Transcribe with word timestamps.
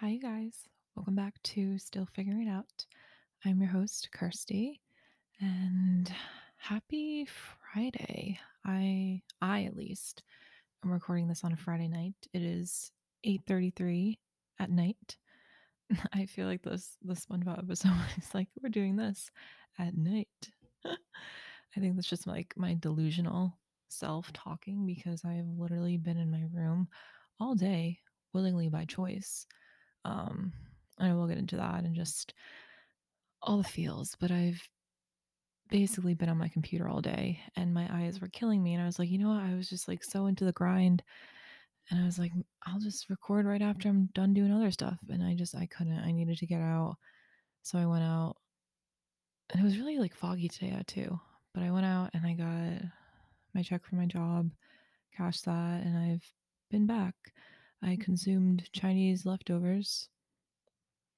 Hi, 0.00 0.10
you 0.10 0.20
guys. 0.20 0.54
Welcome 0.94 1.16
back 1.16 1.42
to 1.42 1.76
Still 1.76 2.06
Figuring 2.14 2.46
It 2.46 2.48
Out. 2.48 2.86
I'm 3.44 3.60
your 3.60 3.68
host, 3.68 4.10
Kirsty, 4.14 4.80
and 5.40 6.08
happy 6.56 7.26
Friday. 7.26 8.38
I, 8.64 9.20
I 9.42 9.64
at 9.64 9.74
least, 9.74 10.22
am 10.84 10.92
recording 10.92 11.26
this 11.26 11.42
on 11.42 11.52
a 11.52 11.56
Friday 11.56 11.88
night. 11.88 12.14
It 12.32 12.42
is 12.42 12.92
8:33 13.26 14.18
at 14.60 14.70
night. 14.70 15.16
I 16.12 16.26
feel 16.26 16.46
like 16.46 16.62
this 16.62 16.96
the 17.02 17.14
SpongeBob 17.14 17.58
episode 17.58 17.90
is 18.18 18.32
like 18.32 18.46
we're 18.62 18.68
doing 18.68 18.94
this 18.94 19.32
at 19.80 19.96
night. 19.96 20.28
I 20.86 21.80
think 21.80 21.96
that's 21.96 22.06
just 22.06 22.28
like 22.28 22.54
my 22.56 22.74
delusional 22.74 23.58
self 23.88 24.32
talking 24.32 24.86
because 24.86 25.24
I've 25.24 25.58
literally 25.58 25.96
been 25.96 26.18
in 26.18 26.30
my 26.30 26.44
room 26.54 26.86
all 27.40 27.56
day 27.56 27.98
willingly 28.32 28.68
by 28.68 28.84
choice 28.84 29.44
um, 30.08 30.52
I 30.98 31.12
will 31.12 31.26
get 31.26 31.38
into 31.38 31.56
that 31.56 31.84
and 31.84 31.94
just 31.94 32.34
all 33.42 33.58
the 33.58 33.64
feels, 33.64 34.16
but 34.18 34.30
I've 34.30 34.60
basically 35.70 36.14
been 36.14 36.30
on 36.30 36.38
my 36.38 36.48
computer 36.48 36.88
all 36.88 37.00
day 37.00 37.40
and 37.56 37.74
my 37.74 37.88
eyes 37.92 38.20
were 38.20 38.28
killing 38.28 38.62
me. 38.62 38.74
And 38.74 38.82
I 38.82 38.86
was 38.86 38.98
like, 38.98 39.10
you 39.10 39.18
know 39.18 39.28
what? 39.28 39.42
I 39.42 39.54
was 39.54 39.68
just 39.68 39.86
like 39.86 40.02
so 40.02 40.26
into 40.26 40.44
the 40.44 40.52
grind. 40.52 41.02
And 41.90 42.00
I 42.00 42.04
was 42.04 42.18
like, 42.18 42.32
I'll 42.66 42.80
just 42.80 43.08
record 43.10 43.46
right 43.46 43.62
after 43.62 43.88
I'm 43.88 44.08
done 44.14 44.34
doing 44.34 44.52
other 44.52 44.70
stuff. 44.70 44.98
And 45.08 45.22
I 45.22 45.34
just, 45.34 45.54
I 45.54 45.66
couldn't, 45.66 45.98
I 45.98 46.10
needed 46.10 46.38
to 46.38 46.46
get 46.46 46.60
out. 46.60 46.96
So 47.62 47.78
I 47.78 47.86
went 47.86 48.04
out 48.04 48.36
and 49.50 49.60
it 49.60 49.64
was 49.64 49.78
really 49.78 49.98
like 49.98 50.14
foggy 50.14 50.48
today 50.48 50.74
out 50.76 50.86
too. 50.86 51.18
But 51.54 51.62
I 51.62 51.70
went 51.70 51.86
out 51.86 52.10
and 52.14 52.26
I 52.26 52.32
got 52.34 52.90
my 53.54 53.62
check 53.62 53.84
for 53.84 53.96
my 53.96 54.06
job, 54.06 54.50
cashed 55.16 55.44
that, 55.46 55.82
and 55.84 55.96
I've 55.96 56.24
been 56.70 56.86
back. 56.86 57.14
I 57.82 57.96
consumed 58.00 58.68
Chinese 58.72 59.24
leftovers 59.24 60.08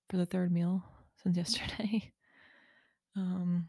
for 0.09 0.17
the 0.17 0.27
third 0.27 0.53
meal 0.53 0.85
since 1.23 1.37
yesterday. 1.37 2.13
Um, 3.17 3.69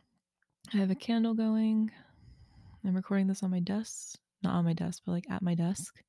I 0.74 0.78
have 0.78 0.92
a 0.92 0.96
candle 0.96 1.34
going. 1.34 1.92
I'm 2.86 2.96
recording 2.96 3.28
this 3.28 3.44
on 3.44 3.52
my 3.52 3.60
desk, 3.60 4.18
not 4.44 4.56
on 4.56 4.66
my 4.66 4.74
desk, 4.74 5.04
but 5.06 5.14
like 5.14 5.30
at 5.30 5.42
my 5.42 5.56
desk 5.56 6.02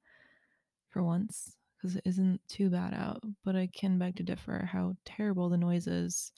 for 0.90 1.02
once 1.02 1.56
because 1.76 1.96
it 1.96 2.02
isn't 2.04 2.40
too 2.48 2.70
bad 2.70 2.94
out. 2.94 3.22
But 3.44 3.56
I 3.56 3.68
can 3.74 3.98
beg 3.98 4.16
to 4.16 4.22
differ 4.22 4.68
how 4.70 4.94
terrible 5.04 5.48
the 5.48 5.56
noise 5.56 5.86
is 5.86 6.32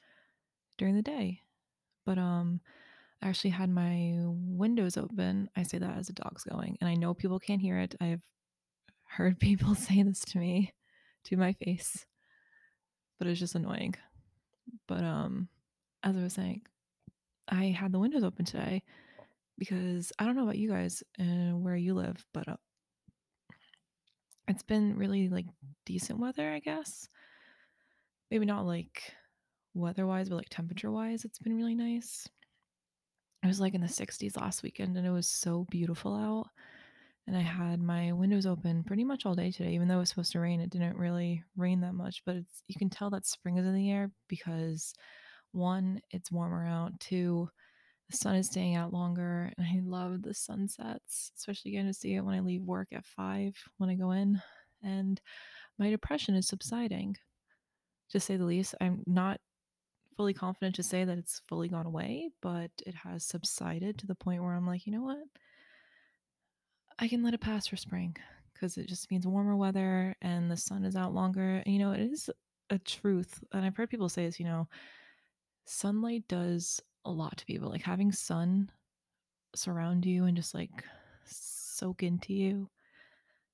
during 0.79 0.95
the 0.97 1.03
day. 1.03 1.41
But 2.05 2.19
um, 2.19 2.61
I 3.23 3.29
actually 3.29 3.51
had 3.51 3.71
my 3.71 4.15
windows 4.25 4.97
open. 4.97 5.49
I 5.57 5.63
say 5.63 5.79
that 5.79 5.97
as 5.97 6.09
the 6.09 6.13
dog's 6.13 6.45
going, 6.45 6.77
and 6.81 6.89
I 6.89 6.95
know 6.95 7.15
people 7.15 7.39
can't 7.39 7.61
hear 7.61 7.79
it. 7.79 7.95
I've 8.01 8.23
heard 9.15 9.39
people 9.39 9.75
say 9.75 10.03
this 10.03 10.21
to 10.21 10.39
me, 10.39 10.73
to 11.25 11.37
my 11.37 11.53
face, 11.53 12.05
but 13.19 13.29
it's 13.29 13.41
just 13.41 13.55
annoying. 13.55 13.95
But 14.89 15.05
um, 15.05 15.49
as 16.03 16.17
I 16.17 16.23
was 16.23 16.33
saying, 16.33 16.63
I 17.49 17.67
had 17.67 17.93
the 17.93 17.99
windows 17.99 18.25
open 18.25 18.45
today 18.45 18.83
because 19.59 20.13
I 20.19 20.25
don't 20.25 20.37
know 20.37 20.43
about 20.43 20.59
you 20.59 20.71
guys 20.71 21.03
and 21.19 21.63
where 21.63 21.77
you 21.77 21.95
live, 21.95 22.25
but 22.33 22.49
uh, 22.49 22.57
it's 24.49 24.63
been 24.63 24.97
really 24.97 25.29
like 25.29 25.47
decent 25.87 26.19
weather, 26.19 26.51
I 26.51 26.59
guess. 26.59 27.09
Maybe 28.31 28.47
not 28.47 28.67
like 28.67 29.15
weather 29.75 30.07
wise, 30.07 30.29
but 30.29 30.37
like 30.37 30.49
temperature 30.51 30.91
wise, 30.91 31.25
it's 31.25 31.39
been 31.39 31.57
really 31.57 31.75
nice. 31.75 32.29
It 33.43 33.47
was 33.47 33.61
like 33.61 33.75
in 33.75 33.83
the 33.83 33.87
60s 33.87 34.41
last 34.41 34.63
weekend 34.63 34.97
and 34.97 35.07
it 35.07 35.11
was 35.11 35.29
so 35.29 35.67
beautiful 35.71 36.15
out. 36.17 36.49
And 37.27 37.37
I 37.37 37.41
had 37.41 37.81
my 37.81 38.13
windows 38.13 38.45
open 38.45 38.85
pretty 38.85 39.05
much 39.05 39.25
all 39.25 39.35
day 39.35 39.51
today, 39.51 39.73
even 39.73 39.89
though 39.89 39.97
it 39.97 40.01
was 40.01 40.11
supposed 40.11 40.33
to 40.33 40.41
rain. 40.41 40.61
It 40.61 40.71
didn't 40.71 40.97
really 40.97 41.43
rain 41.57 41.81
that 41.81 41.95
much, 41.95 42.23
but 42.27 42.37
it's 42.37 42.63
you 42.69 42.75
can 42.79 42.91
tell 42.91 43.09
that 43.11 43.27
spring 43.27 43.57
is 43.57 43.67
in 43.67 43.75
the 43.75 43.91
air 43.91 44.11
because 44.29 44.95
one, 45.53 46.01
it's 46.11 46.31
warmer 46.31 46.67
out. 46.67 47.01
Two, 47.01 47.49
the 48.11 48.17
sun 48.17 48.37
is 48.37 48.49
staying 48.49 48.75
out 48.75 48.93
longer. 48.93 49.51
And 49.57 49.67
I 49.67 49.81
love 49.83 50.23
the 50.23 50.35
sunsets, 50.35 51.33
especially 51.39 51.71
getting 51.71 51.87
to 51.87 51.95
see 51.95 52.15
it 52.15 52.21
when 52.25 52.35
I 52.35 52.41
leave 52.41 52.63
work 52.63 52.89
at 52.93 53.07
five 53.07 53.55
when 53.79 53.89
I 53.89 53.95
go 53.95 54.11
in. 54.11 54.41
And 54.83 55.21
my 55.79 55.91
depression 55.91 56.35
is 56.35 56.47
subsiding, 56.47 57.17
to 58.11 58.21
say 58.21 58.37
the 58.37 58.45
least. 58.45 58.75
I'm 58.81 59.03
not 59.07 59.41
fully 60.17 60.35
confident 60.35 60.77
to 60.77 60.83
say 60.83 61.05
that 61.05 61.19
it's 61.19 61.41
fully 61.49 61.69
gone 61.69 61.87
away, 61.87 62.29
but 62.43 62.71
it 62.87 62.95
has 62.95 63.25
subsided 63.25 63.99
to 63.99 64.07
the 64.07 64.15
point 64.15 64.43
where 64.43 64.55
I'm 64.55 64.67
like, 64.67 64.87
you 64.87 64.93
know 64.93 65.03
what? 65.03 65.25
I 66.99 67.09
can 67.09 67.23
let 67.23 67.35
it 67.35 67.41
pass 67.41 67.67
for 67.67 67.77
spring 67.77 68.17
because 68.53 68.79
it 68.79 68.89
just 68.89 69.11
means 69.11 69.27
warmer 69.27 69.57
weather 69.57 70.15
and 70.23 70.51
the 70.51 70.57
sun 70.57 70.85
is 70.85 70.97
out 70.97 71.15
longer. 71.15 71.63
And, 71.65 71.75
you 71.75 71.81
know, 71.81 71.93
it 71.93 72.01
is 72.01 72.31
a 72.71 72.79
truth. 72.79 73.43
And 73.53 73.65
I've 73.65 73.77
heard 73.77 73.91
people 73.91 74.09
say 74.09 74.27
this, 74.27 74.39
you 74.39 74.47
know, 74.47 74.69
sunlight 75.67 76.25
does 76.29 76.81
a 77.05 77.11
lot 77.11 77.37
to 77.39 77.47
people. 77.47 77.69
Like 77.69 77.83
having 77.83 78.13
sun 78.13 78.71
surround 79.55 80.07
you 80.07 80.25
and 80.25 80.37
just 80.37 80.55
like 80.55 80.85
soak 81.25 82.03
into 82.03 82.33
you, 82.33 82.71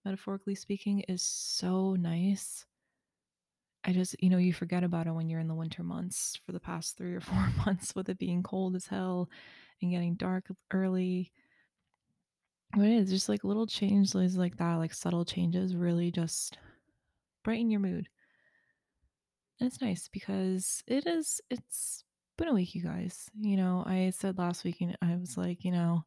metaphorically 0.05 0.55
speaking, 0.55 1.01
is 1.09 1.23
so 1.23 1.95
nice. 1.95 2.67
I 3.85 3.93
just, 3.93 4.15
you 4.23 4.29
know, 4.29 4.37
you 4.37 4.53
forget 4.53 4.85
about 4.85 5.07
it 5.07 5.13
when 5.13 5.31
you're 5.31 5.41
in 5.41 5.49
the 5.49 5.55
winter 5.55 5.83
months 5.83 6.39
for 6.45 6.53
the 6.53 6.61
past 6.61 6.99
three 6.99 7.15
or 7.15 7.21
four 7.21 7.49
months 7.67 7.95
with 7.95 8.11
it 8.11 8.19
being 8.19 8.43
cold 8.43 8.77
as 8.77 8.87
hell 8.87 9.31
and 9.81 9.91
getting 9.91 10.15
dark 10.17 10.47
early. 10.71 11.33
But 12.77 12.87
it 12.87 12.93
is 12.93 13.11
just 13.11 13.29
like 13.29 13.43
little 13.43 13.67
changes 13.67 14.37
like 14.37 14.57
that, 14.59 14.75
like 14.77 14.95
subtle 14.95 15.25
changes, 15.25 15.75
really 15.75 16.11
just 16.11 16.57
brighten 17.43 17.71
your 17.71 17.81
mood. 17.81 18.09
And 19.59 19.67
it's 19.67 19.81
nice 19.81 20.09
because 20.09 20.83
it 20.87 21.07
is, 21.07 21.41
it's 21.51 22.05
been 22.39 22.49
a 22.49 22.55
week, 22.55 22.75
you 22.75 22.83
guys. 22.83 23.29
You 23.39 23.57
know, 23.57 23.83
I 23.87 24.11
said 24.11 24.39
last 24.39 24.65
week, 24.65 24.81
and 24.81 24.97
I 25.03 25.17
was 25.17 25.37
like, 25.37 25.65
you 25.65 25.73
know, 25.73 26.05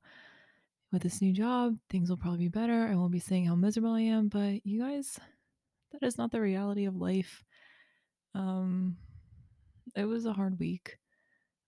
with 0.92 1.04
this 1.04 1.22
new 1.22 1.34
job, 1.34 1.76
things 1.90 2.10
will 2.10 2.18
probably 2.18 2.40
be 2.40 2.48
better. 2.48 2.88
I 2.88 2.96
won't 2.96 3.12
be 3.12 3.20
saying 3.20 3.46
how 3.46 3.56
miserable 3.56 3.94
I 3.94 4.02
am, 4.02 4.30
but 4.30 4.66
you 4.66 4.82
guys, 4.82 5.20
that 5.92 6.06
is 6.06 6.18
not 6.18 6.32
the 6.32 6.42
reality 6.42 6.86
of 6.86 6.96
life. 6.96 7.44
Um, 8.36 8.98
it 9.96 10.06
was 10.06 10.26
a 10.26 10.34
hard 10.34 10.60
week. 10.60 10.98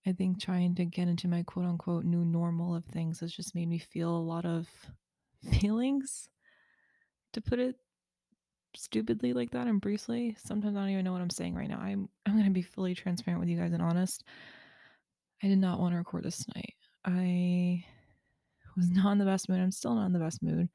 I 0.07 0.13
think 0.13 0.39
trying 0.39 0.75
to 0.75 0.85
get 0.85 1.07
into 1.07 1.27
my 1.27 1.43
quote 1.43 1.65
unquote 1.65 2.05
new 2.05 2.23
normal 2.23 2.75
of 2.75 2.85
things 2.85 3.19
has 3.21 3.31
just 3.31 3.55
made 3.55 3.67
me 3.67 3.79
feel 3.79 4.15
a 4.15 4.17
lot 4.17 4.45
of 4.45 4.67
feelings, 5.59 6.29
to 7.33 7.41
put 7.41 7.59
it 7.59 7.75
stupidly 8.75 9.33
like 9.33 9.51
that 9.51 9.67
and 9.67 9.81
briefly. 9.81 10.35
Sometimes 10.43 10.75
I 10.75 10.81
don't 10.81 10.89
even 10.89 11.05
know 11.05 11.11
what 11.11 11.21
I'm 11.21 11.29
saying 11.29 11.55
right 11.55 11.69
now. 11.69 11.79
I'm 11.79 12.09
I'm 12.25 12.37
gonna 12.37 12.51
be 12.51 12.61
fully 12.61 12.93
transparent 12.93 13.39
with 13.39 13.49
you 13.49 13.57
guys 13.57 13.73
and 13.73 13.81
honest. 13.81 14.23
I 15.43 15.47
did 15.47 15.59
not 15.59 15.79
want 15.79 15.93
to 15.93 15.97
record 15.97 16.23
this 16.23 16.43
tonight. 16.43 16.73
I 17.03 17.83
was 18.75 18.89
not 18.91 19.11
in 19.11 19.17
the 19.17 19.25
best 19.25 19.49
mood. 19.49 19.59
I'm 19.59 19.71
still 19.71 19.95
not 19.95 20.05
in 20.05 20.13
the 20.13 20.19
best 20.19 20.41
mood. 20.41 20.69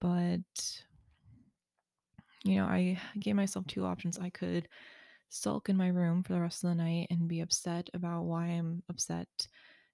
But 0.00 0.40
you 2.44 2.56
know, 2.56 2.64
I 2.64 2.98
gave 3.18 3.36
myself 3.36 3.66
two 3.66 3.84
options. 3.84 4.18
I 4.18 4.30
could 4.30 4.68
sulk 5.32 5.70
in 5.70 5.76
my 5.76 5.88
room 5.88 6.22
for 6.22 6.34
the 6.34 6.40
rest 6.40 6.62
of 6.62 6.70
the 6.70 6.76
night 6.76 7.06
and 7.10 7.26
be 7.26 7.40
upset 7.40 7.88
about 7.94 8.24
why 8.24 8.46
I'm 8.46 8.82
upset 8.90 9.28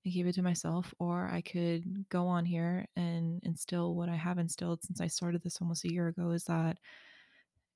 and 0.05 0.13
keep 0.13 0.27
it 0.27 0.35
to 0.35 0.43
myself, 0.43 0.93
or 0.99 1.29
I 1.33 1.41
could 1.43 2.09
go 2.09 2.27
on 2.27 2.45
here 2.45 2.87
and 2.97 3.41
instill 3.45 3.95
what 3.95 4.09
I 4.09 4.17
have 4.17 4.39
instilled 4.39 4.83
since 4.83 5.01
I 5.01 5.07
started 5.07 5.43
this 5.43 5.59
almost 5.61 5.85
a 5.85 5.93
year 5.93 6.09
ago 6.09 6.31
is 6.31 6.45
that 6.45 6.79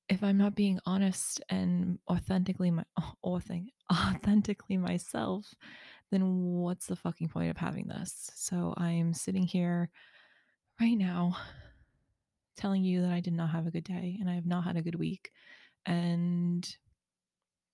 if 0.09 0.25
I'm 0.25 0.39
not 0.39 0.57
being 0.57 0.81
honest 0.87 1.41
and 1.49 2.01
authentically 2.11 2.73
my 2.73 2.85
authentically 3.25 4.77
myself, 4.77 5.55
then 6.11 6.23
what's 6.35 6.87
the 6.87 6.97
fucking 6.97 7.29
point 7.29 7.51
of 7.51 7.57
having 7.57 7.87
this? 7.87 8.33
So 8.35 8.75
I'm 8.77 9.15
sitting 9.15 9.47
here 9.47 9.89
right 10.81 10.99
now 10.99 11.37
telling 12.57 12.83
you 12.83 13.03
that 13.03 13.13
I 13.13 13.21
did 13.21 13.35
not 13.35 13.51
have 13.51 13.69
a 13.69 13.71
good 13.71 13.85
day 13.85 14.19
and 14.21 14.29
I 14.29 14.35
have 14.35 14.47
not 14.47 14.65
had 14.65 14.77
a 14.77 14.83
good 14.83 14.97
week. 14.97 15.31
And 15.87 16.69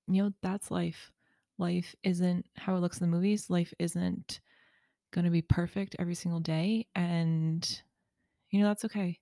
you 0.08 0.22
know, 0.22 0.32
that's 0.42 0.70
life. 0.70 1.12
Life 1.58 1.94
isn't 2.02 2.46
how 2.56 2.76
it 2.76 2.80
looks 2.80 3.00
in 3.00 3.10
the 3.10 3.16
movies. 3.16 3.50
Life 3.50 3.72
isn't 3.78 4.40
going 5.12 5.24
to 5.24 5.30
be 5.30 5.42
perfect 5.42 5.96
every 5.98 6.14
single 6.14 6.40
day. 6.40 6.86
And, 6.94 7.82
you 8.50 8.60
know, 8.60 8.68
that's 8.68 8.84
okay. 8.84 9.18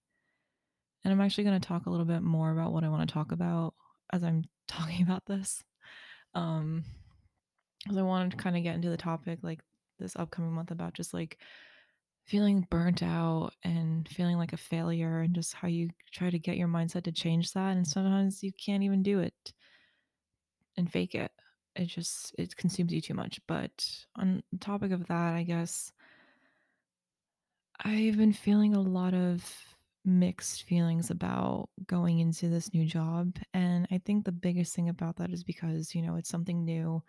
And 1.05 1.13
I'm 1.13 1.21
actually 1.21 1.45
going 1.45 1.61
to 1.61 1.67
talk 1.67 1.87
a 1.87 1.91
little 1.91 2.07
bit 2.07 2.23
more 2.23 2.51
about 2.51 2.73
what 2.73 2.85
I 2.85 2.89
want 2.89 3.09
to 3.09 3.13
talk 3.13 3.33
about 3.33 3.75
as 4.13 4.23
I'm 4.25 4.45
talking 4.69 5.03
about 5.03 5.25
this. 5.27 5.63
Um, 6.35 6.85
because 7.83 7.99
I 7.99 8.03
wanted 8.03 8.33
to 8.33 8.37
kind 8.37 8.57
of 8.57 8.65
get 8.65 8.75
into 8.75 8.91
the 8.91 8.97
topic 8.97 9.39
like 9.43 9.61
this 9.99 10.17
upcoming 10.17 10.53
month 10.53 10.73
about 10.73 10.95
just 10.95 11.15
like 11.15 11.39
feeling 12.27 12.67
burnt 12.69 13.03
out 13.03 13.53
and 13.63 14.09
feeling 14.09 14.37
like 14.37 14.53
a 14.53 14.57
failure 14.57 15.21
and 15.21 15.35
just 15.35 15.55
how 15.55 15.69
you 15.69 15.89
try 16.13 16.29
to 16.29 16.39
get 16.39 16.57
your 16.57 16.67
mindset 16.67 17.05
to 17.05 17.13
change 17.13 17.53
that. 17.53 17.77
And 17.77 17.87
sometimes 17.87 18.43
you 18.43 18.51
can't 18.53 18.83
even 18.83 19.03
do 19.03 19.21
it 19.21 19.53
and 20.77 20.91
fake 20.91 21.15
it. 21.15 21.31
It 21.75 21.87
just 21.87 22.35
it 22.39 22.57
consumes 22.57 22.93
you 22.93 23.01
too 23.01 23.15
much. 23.15 23.41
But 23.47 23.89
on 24.17 24.43
the 24.53 24.59
topic 24.59 24.93
of 24.93 25.07
that, 25.09 25.35
I 25.35 25.43
guess 25.43 25.93
I've 27.85 28.17
been 28.17 28.33
feeling 28.33 28.75
a 28.75 28.81
lot 28.81 29.15
of 29.15 29.45
mixed 30.05 30.63
feelings 30.63 31.11
about 31.11 31.69
going 31.87 32.21
into 32.21 32.49
this 32.49 32.73
new 32.73 32.87
job. 32.87 33.37
And 33.53 33.87
I 33.91 33.99
think 33.99 34.25
the 34.25 34.33
biggest 34.33 34.75
thing 34.75 34.89
about 34.89 35.17
that 35.17 35.31
is 35.31 35.45
because, 35.45 35.95
you 35.95 36.03
know, 36.03 36.17
it's 36.17 36.29
something 36.31 36.65
new, 36.65 37.03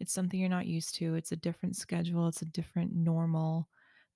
it's 0.00 0.12
something 0.12 0.40
you're 0.40 0.48
not 0.48 0.66
used 0.66 0.94
to, 0.96 1.14
it's 1.14 1.32
a 1.32 1.36
different 1.36 1.76
schedule, 1.76 2.28
it's 2.28 2.42
a 2.42 2.46
different 2.46 2.94
normal 2.94 3.68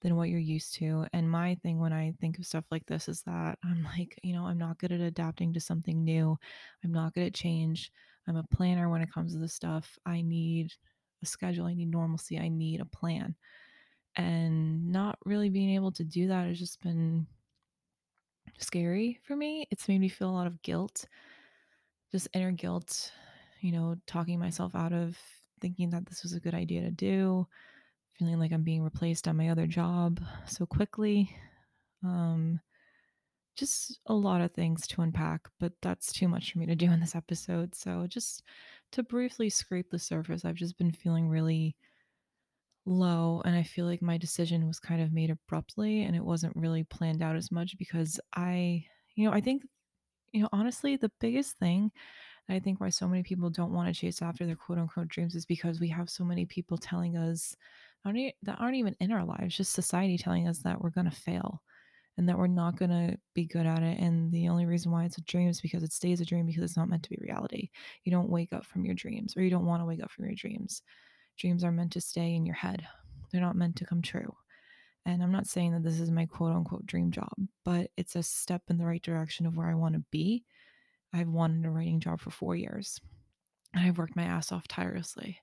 than 0.03 0.17
what 0.17 0.29
you're 0.29 0.39
used 0.41 0.75
to. 0.77 1.07
And 1.13 1.31
my 1.31 1.55
thing 1.57 1.79
when 1.79 1.93
I 1.93 2.15
think 2.21 2.39
of 2.39 2.47
stuff 2.47 2.65
like 2.71 2.87
this 2.87 3.09
is 3.09 3.23
that 3.23 3.59
I'm 3.65 3.85
like, 3.85 4.19
you 4.23 4.33
know, 4.35 4.47
I'm 4.47 4.59
not 4.59 4.79
good 4.79 4.93
at 4.93 5.01
adapting 5.01 5.53
to 5.55 5.61
something 5.61 6.03
new, 6.05 6.37
I'm 6.83 6.93
not 6.93 7.15
good 7.15 7.27
at 7.27 7.35
change. 7.35 7.93
I'm 8.27 8.37
a 8.37 8.45
planner 8.45 8.89
when 8.89 9.03
it 9.03 9.13
comes 9.13 9.33
to 9.33 9.39
this 9.39 9.55
stuff. 9.55 9.99
I 10.07 10.23
need 10.23 10.73
a 11.23 11.27
schedule, 11.27 11.67
I 11.67 11.75
need 11.75 11.91
normalcy, 11.91 12.39
I 12.39 12.49
need 12.49 12.81
a 12.81 12.87
plan. 12.87 13.35
And 14.17 14.91
not 14.93 15.19
really 15.25 15.51
being 15.51 15.71
able 15.71 15.93
to 15.93 16.05
do 16.05 16.29
that 16.29 16.47
has 16.47 16.59
just 16.59 16.81
been 16.81 17.27
scary 18.59 19.19
for 19.25 19.37
me. 19.37 19.67
It's 19.71 19.89
made 19.89 20.01
me 20.01 20.09
feel 20.09 20.31
a 20.31 20.33
lot 20.33 20.47
of 20.47 20.63
guilt, 20.63 21.07
just 22.13 22.29
inner 22.35 22.53
guilt, 22.53 23.13
you 23.61 23.73
know, 23.73 23.97
talking 24.07 24.39
myself 24.39 24.75
out 24.75 24.93
of 24.93 25.19
thinking 25.61 25.91
that 25.91 26.07
this 26.07 26.23
was 26.23 26.35
a 26.35 26.41
good 26.41 26.55
idea 26.55 26.83
to 26.83 26.91
do, 26.91 27.47
feeling 28.19 28.39
like 28.39 28.53
I'm 28.53 28.63
being 28.63 28.83
replaced 28.83 29.27
on 29.27 29.37
my 29.37 29.49
other 29.49 29.67
job 29.67 30.21
so 30.47 30.67
quickly. 30.67 31.35
Um, 32.05 32.61
just 33.57 34.01
a 34.07 34.15
lot 34.15 34.41
of 34.41 34.53
things 34.53 34.87
to 34.89 35.03
unpack, 35.03 35.49
but 35.61 35.73
that's 35.83 36.13
too 36.13 36.29
much 36.29 36.53
for 36.53 36.59
me 36.59 36.67
to 36.67 36.75
do 36.75 36.91
in 36.91 37.01
this 37.01 37.15
episode. 37.15 37.75
So, 37.75 38.07
just 38.09 38.43
to 38.93 39.03
briefly 39.03 39.51
scrape 39.51 39.91
the 39.91 39.99
surface, 39.99 40.45
I've 40.45 40.55
just 40.55 40.79
been 40.79 40.93
feeling 40.93 41.29
really 41.29 41.77
low 42.87 43.41
and 43.45 43.57
I 43.57 43.63
feel 43.63 43.87
like 43.87 44.03
my 44.03 44.19
decision 44.19 44.67
was 44.67 44.79
kind 44.79 45.01
of 45.01 45.13
made 45.13 45.31
abruptly 45.31 46.03
and 46.03 46.15
it 46.15 46.25
wasn't 46.25 46.57
really 46.57 46.85
planned 46.85 47.23
out 47.23 47.37
as 47.37 47.51
much 47.51 47.79
because 47.79 48.21
I, 48.35 48.85
you 49.15 49.27
know, 49.27 49.33
I 49.35 49.41
think, 49.41 49.63
you 50.33 50.43
know, 50.43 50.49
honestly, 50.53 50.97
the 50.97 51.13
biggest 51.21 51.59
thing 51.59 51.91
I 52.49 52.59
think 52.59 52.81
why 52.81 52.91
so 52.91 53.09
many 53.09 53.23
people 53.23 53.49
don't 53.49 53.73
want 53.73 53.89
to 53.89 53.99
chase 53.99 54.21
after 54.21 54.45
their 54.45 54.57
quote 54.57 54.79
unquote 54.79 55.09
dreams 55.09 55.35
is 55.35 55.47
because 55.47 55.81
we 55.81 55.89
have 55.89 56.11
so 56.11 56.25
many 56.25 56.45
people 56.45 56.77
telling 56.77 57.17
us 57.17 57.57
that 58.05 58.57
aren't 58.59 58.77
even 58.77 58.95
in 59.01 59.13
our 59.13 59.25
lives, 59.25 59.57
just 59.57 59.73
society 59.73 60.19
telling 60.19 60.47
us 60.47 60.59
that 60.59 60.81
we're 60.81 60.91
going 60.91 61.09
to 61.09 61.17
fail 61.17 61.63
and 62.17 62.29
that 62.29 62.39
we're 62.39 62.47
not 62.47 62.77
going 62.77 62.91
to 62.91 63.17
be 63.35 63.45
good 63.45 63.67
at 63.67 63.83
it. 63.83 63.99
And 63.99 64.31
the 64.33 64.49
only 64.49 64.67
reason 64.67 64.93
why 64.93 65.05
it's 65.05 65.19
a 65.19 65.23
dream 65.23 65.49
is 65.49 65.61
because 65.61 65.83
it 65.83 65.93
stays 65.93 66.21
a 66.21 66.25
dream 66.25 66.47
because 66.47 66.63
it's 66.63 66.77
not 66.77 66.89
meant 66.89 67.03
to 67.05 67.11
be 67.11 67.19
reality. 67.21 67.71
You 68.05 68.13
don't 68.13 68.31
wake 68.31 68.53
up 68.53 68.65
from 68.65 68.85
your 68.85 68.95
dreams 68.95 69.37
or 69.37 69.43
you 69.43 69.51
don't 69.51 69.67
want 69.67 69.83
to 69.83 69.87
wake 69.87 70.03
up 70.03 70.11
from 70.11 70.27
your 70.27 70.35
dreams. 70.35 70.83
Dreams 71.37 71.65
are 71.65 71.73
meant 71.73 71.93
to 71.93 72.01
stay 72.01 72.35
in 72.35 72.47
your 72.47 72.55
head, 72.55 72.87
they're 73.31 73.41
not 73.41 73.57
meant 73.57 73.77
to 73.77 73.85
come 73.85 74.03
true. 74.03 74.33
And 75.07 75.23
I'm 75.23 75.33
not 75.33 75.47
saying 75.47 75.73
that 75.73 75.83
this 75.83 76.01
is 76.01 76.11
my 76.11 76.25
quote 76.27 76.53
unquote 76.53 76.87
dream 76.87 77.11
job, 77.11 77.35
but 77.65 77.91
it's 77.97 78.17
a 78.17 78.23
step 78.23 78.63
in 78.71 78.79
the 78.79 78.87
right 78.87 79.03
direction 79.03 79.45
of 79.45 79.57
where 79.57 79.69
I 79.69 79.75
want 79.75 79.95
to 79.95 80.05
be. 80.11 80.45
I've 81.13 81.29
wanted 81.29 81.67
a 81.67 81.71
writing 81.71 82.01
job 82.01 82.21
for 82.21 82.31
four 82.31 82.57
years 82.57 83.01
and 83.75 83.85
I've 83.85 83.99
worked 83.99 84.17
my 84.17 84.25
ass 84.25 84.51
off 84.53 84.67
tirelessly 84.67 85.41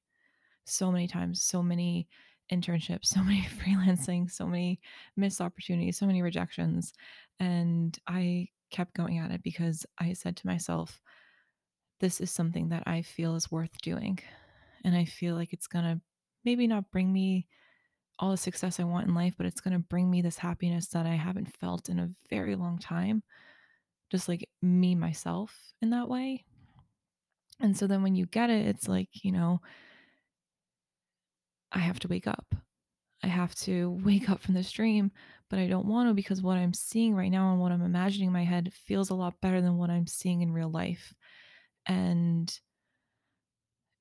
so 0.66 0.92
many 0.92 1.08
times, 1.08 1.44
so 1.44 1.62
many 1.62 2.08
internships, 2.52 3.06
so 3.06 3.24
many 3.24 3.42
freelancing, 3.60 4.30
so 4.30 4.46
many 4.46 4.80
missed 5.16 5.42
opportunities, 5.42 5.98
so 5.98 6.06
many 6.06 6.22
rejections. 6.22 6.94
And 7.40 7.98
I 8.08 8.50
kept 8.70 8.94
going 8.94 9.20
at 9.20 9.32
it 9.32 9.44
because 9.44 9.86
I 10.00 10.14
said 10.14 10.38
to 10.38 10.48
myself, 10.48 11.00
this 12.00 12.20
is 12.20 12.32
something 12.32 12.70
that 12.70 12.84
I 12.88 13.04
feel 13.04 13.36
is 13.36 13.52
worth 13.52 13.80
doing 13.82 14.20
and 14.84 14.96
I 14.96 15.06
feel 15.06 15.36
like 15.36 15.54
it's 15.54 15.68
going 15.68 15.86
to 15.86 16.02
maybe 16.44 16.68
not 16.68 16.92
bring 16.92 17.14
me 17.14 17.48
all 18.20 18.32
the 18.32 18.38
success 18.38 18.80
I 18.80 18.84
want 18.84 19.08
in 19.08 19.16
life, 19.16 19.36
but 19.38 19.46
it's 19.46 19.62
going 19.62 19.74
to 19.74 19.80
bring 19.80 20.10
me 20.10 20.22
this 20.22 20.38
happiness 20.38 20.88
that 20.90 21.06
I 21.06 21.16
haven't 21.16 21.56
felt 21.58 21.90
in 21.90 22.00
a 22.00 22.10
very 22.30 22.56
long 22.56 22.78
time. 22.78 23.24
Just 24.12 24.28
like 24.28 24.48
me, 24.62 24.94
myself, 24.94 25.56
in 25.82 25.90
that 25.92 26.10
way. 26.10 26.44
And 27.60 27.78
so 27.78 27.88
then 27.88 28.04
when 28.04 28.16
you 28.16 28.26
get 28.26 28.50
it, 28.50 28.68
it's 28.68 28.88
like, 28.88 29.10
you 29.24 29.32
know, 29.32 29.62
I 31.72 31.80
have 31.80 32.00
to 32.00 32.08
wake 32.08 32.28
up. 32.28 32.56
I 33.24 33.28
have 33.28 33.56
to 33.56 34.00
wake 34.04 34.30
up 34.30 34.42
from 34.42 34.54
this 34.54 34.72
dream, 34.72 35.12
but 35.50 35.60
I 35.60 35.68
don't 35.68 35.86
want 35.86 36.10
to 36.10 36.14
because 36.14 36.42
what 36.42 36.58
I'm 36.58 36.74
seeing 36.74 37.16
right 37.16 37.32
now 37.32 37.52
and 37.52 37.60
what 37.60 37.72
I'm 37.72 37.84
imagining 37.84 38.28
in 38.28 38.34
my 38.34 38.44
head 38.44 38.74
feels 38.74 39.10
a 39.10 39.16
lot 39.16 39.40
better 39.42 39.62
than 39.62 39.78
what 39.78 39.90
I'm 39.90 40.08
seeing 40.08 40.42
in 40.42 40.54
real 40.54 40.70
life. 40.70 41.14
And 41.86 42.54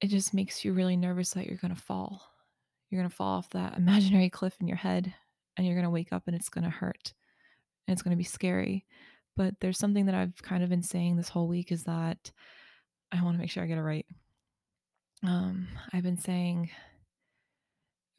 it 0.01 0.09
just 0.09 0.35
makes 0.35 0.65
you 0.65 0.73
really 0.73 0.97
nervous 0.97 1.31
that 1.31 1.47
you're 1.47 1.57
going 1.57 1.75
to 1.75 1.81
fall. 1.81 2.23
You're 2.89 3.01
going 3.01 3.11
to 3.11 3.17
fall 3.17 3.39
off 3.39 3.51
that 3.51 3.77
imaginary 3.77 4.31
cliff 4.31 4.57
in 4.61 4.69
your 4.69 4.77
head 4.77 5.13
and 5.57 5.67
you're 5.67 5.77
going 5.77 5.85
to 5.85 5.91
wake 5.91 6.13
up 6.13 6.25
and 6.27 6.35
it's 6.35 6.49
going 6.49 6.65
to 6.65 6.71
hurt 6.71 7.13
and 7.87 7.93
it's 7.93 8.03
going 8.03 8.13
to 8.13 8.19
be 8.19 8.25
scary. 8.25 8.87
But 9.37 9.55
there's 9.61 9.79
something 9.79 10.07
that 10.07 10.15
I've 10.15 10.41
kind 10.43 10.63
of 10.63 10.71
been 10.71 10.83
saying 10.83 11.17
this 11.17 11.29
whole 11.29 11.49
week 11.49 11.73
is 11.73 11.85
that 11.85 12.31
I 13.13 13.23
want 13.23 13.37
to 13.37 13.41
make 13.41 13.51
sure 13.51 13.63
I 13.63 13.67
get 13.67 13.79
it 13.79 13.83
right. 13.83 14.07
Um, 15.23 15.69
I've 15.93 16.03
been 16.03 16.19
saying 16.19 16.71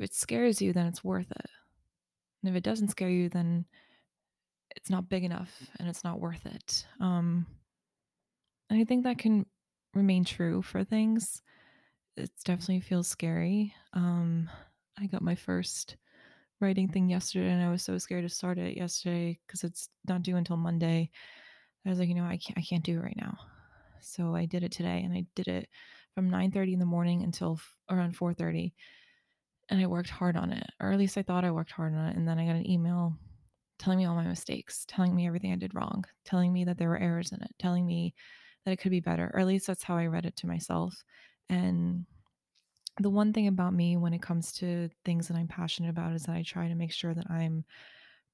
if 0.01 0.09
it 0.09 0.15
scares 0.15 0.62
you, 0.62 0.74
then 0.74 0.88
it's 0.88 1.03
worth 1.03 1.31
it. 1.31 1.50
And 2.42 2.50
if 2.50 2.56
it 2.56 2.63
doesn't 2.63 2.89
scare 2.89 3.09
you, 3.09 3.30
then 3.30 3.65
it's 4.75 4.89
not 4.89 5.09
big 5.09 5.24
enough 5.24 5.69
and 5.80 5.88
it's 5.88 6.03
not 6.03 6.19
worth 6.19 6.45
it. 6.45 6.86
Um, 7.00 7.45
and 8.69 8.80
I 8.80 8.83
think 8.83 9.03
that 9.03 9.19
can 9.19 9.45
remain 9.94 10.24
true 10.24 10.62
for 10.62 10.83
things 10.83 11.42
it 12.18 12.30
definitely 12.44 12.81
feels 12.81 13.07
scary. 13.07 13.74
Um, 13.94 14.50
I 15.00 15.07
got 15.07 15.21
my 15.21 15.36
first 15.36 15.98
writing 16.59 16.88
thing 16.88 17.09
yesterday, 17.09 17.50
and 17.50 17.63
I 17.63 17.71
was 17.71 17.83
so 17.83 17.97
scared 17.97 18.24
to 18.24 18.30
start 18.30 18.57
it 18.57 18.77
yesterday 18.77 19.39
because 19.45 19.63
it's 19.63 19.89
not 20.07 20.21
due 20.21 20.36
until 20.36 20.57
Monday. 20.57 21.09
I 21.86 21.89
was 21.89 22.00
like, 22.00 22.09
you 22.09 22.15
know, 22.15 22.25
I 22.25 22.38
can't, 22.38 22.57
I 22.57 22.62
can't 22.62 22.83
do 22.83 23.00
it 23.00 23.04
right 23.04 23.18
now. 23.18 23.38
So 24.01 24.36
I 24.36 24.45
did 24.45 24.63
it 24.63 24.71
today, 24.71 25.01
and 25.04 25.13
I 25.13 25.25
did 25.36 25.47
it 25.47 25.69
from 26.13 26.30
9:30 26.30 26.74
in 26.74 26.80
the 26.80 26.86
morning 26.86 27.24
until 27.24 27.54
f- 27.54 27.77
around 27.89 28.15
4:30, 28.15 28.74
and 29.71 29.81
I 29.81 29.88
worked 29.88 30.09
hard 30.09 30.35
on 30.35 30.51
it, 30.51 30.68
or 30.81 30.91
at 30.91 31.00
least 31.00 31.18
I 31.18 31.23
thought 31.23 31.45
I 31.45 31.51
worked 31.51 31.71
hard 31.71 31.95
on 31.95 32.09
it. 32.09 32.18
And 32.18 32.27
then 32.27 32.38
I 32.38 32.45
got 32.45 32.57
an 32.57 32.69
email 32.69 33.18
telling 33.79 33.97
me 33.97 34.06
all 34.06 34.15
my 34.15 34.27
mistakes, 34.27 34.85
telling 34.88 35.15
me 35.15 35.25
everything 35.25 35.53
I 35.53 35.56
did 35.56 35.73
wrong, 35.73 36.03
telling 36.25 36.51
me 36.51 36.65
that 36.65 36.77
there 36.77 36.89
were 36.89 37.00
errors 37.00 37.31
in 37.31 37.41
it, 37.41 37.51
telling 37.57 37.85
me 37.85 38.13
that 38.65 38.71
it 38.71 38.77
could 38.77 38.91
be 38.91 39.00
better, 39.00 39.31
or 39.33 39.39
at 39.39 39.47
least 39.47 39.65
that's 39.65 39.81
how 39.81 39.95
I 39.95 40.06
read 40.06 40.25
it 40.25 40.35
to 40.38 40.47
myself. 40.47 41.03
And 41.50 42.06
the 43.00 43.09
one 43.09 43.31
thing 43.31 43.47
about 43.47 43.73
me 43.73 43.95
when 43.95 44.13
it 44.13 44.21
comes 44.21 44.51
to 44.53 44.89
things 45.06 45.29
that 45.29 45.38
I'm 45.38 45.47
passionate 45.47 45.89
about 45.89 46.13
is 46.13 46.23
that 46.23 46.35
I 46.35 46.44
try 46.44 46.68
to 46.68 46.75
make 46.75 46.91
sure 46.91 47.13
that 47.13 47.31
I'm 47.31 47.63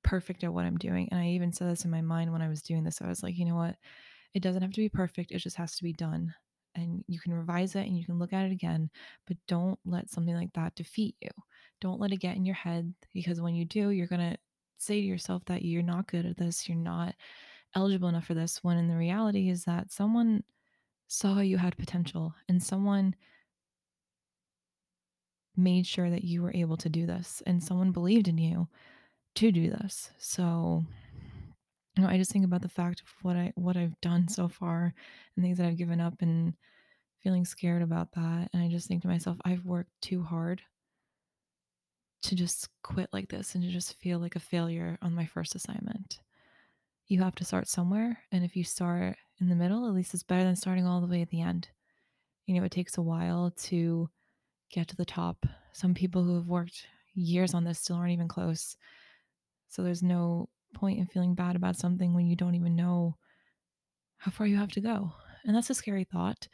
perfect 0.03 0.43
at 0.43 0.53
what 0.53 0.65
I'm 0.65 0.77
doing. 0.77 1.07
And 1.11 1.19
I 1.19 1.27
even 1.27 1.53
said 1.53 1.69
this 1.69 1.85
in 1.85 1.91
my 1.91 2.01
mind 2.01 2.33
when 2.33 2.41
I 2.41 2.49
was 2.49 2.63
doing 2.63 2.83
this. 2.83 3.01
I 3.01 3.07
was 3.07 3.21
like, 3.21 3.37
you 3.37 3.45
know 3.45 3.55
what? 3.55 3.75
It 4.33 4.41
doesn't 4.41 4.63
have 4.63 4.71
to 4.71 4.81
be 4.81 4.89
perfect, 4.89 5.31
it 5.31 5.37
just 5.37 5.57
has 5.57 5.75
to 5.77 5.83
be 5.83 5.93
done. 5.93 6.33
And 6.77 7.03
you 7.07 7.19
can 7.19 7.33
revise 7.33 7.75
it 7.75 7.87
and 7.87 7.97
you 7.97 8.05
can 8.05 8.19
look 8.19 8.31
at 8.31 8.45
it 8.45 8.51
again, 8.51 8.89
but 9.25 9.35
don't 9.47 9.79
let 9.83 10.09
something 10.09 10.35
like 10.35 10.53
that 10.53 10.75
defeat 10.75 11.15
you. 11.19 11.29
Don't 11.81 11.99
let 11.99 12.11
it 12.11 12.17
get 12.17 12.37
in 12.37 12.45
your 12.45 12.55
head 12.55 12.93
because 13.13 13.41
when 13.41 13.55
you 13.55 13.65
do, 13.65 13.89
you're 13.89 14.07
going 14.07 14.31
to 14.31 14.37
say 14.77 15.01
to 15.01 15.07
yourself 15.07 15.43
that 15.45 15.63
you're 15.63 15.83
not 15.83 16.07
good 16.07 16.25
at 16.25 16.37
this, 16.37 16.69
you're 16.69 16.77
not 16.77 17.15
eligible 17.75 18.07
enough 18.09 18.25
for 18.25 18.35
this, 18.35 18.63
when 18.63 18.77
in 18.77 18.87
the 18.87 18.95
reality 18.95 19.49
is 19.49 19.65
that 19.65 19.91
someone 19.91 20.43
saw 21.07 21.39
you 21.39 21.57
had 21.57 21.77
potential 21.77 22.33
and 22.47 22.61
someone 22.61 23.15
made 25.55 25.87
sure 25.87 26.09
that 26.09 26.23
you 26.23 26.41
were 26.41 26.53
able 26.53 26.77
to 26.77 26.89
do 26.89 27.07
this 27.07 27.41
and 27.47 27.63
someone 27.63 27.91
believed 27.91 28.27
in 28.27 28.37
you 28.37 28.67
to 29.35 29.51
do 29.51 29.69
this. 29.69 30.11
So 30.19 30.85
you 31.97 32.03
know, 32.03 32.09
I 32.09 32.17
just 32.17 32.31
think 32.31 32.45
about 32.45 32.61
the 32.61 32.69
fact 32.69 33.01
of 33.01 33.07
what 33.23 33.35
I 33.35 33.51
what 33.55 33.75
I've 33.75 33.99
done 34.01 34.27
so 34.27 34.47
far 34.47 34.93
and 35.35 35.43
things 35.43 35.57
that 35.57 35.65
I've 35.65 35.77
given 35.77 35.99
up 35.99 36.21
and 36.21 36.53
feeling 37.23 37.43
scared 37.43 37.81
about 37.81 38.11
that. 38.11 38.49
And 38.53 38.61
I 38.61 38.69
just 38.69 38.87
think 38.87 39.01
to 39.01 39.07
myself, 39.07 39.37
I've 39.43 39.65
worked 39.65 39.89
too 40.01 40.21
hard 40.21 40.61
to 42.23 42.35
just 42.35 42.69
quit 42.83 43.09
like 43.11 43.29
this 43.29 43.55
and 43.55 43.63
to 43.63 43.69
just 43.69 43.99
feel 43.99 44.19
like 44.19 44.35
a 44.35 44.39
failure 44.39 44.97
on 45.01 45.15
my 45.15 45.25
first 45.25 45.55
assignment. 45.55 46.19
You 47.07 47.21
have 47.23 47.35
to 47.35 47.45
start 47.45 47.67
somewhere. 47.67 48.19
And 48.31 48.43
if 48.43 48.55
you 48.55 48.63
start 48.63 49.17
in 49.39 49.49
the 49.49 49.55
middle, 49.55 49.87
at 49.87 49.93
least 49.93 50.13
it's 50.13 50.23
better 50.23 50.43
than 50.43 50.55
starting 50.55 50.85
all 50.85 51.01
the 51.01 51.07
way 51.07 51.21
at 51.21 51.29
the 51.29 51.41
end. 51.41 51.69
You 52.45 52.55
know, 52.55 52.63
it 52.63 52.71
takes 52.71 52.97
a 52.97 53.01
while 53.01 53.51
to 53.63 54.09
get 54.71 54.87
to 54.89 54.95
the 54.95 55.05
top. 55.05 55.45
Some 55.73 55.93
people 55.93 56.23
who 56.23 56.35
have 56.35 56.47
worked 56.47 56.85
years 57.15 57.53
on 57.53 57.63
this 57.63 57.79
still 57.79 57.95
aren't 57.95 58.13
even 58.13 58.27
close. 58.27 58.77
So 59.69 59.83
there's 59.83 60.03
no 60.03 60.49
point 60.73 60.99
in 60.99 61.07
feeling 61.07 61.35
bad 61.35 61.55
about 61.55 61.75
something 61.75 62.13
when 62.13 62.27
you 62.27 62.35
don't 62.35 62.55
even 62.55 62.75
know 62.75 63.15
how 64.17 64.31
far 64.31 64.47
you 64.47 64.57
have 64.57 64.71
to 64.71 64.81
go. 64.81 65.11
And 65.45 65.55
that's 65.55 65.69
a 65.69 65.75
scary 65.75 66.03
thought. 66.03 66.47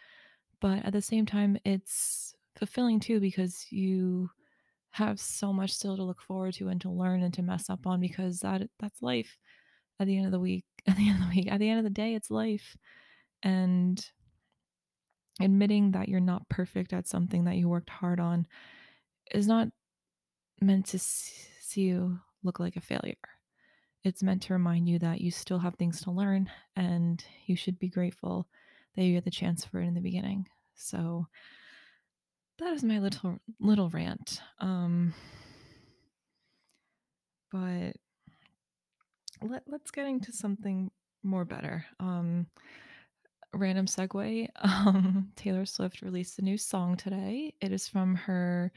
But 0.62 0.86
at 0.86 0.94
the 0.94 1.02
same 1.02 1.26
time, 1.26 1.58
it's 1.66 2.36
fulfilling 2.56 3.00
too 3.00 3.20
because 3.20 3.66
you 3.70 4.30
have 4.92 5.20
so 5.20 5.52
much 5.52 5.72
still 5.72 5.98
to 5.98 6.04
look 6.04 6.22
forward 6.22 6.54
to 6.54 6.68
and 6.68 6.80
to 6.82 6.90
learn 6.90 7.24
and 7.24 7.34
to 7.34 7.42
mess 7.42 7.70
up 7.70 7.88
on 7.88 8.00
because 8.00 8.40
that 8.42 8.62
that's 8.80 9.02
life 9.02 9.38
at 10.00 10.08
the 10.08 10.16
end 10.18 10.28
of 10.28 10.32
the 10.32 10.40
week. 10.40 10.66
At 10.88 10.98
the 10.98 11.08
end 11.08 11.24
of 11.24 11.30
the 11.30 11.36
week, 11.36 11.50
at 11.50 11.60
the 11.60 11.70
end 11.70 11.80
of 11.80 11.86
the 11.86 11.90
day, 11.90 12.14
it's 12.14 12.30
life. 12.30 12.76
And 13.42 14.06
admitting 15.40 15.92
that 15.92 16.10
you're 16.10 16.20
not 16.20 16.50
perfect 16.50 16.92
at 16.92 17.08
something 17.08 17.46
that 17.46 17.56
you 17.56 17.70
worked 17.70 17.90
hard 17.90 18.20
on 18.20 18.46
is 19.32 19.48
not 19.48 19.70
meant 20.60 20.88
to 20.88 21.00
see 21.00 21.82
you 21.82 22.20
look 22.44 22.60
like 22.60 22.76
a 22.76 22.82
failure. 22.82 23.16
It's 24.04 24.24
meant 24.24 24.42
to 24.44 24.54
remind 24.54 24.90
you 24.90 25.00
that 25.00 25.22
you 25.22 25.32
still 25.32 25.60
have 25.60 25.76
things 25.76 26.02
to 26.02 26.12
learn 26.12 26.50
and 26.76 27.24
you 27.46 27.56
should 27.56 27.80
be 27.80 27.88
grateful 27.88 28.48
that 28.96 29.04
you 29.04 29.14
get 29.14 29.24
the 29.24 29.32
chance 29.32 29.64
for 29.64 29.80
it 29.80 29.88
in 29.88 29.94
the 29.94 30.02
beginning. 30.02 30.48
So 30.76 31.28
that 32.60 32.74
is 32.74 32.84
my 32.84 33.00
little 33.00 33.38
little 33.60 33.90
rant. 33.90 34.42
Um 34.60 35.14
but 37.52 37.94
let, 39.42 39.64
let's 39.68 39.92
get 39.92 40.08
into 40.08 40.32
something 40.32 40.92
more 41.24 41.46
better. 41.46 41.86
Um 42.00 42.48
random 43.54 43.86
segue. 43.86 44.48
Um 44.64 45.30
Taylor 45.36 45.66
Swift 45.66 46.02
released 46.02 46.40
a 46.40 46.44
new 46.44 46.58
song 46.58 46.98
today. 46.98 47.54
It 47.62 47.72
is 47.72 47.88
from 47.88 48.16
her 48.16 48.72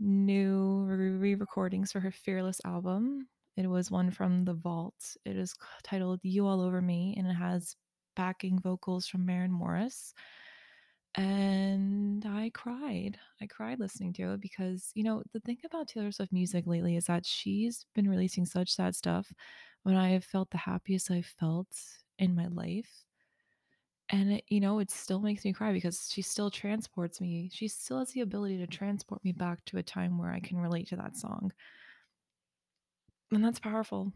new 0.00 0.84
re-recordings 0.84 1.92
for 1.92 2.00
her 2.00 2.10
Fearless 2.10 2.60
album. 2.64 3.28
It 3.58 3.66
was 3.66 3.90
one 3.90 4.12
from 4.12 4.44
The 4.44 4.54
Vault. 4.54 5.16
It 5.24 5.36
is 5.36 5.52
titled 5.82 6.20
You 6.22 6.46
All 6.46 6.60
Over 6.60 6.80
Me 6.80 7.16
and 7.18 7.26
it 7.26 7.34
has 7.34 7.74
backing 8.14 8.60
vocals 8.60 9.08
from 9.08 9.26
Maren 9.26 9.50
Morris. 9.50 10.14
And 11.16 12.24
I 12.24 12.52
cried. 12.54 13.18
I 13.40 13.46
cried 13.46 13.80
listening 13.80 14.12
to 14.12 14.34
it 14.34 14.40
because, 14.40 14.92
you 14.94 15.02
know, 15.02 15.24
the 15.32 15.40
thing 15.40 15.58
about 15.66 15.88
Taylor 15.88 16.12
Swift 16.12 16.32
music 16.32 16.68
lately 16.68 16.94
is 16.94 17.06
that 17.06 17.26
she's 17.26 17.84
been 17.96 18.08
releasing 18.08 18.46
such 18.46 18.70
sad 18.70 18.94
stuff 18.94 19.32
when 19.82 19.96
I 19.96 20.10
have 20.10 20.24
felt 20.24 20.50
the 20.50 20.58
happiest 20.58 21.10
I've 21.10 21.26
felt 21.26 21.66
in 22.20 22.36
my 22.36 22.46
life. 22.46 23.04
And 24.10 24.34
it, 24.34 24.44
you 24.46 24.60
know, 24.60 24.78
it 24.78 24.92
still 24.92 25.20
makes 25.20 25.44
me 25.44 25.52
cry 25.52 25.72
because 25.72 26.08
she 26.12 26.22
still 26.22 26.50
transports 26.50 27.20
me. 27.20 27.50
She 27.52 27.66
still 27.66 27.98
has 27.98 28.12
the 28.12 28.20
ability 28.20 28.58
to 28.58 28.68
transport 28.68 29.24
me 29.24 29.32
back 29.32 29.64
to 29.64 29.78
a 29.78 29.82
time 29.82 30.16
where 30.16 30.30
I 30.30 30.38
can 30.38 30.58
relate 30.58 30.86
to 30.90 30.96
that 30.96 31.16
song. 31.16 31.52
And 33.32 33.44
that's 33.44 33.58
powerful. 33.58 34.12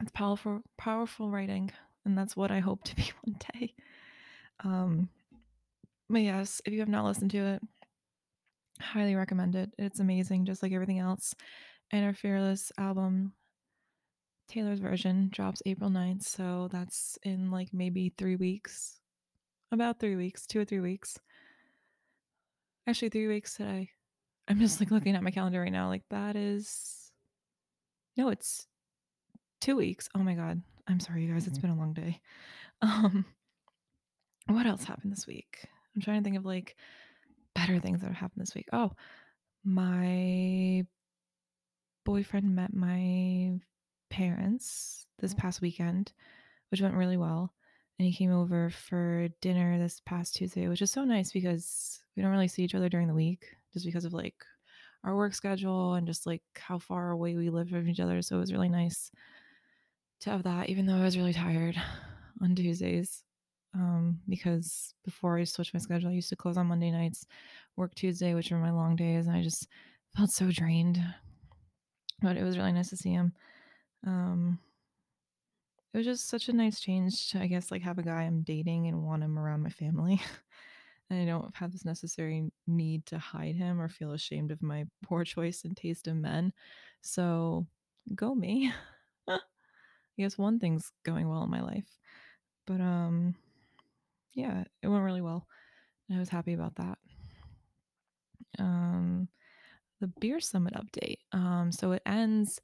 It's 0.00 0.10
powerful, 0.12 0.62
powerful 0.76 1.30
writing. 1.30 1.70
And 2.04 2.16
that's 2.16 2.36
what 2.36 2.50
I 2.50 2.60
hope 2.60 2.84
to 2.84 2.96
be 2.96 3.10
one 3.24 3.36
day. 3.54 3.74
Um, 4.64 5.08
but 6.10 6.22
yes, 6.22 6.60
if 6.64 6.72
you 6.72 6.80
have 6.80 6.88
not 6.88 7.04
listened 7.04 7.30
to 7.32 7.38
it, 7.38 7.62
highly 8.80 9.14
recommend 9.14 9.54
it. 9.54 9.70
It's 9.78 10.00
amazing, 10.00 10.46
just 10.46 10.62
like 10.62 10.72
everything 10.72 10.98
else. 10.98 11.34
And 11.90 12.04
our 12.04 12.14
Fearless 12.14 12.72
album, 12.78 13.32
Taylor's 14.48 14.80
version, 14.80 15.28
drops 15.30 15.62
April 15.66 15.90
9th. 15.90 16.22
So 16.22 16.68
that's 16.70 17.18
in 17.22 17.50
like 17.50 17.68
maybe 17.72 18.12
three 18.16 18.36
weeks. 18.36 19.00
About 19.70 20.00
three 20.00 20.16
weeks, 20.16 20.46
two 20.46 20.60
or 20.60 20.64
three 20.64 20.80
weeks. 20.80 21.18
Actually, 22.86 23.10
three 23.10 23.28
weeks 23.28 23.54
today. 23.54 23.90
I'm 24.48 24.58
just 24.60 24.80
like 24.80 24.90
looking 24.90 25.14
at 25.14 25.22
my 25.22 25.30
calendar 25.30 25.60
right 25.60 25.72
now. 25.72 25.88
Like 25.88 26.04
that 26.08 26.36
is 26.36 26.97
no, 28.18 28.28
it's 28.28 28.66
two 29.60 29.76
weeks. 29.76 30.08
Oh 30.14 30.18
my 30.18 30.34
god. 30.34 30.60
I'm 30.88 31.00
sorry, 31.00 31.24
you 31.24 31.32
guys. 31.32 31.46
It's 31.46 31.58
been 31.58 31.70
a 31.70 31.76
long 31.76 31.94
day. 31.94 32.20
Um, 32.80 33.24
what 34.46 34.66
else 34.66 34.84
happened 34.84 35.10
this 35.10 35.26
week? 35.26 35.66
I'm 35.96 36.00
trying 36.00 36.20
to 36.20 36.24
think 36.24 36.36
of 36.36 36.44
like 36.44 36.76
better 37.56 37.80
things 37.80 38.00
that 38.00 38.06
have 38.06 38.14
happened 38.14 38.40
this 38.40 38.54
week. 38.54 38.68
Oh, 38.72 38.92
my 39.64 40.86
boyfriend 42.04 42.54
met 42.54 42.72
my 42.72 43.58
parents 44.10 45.06
this 45.18 45.34
past 45.34 45.60
weekend, 45.60 46.12
which 46.70 46.80
went 46.80 46.94
really 46.94 47.16
well. 47.16 47.52
And 47.98 48.06
he 48.06 48.14
came 48.14 48.32
over 48.32 48.70
for 48.70 49.26
dinner 49.40 49.76
this 49.76 50.00
past 50.06 50.36
Tuesday, 50.36 50.68
which 50.68 50.82
is 50.82 50.92
so 50.92 51.02
nice 51.02 51.32
because 51.32 52.00
we 52.16 52.22
don't 52.22 52.30
really 52.30 52.46
see 52.46 52.62
each 52.62 52.76
other 52.76 52.88
during 52.88 53.08
the 53.08 53.12
week 53.12 53.44
just 53.72 53.84
because 53.84 54.04
of 54.04 54.12
like 54.12 54.36
our 55.04 55.16
work 55.16 55.34
schedule 55.34 55.94
and 55.94 56.06
just 56.06 56.26
like 56.26 56.42
how 56.56 56.78
far 56.78 57.10
away 57.10 57.36
we 57.36 57.50
live 57.50 57.68
from 57.68 57.88
each 57.88 58.00
other. 58.00 58.20
So 58.22 58.36
it 58.36 58.40
was 58.40 58.52
really 58.52 58.68
nice 58.68 59.10
to 60.20 60.30
have 60.30 60.42
that, 60.42 60.68
even 60.68 60.86
though 60.86 60.96
I 60.96 61.04
was 61.04 61.16
really 61.16 61.32
tired 61.32 61.80
on 62.42 62.54
Tuesdays. 62.54 63.22
Um, 63.74 64.20
because 64.28 64.94
before 65.04 65.38
I 65.38 65.44
switched 65.44 65.74
my 65.74 65.80
schedule, 65.80 66.08
I 66.10 66.14
used 66.14 66.30
to 66.30 66.36
close 66.36 66.56
on 66.56 66.66
Monday 66.66 66.90
nights, 66.90 67.26
work 67.76 67.94
Tuesday, 67.94 68.34
which 68.34 68.50
were 68.50 68.58
my 68.58 68.72
long 68.72 68.96
days, 68.96 69.26
and 69.26 69.36
I 69.36 69.42
just 69.42 69.68
felt 70.16 70.30
so 70.30 70.50
drained. 70.50 70.98
But 72.20 72.36
it 72.36 72.42
was 72.42 72.58
really 72.58 72.72
nice 72.72 72.90
to 72.90 72.96
see 72.96 73.10
him. 73.10 73.32
Um, 74.06 74.58
it 75.92 75.98
was 75.98 76.06
just 76.06 76.28
such 76.28 76.48
a 76.48 76.52
nice 76.52 76.80
change 76.80 77.30
to, 77.30 77.40
I 77.40 77.46
guess, 77.46 77.70
like 77.70 77.82
have 77.82 77.98
a 77.98 78.02
guy 78.02 78.22
I'm 78.22 78.42
dating 78.42 78.88
and 78.88 79.04
want 79.04 79.22
him 79.22 79.38
around 79.38 79.62
my 79.62 79.70
family. 79.70 80.20
and 81.10 81.22
I 81.22 81.24
don't 81.24 81.54
have 81.56 81.72
this 81.72 81.84
necessary 81.84 82.50
need 82.66 83.06
to 83.06 83.18
hide 83.18 83.56
him 83.56 83.80
or 83.80 83.88
feel 83.88 84.12
ashamed 84.12 84.50
of 84.50 84.62
my 84.62 84.84
poor 85.02 85.24
choice 85.24 85.64
and 85.64 85.76
taste 85.76 86.06
in 86.06 86.20
men. 86.20 86.52
So 87.00 87.66
go 88.14 88.34
me. 88.34 88.72
I 89.28 89.38
guess 90.18 90.36
one 90.36 90.58
thing's 90.58 90.92
going 91.04 91.28
well 91.28 91.44
in 91.44 91.50
my 91.50 91.62
life. 91.62 91.88
But 92.66 92.80
um 92.80 93.34
yeah, 94.34 94.64
it 94.82 94.88
went 94.88 95.04
really 95.04 95.22
well. 95.22 95.46
And 96.08 96.16
I 96.16 96.20
was 96.20 96.28
happy 96.28 96.52
about 96.52 96.74
that. 96.76 96.98
Um 98.58 99.28
the 100.00 100.08
beer 100.20 100.40
summit 100.40 100.74
update. 100.74 101.18
Um 101.32 101.72
so 101.72 101.92
it 101.92 102.02
ends 102.04 102.60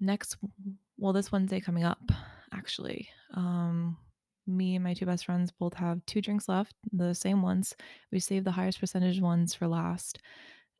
next 0.00 0.36
well 0.98 1.12
this 1.12 1.32
Wednesday 1.32 1.60
coming 1.60 1.84
up 1.84 2.12
actually. 2.52 3.08
Um 3.34 3.96
me 4.46 4.74
and 4.74 4.84
my 4.84 4.94
two 4.94 5.06
best 5.06 5.24
friends 5.26 5.52
both 5.52 5.74
have 5.74 6.04
two 6.06 6.20
drinks 6.20 6.48
left, 6.48 6.74
the 6.92 7.14
same 7.14 7.42
ones. 7.42 7.74
We 8.12 8.20
saved 8.20 8.46
the 8.46 8.52
highest 8.52 8.80
percentage 8.80 9.20
ones 9.20 9.54
for 9.54 9.66
last. 9.66 10.20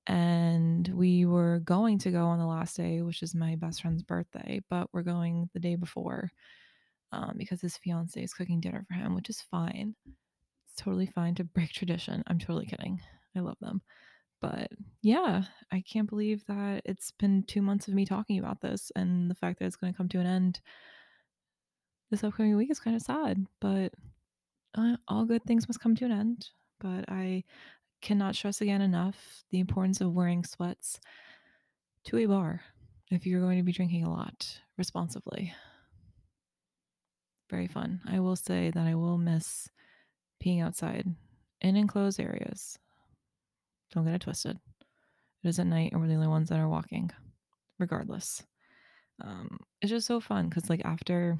And 0.06 0.86
we 0.88 1.24
were 1.24 1.60
going 1.64 1.98
to 2.00 2.10
go 2.10 2.26
on 2.26 2.38
the 2.38 2.46
last 2.46 2.76
day, 2.76 3.00
which 3.00 3.22
is 3.22 3.34
my 3.34 3.56
best 3.56 3.80
friend's 3.80 4.02
birthday, 4.02 4.60
but 4.68 4.88
we're 4.92 5.02
going 5.02 5.48
the 5.54 5.60
day 5.60 5.76
before 5.76 6.30
um, 7.12 7.34
because 7.38 7.60
his 7.60 7.76
fiance 7.78 8.22
is 8.22 8.34
cooking 8.34 8.60
dinner 8.60 8.84
for 8.86 8.94
him, 8.94 9.14
which 9.14 9.30
is 9.30 9.40
fine. 9.50 9.94
It's 10.06 10.82
totally 10.82 11.06
fine 11.06 11.34
to 11.36 11.44
break 11.44 11.70
tradition. 11.72 12.22
I'm 12.26 12.38
totally 12.38 12.66
kidding. 12.66 13.00
I 13.34 13.40
love 13.40 13.58
them. 13.60 13.80
But 14.40 14.68
yeah, 15.00 15.44
I 15.72 15.82
can't 15.90 16.08
believe 16.08 16.44
that 16.48 16.82
it's 16.84 17.12
been 17.12 17.44
two 17.44 17.62
months 17.62 17.88
of 17.88 17.94
me 17.94 18.04
talking 18.04 18.38
about 18.38 18.60
this 18.60 18.92
and 18.94 19.30
the 19.30 19.34
fact 19.34 19.58
that 19.58 19.64
it's 19.64 19.76
going 19.76 19.92
to 19.92 19.96
come 19.96 20.08
to 20.10 20.20
an 20.20 20.26
end 20.26 20.60
this 22.10 22.24
upcoming 22.24 22.56
week 22.56 22.70
is 22.70 22.80
kind 22.80 22.96
of 22.96 23.02
sad, 23.02 23.46
but 23.60 23.92
uh, 24.76 24.96
all 25.08 25.24
good 25.24 25.44
things 25.44 25.68
must 25.68 25.80
come 25.80 25.94
to 25.96 26.04
an 26.04 26.12
end. 26.12 26.48
But 26.80 27.06
I 27.08 27.44
cannot 28.02 28.34
stress 28.34 28.60
again 28.60 28.82
enough 28.82 29.44
the 29.50 29.60
importance 29.60 30.00
of 30.00 30.12
wearing 30.12 30.44
sweats 30.44 31.00
to 32.04 32.18
a 32.18 32.26
bar 32.26 32.60
if 33.10 33.26
you're 33.26 33.40
going 33.40 33.58
to 33.58 33.64
be 33.64 33.72
drinking 33.72 34.04
a 34.04 34.10
lot 34.10 34.60
responsibly. 34.76 35.54
Very 37.50 37.66
fun. 37.66 38.00
I 38.06 38.20
will 38.20 38.36
say 38.36 38.70
that 38.70 38.86
I 38.86 38.94
will 38.94 39.18
miss 39.18 39.68
peeing 40.42 40.62
outside 40.62 41.06
in 41.60 41.76
enclosed 41.76 42.20
areas. 42.20 42.78
Don't 43.92 44.04
get 44.04 44.14
it 44.14 44.20
twisted. 44.22 44.58
It 45.42 45.48
is 45.48 45.58
at 45.58 45.66
night, 45.66 45.92
and 45.92 46.00
we're 46.00 46.08
the 46.08 46.14
only 46.14 46.26
ones 46.26 46.48
that 46.48 46.58
are 46.58 46.68
walking, 46.68 47.10
regardless. 47.78 48.42
Um, 49.22 49.58
it's 49.80 49.90
just 49.90 50.06
so 50.06 50.20
fun 50.20 50.48
because, 50.48 50.68
like, 50.68 50.84
after 50.84 51.38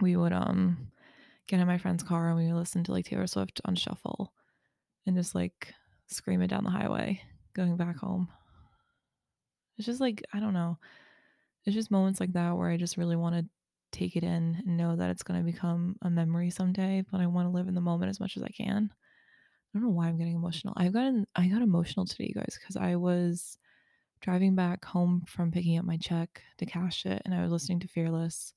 we 0.00 0.16
would 0.16 0.32
um 0.32 0.90
get 1.46 1.60
in 1.60 1.66
my 1.66 1.78
friend's 1.78 2.02
car 2.02 2.28
and 2.28 2.36
we 2.36 2.46
would 2.46 2.58
listen 2.58 2.84
to 2.84 2.92
like 2.92 3.06
Taylor 3.06 3.26
Swift 3.26 3.60
on 3.64 3.74
shuffle 3.74 4.32
and 5.06 5.16
just 5.16 5.34
like 5.34 5.74
scream 6.06 6.42
it 6.42 6.48
down 6.48 6.64
the 6.64 6.70
highway 6.70 7.20
going 7.54 7.76
back 7.76 7.96
home. 7.96 8.28
It's 9.76 9.86
just 9.86 10.00
like, 10.00 10.22
I 10.32 10.40
don't 10.40 10.52
know. 10.52 10.78
It's 11.64 11.74
just 11.74 11.90
moments 11.90 12.20
like 12.20 12.32
that 12.34 12.56
where 12.56 12.70
I 12.70 12.76
just 12.76 12.96
really 12.96 13.16
want 13.16 13.34
to 13.34 13.44
take 13.92 14.14
it 14.16 14.22
in 14.22 14.62
and 14.64 14.76
know 14.76 14.94
that 14.94 15.10
it's 15.10 15.22
going 15.22 15.40
to 15.40 15.52
become 15.52 15.96
a 16.02 16.10
memory 16.10 16.50
someday, 16.50 17.02
but 17.10 17.20
I 17.20 17.26
want 17.26 17.46
to 17.46 17.52
live 17.52 17.66
in 17.66 17.74
the 17.74 17.80
moment 17.80 18.10
as 18.10 18.20
much 18.20 18.36
as 18.36 18.42
I 18.42 18.48
can. 18.48 18.90
I 18.92 19.78
don't 19.78 19.82
know 19.82 19.90
why 19.94 20.06
I'm 20.06 20.18
getting 20.18 20.36
emotional. 20.36 20.74
I've 20.76 20.92
gotten 20.92 21.26
I 21.34 21.48
got 21.48 21.62
emotional 21.62 22.06
today, 22.06 22.32
guys, 22.34 22.58
because 22.60 22.76
I 22.76 22.96
was 22.96 23.58
driving 24.20 24.54
back 24.54 24.84
home 24.84 25.22
from 25.26 25.50
picking 25.50 25.78
up 25.78 25.84
my 25.84 25.96
check 25.96 26.42
to 26.58 26.66
cash 26.66 27.06
it 27.06 27.22
and 27.24 27.34
I 27.34 27.42
was 27.42 27.50
listening 27.50 27.80
to 27.80 27.88
Fearless 27.88 28.52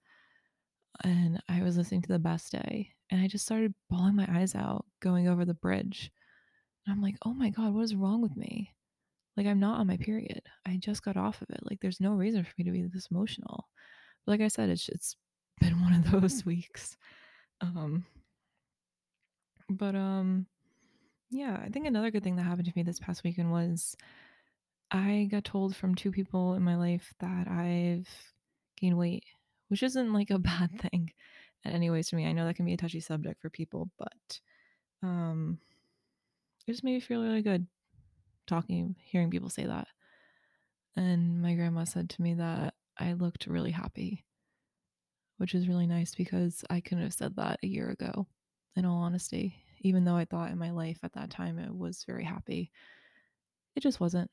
and 1.04 1.42
I 1.50 1.62
was 1.64 1.78
listening 1.78 2.02
to 2.04 2.10
the 2.10 2.20
best 2.20 2.52
day 2.52 2.90
and 3.10 3.22
I 3.22 3.28
just 3.28 3.46
started 3.46 3.74
bawling 3.90 4.16
my 4.16 4.28
eyes 4.30 4.56
out 4.56 4.86
going 5.02 5.28
over 5.28 5.46
the 5.46 5.54
bridge. 5.54 6.12
And 6.86 6.94
I'm 6.94 7.02
like, 7.02 7.16
oh 7.26 7.34
my 7.34 7.50
God, 7.50 7.74
what 7.74 7.84
is 7.84 7.96
wrong 7.96 8.22
with 8.22 8.36
me? 8.36 8.74
Like, 9.36 9.48
I'm 9.48 9.60
not 9.60 9.80
on 9.80 9.88
my 9.88 9.98
period. 9.98 10.42
I 10.66 10.78
just 10.78 11.04
got 11.04 11.18
off 11.18 11.42
of 11.42 11.50
it. 11.50 11.60
Like, 11.64 11.80
there's 11.82 12.00
no 12.00 12.12
reason 12.12 12.44
for 12.44 12.52
me 12.58 12.66
to 12.66 12.72
be 12.72 12.84
this 12.84 13.08
emotional. 13.12 13.68
But 14.26 14.34
like 14.34 14.42
I 14.42 14.48
said, 14.48 14.70
it's 14.70 14.90
it's 14.90 15.16
been 15.60 15.82
one 15.82 15.94
of 15.94 16.12
those 16.22 16.46
weeks. 16.46 16.98
Um, 17.62 18.06
but 19.70 19.96
um, 19.96 20.46
yeah, 21.32 21.60
I 21.64 21.70
think 21.70 21.88
another 21.88 22.12
good 22.12 22.24
thing 22.24 22.36
that 22.36 22.44
happened 22.44 22.68
to 22.68 22.74
me 22.76 22.84
this 22.84 23.00
past 23.00 23.24
weekend 23.24 23.52
was 23.52 23.96
I 24.92 25.28
got 25.32 25.44
told 25.44 25.76
from 25.76 25.96
two 25.96 26.12
people 26.12 26.54
in 26.54 26.64
my 26.64 26.76
life 26.76 27.14
that 27.20 27.48
I've 27.48 28.08
gained 28.78 28.98
weight 28.98 29.24
which 29.74 29.82
isn't 29.82 30.14
like 30.14 30.30
a 30.30 30.38
bad 30.52 30.80
thing 30.80 31.12
anyways 31.66 32.08
for 32.08 32.16
me. 32.16 32.28
I 32.28 32.32
know 32.32 32.46
that 32.46 32.56
can 32.56 32.66
be 32.66 32.74
a 32.74 32.78
touchy 32.78 33.00
subject 33.00 33.42
for 33.42 33.50
people, 33.50 33.90
but 33.98 34.40
um 35.02 35.58
it 36.68 36.72
just 36.72 36.84
made 36.84 36.94
me 36.94 37.00
feel 37.00 37.24
really 37.24 37.42
good 37.42 37.66
talking, 38.46 38.96
hearing 39.04 39.32
people 39.32 39.50
say 39.50 39.66
that. 39.66 39.88
And 40.96 41.42
my 41.42 41.56
grandma 41.56 41.86
said 41.86 42.08
to 42.12 42.22
me 42.22 42.36
that 42.36 42.76
I 43.00 43.14
looked 43.14 43.48
really 43.48 43.72
happy, 43.72 44.24
which 45.38 45.56
is 45.56 45.68
really 45.68 45.88
nice 45.88 46.14
because 46.14 46.64
I 46.70 46.80
couldn't 46.80 47.06
have 47.06 47.14
said 47.14 47.36
that 47.38 47.58
a 47.64 47.68
year 47.68 47.90
ago, 47.90 48.28
in 48.76 48.86
all 48.86 49.02
honesty. 49.02 49.56
Even 49.82 50.06
though 50.06 50.16
I 50.16 50.26
thought 50.26 50.52
in 50.52 50.60
my 50.60 50.70
life 50.70 51.00
at 51.02 51.14
that 51.14 51.32
time 51.32 51.58
it 51.58 51.74
was 51.74 52.04
very 52.06 52.26
happy, 52.26 52.72
it 53.76 53.80
just 53.82 54.00
wasn't. 54.00 54.30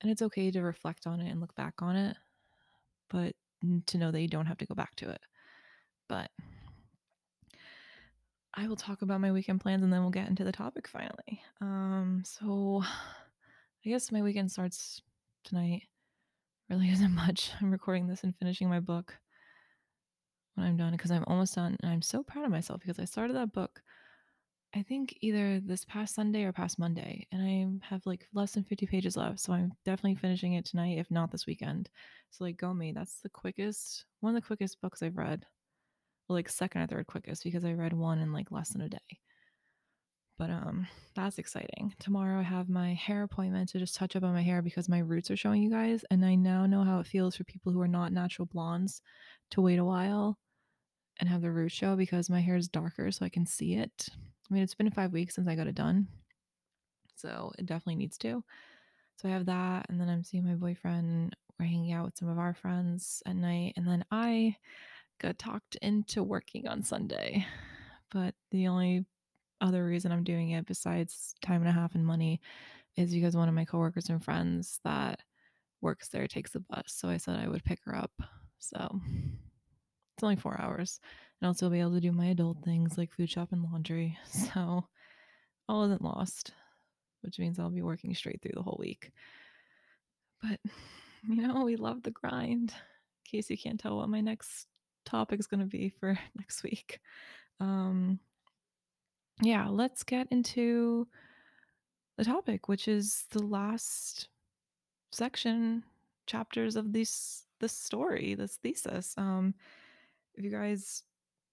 And 0.00 0.12
it's 0.12 0.22
okay 0.22 0.52
to 0.52 0.62
reflect 0.62 1.08
on 1.08 1.18
it 1.18 1.28
and 1.28 1.40
look 1.40 1.56
back 1.56 1.82
on 1.82 1.96
it, 1.96 2.16
but 3.10 3.34
to 3.86 3.98
know 3.98 4.10
that 4.10 4.20
you 4.20 4.28
don't 4.28 4.46
have 4.46 4.58
to 4.58 4.66
go 4.66 4.74
back 4.74 4.94
to 4.96 5.10
it. 5.10 5.20
But 6.08 6.30
I 8.54 8.66
will 8.66 8.76
talk 8.76 9.02
about 9.02 9.20
my 9.20 9.30
weekend 9.32 9.60
plans 9.60 9.82
and 9.82 9.92
then 9.92 10.00
we'll 10.00 10.10
get 10.10 10.28
into 10.28 10.44
the 10.44 10.52
topic 10.52 10.88
finally. 10.88 11.42
Um, 11.60 12.22
so 12.24 12.82
I 12.84 13.88
guess 13.88 14.10
my 14.10 14.22
weekend 14.22 14.50
starts 14.50 15.00
tonight. 15.44 15.82
Really 16.68 16.88
isn't 16.92 17.14
much. 17.14 17.52
I'm 17.60 17.70
recording 17.70 18.06
this 18.06 18.24
and 18.24 18.36
finishing 18.36 18.68
my 18.68 18.80
book 18.80 19.16
when 20.54 20.66
I'm 20.66 20.76
done 20.76 20.92
because 20.92 21.10
I'm 21.10 21.24
almost 21.26 21.54
done. 21.54 21.76
And 21.82 21.90
I'm 21.90 22.02
so 22.02 22.22
proud 22.22 22.44
of 22.44 22.50
myself 22.50 22.80
because 22.80 22.98
I 22.98 23.04
started 23.04 23.36
that 23.36 23.52
book, 23.52 23.82
I 24.74 24.82
think 24.82 25.18
either 25.20 25.58
this 25.60 25.84
past 25.84 26.14
Sunday 26.14 26.44
or 26.44 26.52
past 26.52 26.78
Monday. 26.78 27.26
And 27.32 27.42
I 27.42 27.86
have 27.88 28.06
like 28.06 28.28
less 28.34 28.52
than 28.52 28.64
50 28.64 28.86
pages 28.86 29.16
left. 29.16 29.40
So 29.40 29.52
I'm 29.52 29.72
definitely 29.84 30.14
finishing 30.16 30.54
it 30.54 30.64
tonight, 30.64 30.98
if 30.98 31.10
not 31.10 31.30
this 31.32 31.46
weekend. 31.46 31.90
So, 32.30 32.44
like, 32.44 32.56
go 32.56 32.72
me. 32.72 32.92
That's 32.92 33.20
the 33.20 33.28
quickest, 33.30 34.04
one 34.20 34.34
of 34.36 34.40
the 34.40 34.46
quickest 34.46 34.80
books 34.80 35.02
I've 35.02 35.16
read. 35.16 35.44
Well, 36.28 36.36
like, 36.36 36.48
second 36.48 36.82
or 36.82 36.86
third 36.86 37.06
quickest 37.08 37.42
because 37.42 37.64
I 37.64 37.72
read 37.72 37.92
one 37.92 38.20
in 38.20 38.32
like 38.32 38.52
less 38.52 38.70
than 38.70 38.82
a 38.82 38.88
day. 38.88 38.98
But 40.38 40.50
um, 40.50 40.86
that's 41.14 41.38
exciting. 41.38 41.92
Tomorrow 41.98 42.38
I 42.40 42.44
have 42.44 42.68
my 42.70 42.94
hair 42.94 43.24
appointment 43.24 43.68
to 43.70 43.78
just 43.78 43.94
touch 43.96 44.16
up 44.16 44.22
on 44.22 44.32
my 44.32 44.40
hair 44.40 44.62
because 44.62 44.88
my 44.88 45.00
roots 45.00 45.30
are 45.30 45.36
showing 45.36 45.62
you 45.62 45.70
guys, 45.70 46.04
and 46.10 46.24
I 46.24 46.34
now 46.36 46.64
know 46.64 46.84
how 46.84 47.00
it 47.00 47.06
feels 47.06 47.36
for 47.36 47.44
people 47.44 47.72
who 47.72 47.80
are 47.80 47.88
not 47.88 48.12
natural 48.12 48.46
blondes 48.46 49.02
to 49.50 49.60
wait 49.60 49.78
a 49.78 49.84
while 49.84 50.38
and 51.18 51.28
have 51.28 51.42
their 51.42 51.52
roots 51.52 51.74
show 51.74 51.96
because 51.96 52.30
my 52.30 52.40
hair 52.40 52.56
is 52.56 52.68
darker 52.68 53.10
so 53.10 53.24
I 53.24 53.28
can 53.28 53.44
see 53.44 53.74
it. 53.74 54.08
I 54.50 54.54
mean, 54.54 54.62
it's 54.62 54.74
been 54.74 54.90
five 54.90 55.12
weeks 55.12 55.34
since 55.36 55.46
I 55.48 55.54
got 55.54 55.68
it 55.68 55.74
done, 55.74 56.08
so 57.14 57.52
it 57.58 57.66
definitely 57.66 57.96
needs 57.96 58.18
to. 58.18 58.42
So 59.16 59.28
I 59.28 59.32
have 59.32 59.46
that, 59.46 59.86
and 59.88 60.00
then 60.00 60.08
I'm 60.08 60.24
seeing 60.24 60.46
my 60.46 60.54
boyfriend. 60.54 61.36
We're 61.58 61.66
hanging 61.66 61.92
out 61.92 62.06
with 62.06 62.16
some 62.16 62.28
of 62.28 62.38
our 62.38 62.54
friends 62.54 63.22
at 63.26 63.36
night, 63.36 63.74
and 63.76 63.86
then 63.86 64.04
I 64.10 64.56
got 65.20 65.38
talked 65.38 65.76
into 65.82 66.22
working 66.22 66.66
on 66.66 66.82
Sunday. 66.82 67.46
But 68.10 68.34
the 68.50 68.66
only 68.66 69.04
other 69.60 69.84
reason 69.84 70.10
I'm 70.10 70.24
doing 70.24 70.50
it 70.50 70.66
besides 70.66 71.34
time 71.42 71.60
and 71.60 71.68
a 71.68 71.72
half 71.72 71.94
and 71.94 72.04
money 72.04 72.40
is 72.96 73.12
because 73.12 73.36
one 73.36 73.48
of 73.48 73.54
my 73.54 73.64
coworkers 73.64 74.08
and 74.08 74.24
friends 74.24 74.80
that 74.84 75.20
works 75.80 76.08
there 76.08 76.26
takes 76.26 76.50
the 76.50 76.60
bus. 76.60 76.86
So 76.88 77.08
I 77.08 77.18
said 77.18 77.38
I 77.38 77.48
would 77.48 77.64
pick 77.64 77.78
her 77.84 77.94
up. 77.94 78.12
So 78.58 79.00
it's 80.20 80.24
only 80.24 80.36
four 80.36 80.60
hours. 80.60 81.00
And 81.40 81.56
still 81.56 81.70
be 81.70 81.80
able 81.80 81.94
to 81.94 82.00
do 82.00 82.12
my 82.12 82.26
adult 82.26 82.62
things 82.62 82.98
like 82.98 83.10
food 83.10 83.30
shop 83.30 83.52
and 83.52 83.62
laundry. 83.62 84.18
So 84.30 84.84
all 85.66 85.84
isn't 85.84 86.02
lost, 86.02 86.52
which 87.22 87.38
means 87.38 87.58
I'll 87.58 87.70
be 87.70 87.80
working 87.80 88.14
straight 88.14 88.42
through 88.42 88.52
the 88.54 88.62
whole 88.62 88.76
week. 88.78 89.12
But, 90.42 90.60
you 91.26 91.46
know, 91.46 91.64
we 91.64 91.76
love 91.76 92.02
the 92.02 92.10
grind. 92.10 92.74
In 92.74 93.30
case 93.38 93.48
you 93.48 93.56
can't 93.56 93.80
tell 93.80 93.96
what 93.96 94.10
my 94.10 94.20
next 94.20 94.66
topic 95.06 95.40
is 95.40 95.46
going 95.46 95.60
to 95.60 95.66
be 95.66 95.88
for 95.88 96.18
next 96.36 96.62
week. 96.62 97.00
Um, 97.58 98.20
yeah, 99.40 99.68
let's 99.68 100.02
get 100.02 100.28
into 100.30 101.08
the 102.18 102.26
topic, 102.26 102.68
which 102.68 102.88
is 102.88 103.24
the 103.30 103.42
last 103.42 104.28
section 105.12 105.82
chapters 106.26 106.76
of 106.76 106.92
this 106.92 107.46
this 107.60 107.72
story, 107.72 108.34
this 108.34 108.58
thesis. 108.62 109.14
Um, 109.16 109.54
if 110.34 110.44
you 110.44 110.50
guys 110.50 111.02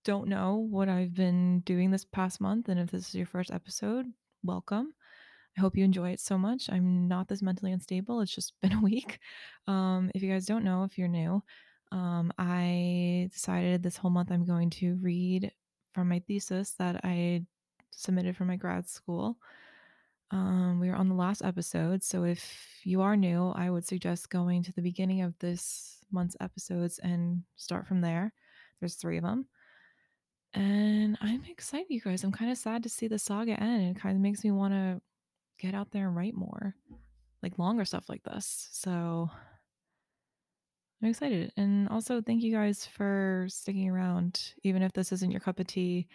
don't 0.05 0.27
know 0.27 0.55
what 0.55 0.89
I've 0.89 1.13
been 1.13 1.61
doing 1.61 1.91
this 1.91 2.05
past 2.05 2.39
month, 2.39 2.69
and 2.69 2.79
if 2.79 2.91
this 2.91 3.09
is 3.09 3.15
your 3.15 3.25
first 3.25 3.51
episode, 3.51 4.05
welcome. 4.43 4.93
I 5.57 5.61
hope 5.61 5.75
you 5.75 5.83
enjoy 5.83 6.11
it 6.11 6.19
so 6.19 6.37
much. 6.37 6.69
I'm 6.69 7.07
not 7.07 7.27
this 7.27 7.41
mentally 7.41 7.71
unstable. 7.71 8.21
It's 8.21 8.33
just 8.33 8.53
been 8.61 8.73
a 8.73 8.81
week. 8.81 9.19
Um, 9.67 10.11
if 10.13 10.21
you 10.21 10.31
guys 10.31 10.45
don't 10.45 10.63
know, 10.63 10.83
if 10.83 10.97
you're 10.97 11.07
new, 11.07 11.41
um, 11.91 12.31
I 12.37 13.29
decided 13.33 13.81
this 13.81 13.97
whole 13.97 14.11
month 14.11 14.31
I'm 14.31 14.45
going 14.45 14.69
to 14.71 14.95
read 15.01 15.51
from 15.93 16.09
my 16.09 16.19
thesis 16.27 16.73
that 16.77 17.01
I 17.03 17.43
submitted 17.91 18.37
for 18.37 18.45
my 18.45 18.55
grad 18.55 18.87
school. 18.87 19.37
Um, 20.29 20.79
we 20.79 20.89
are 20.89 20.95
on 20.95 21.07
the 21.07 21.15
last 21.15 21.41
episode, 21.43 22.03
so 22.03 22.23
if 22.23 22.81
you 22.83 23.01
are 23.01 23.15
new, 23.15 23.53
I 23.55 23.69
would 23.69 23.85
suggest 23.85 24.29
going 24.29 24.61
to 24.63 24.73
the 24.73 24.81
beginning 24.81 25.21
of 25.21 25.33
this 25.39 25.99
month's 26.11 26.35
episodes 26.41 26.99
and 26.99 27.43
start 27.55 27.87
from 27.87 28.01
there. 28.01 28.33
There's 28.79 28.95
three 28.95 29.17
of 29.17 29.23
them. 29.23 29.47
And 30.53 31.17
I'm 31.21 31.43
excited, 31.45 31.87
you 31.89 32.01
guys. 32.01 32.23
I'm 32.23 32.31
kind 32.31 32.51
of 32.51 32.57
sad 32.57 32.83
to 32.83 32.89
see 32.89 33.07
the 33.07 33.19
saga 33.19 33.61
end. 33.61 33.95
It 33.95 34.01
kind 34.01 34.15
of 34.15 34.21
makes 34.21 34.43
me 34.43 34.51
want 34.51 34.73
to 34.73 35.01
get 35.59 35.75
out 35.75 35.91
there 35.91 36.07
and 36.07 36.15
write 36.15 36.35
more, 36.35 36.75
like 37.43 37.59
longer 37.59 37.85
stuff 37.85 38.09
like 38.09 38.23
this. 38.23 38.69
So 38.71 39.29
I'm 41.01 41.09
excited. 41.09 41.51
And 41.57 41.87
also, 41.89 42.21
thank 42.21 42.41
you 42.41 42.51
guys 42.51 42.85
for 42.85 43.45
sticking 43.49 43.89
around. 43.89 44.53
Even 44.63 44.81
if 44.81 44.93
this 44.93 45.11
isn't 45.11 45.31
your 45.31 45.41
cup 45.41 45.59
of 45.59 45.67
tea, 45.67 46.07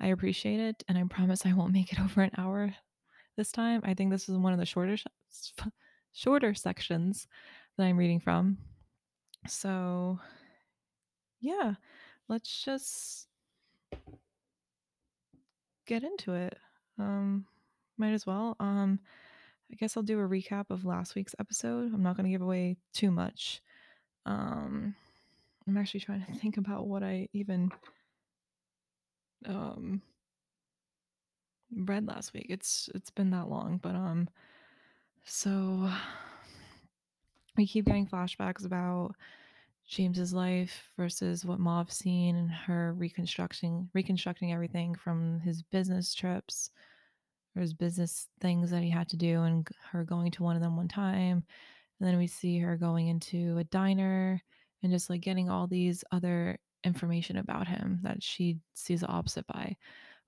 I 0.00 0.08
appreciate 0.08 0.60
it. 0.60 0.84
And 0.88 0.96
I 0.96 1.02
promise 1.04 1.44
I 1.44 1.54
won't 1.54 1.72
make 1.72 1.92
it 1.92 2.00
over 2.04 2.22
an 2.22 2.30
hour 2.38 2.74
this 3.36 3.50
time. 3.50 3.80
I 3.84 3.94
think 3.94 4.10
this 4.10 4.28
is 4.28 4.36
one 4.36 4.52
of 4.52 4.58
the 4.58 4.66
shorter, 4.66 4.96
shorter 6.12 6.54
sections 6.54 7.26
that 7.76 7.84
I'm 7.84 7.96
reading 7.96 8.20
from. 8.20 8.58
So, 9.46 10.20
yeah, 11.40 11.74
let's 12.28 12.64
just 12.64 13.26
get 15.86 16.02
into 16.02 16.34
it. 16.34 16.56
Um, 16.98 17.46
might 17.96 18.12
as 18.12 18.26
well. 18.26 18.56
Um, 18.60 19.00
I 19.72 19.76
guess 19.76 19.96
I'll 19.96 20.02
do 20.02 20.20
a 20.20 20.28
recap 20.28 20.70
of 20.70 20.84
last 20.84 21.14
week's 21.14 21.34
episode. 21.38 21.92
I'm 21.92 22.02
not 22.02 22.16
going 22.16 22.24
to 22.24 22.30
give 22.30 22.42
away 22.42 22.76
too 22.92 23.10
much. 23.10 23.60
Um, 24.24 24.94
I'm 25.66 25.76
actually 25.76 26.00
trying 26.00 26.24
to 26.24 26.32
think 26.38 26.56
about 26.56 26.86
what 26.86 27.02
I 27.02 27.28
even 27.32 27.70
um 29.46 30.02
read 31.74 32.06
last 32.06 32.32
week. 32.32 32.46
It's 32.48 32.88
it's 32.94 33.10
been 33.10 33.30
that 33.30 33.48
long, 33.48 33.78
but 33.82 33.94
um 33.94 34.28
so 35.24 35.90
we 37.56 37.66
keep 37.66 37.84
getting 37.86 38.06
flashbacks 38.06 38.64
about 38.64 39.14
James's 39.88 40.34
life 40.34 40.90
versus 40.98 41.46
what 41.46 41.58
Mauve's 41.58 41.96
seen 41.96 42.36
and 42.36 42.50
her 42.50 42.92
reconstructing 42.92 43.88
reconstructing 43.94 44.52
everything 44.52 44.94
from 44.94 45.40
his 45.40 45.62
business 45.62 46.14
trips 46.14 46.70
or 47.56 47.62
his 47.62 47.72
business 47.72 48.28
things 48.40 48.70
that 48.70 48.82
he 48.82 48.90
had 48.90 49.08
to 49.08 49.16
do 49.16 49.42
and 49.42 49.66
her 49.90 50.04
going 50.04 50.30
to 50.32 50.42
one 50.42 50.56
of 50.56 50.62
them 50.62 50.76
one 50.76 50.88
time. 50.88 51.42
And 51.98 52.08
then 52.08 52.18
we 52.18 52.26
see 52.26 52.58
her 52.58 52.76
going 52.76 53.08
into 53.08 53.56
a 53.56 53.64
diner 53.64 54.42
and 54.82 54.92
just 54.92 55.08
like 55.08 55.22
getting 55.22 55.48
all 55.48 55.66
these 55.66 56.04
other 56.12 56.58
information 56.84 57.38
about 57.38 57.66
him 57.66 57.98
that 58.02 58.22
she 58.22 58.58
sees 58.74 59.00
the 59.00 59.06
opposite 59.06 59.46
by. 59.46 59.74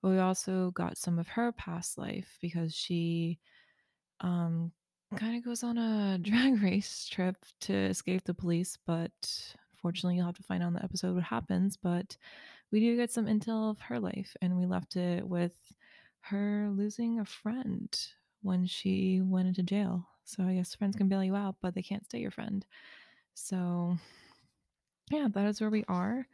But 0.01 0.09
we 0.09 0.19
also 0.19 0.71
got 0.71 0.97
some 0.97 1.19
of 1.19 1.27
her 1.27 1.51
past 1.51 1.99
life 1.99 2.37
because 2.41 2.73
she 2.73 3.39
um 4.21 4.71
kind 5.17 5.37
of 5.37 5.43
goes 5.43 5.63
on 5.63 5.77
a 5.77 6.17
drag 6.21 6.61
race 6.61 7.07
trip 7.07 7.37
to 7.61 7.73
escape 7.73 8.23
the 8.23 8.33
police, 8.33 8.77
but 8.85 9.11
unfortunately 9.73 10.15
you'll 10.15 10.25
have 10.25 10.37
to 10.37 10.43
find 10.43 10.63
out 10.63 10.67
in 10.67 10.73
the 10.73 10.83
episode 10.83 11.15
what 11.15 11.23
happens. 11.23 11.77
But 11.77 12.17
we 12.71 12.79
do 12.79 12.95
get 12.95 13.11
some 13.11 13.25
intel 13.25 13.69
of 13.69 13.79
her 13.81 13.99
life, 13.99 14.35
and 14.41 14.57
we 14.57 14.65
left 14.65 14.95
it 14.95 15.27
with 15.27 15.55
her 16.21 16.69
losing 16.71 17.19
a 17.19 17.25
friend 17.25 17.97
when 18.41 18.65
she 18.65 19.21
went 19.23 19.47
into 19.47 19.63
jail. 19.63 20.07
So 20.23 20.43
I 20.43 20.53
guess 20.53 20.75
friends 20.75 20.95
can 20.95 21.09
bail 21.09 21.23
you 21.23 21.35
out, 21.35 21.55
but 21.61 21.75
they 21.75 21.81
can't 21.81 22.05
stay 22.05 22.19
your 22.19 22.31
friend. 22.31 22.65
So 23.33 23.97
yeah, 25.09 25.27
that 25.33 25.47
is 25.47 25.59
where 25.59 25.69
we 25.69 25.83
are. 25.87 26.25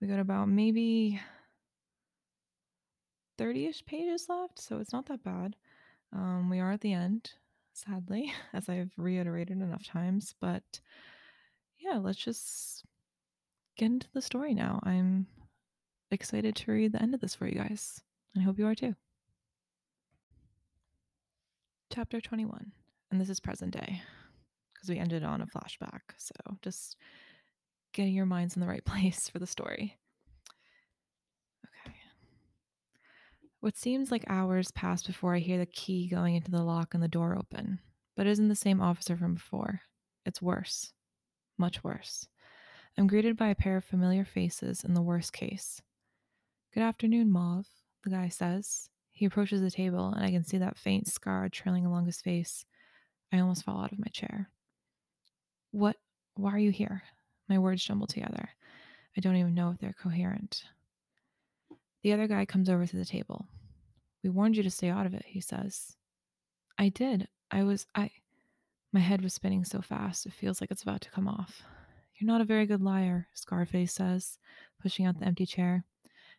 We 0.00 0.06
got 0.06 0.20
about 0.20 0.48
maybe 0.48 1.20
30 3.38 3.66
ish 3.66 3.84
pages 3.84 4.26
left, 4.28 4.60
so 4.60 4.78
it's 4.78 4.92
not 4.92 5.06
that 5.06 5.24
bad. 5.24 5.56
Um, 6.12 6.50
we 6.50 6.60
are 6.60 6.72
at 6.72 6.80
the 6.80 6.92
end, 6.92 7.32
sadly, 7.72 8.32
as 8.52 8.68
I've 8.68 8.92
reiterated 8.96 9.60
enough 9.60 9.86
times. 9.86 10.34
But 10.40 10.80
yeah, 11.78 11.98
let's 11.98 12.18
just 12.18 12.84
get 13.76 13.86
into 13.86 14.08
the 14.12 14.22
story 14.22 14.54
now. 14.54 14.80
I'm 14.82 15.26
excited 16.10 16.54
to 16.56 16.72
read 16.72 16.92
the 16.92 17.02
end 17.02 17.14
of 17.14 17.20
this 17.20 17.34
for 17.34 17.46
you 17.46 17.54
guys. 17.54 18.00
I 18.36 18.40
hope 18.40 18.58
you 18.58 18.66
are 18.66 18.74
too. 18.74 18.94
Chapter 21.92 22.20
21, 22.20 22.72
and 23.10 23.20
this 23.20 23.28
is 23.28 23.40
present 23.40 23.72
day 23.72 24.00
because 24.72 24.88
we 24.88 24.98
ended 24.98 25.24
on 25.24 25.42
a 25.42 25.46
flashback. 25.46 26.00
So 26.16 26.34
just 26.62 26.96
getting 27.92 28.14
your 28.14 28.26
minds 28.26 28.56
in 28.56 28.60
the 28.60 28.68
right 28.68 28.84
place 28.84 29.28
for 29.28 29.38
the 29.38 29.46
story. 29.46 29.98
What 33.62 33.76
seems 33.76 34.10
like 34.10 34.24
hours 34.26 34.72
pass 34.72 35.04
before 35.04 35.36
I 35.36 35.38
hear 35.38 35.56
the 35.56 35.66
key 35.66 36.08
going 36.08 36.34
into 36.34 36.50
the 36.50 36.64
lock 36.64 36.94
and 36.94 37.02
the 37.02 37.06
door 37.06 37.38
open, 37.38 37.78
but 38.16 38.26
it 38.26 38.30
isn't 38.30 38.48
the 38.48 38.56
same 38.56 38.80
officer 38.80 39.16
from 39.16 39.34
before. 39.34 39.82
It's 40.26 40.42
worse. 40.42 40.92
Much 41.56 41.84
worse. 41.84 42.26
I'm 42.98 43.06
greeted 43.06 43.36
by 43.36 43.50
a 43.50 43.54
pair 43.54 43.76
of 43.76 43.84
familiar 43.84 44.24
faces 44.24 44.82
in 44.82 44.94
the 44.94 45.00
worst 45.00 45.32
case. 45.32 45.80
Good 46.74 46.82
afternoon, 46.82 47.30
Mauve, 47.30 47.68
the 48.02 48.10
guy 48.10 48.30
says. 48.30 48.88
He 49.12 49.26
approaches 49.26 49.60
the 49.60 49.70
table, 49.70 50.08
and 50.08 50.24
I 50.24 50.32
can 50.32 50.42
see 50.42 50.58
that 50.58 50.76
faint 50.76 51.06
scar 51.06 51.48
trailing 51.48 51.86
along 51.86 52.06
his 52.06 52.20
face. 52.20 52.64
I 53.32 53.38
almost 53.38 53.62
fall 53.62 53.84
out 53.84 53.92
of 53.92 54.00
my 54.00 54.10
chair. 54.12 54.50
What? 55.70 55.98
Why 56.34 56.50
are 56.50 56.58
you 56.58 56.72
here? 56.72 57.04
My 57.48 57.60
words 57.60 57.84
jumble 57.84 58.08
together. 58.08 58.48
I 59.16 59.20
don't 59.20 59.36
even 59.36 59.54
know 59.54 59.70
if 59.70 59.78
they're 59.78 59.94
coherent. 60.02 60.64
The 62.02 62.12
other 62.12 62.26
guy 62.26 62.44
comes 62.44 62.68
over 62.68 62.86
to 62.86 62.96
the 62.96 63.04
table. 63.04 63.46
We 64.22 64.30
warned 64.30 64.56
you 64.56 64.62
to 64.62 64.70
stay 64.70 64.88
out 64.88 65.06
of 65.06 65.14
it, 65.14 65.24
he 65.26 65.40
says. 65.40 65.96
I 66.78 66.88
did. 66.88 67.28
I 67.50 67.62
was. 67.62 67.86
I. 67.94 68.10
My 68.92 69.00
head 69.00 69.22
was 69.22 69.34
spinning 69.34 69.64
so 69.64 69.80
fast, 69.80 70.26
it 70.26 70.32
feels 70.32 70.60
like 70.60 70.70
it's 70.70 70.82
about 70.82 71.00
to 71.02 71.10
come 71.10 71.26
off. 71.26 71.62
You're 72.16 72.30
not 72.30 72.42
a 72.42 72.44
very 72.44 72.66
good 72.66 72.82
liar, 72.82 73.26
Scarface 73.32 73.94
says, 73.94 74.38
pushing 74.80 75.06
out 75.06 75.18
the 75.18 75.24
empty 75.24 75.46
chair. 75.46 75.84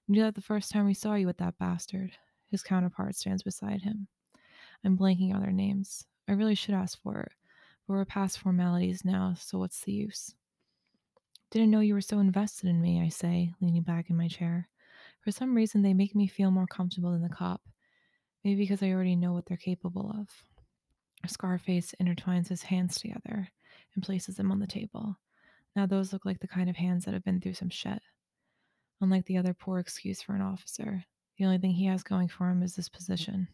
You 0.08 0.14
knew 0.14 0.22
that 0.22 0.36
the 0.36 0.42
first 0.42 0.72
time 0.72 0.86
we 0.86 0.94
saw 0.94 1.16
you 1.16 1.26
with 1.26 1.38
that 1.38 1.58
bastard. 1.58 2.12
His 2.52 2.62
counterpart 2.62 3.16
stands 3.16 3.42
beside 3.42 3.82
him. 3.82 4.08
I'm 4.86 4.98
blanking 4.98 5.34
on 5.34 5.42
their 5.42 5.52
names. 5.52 6.06
I 6.28 6.34
really 6.34 6.56
should 6.56 6.76
ask 6.76 7.02
for 7.02 7.22
it, 7.22 7.32
but 7.88 7.94
we're 7.94 8.06
past 8.06 8.38
formalities 8.38 9.04
now, 9.04 9.34
so 9.38 9.58
what's 9.58 9.82
the 9.82 9.92
use? 9.92 10.36
Didn't 11.50 11.72
know 11.72 11.80
you 11.80 11.96
were 11.96 12.02
so 12.02 12.20
invested 12.20 12.70
in 12.70 12.82
me, 12.82 13.02
I 13.02 13.10
say, 13.10 13.54
leaning 13.60 13.82
back 13.84 14.10
in 14.10 14.16
my 14.16 14.28
chair. 14.28 14.70
For 15.24 15.32
some 15.32 15.56
reason, 15.56 15.82
they 15.82 15.94
make 15.94 16.16
me 16.16 16.28
feel 16.28 16.52
more 16.52 16.68
comfortable 16.68 17.12
than 17.12 17.22
the 17.22 17.30
cop. 17.30 17.62
Maybe 18.44 18.62
because 18.64 18.84
I 18.84 18.92
already 18.92 19.16
know 19.16 19.32
what 19.32 19.46
they're 19.46 19.58
capable 19.58 20.14
of. 20.20 20.28
Scarface 21.30 21.96
intertwines 22.02 22.50
his 22.50 22.64
hands 22.64 23.00
together 23.00 23.48
and 23.96 24.04
places 24.04 24.36
them 24.36 24.52
on 24.52 24.60
the 24.60 24.68
table. 24.68 25.18
Now, 25.76 25.86
those 25.86 26.12
look 26.12 26.26
like 26.26 26.40
the 26.40 26.48
kind 26.48 26.70
of 26.70 26.76
hands 26.76 27.06
that 27.06 27.14
have 27.14 27.24
been 27.24 27.40
through 27.40 27.54
some 27.54 27.70
shit. 27.70 28.02
Unlike 29.00 29.26
the 29.26 29.38
other 29.38 29.54
poor 29.54 29.80
excuse 29.80 30.22
for 30.22 30.36
an 30.36 30.42
officer, 30.42 31.06
the 31.38 31.46
only 31.46 31.58
thing 31.58 31.72
he 31.72 31.86
has 31.86 32.04
going 32.04 32.28
for 32.28 32.50
him 32.50 32.62
is 32.62 32.76
this 32.76 32.90
position. 32.90 33.48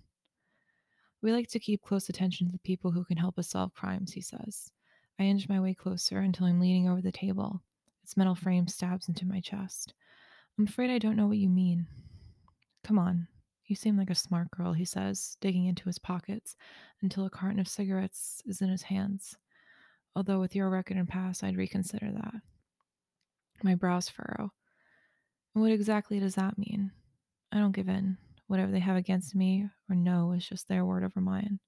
We 1.21 1.31
like 1.31 1.49
to 1.49 1.59
keep 1.59 1.83
close 1.83 2.09
attention 2.09 2.47
to 2.47 2.51
the 2.51 2.59
people 2.59 2.91
who 2.91 3.03
can 3.03 3.17
help 3.17 3.37
us 3.37 3.49
solve 3.49 3.73
crimes, 3.73 4.11
he 4.13 4.21
says. 4.21 4.71
I 5.19 5.23
inch 5.23 5.47
my 5.47 5.59
way 5.59 5.73
closer 5.73 6.19
until 6.19 6.47
I'm 6.47 6.59
leaning 6.59 6.89
over 6.89 7.01
the 7.01 7.11
table. 7.11 7.61
Its 8.03 8.17
metal 8.17 8.35
frame 8.35 8.67
stabs 8.67 9.07
into 9.07 9.27
my 9.27 9.39
chest. 9.39 9.93
I'm 10.59 10.67
afraid 10.67 10.89
I 10.89 10.97
don't 10.97 11.15
know 11.15 11.27
what 11.27 11.37
you 11.37 11.47
mean. 11.47 11.87
Come 12.83 12.99
on, 12.99 13.29
you 13.67 13.77
seem 13.77 13.95
like 13.95 14.09
a 14.09 14.15
smart 14.15 14.51
girl, 14.51 14.73
he 14.73 14.83
says, 14.83 15.37
digging 15.39 15.67
into 15.67 15.85
his 15.85 15.99
pockets 15.99 16.57
until 17.01 17.25
a 17.25 17.29
carton 17.29 17.61
of 17.61 17.67
cigarettes 17.69 18.43
is 18.45 18.59
in 18.59 18.67
his 18.67 18.81
hands. 18.81 19.37
Although 20.17 20.41
with 20.41 20.57
your 20.57 20.69
record 20.69 20.97
and 20.97 21.07
past, 21.07 21.45
I'd 21.45 21.55
reconsider 21.55 22.11
that. 22.11 22.33
My 23.63 23.73
brows 23.73 24.09
furrow. 24.09 24.51
What 25.53 25.71
exactly 25.71 26.19
does 26.19 26.35
that 26.35 26.57
mean? 26.57 26.91
I 27.53 27.59
don't 27.59 27.71
give 27.71 27.87
in. 27.87 28.17
Whatever 28.47 28.73
they 28.73 28.79
have 28.79 28.97
against 28.97 29.35
me 29.35 29.65
or 29.89 29.95
no 29.95 30.33
is 30.33 30.45
just 30.45 30.67
their 30.67 30.83
word 30.83 31.05
over 31.05 31.21
mine. 31.21 31.61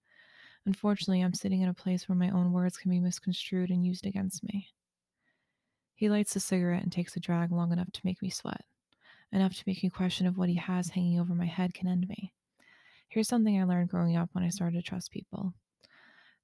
Unfortunately, 0.66 1.22
I'm 1.22 1.34
sitting 1.34 1.62
in 1.62 1.70
a 1.70 1.74
place 1.74 2.10
where 2.10 2.18
my 2.18 2.30
own 2.30 2.52
words 2.52 2.76
can 2.76 2.92
be 2.92 3.00
misconstrued 3.00 3.70
and 3.70 3.86
used 3.86 4.06
against 4.06 4.44
me. 4.44 4.68
He 5.96 6.10
lights 6.10 6.36
a 6.36 6.42
cigarette 6.42 6.84
and 6.84 6.92
takes 6.92 7.16
a 7.16 7.22
drag 7.22 7.54
long 7.54 7.72
enough 7.72 7.94
to 7.94 8.02
make 8.04 8.22
me 8.22 8.30
sweat 8.30 8.66
enough 9.32 9.56
to 9.56 9.63
make 9.65 9.84
me 9.84 9.89
question 9.89 10.28
if 10.28 10.36
what 10.36 10.50
he 10.50 10.56
has 10.56 10.89
hanging 10.89 11.20
over 11.20 11.34
my 11.34 11.46
head 11.46 11.74
can 11.74 11.88
end 11.88 12.08
me. 12.08 12.34
Here's 13.10 13.28
something 13.28 13.60
I 13.60 13.65
learned 13.65 13.89
growing 13.89 14.15
up 14.15 14.30
when 14.34 14.44
I 14.44 14.50
started 14.50 14.78
to 14.78 14.82
trust 14.82 15.12
people. 15.12 15.54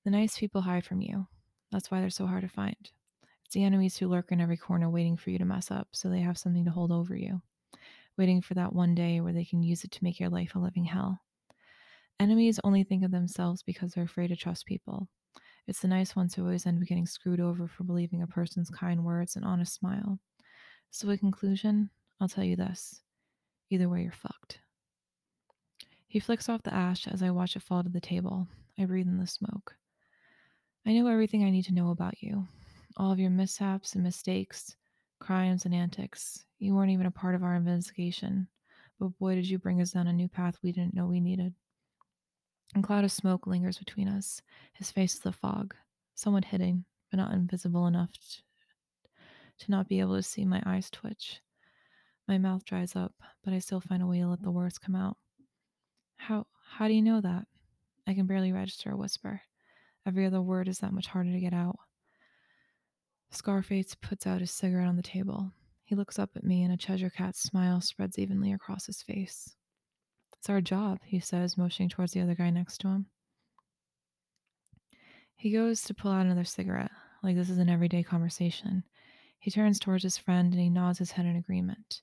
The 0.04 0.12
nice 0.12 0.38
people 0.38 0.62
hide 0.62 0.86
from 0.86 1.02
you. 1.02 1.28
That's 1.72 1.92
why 1.92 2.00
they're 2.00 2.10
so 2.10 2.28
hard 2.28 2.44
to 2.44 2.50
find. 2.50 2.92
It's 3.46 3.54
the 3.54 3.64
enemies 3.64 3.98
who 3.98 4.08
lurk 4.08 4.32
in 4.32 4.42
every 4.42 4.58
corner 4.58 4.90
waiting 4.90 5.18
for 5.18 5.30
you 5.30 5.38
to 5.38 5.46
mess 5.46 5.72
up 5.72 5.88
so 5.92 6.10
they 6.10 6.20
have 6.20 6.38
something 6.38 6.66
to 6.66 6.72
hold 6.72 6.92
over 6.92 7.16
you, 7.16 7.42
waiting 8.18 8.42
for 8.42 8.54
that 8.56 8.74
one 8.74 8.96
day 8.96 9.22
where 9.22 9.34
they 9.34 9.46
can 9.46 9.64
use 9.64 9.84
it 9.84 9.92
to 9.92 10.04
make 10.04 10.20
your 10.20 10.30
life 10.30 10.56
a 10.56 10.60
living 10.60 10.86
hell. 10.86 11.22
Enemies 12.20 12.60
only 12.64 12.84
think 12.84 13.04
of 13.04 13.12
themselves 13.12 13.64
because 13.64 13.94
they're 13.94 14.04
afraid 14.04 14.28
to 14.30 14.36
trust 14.36 14.66
people. 14.66 15.08
It's 15.68 15.82
the 15.82 15.88
nice 15.88 16.16
ones 16.16 16.34
who 16.34 16.44
always 16.44 16.66
end 16.66 16.82
up 16.82 16.88
getting 16.88 17.06
screwed 17.06 17.40
over 17.40 17.68
for 17.68 17.84
believing 17.84 18.22
a 18.22 18.28
person's 18.28 18.70
kind 18.70 19.04
words 19.04 19.36
and 19.36 19.46
honest 19.46 19.74
smile. 19.74 20.20
So, 20.90 21.10
in 21.10 21.18
conclusion, 21.18 21.90
I'll 22.20 22.28
tell 22.28 22.44
you 22.44 22.56
this 22.56 23.02
either 23.70 23.90
way, 23.90 24.04
you're 24.04 24.12
fucked. 24.12 24.60
He 26.08 26.20
flicks 26.20 26.48
off 26.48 26.64
the 26.64 26.74
ash 26.74 27.08
as 27.08 27.22
I 27.22 27.32
watch 27.32 27.56
it 27.56 27.62
fall 27.62 27.84
to 27.84 27.90
the 27.90 28.00
table. 28.00 28.48
I 28.80 28.86
breathe 28.86 29.08
in 29.08 29.18
the 29.18 29.28
smoke. 29.28 29.76
I 30.86 30.94
know 30.94 31.08
everything 31.08 31.44
I 31.44 31.50
need 31.50 31.66
to 31.66 31.74
know 31.74 31.90
about 31.90 32.22
you 32.22 32.48
all 32.98 33.12
of 33.12 33.20
your 33.20 33.30
mishaps 33.30 33.94
and 33.94 34.04
mistakes, 34.04 34.76
crimes 35.20 35.66
and 35.66 35.74
antics. 35.74 36.46
You 36.60 36.74
weren't 36.74 36.92
even 36.92 37.06
a 37.06 37.12
part 37.12 37.36
of 37.36 37.44
our 37.44 37.56
investigation, 37.56 38.48
but 39.00 39.18
boy, 39.20 39.36
did 39.36 39.48
you 39.48 39.60
bring 39.60 39.82
us 39.82 39.92
down 39.92 40.08
a 40.08 40.14
new 40.14 40.28
path 40.28 40.58
we 40.64 40.72
didn't 40.72 40.96
know 40.96 41.06
we 41.06 41.20
needed. 41.20 41.54
A 42.76 42.82
cloud 42.82 43.04
of 43.04 43.12
smoke 43.12 43.46
lingers 43.46 43.78
between 43.78 44.08
us. 44.08 44.42
His 44.74 44.92
face 44.92 45.16
is 45.16 45.26
a 45.26 45.32
fog, 45.32 45.76
somewhat 46.16 46.46
hidden, 46.46 46.86
but 47.12 47.18
not 47.18 47.34
invisible 47.34 47.88
enough 47.88 48.12
to 49.60 49.72
not 49.72 49.88
be 49.88 50.00
able 50.00 50.16
to 50.16 50.24
see 50.24 50.46
my 50.46 50.62
eyes 50.66 50.90
twitch. 50.90 51.40
My 52.28 52.38
mouth 52.38 52.66
dries 52.66 52.94
up, 52.94 53.14
but 53.44 53.54
I 53.54 53.60
still 53.60 53.80
find 53.80 54.04
a 54.04 54.08
way 54.08 54.20
to 54.20 54.28
let 54.28 54.42
the 54.42 54.52
words 54.52 54.78
come 54.78 54.96
out. 54.96 55.16
How 56.18 56.46
how 56.72 56.90
do 56.90 56.94
you 56.94 57.02
know 57.02 57.22
that? 57.22 57.46
I 58.06 58.14
can 58.14 58.26
barely 58.26 58.52
register 58.52 58.92
a 58.92 58.98
whisper. 58.98 59.42
Every 60.06 60.26
other 60.26 60.42
word 60.42 60.68
is 60.68 60.80
that 60.80 60.94
much 60.94 61.08
harder 61.08 61.32
to 61.32 61.40
get 61.40 61.54
out. 61.54 61.78
Scarface 63.32 63.96
puts 63.96 64.28
out 64.28 64.42
his 64.42 64.52
cigarette 64.52 64.88
on 64.88 64.98
the 64.98 65.02
table. 65.02 65.54
He 65.86 65.96
looks 65.96 66.20
up 66.20 66.32
at 66.36 66.44
me 66.44 66.64
and 66.64 66.74
a 66.74 66.78
Cheshire 66.78 67.10
cat 67.10 67.38
smile 67.38 67.80
spreads 67.80 68.20
evenly 68.20 68.52
across 68.52 68.86
his 68.88 69.02
face. 69.02 69.56
It's 70.38 70.50
our 70.50 70.60
job, 70.60 71.00
he 71.06 71.20
says, 71.20 71.58
motioning 71.58 71.90
towards 71.90 72.12
the 72.12 72.22
other 72.22 72.36
guy 72.36 72.50
next 72.50 72.80
to 72.80 72.90
him. 72.90 73.06
He 75.36 75.52
goes 75.52 75.82
to 75.84 75.94
pull 75.94 76.12
out 76.12 76.26
another 76.26 76.44
cigarette, 76.44 76.92
like 77.24 77.38
this 77.38 77.50
is 77.50 77.58
an 77.58 77.70
everyday 77.70 78.04
conversation. 78.04 78.84
He 79.40 79.52
turns 79.52 79.80
towards 79.80 80.04
his 80.04 80.18
friend 80.18 80.52
and 80.52 80.62
he 80.62 80.70
nods 80.70 81.00
his 81.00 81.12
head 81.12 81.26
in 81.26 81.38
agreement 81.38 82.02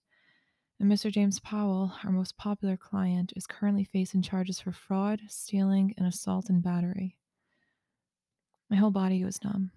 and 0.81 0.91
Mr. 0.91 1.11
James 1.11 1.41
Powell, 1.41 1.93
our 2.03 2.11
most 2.11 2.37
popular 2.37 2.77
client, 2.77 3.33
is 3.37 3.47
currently 3.47 3.85
facing 3.85 4.23
charges 4.23 4.61
for 4.61 4.73
fraud, 4.73 5.23
stealing, 5.29 5.95
and 5.97 6.07
assault 6.07 6.49
and 6.49 6.63
battery. 6.63 7.17
My 8.69 8.77
whole 8.77 8.91
body 8.91 9.21
goes 9.21 9.43
numb. 9.45 9.71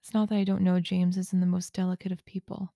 It's 0.00 0.14
not 0.14 0.28
that 0.28 0.36
I 0.36 0.44
don't 0.44 0.62
know 0.62 0.80
James 0.80 1.18
isn't 1.18 1.40
the 1.40 1.46
most 1.46 1.72
delicate 1.72 2.12
of 2.12 2.24
people. 2.24 2.72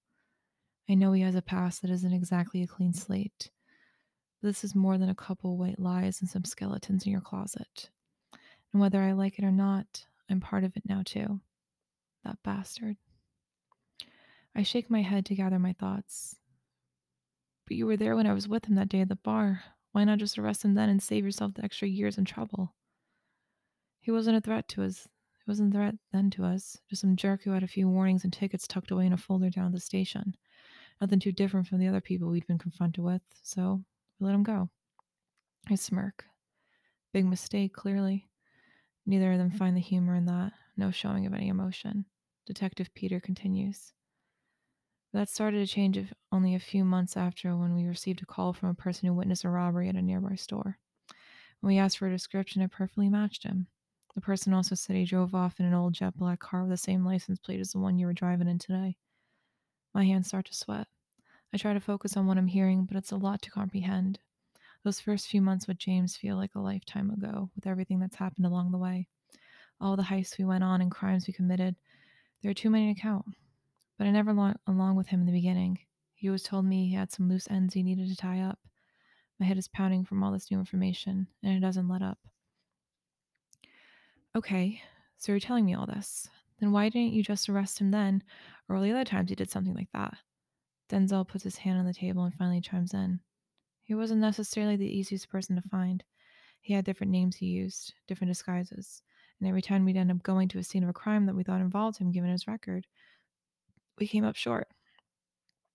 I 0.88 0.94
know 0.94 1.12
he 1.12 1.22
has 1.22 1.34
a 1.34 1.42
past 1.42 1.82
that 1.82 1.90
isn't 1.90 2.12
exactly 2.12 2.62
a 2.62 2.66
clean 2.66 2.92
slate. 2.92 3.50
But 4.40 4.48
this 4.48 4.64
is 4.64 4.74
more 4.74 4.98
than 4.98 5.08
a 5.08 5.14
couple 5.14 5.56
white 5.56 5.78
lies 5.78 6.20
and 6.20 6.28
some 6.28 6.44
skeletons 6.44 7.06
in 7.06 7.12
your 7.12 7.20
closet. 7.20 7.90
And 8.72 8.80
whether 8.80 9.00
I 9.00 9.12
like 9.12 9.38
it 9.38 9.44
or 9.44 9.52
not, 9.52 10.06
I'm 10.28 10.40
part 10.40 10.64
of 10.64 10.76
it 10.76 10.82
now 10.84 11.02
too. 11.04 11.40
That 12.24 12.42
bastard. 12.42 12.96
I 14.54 14.62
shake 14.62 14.90
my 14.90 15.02
head 15.02 15.24
to 15.26 15.34
gather 15.34 15.58
my 15.58 15.72
thoughts. 15.72 16.36
But 17.72 17.78
you 17.78 17.86
were 17.86 17.96
there 17.96 18.16
when 18.16 18.26
I 18.26 18.34
was 18.34 18.46
with 18.46 18.66
him 18.66 18.74
that 18.74 18.90
day 18.90 19.00
at 19.00 19.08
the 19.08 19.16
bar. 19.16 19.62
Why 19.92 20.04
not 20.04 20.18
just 20.18 20.36
arrest 20.36 20.62
him 20.62 20.74
then 20.74 20.90
and 20.90 21.02
save 21.02 21.24
yourself 21.24 21.54
the 21.54 21.64
extra 21.64 21.88
years 21.88 22.18
and 22.18 22.26
trouble? 22.26 22.74
He 23.98 24.10
wasn't 24.10 24.36
a 24.36 24.42
threat 24.42 24.68
to 24.68 24.82
us. 24.82 25.08
He 25.38 25.50
wasn't 25.50 25.72
a 25.72 25.78
threat 25.78 25.94
then 26.12 26.28
to 26.32 26.44
us. 26.44 26.76
Just 26.90 27.00
some 27.00 27.16
jerk 27.16 27.42
who 27.42 27.52
had 27.52 27.62
a 27.62 27.66
few 27.66 27.88
warnings 27.88 28.24
and 28.24 28.30
tickets 28.30 28.66
tucked 28.66 28.90
away 28.90 29.06
in 29.06 29.14
a 29.14 29.16
folder 29.16 29.48
down 29.48 29.68
at 29.68 29.72
the 29.72 29.80
station. 29.80 30.36
Nothing 31.00 31.18
too 31.18 31.32
different 31.32 31.66
from 31.66 31.78
the 31.78 31.88
other 31.88 32.02
people 32.02 32.28
we'd 32.28 32.46
been 32.46 32.58
confronted 32.58 33.02
with, 33.02 33.22
so 33.42 33.82
we 34.20 34.26
let 34.26 34.34
him 34.34 34.42
go. 34.42 34.68
I 35.70 35.76
smirk. 35.76 36.26
Big 37.14 37.24
mistake, 37.24 37.72
clearly. 37.72 38.28
Neither 39.06 39.32
of 39.32 39.38
them 39.38 39.50
mm. 39.50 39.56
find 39.56 39.74
the 39.74 39.80
humor 39.80 40.14
in 40.14 40.26
that. 40.26 40.52
No 40.76 40.90
showing 40.90 41.24
of 41.24 41.32
any 41.32 41.48
emotion. 41.48 42.04
Detective 42.44 42.92
Peter 42.92 43.18
continues. 43.18 43.94
That 45.12 45.28
started 45.28 45.58
to 45.58 45.70
change 45.70 45.98
only 46.30 46.54
a 46.54 46.58
few 46.58 46.86
months 46.86 47.18
after 47.18 47.54
when 47.54 47.74
we 47.74 47.84
received 47.84 48.22
a 48.22 48.26
call 48.26 48.54
from 48.54 48.70
a 48.70 48.74
person 48.74 49.06
who 49.06 49.14
witnessed 49.14 49.44
a 49.44 49.50
robbery 49.50 49.90
at 49.90 49.94
a 49.94 50.00
nearby 50.00 50.36
store. 50.36 50.78
When 51.60 51.74
we 51.74 51.78
asked 51.78 51.98
for 51.98 52.08
a 52.08 52.10
description, 52.10 52.62
it 52.62 52.70
perfectly 52.70 53.10
matched 53.10 53.42
him. 53.42 53.66
The 54.14 54.22
person 54.22 54.54
also 54.54 54.74
said 54.74 54.96
he 54.96 55.04
drove 55.04 55.34
off 55.34 55.60
in 55.60 55.66
an 55.66 55.74
old 55.74 55.92
jet 55.92 56.16
black 56.16 56.40
car 56.40 56.62
with 56.62 56.70
the 56.70 56.78
same 56.78 57.04
license 57.04 57.38
plate 57.38 57.60
as 57.60 57.72
the 57.72 57.78
one 57.78 57.98
you 57.98 58.06
were 58.06 58.14
driving 58.14 58.48
in 58.48 58.58
today. 58.58 58.96
My 59.94 60.04
hands 60.04 60.28
start 60.28 60.46
to 60.46 60.54
sweat. 60.54 60.88
I 61.52 61.58
try 61.58 61.74
to 61.74 61.80
focus 61.80 62.16
on 62.16 62.26
what 62.26 62.38
I'm 62.38 62.46
hearing, 62.46 62.86
but 62.86 62.96
it's 62.96 63.12
a 63.12 63.16
lot 63.16 63.42
to 63.42 63.50
comprehend. 63.50 64.18
Those 64.82 65.00
first 65.00 65.28
few 65.28 65.42
months 65.42 65.68
with 65.68 65.76
James 65.76 66.16
feel 66.16 66.36
like 66.36 66.54
a 66.54 66.60
lifetime 66.60 67.10
ago, 67.10 67.50
with 67.54 67.66
everything 67.66 68.00
that's 68.00 68.16
happened 68.16 68.46
along 68.46 68.72
the 68.72 68.78
way. 68.78 69.08
All 69.78 69.94
the 69.94 70.04
heists 70.04 70.38
we 70.38 70.46
went 70.46 70.64
on 70.64 70.80
and 70.80 70.90
crimes 70.90 71.26
we 71.26 71.34
committed. 71.34 71.76
There 72.40 72.50
are 72.50 72.54
too 72.54 72.70
many 72.70 72.94
to 72.94 73.00
count 73.00 73.26
but 73.98 74.06
I 74.06 74.10
never 74.10 74.34
went 74.34 74.60
along 74.66 74.96
with 74.96 75.08
him 75.08 75.20
in 75.20 75.26
the 75.26 75.32
beginning. 75.32 75.78
He 76.14 76.28
always 76.28 76.42
told 76.42 76.64
me 76.64 76.86
he 76.86 76.94
had 76.94 77.10
some 77.10 77.28
loose 77.28 77.48
ends 77.50 77.74
he 77.74 77.82
needed 77.82 78.08
to 78.08 78.16
tie 78.16 78.40
up. 78.40 78.58
My 79.40 79.46
head 79.46 79.58
is 79.58 79.68
pounding 79.68 80.04
from 80.04 80.22
all 80.22 80.32
this 80.32 80.50
new 80.50 80.58
information, 80.58 81.26
and 81.42 81.56
it 81.56 81.60
doesn't 81.60 81.88
let 81.88 82.02
up. 82.02 82.18
Okay, 84.34 84.80
so 85.18 85.32
you're 85.32 85.40
telling 85.40 85.64
me 85.64 85.74
all 85.74 85.86
this. 85.86 86.28
Then 86.60 86.72
why 86.72 86.88
didn't 86.88 87.12
you 87.12 87.22
just 87.22 87.48
arrest 87.48 87.80
him 87.80 87.90
then, 87.90 88.22
or 88.68 88.76
all 88.76 88.82
the 88.82 88.92
other 88.92 89.04
times 89.04 89.30
he 89.30 89.34
did 89.34 89.50
something 89.50 89.74
like 89.74 89.90
that? 89.92 90.14
Denzel 90.88 91.26
puts 91.26 91.44
his 91.44 91.56
hand 91.56 91.78
on 91.78 91.86
the 91.86 91.92
table 91.92 92.24
and 92.24 92.34
finally 92.34 92.60
chimes 92.60 92.94
in. 92.94 93.20
He 93.82 93.94
wasn't 93.94 94.20
necessarily 94.20 94.76
the 94.76 94.86
easiest 94.86 95.28
person 95.28 95.56
to 95.56 95.68
find. 95.68 96.04
He 96.60 96.72
had 96.74 96.84
different 96.84 97.10
names 97.10 97.36
he 97.36 97.46
used, 97.46 97.94
different 98.06 98.30
disguises, 98.30 99.02
and 99.40 99.48
every 99.48 99.60
time 99.60 99.84
we'd 99.84 99.96
end 99.96 100.12
up 100.12 100.22
going 100.22 100.46
to 100.48 100.58
a 100.58 100.62
scene 100.62 100.84
of 100.84 100.88
a 100.88 100.92
crime 100.92 101.26
that 101.26 101.34
we 101.34 101.42
thought 101.42 101.60
involved 101.60 101.98
him 101.98 102.12
given 102.12 102.30
his 102.30 102.46
record, 102.46 102.86
we 103.98 104.06
came 104.06 104.24
up 104.24 104.36
short. 104.36 104.68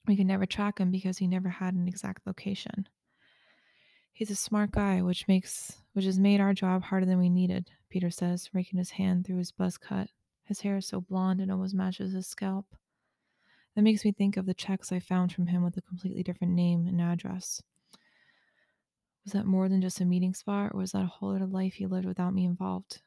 We 0.08 0.16
could 0.16 0.28
never 0.28 0.46
track 0.46 0.80
him 0.80 0.92
because 0.92 1.18
he 1.18 1.28
never 1.28 1.50
had 1.50 1.74
an 1.74 1.88
exact 1.88 2.26
location. 2.26 2.88
He's 4.14 4.32
a 4.32 4.36
smart 4.36 4.72
guy, 4.72 5.02
which 5.02 5.28
makes 5.28 5.78
which 5.94 6.06
has 6.06 6.18
made 6.20 6.40
our 6.40 6.54
job 6.54 6.84
harder 6.84 7.06
than 7.06 7.20
we 7.20 7.30
needed, 7.30 7.70
Peter 7.90 8.10
says, 8.10 8.50
raking 8.54 8.80
his 8.80 8.92
hand 8.92 9.26
through 9.26 9.38
his 9.38 9.52
buzz 9.52 9.78
cut. 9.78 10.10
His 10.44 10.62
hair 10.62 10.78
is 10.78 10.88
so 10.88 11.02
blonde 11.02 11.42
it 11.42 11.52
almost 11.52 11.76
matches 11.76 12.14
his 12.14 12.26
scalp. 12.26 12.66
That 13.76 13.84
makes 13.84 14.04
me 14.04 14.12
think 14.12 14.38
of 14.38 14.46
the 14.46 14.54
checks 14.54 14.92
I 14.92 15.00
found 15.00 15.34
from 15.34 15.48
him 15.48 15.62
with 15.64 15.78
a 15.78 15.82
completely 15.82 16.24
different 16.24 16.54
name 16.54 16.88
and 16.88 17.00
address. 17.00 17.62
Was 19.24 19.34
that 19.34 19.46
more 19.46 19.68
than 19.68 19.82
just 19.82 20.00
a 20.00 20.06
meeting 20.06 20.34
spot, 20.34 20.72
or 20.74 20.80
was 20.80 20.94
that 20.94 21.04
a 21.04 21.08
whole 21.08 21.36
other 21.36 21.46
life 21.46 21.76
he 21.76 21.86
lived 21.86 22.06
without 22.06 22.34
me 22.34 22.46
involved? 22.46 23.02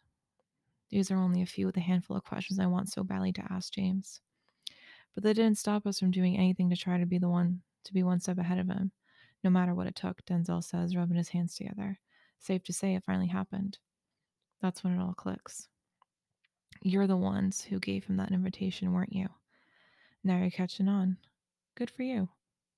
These 0.90 1.11
are 1.11 1.16
only 1.16 1.40
a 1.40 1.46
few 1.46 1.66
of 1.66 1.75
the 1.75 1.81
handful 1.81 2.16
of 2.16 2.25
questions 2.25 2.61
I 2.61 2.66
want 2.66 2.88
so 2.88 3.03
badly 3.03 3.33
to 3.33 3.53
ask 3.53 3.73
James. 3.73 4.20
But 5.14 5.25
that 5.25 5.35
didn't 5.35 5.59
stop 5.59 5.87
us 5.87 5.99
from 5.99 6.11
doing 6.11 6.37
anything 6.37 6.70
to 6.70 6.77
try 6.77 6.99
to 6.99 7.07
be 7.07 7.18
the 7.18 7.29
one 7.29 7.62
to 7.85 7.94
be 7.94 8.03
one 8.03 8.20
step 8.20 8.38
ahead 8.38 8.59
of 8.59 8.68
him, 8.68 8.92
no 9.42 9.51
matter 9.51 9.75
what 9.75 9.87
it 9.87 9.94
took, 9.94 10.25
Denzel 10.25 10.62
says, 10.62 10.94
rubbing 10.94 11.16
his 11.16 11.31
hands 11.31 11.57
together. 11.57 11.99
Safe 12.38 12.62
to 12.64 12.73
say 12.73 12.94
it 12.94 13.05
finally 13.05 13.29
happened. 13.29 13.79
That's 14.61 14.85
when 14.85 14.99
it 14.99 15.03
all 15.03 15.14
clicks. 15.14 15.68
You're 16.83 17.07
the 17.07 17.16
ones 17.16 17.62
who 17.62 17.79
gave 17.79 18.05
him 18.05 18.16
that 18.18 18.33
invitation, 18.33 18.92
weren't 18.92 19.12
you? 19.12 19.29
Now 20.25 20.38
you're 20.38 20.51
catching 20.51 20.88
on. 20.88 21.16
Good 21.75 21.90
for 21.90 22.03
you. 22.03 22.29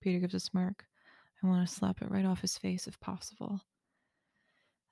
Peter 0.01 0.21
gives 0.21 0.35
a 0.35 0.41
smirk. 0.41 0.85
I 1.43 1.47
want 1.49 1.67
to 1.67 1.75
slap 1.75 2.03
it 2.03 2.11
right 2.11 2.25
off 2.25 2.41
his 2.41 2.59
face 2.59 2.87
if 2.87 2.99
possible. 3.01 3.61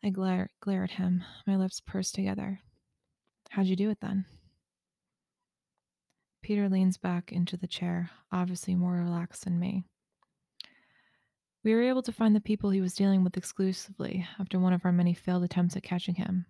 I 0.02 0.10
glare, 0.10 0.50
glare 0.60 0.84
at 0.84 0.92
him, 0.92 1.22
my 1.46 1.56
lips 1.56 1.80
pursed 1.80 2.14
together. 2.14 2.60
How'd 3.50 3.66
you 3.66 3.76
do 3.76 3.90
it 3.90 3.98
then? 4.00 4.24
Peter 6.42 6.68
leans 6.68 6.96
back 6.96 7.32
into 7.32 7.56
the 7.56 7.66
chair, 7.66 8.10
obviously 8.32 8.74
more 8.74 8.94
relaxed 8.94 9.44
than 9.44 9.58
me. 9.58 9.84
We 11.62 11.74
were 11.74 11.82
able 11.82 12.02
to 12.02 12.12
find 12.12 12.34
the 12.34 12.40
people 12.40 12.70
he 12.70 12.80
was 12.80 12.94
dealing 12.94 13.22
with 13.22 13.36
exclusively 13.36 14.26
after 14.38 14.58
one 14.58 14.72
of 14.72 14.84
our 14.84 14.92
many 14.92 15.12
failed 15.12 15.44
attempts 15.44 15.76
at 15.76 15.82
catching 15.82 16.14
him. 16.14 16.46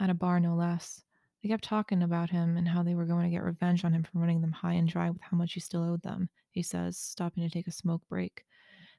At 0.00 0.08
a 0.08 0.14
bar, 0.14 0.40
no 0.40 0.54
less. 0.54 1.02
They 1.42 1.50
kept 1.50 1.64
talking 1.64 2.02
about 2.02 2.30
him 2.30 2.56
and 2.56 2.66
how 2.66 2.82
they 2.82 2.94
were 2.94 3.04
going 3.04 3.24
to 3.24 3.30
get 3.30 3.42
revenge 3.42 3.84
on 3.84 3.92
him 3.92 4.02
for 4.02 4.18
running 4.18 4.40
them 4.40 4.52
high 4.52 4.72
and 4.72 4.88
dry 4.88 5.10
with 5.10 5.20
how 5.20 5.36
much 5.36 5.52
he 5.52 5.60
still 5.60 5.84
owed 5.84 6.02
them, 6.02 6.30
he 6.50 6.62
says, 6.62 6.96
stopping 6.96 7.42
to 7.42 7.50
take 7.50 7.66
a 7.66 7.72
smoke 7.72 8.02
break. 8.08 8.44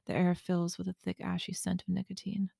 The 0.06 0.14
air 0.14 0.34
fills 0.34 0.78
with 0.78 0.86
a 0.86 0.94
thick, 0.94 1.20
ashy 1.20 1.52
scent 1.52 1.82
of 1.82 1.88
nicotine. 1.88 2.50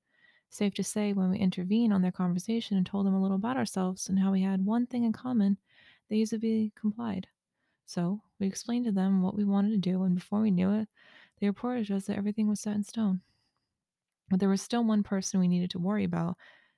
Safe 0.51 0.75
to 0.75 0.85
say, 0.85 1.13
when 1.13 1.31
we 1.31 1.39
intervened 1.39 1.93
on 1.93 2.03
their 2.03 2.13
conversation 2.13 2.77
and 2.77 2.85
told 2.85 3.07
them 3.07 3.15
a 3.15 3.23
little 3.23 3.37
about 3.37 3.57
ourselves 3.57 4.09
and 4.09 4.19
how 4.19 4.33
we 4.33 4.43
had 4.43 4.65
one 4.65 4.87
thing 4.87 5.05
in 5.05 5.13
common, 5.13 5.57
they 6.11 6.17
easily 6.17 6.73
complied. 6.75 7.29
So 7.89 8.21
we 8.39 8.47
explained 8.47 8.85
to 8.85 8.93
them 8.93 9.23
what 9.23 9.35
we 9.35 9.45
wanted 9.45 9.71
to 9.71 9.79
do, 9.79 10.03
and 10.03 10.15
before 10.15 10.43
we 10.43 10.51
knew 10.51 10.73
it, 10.73 10.89
they 11.41 11.47
reported 11.47 11.87
to 11.87 11.97
us 11.97 12.05
that 12.05 12.19
everything 12.19 12.47
was 12.47 12.61
set 12.61 12.77
in 12.77 12.85
stone. 12.85 13.23
But 14.29 14.41
there 14.41 14.51
was 14.51 14.61
still 14.61 14.85
one 14.85 15.03
person 15.03 15.41
we 15.41 15.49
needed 15.49 15.71
to 15.71 15.79
worry 15.79 16.05
about, 16.05 16.37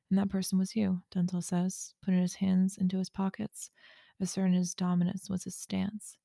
and 0.09 0.17
that 0.21 0.29
person 0.29 0.57
was 0.57 0.77
you, 0.77 1.03
Denzel 1.13 1.43
says, 1.43 1.95
putting 2.01 2.21
his 2.21 2.35
hands 2.35 2.79
into 2.79 2.97
his 2.97 3.11
pockets, 3.11 3.73
asserting 4.21 4.53
his 4.53 4.73
dominance 4.73 5.29
was 5.29 5.43
his 5.43 5.57
stance. 5.57 6.17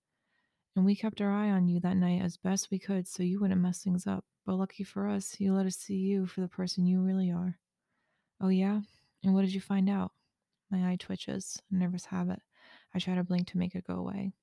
And 0.75 0.85
we 0.85 0.95
kept 0.95 1.19
our 1.19 1.31
eye 1.31 1.49
on 1.49 1.67
you 1.67 1.79
that 1.79 1.97
night 1.97 2.21
as 2.21 2.37
best 2.37 2.69
we 2.69 2.77
could 2.77 3.07
so 3.07 3.23
you 3.23 3.39
wouldn't 3.39 3.59
mess 3.59 3.81
things 3.81 4.05
up. 4.05 4.23
But 4.45 4.57
lucky 4.57 4.83
for 4.83 5.09
us, 5.09 5.35
you 5.39 5.55
let 5.55 5.65
us 5.65 5.77
see 5.77 5.95
you 5.95 6.27
for 6.27 6.41
the 6.41 6.47
person 6.47 6.85
you 6.85 7.01
really 7.01 7.31
are. 7.31 7.57
Oh, 8.39 8.49
yeah? 8.49 8.81
And 9.23 9.33
what 9.33 9.41
did 9.41 9.53
you 9.55 9.61
find 9.61 9.89
out? 9.89 10.11
My 10.69 10.91
eye 10.91 10.97
twitches, 10.99 11.59
a 11.71 11.75
nervous 11.75 12.05
habit. 12.05 12.39
I 12.93 12.99
try 12.99 13.15
to 13.15 13.23
blink 13.23 13.47
to 13.47 13.57
make 13.57 13.73
it 13.73 13.87
go 13.87 13.95
away. 13.95 14.33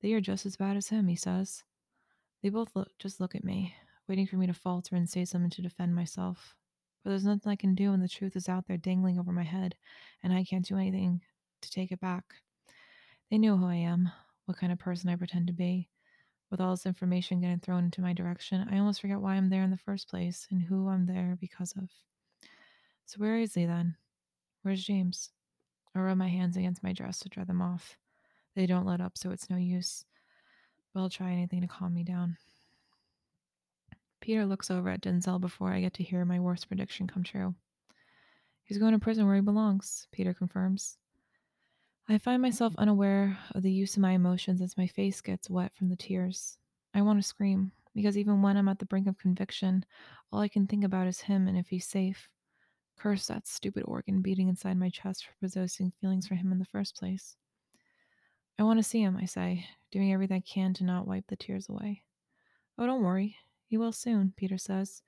They 0.00 0.12
are 0.12 0.20
just 0.20 0.46
as 0.46 0.56
bad 0.56 0.76
as 0.76 0.88
him, 0.88 1.08
he 1.08 1.16
says. 1.16 1.64
They 2.42 2.50
both 2.50 2.74
look, 2.76 2.90
just 2.98 3.20
look 3.20 3.34
at 3.34 3.44
me, 3.44 3.74
waiting 4.08 4.26
for 4.26 4.36
me 4.36 4.46
to 4.46 4.54
falter 4.54 4.94
and 4.94 5.08
say 5.08 5.24
something 5.24 5.50
to 5.50 5.62
defend 5.62 5.94
myself. 5.94 6.54
But 7.02 7.10
there's 7.10 7.24
nothing 7.24 7.50
I 7.50 7.56
can 7.56 7.74
do 7.74 7.90
when 7.90 8.00
the 8.00 8.08
truth 8.08 8.36
is 8.36 8.48
out 8.48 8.66
there 8.66 8.76
dangling 8.76 9.18
over 9.18 9.32
my 9.32 9.42
head, 9.42 9.74
and 10.22 10.32
I 10.32 10.44
can't 10.44 10.64
do 10.64 10.76
anything 10.76 11.20
to 11.62 11.70
take 11.70 11.90
it 11.90 12.00
back. 12.00 12.24
They 13.30 13.38
know 13.38 13.56
who 13.56 13.66
I 13.66 13.74
am, 13.74 14.10
what 14.46 14.58
kind 14.58 14.72
of 14.72 14.78
person 14.78 15.10
I 15.10 15.16
pretend 15.16 15.48
to 15.48 15.52
be. 15.52 15.88
With 16.50 16.60
all 16.60 16.70
this 16.70 16.86
information 16.86 17.40
getting 17.40 17.60
thrown 17.60 17.84
into 17.84 18.00
my 18.00 18.14
direction, 18.14 18.66
I 18.70 18.78
almost 18.78 19.00
forget 19.00 19.20
why 19.20 19.34
I'm 19.34 19.50
there 19.50 19.62
in 19.62 19.70
the 19.70 19.76
first 19.76 20.08
place 20.08 20.46
and 20.50 20.62
who 20.62 20.88
I'm 20.88 21.06
there 21.06 21.36
because 21.40 21.74
of. 21.76 21.90
So 23.04 23.18
where 23.18 23.38
is 23.38 23.54
he 23.54 23.66
then? 23.66 23.96
Where's 24.62 24.82
James? 24.82 25.30
I 25.94 26.00
rub 26.00 26.16
my 26.16 26.28
hands 26.28 26.56
against 26.56 26.82
my 26.82 26.92
dress 26.92 27.18
to 27.20 27.28
dry 27.28 27.44
them 27.44 27.60
off. 27.60 27.96
They 28.58 28.66
don't 28.66 28.86
let 28.86 29.00
up, 29.00 29.16
so 29.16 29.30
it's 29.30 29.48
no 29.48 29.56
use. 29.56 30.04
But 30.92 30.98
I'll 30.98 31.08
try 31.08 31.30
anything 31.30 31.60
to 31.60 31.68
calm 31.68 31.94
me 31.94 32.02
down. 32.02 32.36
Peter 34.20 34.44
looks 34.44 34.68
over 34.68 34.90
at 34.90 35.00
Denzel 35.00 35.40
before 35.40 35.72
I 35.72 35.80
get 35.80 35.94
to 35.94 36.02
hear 36.02 36.24
my 36.24 36.40
worst 36.40 36.66
prediction 36.66 37.06
come 37.06 37.22
true. 37.22 37.54
He's 38.64 38.78
going 38.78 38.94
to 38.94 38.98
prison 38.98 39.26
where 39.26 39.36
he 39.36 39.42
belongs, 39.42 40.08
Peter 40.10 40.34
confirms. 40.34 40.98
I 42.08 42.18
find 42.18 42.42
myself 42.42 42.74
unaware 42.78 43.38
of 43.54 43.62
the 43.62 43.70
use 43.70 43.94
of 43.94 44.02
my 44.02 44.10
emotions 44.10 44.60
as 44.60 44.76
my 44.76 44.88
face 44.88 45.20
gets 45.20 45.48
wet 45.48 45.70
from 45.76 45.88
the 45.88 45.94
tears. 45.94 46.58
I 46.92 47.02
want 47.02 47.22
to 47.22 47.28
scream, 47.28 47.70
because 47.94 48.18
even 48.18 48.42
when 48.42 48.56
I'm 48.56 48.68
at 48.68 48.80
the 48.80 48.86
brink 48.86 49.06
of 49.06 49.18
conviction, 49.18 49.84
all 50.32 50.40
I 50.40 50.48
can 50.48 50.66
think 50.66 50.82
about 50.82 51.06
is 51.06 51.20
him 51.20 51.46
and 51.46 51.56
if 51.56 51.68
he's 51.68 51.86
safe. 51.86 52.28
Curse 52.98 53.28
that 53.28 53.46
stupid 53.46 53.84
organ 53.86 54.20
beating 54.20 54.48
inside 54.48 54.78
my 54.78 54.90
chest 54.90 55.26
for 55.26 55.32
possessing 55.40 55.92
feelings 56.00 56.26
for 56.26 56.34
him 56.34 56.50
in 56.50 56.58
the 56.58 56.64
first 56.64 56.96
place. 56.96 57.36
I 58.58 58.64
want 58.64 58.78
to 58.78 58.82
see 58.82 59.00
him, 59.00 59.16
I 59.16 59.24
say, 59.24 59.66
doing 59.92 60.12
everything 60.12 60.36
I 60.36 60.40
can 60.40 60.74
to 60.74 60.84
not 60.84 61.06
wipe 61.06 61.28
the 61.28 61.36
tears 61.36 61.68
away. 61.68 62.02
Oh, 62.76 62.86
don't 62.86 63.04
worry. 63.04 63.36
He 63.66 63.76
will 63.76 63.92
soon, 63.92 64.32
Peter 64.36 64.58
says, 64.58 65.02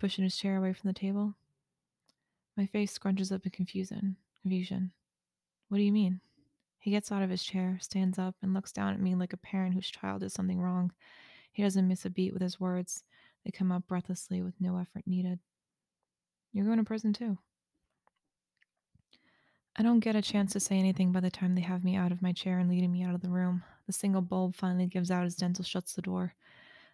pushing 0.00 0.24
his 0.24 0.36
chair 0.36 0.56
away 0.56 0.72
from 0.72 0.88
the 0.88 0.94
table. 0.94 1.34
My 2.56 2.66
face 2.66 2.98
scrunches 2.98 3.30
up 3.30 3.44
in 3.44 3.52
confusion. 3.52 4.16
Confusion. 4.42 4.92
What 5.68 5.78
do 5.78 5.84
you 5.84 5.92
mean? 5.92 6.20
He 6.80 6.90
gets 6.90 7.12
out 7.12 7.22
of 7.22 7.30
his 7.30 7.44
chair, 7.44 7.78
stands 7.80 8.18
up, 8.18 8.34
and 8.42 8.54
looks 8.54 8.72
down 8.72 8.92
at 8.92 9.00
me 9.00 9.14
like 9.14 9.32
a 9.32 9.36
parent 9.36 9.74
whose 9.74 9.90
child 9.90 10.22
did 10.22 10.32
something 10.32 10.60
wrong. 10.60 10.92
He 11.52 11.62
doesn't 11.62 11.86
miss 11.86 12.04
a 12.04 12.10
beat 12.10 12.32
with 12.32 12.42
his 12.42 12.58
words. 12.58 13.04
They 13.44 13.50
come 13.50 13.70
out 13.70 13.86
breathlessly 13.86 14.42
with 14.42 14.54
no 14.60 14.78
effort 14.78 15.06
needed. 15.06 15.38
You're 16.52 16.66
going 16.66 16.78
to 16.78 16.84
prison 16.84 17.12
too. 17.12 17.38
I 19.76 19.82
don't 19.82 20.00
get 20.00 20.16
a 20.16 20.22
chance 20.22 20.52
to 20.52 20.60
say 20.60 20.78
anything 20.78 21.12
by 21.12 21.20
the 21.20 21.30
time 21.30 21.54
they 21.54 21.60
have 21.60 21.84
me 21.84 21.96
out 21.96 22.12
of 22.12 22.22
my 22.22 22.32
chair 22.32 22.58
and 22.58 22.68
leading 22.68 22.92
me 22.92 23.02
out 23.02 23.14
of 23.14 23.20
the 23.20 23.30
room. 23.30 23.62
The 23.86 23.92
single 23.92 24.20
bulb 24.20 24.56
finally 24.56 24.86
gives 24.86 25.10
out 25.10 25.24
as 25.24 25.36
Denzel 25.36 25.64
shuts 25.64 25.94
the 25.94 26.02
door. 26.02 26.34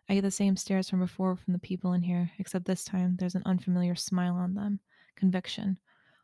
I 0.09 0.15
get 0.15 0.21
the 0.21 0.31
same 0.31 0.57
stares 0.57 0.89
from 0.89 1.01
before 1.01 1.37
from 1.37 1.53
the 1.53 1.59
people 1.59 1.95
in 1.95 2.03
here, 2.03 2.31
except 2.39 2.65
this 2.65 2.85
time 2.85 3.17
there's 3.19 3.35
an 3.35 3.43
unfamiliar 3.45 3.95
smile 3.95 4.37
on 4.37 4.55
them. 4.55 4.81
Conviction. 5.17 5.79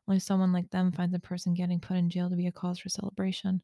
Only 0.07 0.21
someone 0.21 0.53
like 0.53 0.71
them 0.71 0.93
finds 0.93 1.15
a 1.15 1.19
person 1.19 1.55
getting 1.55 1.81
put 1.81 1.97
in 1.97 2.11
jail 2.11 2.29
to 2.29 2.37
be 2.37 2.47
a 2.47 2.53
cause 2.53 2.79
for 2.79 2.89
celebration. 2.89 3.63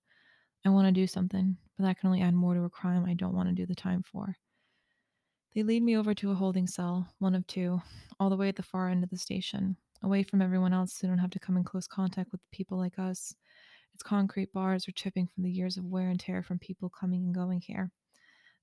I 0.65 0.71
want 0.71 0.87
to 0.87 0.93
do 0.93 1.07
something, 1.07 1.57
but 1.77 1.85
that 1.85 2.01
can 2.01 2.09
only 2.09 2.23
add 2.23 2.35
more 2.35 2.55
to 2.55 2.65
a 2.65 2.71
crime 2.71 3.05
I 3.05 3.15
don't 3.15 3.35
want 3.35 3.49
to 3.49 3.55
do 3.55 3.67
the 3.67 3.75
time 3.75 4.03
for. 4.03 4.37
They 5.55 5.63
lead 5.63 5.83
me 5.83 5.97
over 5.97 6.15
to 6.15 6.31
a 6.31 6.35
holding 6.35 6.67
cell, 6.67 7.09
one 7.19 7.35
of 7.35 7.47
two, 7.47 7.81
all 8.19 8.31
the 8.31 8.37
way 8.37 8.49
at 8.49 8.57
the 8.57 8.63
far 8.63 8.89
end 8.89 9.05
of 9.05 9.11
the 9.11 9.19
station, 9.19 9.77
away 10.03 10.23
from 10.23 10.43
everyone 10.43 10.73
else 10.73 10.93
so 10.95 11.07
they 11.07 11.09
don't 11.09 11.19
have 11.19 11.31
to 11.31 11.39
come 11.39 11.57
in 11.57 11.65
close 11.65 11.87
contact 11.87 12.33
with 12.33 12.41
people 12.53 12.79
like 12.79 12.99
us. 12.99 13.35
Its 13.95 14.03
concrete 14.03 14.53
bars 14.53 14.87
are 14.89 14.93
chipping 14.93 15.27
from 15.27 15.43
the 15.43 15.51
years 15.51 15.77
of 15.77 15.85
wear 15.85 16.09
and 16.09 16.21
tear 16.21 16.43
from 16.43 16.59
people 16.59 16.89
coming 16.89 17.25
and 17.25 17.35
going 17.35 17.61
here. 17.61 17.91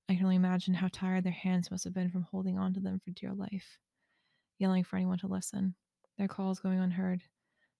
I 0.08 0.14
can 0.14 0.24
only 0.24 0.36
imagine 0.36 0.74
how 0.74 0.88
tired 0.92 1.24
their 1.24 1.32
hands 1.32 1.70
must 1.70 1.84
have 1.84 1.94
been 1.94 2.10
from 2.10 2.22
holding 2.30 2.58
on 2.58 2.72
to 2.74 2.80
them 2.80 3.00
for 3.04 3.10
dear 3.10 3.32
life, 3.32 3.78
yelling 4.58 4.84
for 4.84 4.96
anyone 4.96 5.18
to 5.18 5.26
listen, 5.26 5.74
their 6.16 6.28
calls 6.28 6.60
going 6.60 6.78
unheard, 6.78 7.22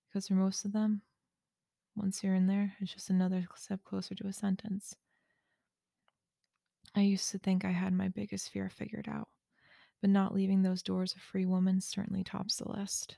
because 0.09 0.29
for 0.29 0.35
most 0.35 0.65
of 0.65 0.73
them, 0.73 1.03
once 1.95 2.23
you're 2.23 2.35
in 2.35 2.47
there, 2.47 2.75
it's 2.81 2.93
just 2.93 3.11
another 3.11 3.47
step 3.55 3.83
closer 3.85 4.15
to 4.15 4.27
a 4.27 4.33
sentence. 4.33 4.95
I 6.95 7.03
used 7.03 7.31
to 7.31 7.39
think 7.39 7.65
I 7.65 7.71
had 7.71 7.93
my 7.93 8.09
biggest 8.09 8.51
fear 8.51 8.69
figured 8.69 9.09
out, 9.09 9.29
but 10.01 10.11
not 10.11 10.35
leaving 10.35 10.63
those 10.63 10.83
doors 10.83 11.15
a 11.17 11.21
free 11.21 11.47
woman 11.47 11.81
certainly 11.81 12.25
tops 12.25 12.57
the 12.57 12.71
list. 12.71 13.17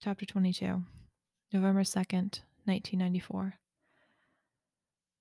Chapter 0.00 0.24
22, 0.24 0.84
November 1.52 1.82
2nd, 1.82 2.42
1994. 2.66 3.54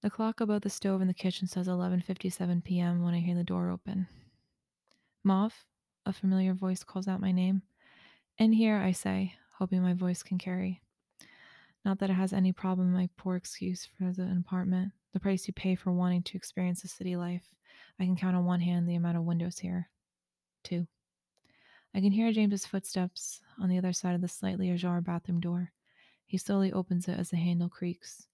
The 0.03 0.09
clock 0.11 0.39
above 0.39 0.61
the 0.61 0.69
stove 0.69 1.01
in 1.01 1.07
the 1.07 1.15
kitchen 1.15 1.47
says 1.47 1.67
11:57 1.67 2.63
p.m. 2.63 3.01
when 3.01 3.15
I 3.15 3.19
hear 3.19 3.33
the 3.33 3.43
door 3.43 3.71
open. 3.71 4.07
Mauve, 5.23 5.65
a 6.05 6.13
familiar 6.13 6.53
voice 6.53 6.83
calls 6.83 7.07
out 7.07 7.19
my 7.19 7.31
name. 7.31 7.63
In 8.37 8.53
here, 8.53 8.77
I 8.77 8.91
say, 8.91 9.33
hoping 9.57 9.81
my 9.81 9.93
voice 9.93 10.21
can 10.21 10.37
carry. 10.37 10.83
Not 11.83 11.97
that 11.97 12.11
it 12.11 12.13
has 12.13 12.31
any 12.31 12.51
problem 12.51 12.93
my 12.93 13.09
poor 13.17 13.35
excuse 13.35 13.89
for 13.97 14.13
the 14.13 14.31
apartment. 14.45 14.91
The 15.11 15.19
price 15.19 15.47
you 15.47 15.55
pay 15.55 15.73
for 15.73 15.91
wanting 15.91 16.21
to 16.21 16.37
experience 16.37 16.83
the 16.83 16.87
city 16.87 17.15
life. 17.15 17.47
I 17.99 18.05
can 18.05 18.15
count 18.15 18.35
on 18.35 18.45
one 18.45 18.61
hand 18.61 18.87
the 18.87 18.93
amount 18.93 19.17
of 19.17 19.23
windows 19.23 19.57
here. 19.57 19.89
Two. 20.63 20.85
I 21.95 21.99
can 21.99 22.11
hear 22.11 22.31
James's 22.31 22.67
footsteps 22.67 23.41
on 23.59 23.69
the 23.69 23.77
other 23.77 23.93
side 23.93 24.15
of 24.15 24.21
the 24.21 24.27
slightly 24.27 24.69
ajar 24.69 25.01
bathroom 25.01 25.39
door. 25.39 25.71
He 26.25 26.37
slowly 26.37 26.71
opens 26.73 27.07
it 27.07 27.17
as 27.17 27.29
the 27.29 27.37
handle 27.37 27.69
creaks. 27.69 28.27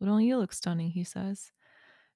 But 0.00 0.08
only 0.08 0.26
you 0.26 0.36
look 0.38 0.52
stunning, 0.52 0.90
he 0.90 1.04
says. 1.04 1.52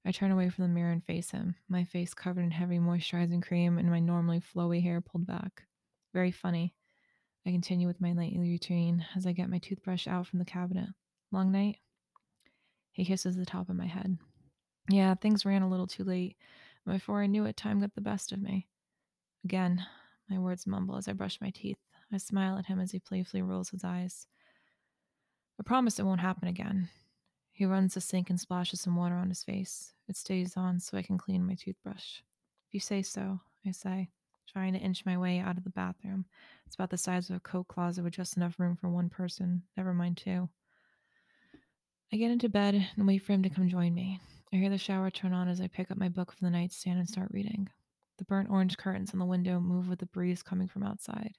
I 0.04 0.12
turn 0.12 0.30
away 0.30 0.48
from 0.48 0.62
the 0.62 0.68
mirror 0.68 0.92
and 0.92 1.04
face 1.04 1.30
him, 1.30 1.56
my 1.68 1.84
face 1.84 2.14
covered 2.14 2.42
in 2.42 2.50
heavy 2.50 2.78
moisturizing 2.78 3.42
cream 3.42 3.76
and 3.76 3.90
my 3.90 4.00
normally 4.00 4.40
flowy 4.40 4.82
hair 4.82 5.00
pulled 5.00 5.26
back. 5.26 5.64
Very 6.14 6.30
funny. 6.30 6.74
I 7.46 7.50
continue 7.50 7.86
with 7.86 8.00
my 8.00 8.12
nightly 8.12 8.38
routine 8.38 9.04
as 9.14 9.26
I 9.26 9.32
get 9.32 9.50
my 9.50 9.58
toothbrush 9.58 10.06
out 10.06 10.26
from 10.26 10.38
the 10.38 10.44
cabinet. 10.44 10.88
Long 11.32 11.52
night? 11.52 11.78
He 12.92 13.04
kisses 13.04 13.36
the 13.36 13.46
top 13.46 13.68
of 13.68 13.76
my 13.76 13.86
head. 13.86 14.18
Yeah, 14.88 15.14
things 15.14 15.44
ran 15.44 15.62
a 15.62 15.68
little 15.68 15.86
too 15.86 16.04
late. 16.04 16.36
Before 16.86 17.22
I 17.22 17.26
knew 17.26 17.44
it, 17.44 17.56
time 17.56 17.80
got 17.80 17.94
the 17.94 18.00
best 18.00 18.32
of 18.32 18.40
me. 18.40 18.68
Again, 19.44 19.84
my 20.28 20.38
words 20.38 20.66
mumble 20.66 20.96
as 20.96 21.08
I 21.08 21.12
brush 21.12 21.40
my 21.40 21.50
teeth. 21.50 21.78
I 22.12 22.18
smile 22.18 22.58
at 22.58 22.66
him 22.66 22.80
as 22.80 22.90
he 22.90 22.98
playfully 22.98 23.42
rolls 23.42 23.70
his 23.70 23.84
eyes. 23.84 24.26
I 25.58 25.62
promise 25.62 25.98
it 25.98 26.04
won't 26.04 26.20
happen 26.20 26.48
again. 26.48 26.88
He 27.52 27.66
runs 27.66 27.94
the 27.94 28.00
sink 28.00 28.30
and 28.30 28.40
splashes 28.40 28.80
some 28.80 28.96
water 28.96 29.14
on 29.16 29.28
his 29.28 29.44
face. 29.44 29.92
It 30.08 30.16
stays 30.16 30.56
on 30.56 30.80
so 30.80 30.96
I 30.96 31.02
can 31.02 31.18
clean 31.18 31.46
my 31.46 31.54
toothbrush. 31.54 32.20
If 32.68 32.74
you 32.74 32.80
say 32.80 33.02
so, 33.02 33.40
I 33.66 33.72
say, 33.72 34.08
trying 34.50 34.72
to 34.72 34.78
inch 34.78 35.04
my 35.04 35.18
way 35.18 35.38
out 35.38 35.58
of 35.58 35.64
the 35.64 35.70
bathroom. 35.70 36.24
It's 36.66 36.74
about 36.74 36.90
the 36.90 36.98
size 36.98 37.30
of 37.30 37.36
a 37.36 37.40
coat 37.40 37.68
closet 37.68 38.02
with 38.02 38.14
just 38.14 38.36
enough 38.36 38.58
room 38.58 38.76
for 38.76 38.88
one 38.88 39.08
person, 39.08 39.62
never 39.76 39.92
mind 39.92 40.16
two. 40.16 40.48
I 42.12 42.16
get 42.16 42.30
into 42.30 42.48
bed 42.48 42.88
and 42.96 43.06
wait 43.06 43.18
for 43.22 43.32
him 43.32 43.42
to 43.42 43.50
come 43.50 43.68
join 43.68 43.94
me. 43.94 44.20
I 44.52 44.56
hear 44.56 44.70
the 44.70 44.78
shower 44.78 45.10
turn 45.10 45.32
on 45.32 45.46
as 45.46 45.60
I 45.60 45.68
pick 45.68 45.90
up 45.90 45.98
my 45.98 46.08
book 46.08 46.32
from 46.32 46.46
the 46.46 46.50
nightstand 46.50 46.98
and 46.98 47.08
start 47.08 47.28
reading. 47.30 47.68
The 48.18 48.24
burnt 48.24 48.50
orange 48.50 48.76
curtains 48.76 49.12
on 49.12 49.20
the 49.20 49.24
window 49.24 49.60
move 49.60 49.88
with 49.88 50.00
the 50.00 50.06
breeze 50.06 50.42
coming 50.42 50.66
from 50.66 50.82
outside. 50.82 51.34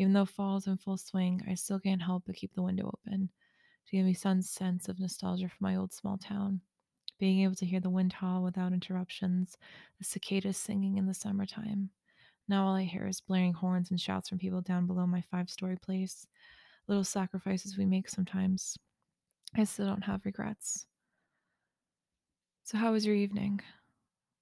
Even 0.00 0.14
though 0.14 0.24
fall's 0.24 0.66
in 0.66 0.78
full 0.78 0.96
swing, 0.96 1.42
I 1.46 1.54
still 1.54 1.78
can't 1.78 2.00
help 2.00 2.22
but 2.24 2.34
keep 2.34 2.54
the 2.54 2.62
window 2.62 2.86
open 2.86 3.28
to 3.86 3.96
give 3.96 4.06
me 4.06 4.14
some 4.14 4.40
sense 4.40 4.88
of 4.88 4.98
nostalgia 4.98 5.46
for 5.46 5.58
my 5.60 5.76
old 5.76 5.92
small 5.92 6.16
town. 6.16 6.62
Being 7.18 7.40
able 7.40 7.54
to 7.56 7.66
hear 7.66 7.80
the 7.80 7.90
wind 7.90 8.14
howl 8.14 8.42
without 8.42 8.72
interruptions, 8.72 9.58
the 9.98 10.04
cicadas 10.04 10.56
singing 10.56 10.96
in 10.96 11.06
the 11.06 11.12
summertime. 11.12 11.90
Now 12.48 12.66
all 12.66 12.76
I 12.76 12.84
hear 12.84 13.06
is 13.06 13.20
blaring 13.20 13.52
horns 13.52 13.90
and 13.90 14.00
shouts 14.00 14.30
from 14.30 14.38
people 14.38 14.62
down 14.62 14.86
below 14.86 15.06
my 15.06 15.20
five 15.30 15.50
story 15.50 15.76
place. 15.76 16.26
Little 16.88 17.04
sacrifices 17.04 17.76
we 17.76 17.84
make 17.84 18.08
sometimes. 18.08 18.78
I 19.54 19.64
still 19.64 19.84
don't 19.84 20.04
have 20.04 20.24
regrets. 20.24 20.86
So, 22.64 22.78
how 22.78 22.92
was 22.92 23.04
your 23.04 23.16
evening? 23.16 23.60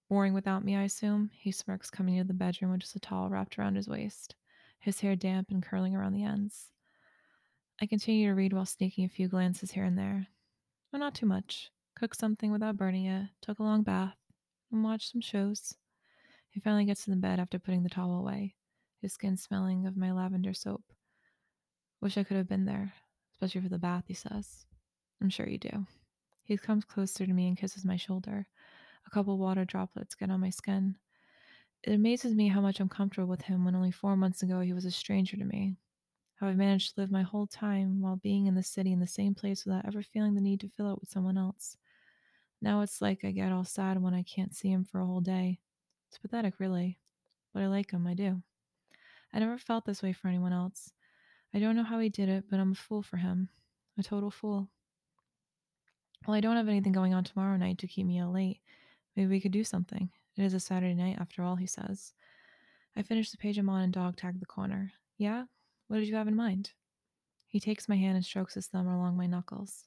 Boring 0.09 0.35
without 0.35 0.65
me, 0.65 0.77
I 0.77 0.85
assume. 0.85 1.31
He 1.35 1.51
smirks, 1.51 1.91
coming 1.91 2.15
into 2.15 2.29
the 2.29 2.35
bedroom 2.35 2.71
with 2.71 2.83
just 2.83 2.95
a 2.95 3.01
towel 3.01 3.29
wrapped 3.29 3.59
around 3.59 3.75
his 3.75 3.89
waist, 3.89 4.37
his 4.79 5.01
hair 5.01 5.17
damp 5.17 5.51
and 5.51 5.63
curling 5.63 5.95
around 5.95 6.13
the 6.13 6.25
ends. 6.25 6.71
I 7.81 7.87
continue 7.87 8.29
to 8.29 8.35
read 8.35 8.53
while 8.53 8.67
sneaking 8.67 9.05
a 9.05 9.09
few 9.09 9.29
glances 9.29 9.73
here 9.73 9.85
and 9.85 9.97
there. 9.97 10.29
But 10.91 10.99
not 10.99 11.15
too 11.15 11.27
much. 11.27 11.71
Cook 11.97 12.15
something 12.15 12.51
without 12.51 12.77
burning 12.77 13.07
it, 13.07 13.29
took 13.43 13.59
a 13.59 13.63
long 13.63 13.83
bath, 13.83 14.17
and 14.71 14.83
watched 14.85 15.13
some 15.13 15.21
shows. 15.21 15.75
He 16.51 16.61
finally 16.61 16.85
gets 16.85 17.07
in 17.07 17.13
the 17.13 17.21
bed 17.21 17.39
after 17.41 17.59
putting 17.59 17.83
the 17.83 17.89
towel 17.89 18.19
away, 18.19 18.55
his 19.01 19.13
skin 19.13 19.37
smelling 19.37 19.87
of 19.87 19.97
my 19.97 20.13
lavender 20.13 20.55
soap. 20.55 20.83
Wish 22.01 22.17
I 22.17 22.25
could 22.25 22.37
have 22.37 22.49
been 22.49 22.65
there, 22.65 22.93
especially 23.33 23.61
for 23.61 23.69
the 23.69 23.79
bath, 23.79 24.05
he 24.07 24.15
says. 24.15 24.65
I'm 25.21 25.31
sure 25.31 25.49
you 25.49 25.59
do. 25.59 25.87
He 26.45 26.57
comes 26.57 26.85
closer 26.85 27.27
to 27.27 27.33
me 27.33 27.49
and 27.49 27.57
kisses 27.57 27.85
my 27.85 27.97
shoulder. 27.97 28.47
A 29.07 29.11
couple 29.11 29.37
water 29.39 29.65
droplets 29.65 30.15
get 30.15 30.31
on 30.31 30.41
my 30.41 30.51
skin. 30.51 30.97
It 31.85 31.93
amazes 31.93 32.35
me 32.35 32.49
how 32.49 32.61
much 32.61 32.81
I'm 32.81 32.89
comfortable 32.89 33.29
with 33.29 33.43
him 33.43 33.65
when 33.65 33.75
only 33.75 33.91
four 33.91 34.17
months 34.17 34.43
ago 34.43 34.61
he 34.61 34.73
was 34.73 34.85
a 34.85 34.91
stranger 34.91 35.37
to 35.37 35.45
me 35.45 35.77
how 36.39 36.47
I've 36.47 36.57
managed 36.57 36.95
to 36.95 37.01
live 37.01 37.11
my 37.11 37.23
whole 37.23 37.49
time 37.49 38.01
while 38.01 38.17
being 38.17 38.47
in 38.47 38.55
the 38.55 38.63
city 38.63 38.93
in 38.93 39.01
the 39.01 39.07
same 39.07 39.35
place 39.35 39.65
without 39.65 39.85
ever 39.87 40.03
feeling 40.03 40.35
the 40.35 40.41
need 40.41 40.61
to 40.61 40.69
fill 40.69 40.93
it 40.93 41.01
with 41.01 41.11
someone 41.11 41.37
else. 41.37 41.77
Now 42.63 42.81
it's 42.81 43.03
like 43.03 43.25
I 43.25 43.33
get 43.33 43.51
all 43.51 43.65
sad 43.65 44.01
when 44.01 44.15
I 44.15 44.23
can't 44.23 44.55
see 44.55 44.71
him 44.71 44.85
for 44.85 45.01
a 45.01 45.07
whole 45.07 45.21
day. 45.21 45.59
It's 46.09 46.19
pathetic, 46.19 46.55
really. 46.61 46.99
But 47.53 47.65
I 47.65 47.67
like 47.67 47.91
him, 47.91 48.07
I 48.07 48.15
do. 48.15 48.41
I 49.33 49.41
never 49.41 49.59
felt 49.59 49.85
this 49.85 50.03
way 50.03 50.13
for 50.13 50.29
anyone 50.29 50.53
else. 50.53 50.93
I 51.53 51.59
don't 51.59 51.75
know 51.75 51.83
how 51.83 51.99
he 51.99 52.09
did 52.09 52.29
it, 52.29 52.45
but 52.49 52.61
I'm 52.61 52.73
a 52.73 52.77
fool 52.77 53.03
for 53.03 53.17
him. 53.17 53.49
A 53.99 54.03
total 54.03 54.31
fool. 54.31 54.69
Well, 56.27 56.37
I 56.37 56.41
don't 56.41 56.57
have 56.57 56.69
anything 56.69 56.93
going 56.93 57.15
on 57.15 57.25
tomorrow 57.25 57.57
night 57.57 57.79
to 57.79 57.89
keep 57.89 58.07
me 58.07 58.19
out 58.19 58.33
late. 58.33 58.61
Maybe 59.17 59.29
we 59.29 59.41
could 59.41 59.53
do 59.53 59.65
something. 59.65 60.11
It 60.39 60.45
is 60.45 60.55
a 60.55 60.61
Saturday 60.61 60.95
night, 60.95 61.17
after 61.19 61.43
all, 61.43 61.57
he 61.57 61.67
says. 61.67 62.13
I 62.97 63.03
finish 63.03 63.33
the 63.33 63.37
page 63.37 63.59
I'm 63.59 63.69
on 63.69 63.83
and 63.83 63.93
dog 63.93 64.17
tag 64.17 64.39
the 64.39 64.47
corner. 64.47 64.93
Yeah? 65.17 65.47
What 65.89 65.99
did 65.99 66.07
you 66.07 66.15
have 66.15 66.29
in 66.29 66.37
mind? 66.37 66.71
He 67.49 67.59
takes 67.59 67.89
my 67.89 67.97
hand 67.97 68.15
and 68.15 68.25
strokes 68.25 68.55
his 68.55 68.69
thumb 68.69 68.87
along 68.87 69.17
my 69.17 69.27
knuckles. 69.27 69.87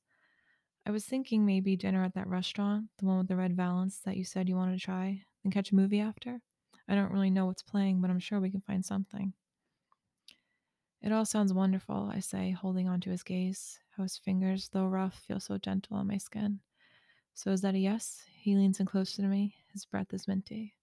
I 0.86 0.92
was 0.92 1.06
thinking 1.06 1.46
maybe 1.46 1.78
dinner 1.78 2.04
at 2.04 2.16
that 2.16 2.28
restaurant, 2.28 2.88
the 2.98 3.06
one 3.06 3.20
with 3.20 3.30
the 3.30 3.38
red 3.38 3.56
valance 3.56 4.00
that 4.00 4.18
you 4.18 4.26
said 4.26 4.50
you 4.50 4.58
wanted 4.58 4.78
to 4.78 4.84
try, 4.84 5.24
and 5.46 5.54
catch 5.54 5.72
a 5.72 5.76
movie 5.76 6.02
after. 6.02 6.42
I 6.86 6.96
don't 6.96 7.14
really 7.14 7.30
know 7.30 7.46
what's 7.46 7.64
playing, 7.64 8.02
but 8.02 8.10
I'm 8.10 8.20
sure 8.20 8.42
we 8.42 8.52
can 8.52 8.60
find 8.60 8.84
something. 8.84 9.32
It 11.02 11.14
all 11.14 11.24
sounds 11.24 11.54
wonderful, 11.54 12.12
I 12.14 12.20
say, 12.20 12.52
holding 12.52 12.90
on 12.90 13.00
to 13.02 13.10
his 13.10 13.24
gaze, 13.24 13.80
how 13.96 14.04
his 14.04 14.18
fingers, 14.18 14.68
though 14.74 14.86
rough, 14.86 15.18
feel 15.18 15.40
so 15.40 15.58
gentle 15.58 15.96
on 15.96 16.08
my 16.08 16.18
skin. 16.18 16.60
So 17.34 17.52
is 17.52 17.62
that 17.62 17.76
a 17.76 17.80
yes? 17.80 18.24
He 18.36 18.56
leans 18.56 18.80
in 18.80 18.86
closer 18.86 19.22
to 19.22 19.28
me. 19.28 19.56
His 19.74 19.86
breath 19.86 20.14
is 20.14 20.28
minty. 20.28 20.76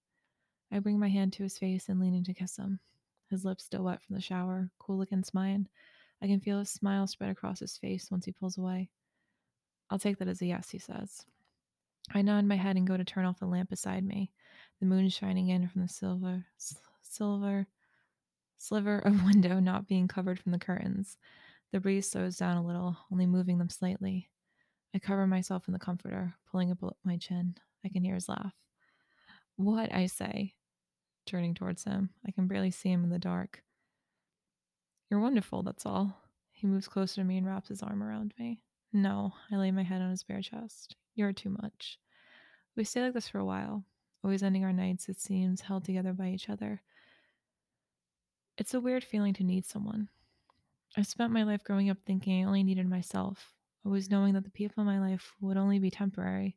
I 0.72 0.78
bring 0.78 0.98
my 0.98 1.08
hand 1.08 1.32
to 1.34 1.42
his 1.42 1.58
face 1.58 1.88
and 1.88 2.00
lean 2.00 2.14
in 2.14 2.24
to 2.24 2.34
kiss 2.34 2.56
him 2.56 2.80
his 3.28 3.44
lips 3.44 3.64
still 3.64 3.84
wet 3.84 4.02
from 4.02 4.16
the 4.16 4.22
shower, 4.22 4.70
cool 4.78 5.02
against 5.02 5.34
mine. 5.34 5.68
I 6.22 6.26
can 6.26 6.40
feel 6.40 6.58
a 6.58 6.64
smile 6.64 7.06
spread 7.06 7.30
across 7.30 7.60
his 7.60 7.76
face 7.76 8.10
once 8.10 8.24
he 8.24 8.32
pulls 8.32 8.58
away. 8.58 8.90
I'll 9.90 9.98
take 9.98 10.18
that 10.18 10.28
as 10.28 10.42
a 10.42 10.46
yes, 10.46 10.70
he 10.70 10.78
says. 10.78 11.24
I 12.12 12.22
nod 12.22 12.44
my 12.44 12.56
head 12.56 12.76
and 12.76 12.86
go 12.86 12.96
to 12.96 13.04
turn 13.04 13.24
off 13.24 13.38
the 13.38 13.46
lamp 13.46 13.70
beside 13.70 14.04
me, 14.04 14.32
the 14.80 14.86
moon 14.86 15.08
shining 15.08 15.48
in 15.48 15.68
from 15.68 15.82
the 15.82 15.88
silver, 15.88 16.46
silver 17.02 17.66
sliver 18.56 18.98
of 18.98 19.24
window 19.24 19.60
not 19.60 19.86
being 19.86 20.08
covered 20.08 20.38
from 20.38 20.52
the 20.52 20.58
curtains. 20.58 21.16
The 21.70 21.80
breeze 21.80 22.10
slows 22.10 22.38
down 22.38 22.56
a 22.56 22.66
little, 22.66 22.96
only 23.12 23.26
moving 23.26 23.58
them 23.58 23.68
slightly. 23.68 24.30
I 24.94 24.98
cover 24.98 25.26
myself 25.26 25.68
in 25.68 25.72
the 25.72 25.78
comforter, 25.78 26.34
pulling 26.50 26.70
up 26.70 26.78
my 27.04 27.16
chin. 27.16 27.56
I 27.84 27.88
can 27.88 28.02
hear 28.02 28.14
his 28.14 28.28
laugh. 28.28 28.54
What, 29.56 29.92
I 29.92 30.06
say, 30.06 30.54
turning 31.26 31.54
towards 31.54 31.84
him. 31.84 32.10
I 32.26 32.30
can 32.30 32.46
barely 32.46 32.70
see 32.70 32.90
him 32.90 33.04
in 33.04 33.10
the 33.10 33.18
dark. 33.18 33.62
You're 35.10 35.20
wonderful, 35.20 35.62
that's 35.62 35.86
all. 35.86 36.16
He 36.52 36.66
moves 36.66 36.88
closer 36.88 37.16
to 37.16 37.24
me 37.24 37.38
and 37.38 37.46
wraps 37.46 37.68
his 37.68 37.82
arm 37.82 38.02
around 38.02 38.34
me. 38.38 38.62
No, 38.92 39.34
I 39.52 39.56
lay 39.56 39.70
my 39.70 39.82
head 39.82 40.00
on 40.00 40.10
his 40.10 40.22
bare 40.22 40.40
chest. 40.40 40.96
You're 41.14 41.32
too 41.32 41.50
much. 41.50 41.98
We 42.76 42.84
stay 42.84 43.02
like 43.02 43.14
this 43.14 43.28
for 43.28 43.38
a 43.38 43.44
while, 43.44 43.84
always 44.24 44.42
ending 44.42 44.64
our 44.64 44.72
nights, 44.72 45.08
it 45.08 45.20
seems, 45.20 45.60
held 45.60 45.84
together 45.84 46.12
by 46.12 46.28
each 46.28 46.48
other. 46.48 46.82
It's 48.56 48.74
a 48.74 48.80
weird 48.80 49.04
feeling 49.04 49.34
to 49.34 49.44
need 49.44 49.66
someone. 49.66 50.08
I 50.96 51.02
spent 51.02 51.32
my 51.32 51.42
life 51.42 51.62
growing 51.62 51.90
up 51.90 51.98
thinking 52.06 52.42
I 52.42 52.46
only 52.46 52.62
needed 52.62 52.88
myself, 52.88 53.52
always 53.84 54.10
knowing 54.10 54.34
that 54.34 54.44
the 54.44 54.50
people 54.50 54.80
in 54.80 54.86
my 54.86 55.00
life 55.00 55.32
would 55.40 55.56
only 55.56 55.78
be 55.78 55.90
temporary, 55.90 56.56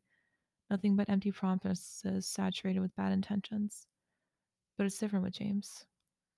nothing 0.70 0.96
but 0.96 1.10
empty 1.10 1.32
promises 1.32 2.26
saturated 2.26 2.80
with 2.80 2.96
bad 2.96 3.12
intentions. 3.12 3.88
But 4.78 4.86
it's 4.86 5.00
different 5.00 5.24
with 5.24 5.34
James. 5.34 5.86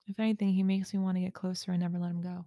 If 0.06 0.20
anything, 0.20 0.52
he 0.52 0.62
makes 0.62 0.92
me 0.92 1.00
want 1.00 1.16
to 1.16 1.22
get 1.22 1.34
closer 1.34 1.72
and 1.72 1.80
never 1.80 1.98
let 1.98 2.10
him 2.10 2.22
go. 2.22 2.44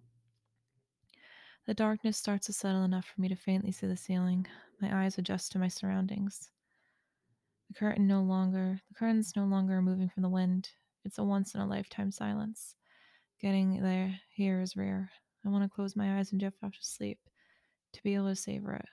The 1.65 1.73
darkness 1.73 2.17
starts 2.17 2.45
to 2.45 2.54
settle 2.54 2.84
enough 2.84 3.06
for 3.06 3.19
me 3.19 3.28
to 3.28 3.36
faintly 3.36 3.71
see 3.71 3.88
the 3.88 3.97
ceiling. 3.97 4.45
My 4.80 5.04
eyes 5.04 5.17
adjust 5.17 5.52
to 5.52 5.60
my 5.60 5.67
surroundings. 5.67 6.50
The 7.67 7.73
curtain 7.73 8.08
no 8.08 8.21
longer 8.21 8.79
the 8.88 8.94
curtain's 8.94 9.35
no 9.35 9.44
longer 9.44 9.81
moving 9.81 10.08
from 10.08 10.23
the 10.23 10.29
wind. 10.29 10.69
It's 11.04 11.17
a 11.17 11.23
once 11.23 11.56
in 11.56 11.62
a 11.62 11.67
lifetime 11.67 12.12
silence. 12.12 12.75
Getting 13.42 13.81
there 13.81 14.17
here 14.29 14.62
is 14.62 14.77
rare. 14.77 15.12
I 15.46 15.50
want 15.50 15.63
to 15.63 15.69
close 15.69 15.96
my 15.96 16.17
eyes 16.17 16.31
and 16.31 16.40
drift 16.40 16.63
off 16.63 16.71
to 16.71 16.79
sleep, 16.81 17.19
to 17.98 18.04
be 18.04 18.15
able 18.15 18.29
to 18.29 18.35
savor 18.35 18.73
it. 18.73 18.85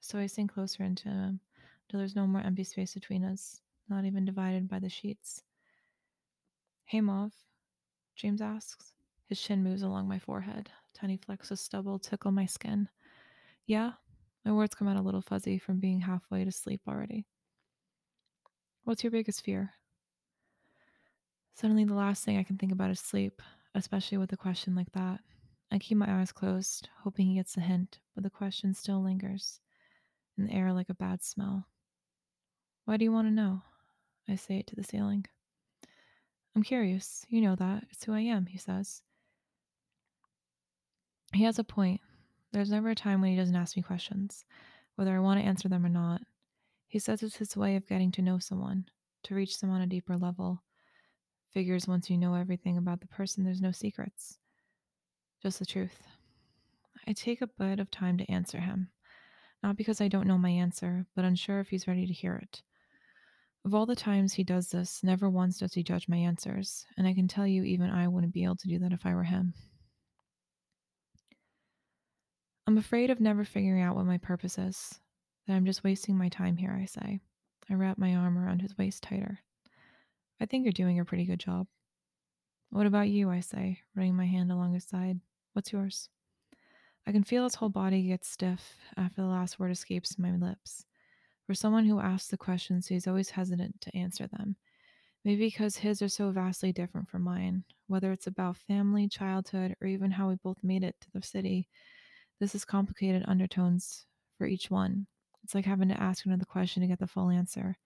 So 0.00 0.18
I 0.18 0.26
sink 0.26 0.52
closer 0.54 0.82
into 0.82 1.08
him 1.08 1.40
until 1.82 1.98
there's 1.98 2.16
no 2.16 2.26
more 2.26 2.40
empty 2.40 2.64
space 2.64 2.94
between 2.94 3.22
us, 3.22 3.60
not 3.88 4.04
even 4.04 4.24
divided 4.24 4.68
by 4.68 4.78
the 4.78 4.88
sheets. 4.88 5.42
Hey, 6.86 7.00
Mauve, 7.00 7.34
James 8.14 8.40
asks. 8.40 8.94
His 9.26 9.40
chin 9.40 9.62
moves 9.62 9.82
along 9.82 10.08
my 10.08 10.18
forehead. 10.18 10.70
Tiny 10.94 11.16
flecks 11.16 11.50
of 11.50 11.58
stubble 11.58 11.98
tickle 11.98 12.30
my 12.30 12.46
skin. 12.46 12.88
Yeah? 13.66 13.92
My 14.44 14.52
words 14.52 14.74
come 14.74 14.88
out 14.88 14.96
a 14.96 15.02
little 15.02 15.20
fuzzy 15.20 15.58
from 15.58 15.80
being 15.80 16.00
halfway 16.00 16.44
to 16.44 16.52
sleep 16.52 16.80
already. 16.88 17.26
What's 18.84 19.02
your 19.02 19.10
biggest 19.10 19.44
fear? 19.44 19.72
Suddenly, 21.54 21.84
the 21.84 21.94
last 21.94 22.24
thing 22.24 22.38
I 22.38 22.44
can 22.44 22.56
think 22.56 22.70
about 22.70 22.90
is 22.90 23.00
sleep, 23.00 23.42
especially 23.74 24.18
with 24.18 24.32
a 24.32 24.36
question 24.36 24.74
like 24.76 24.92
that. 24.92 25.20
I 25.70 25.78
keep 25.78 25.98
my 25.98 26.20
eyes 26.20 26.32
closed, 26.32 26.88
hoping 27.02 27.26
he 27.26 27.34
gets 27.34 27.54
the 27.54 27.60
hint, 27.60 27.98
but 28.14 28.22
the 28.22 28.30
question 28.30 28.72
still 28.72 29.02
lingers 29.02 29.60
in 30.38 30.46
the 30.46 30.52
air 30.52 30.72
like 30.72 30.88
a 30.88 30.94
bad 30.94 31.22
smell. 31.22 31.66
Why 32.84 32.96
do 32.96 33.04
you 33.04 33.12
want 33.12 33.26
to 33.28 33.34
know? 33.34 33.62
I 34.28 34.36
say 34.36 34.58
it 34.58 34.66
to 34.68 34.76
the 34.76 34.84
ceiling. 34.84 35.26
I'm 36.54 36.62
curious. 36.62 37.26
You 37.28 37.40
know 37.40 37.56
that. 37.56 37.84
It's 37.90 38.04
who 38.04 38.12
I 38.12 38.20
am, 38.20 38.46
he 38.46 38.58
says. 38.58 39.02
He 41.34 41.44
has 41.44 41.58
a 41.58 41.64
point. 41.64 42.00
There's 42.52 42.70
never 42.70 42.90
a 42.90 42.94
time 42.94 43.20
when 43.20 43.30
he 43.30 43.36
doesn't 43.36 43.56
ask 43.56 43.76
me 43.76 43.82
questions, 43.82 44.44
whether 44.94 45.14
I 45.14 45.20
want 45.20 45.40
to 45.40 45.46
answer 45.46 45.68
them 45.68 45.84
or 45.84 45.90
not. 45.90 46.22
He 46.86 46.98
says 46.98 47.22
it's 47.22 47.36
his 47.36 47.56
way 47.56 47.76
of 47.76 47.88
getting 47.88 48.12
to 48.12 48.22
know 48.22 48.38
someone, 48.38 48.86
to 49.24 49.34
reach 49.34 49.60
them 49.60 49.70
on 49.70 49.82
a 49.82 49.86
deeper 49.86 50.16
level. 50.16 50.62
Figures 51.52 51.88
once 51.88 52.08
you 52.08 52.16
know 52.16 52.34
everything 52.34 52.78
about 52.78 53.00
the 53.00 53.08
person, 53.08 53.44
there's 53.44 53.60
no 53.60 53.72
secrets, 53.72 54.38
just 55.42 55.58
the 55.58 55.66
truth. 55.66 56.02
I 57.06 57.12
take 57.12 57.40
a 57.40 57.46
bit 57.46 57.78
of 57.78 57.90
time 57.90 58.18
to 58.18 58.30
answer 58.30 58.58
him, 58.58 58.88
not 59.62 59.76
because 59.76 60.00
I 60.00 60.08
don't 60.08 60.26
know 60.26 60.38
my 60.38 60.50
answer, 60.50 61.06
but 61.14 61.24
unsure 61.24 61.60
if 61.60 61.68
he's 61.68 61.86
ready 61.86 62.06
to 62.06 62.12
hear 62.12 62.36
it. 62.36 62.62
Of 63.64 63.74
all 63.74 63.86
the 63.86 63.96
times 63.96 64.32
he 64.32 64.44
does 64.44 64.68
this, 64.68 65.02
never 65.02 65.28
once 65.28 65.58
does 65.58 65.74
he 65.74 65.82
judge 65.82 66.08
my 66.08 66.16
answers, 66.16 66.86
and 66.96 67.06
I 67.06 67.14
can 67.14 67.26
tell 67.26 67.46
you 67.46 67.64
even 67.64 67.90
I 67.90 68.08
wouldn't 68.08 68.32
be 68.32 68.44
able 68.44 68.56
to 68.56 68.68
do 68.68 68.78
that 68.78 68.92
if 68.92 69.04
I 69.04 69.14
were 69.14 69.24
him. 69.24 69.54
I'm 72.66 72.78
afraid 72.78 73.10
of 73.10 73.20
never 73.20 73.44
figuring 73.44 73.82
out 73.82 73.94
what 73.94 74.06
my 74.06 74.18
purpose 74.18 74.58
is, 74.58 74.98
that 75.46 75.54
I'm 75.54 75.66
just 75.66 75.84
wasting 75.84 76.16
my 76.16 76.28
time 76.28 76.56
here, 76.56 76.76
I 76.80 76.86
say. 76.86 77.20
I 77.70 77.74
wrap 77.74 77.98
my 77.98 78.14
arm 78.14 78.38
around 78.38 78.62
his 78.62 78.76
waist 78.78 79.02
tighter. 79.02 79.40
I 80.40 80.46
think 80.46 80.64
you're 80.64 80.72
doing 80.72 81.00
a 81.00 81.04
pretty 81.04 81.24
good 81.24 81.40
job. 81.40 81.66
What 82.70 82.86
about 82.86 83.08
you? 83.08 83.30
I 83.30 83.40
say, 83.40 83.80
running 83.94 84.16
my 84.16 84.26
hand 84.26 84.52
along 84.52 84.74
his 84.74 84.84
side. 84.84 85.20
What's 85.52 85.72
yours? 85.72 86.08
I 87.06 87.12
can 87.12 87.22
feel 87.22 87.44
his 87.44 87.54
whole 87.54 87.68
body 87.68 88.02
get 88.02 88.24
stiff 88.24 88.76
after 88.96 89.22
the 89.22 89.28
last 89.28 89.58
word 89.58 89.70
escapes 89.70 90.18
my 90.18 90.32
lips. 90.32 90.84
For 91.46 91.54
someone 91.54 91.86
who 91.86 92.00
asks 92.00 92.28
the 92.28 92.36
questions, 92.36 92.88
he's 92.88 93.06
always 93.06 93.30
hesitant 93.30 93.80
to 93.82 93.96
answer 93.96 94.26
them. 94.26 94.56
Maybe 95.24 95.46
because 95.46 95.76
his 95.76 96.02
are 96.02 96.08
so 96.08 96.30
vastly 96.30 96.72
different 96.72 97.08
from 97.08 97.22
mine, 97.22 97.64
whether 97.86 98.12
it's 98.12 98.26
about 98.26 98.56
family, 98.56 99.08
childhood, 99.08 99.76
or 99.80 99.86
even 99.86 100.10
how 100.10 100.28
we 100.28 100.34
both 100.36 100.62
made 100.64 100.82
it 100.82 100.96
to 101.00 101.10
the 101.12 101.22
city. 101.22 101.68
This 102.40 102.54
is 102.54 102.64
complicated 102.64 103.24
undertones 103.26 104.06
for 104.36 104.46
each 104.46 104.70
one. 104.70 105.06
It's 105.44 105.54
like 105.54 105.64
having 105.64 105.88
to 105.88 106.00
ask 106.02 106.26
another 106.26 106.44
question 106.44 106.80
to 106.82 106.88
get 106.88 106.98
the 106.98 107.06
full 107.06 107.30
answer, 107.30 107.76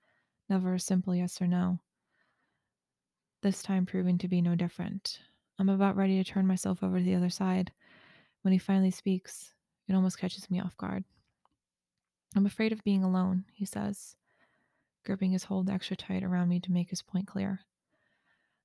never 0.48 0.74
a 0.74 0.80
simple 0.80 1.14
yes 1.14 1.40
or 1.40 1.46
no. 1.46 1.78
This 3.42 3.62
time 3.62 3.86
proving 3.86 4.18
to 4.18 4.28
be 4.28 4.42
no 4.42 4.54
different. 4.54 5.18
I'm 5.58 5.70
about 5.70 5.96
ready 5.96 6.22
to 6.22 6.30
turn 6.30 6.46
myself 6.46 6.82
over 6.82 6.98
to 6.98 7.04
the 7.04 7.14
other 7.14 7.30
side. 7.30 7.72
When 8.42 8.52
he 8.52 8.58
finally 8.58 8.90
speaks, 8.90 9.54
it 9.88 9.94
almost 9.94 10.18
catches 10.18 10.50
me 10.50 10.60
off 10.60 10.76
guard. 10.76 11.04
I'm 12.36 12.44
afraid 12.44 12.72
of 12.72 12.84
being 12.84 13.02
alone, 13.02 13.44
he 13.54 13.64
says, 13.64 14.14
gripping 15.06 15.32
his 15.32 15.44
hold 15.44 15.70
extra 15.70 15.96
tight 15.96 16.22
around 16.22 16.50
me 16.50 16.60
to 16.60 16.72
make 16.72 16.90
his 16.90 17.00
point 17.00 17.26
clear. 17.26 17.60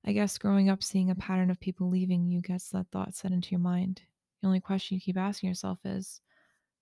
I 0.04 0.12
guess 0.12 0.36
growing 0.36 0.68
up 0.68 0.82
seeing 0.82 1.10
a 1.10 1.14
pattern 1.14 1.50
of 1.50 1.58
people 1.58 1.88
leaving 1.88 2.26
you 2.26 2.42
gets 2.42 2.68
that 2.70 2.86
thought 2.92 3.14
set 3.14 3.32
into 3.32 3.52
your 3.52 3.60
mind. 3.60 4.02
The 4.40 4.46
only 4.46 4.60
question 4.60 4.94
you 4.94 5.00
keep 5.00 5.16
asking 5.16 5.48
yourself 5.48 5.78
is, 5.86 6.20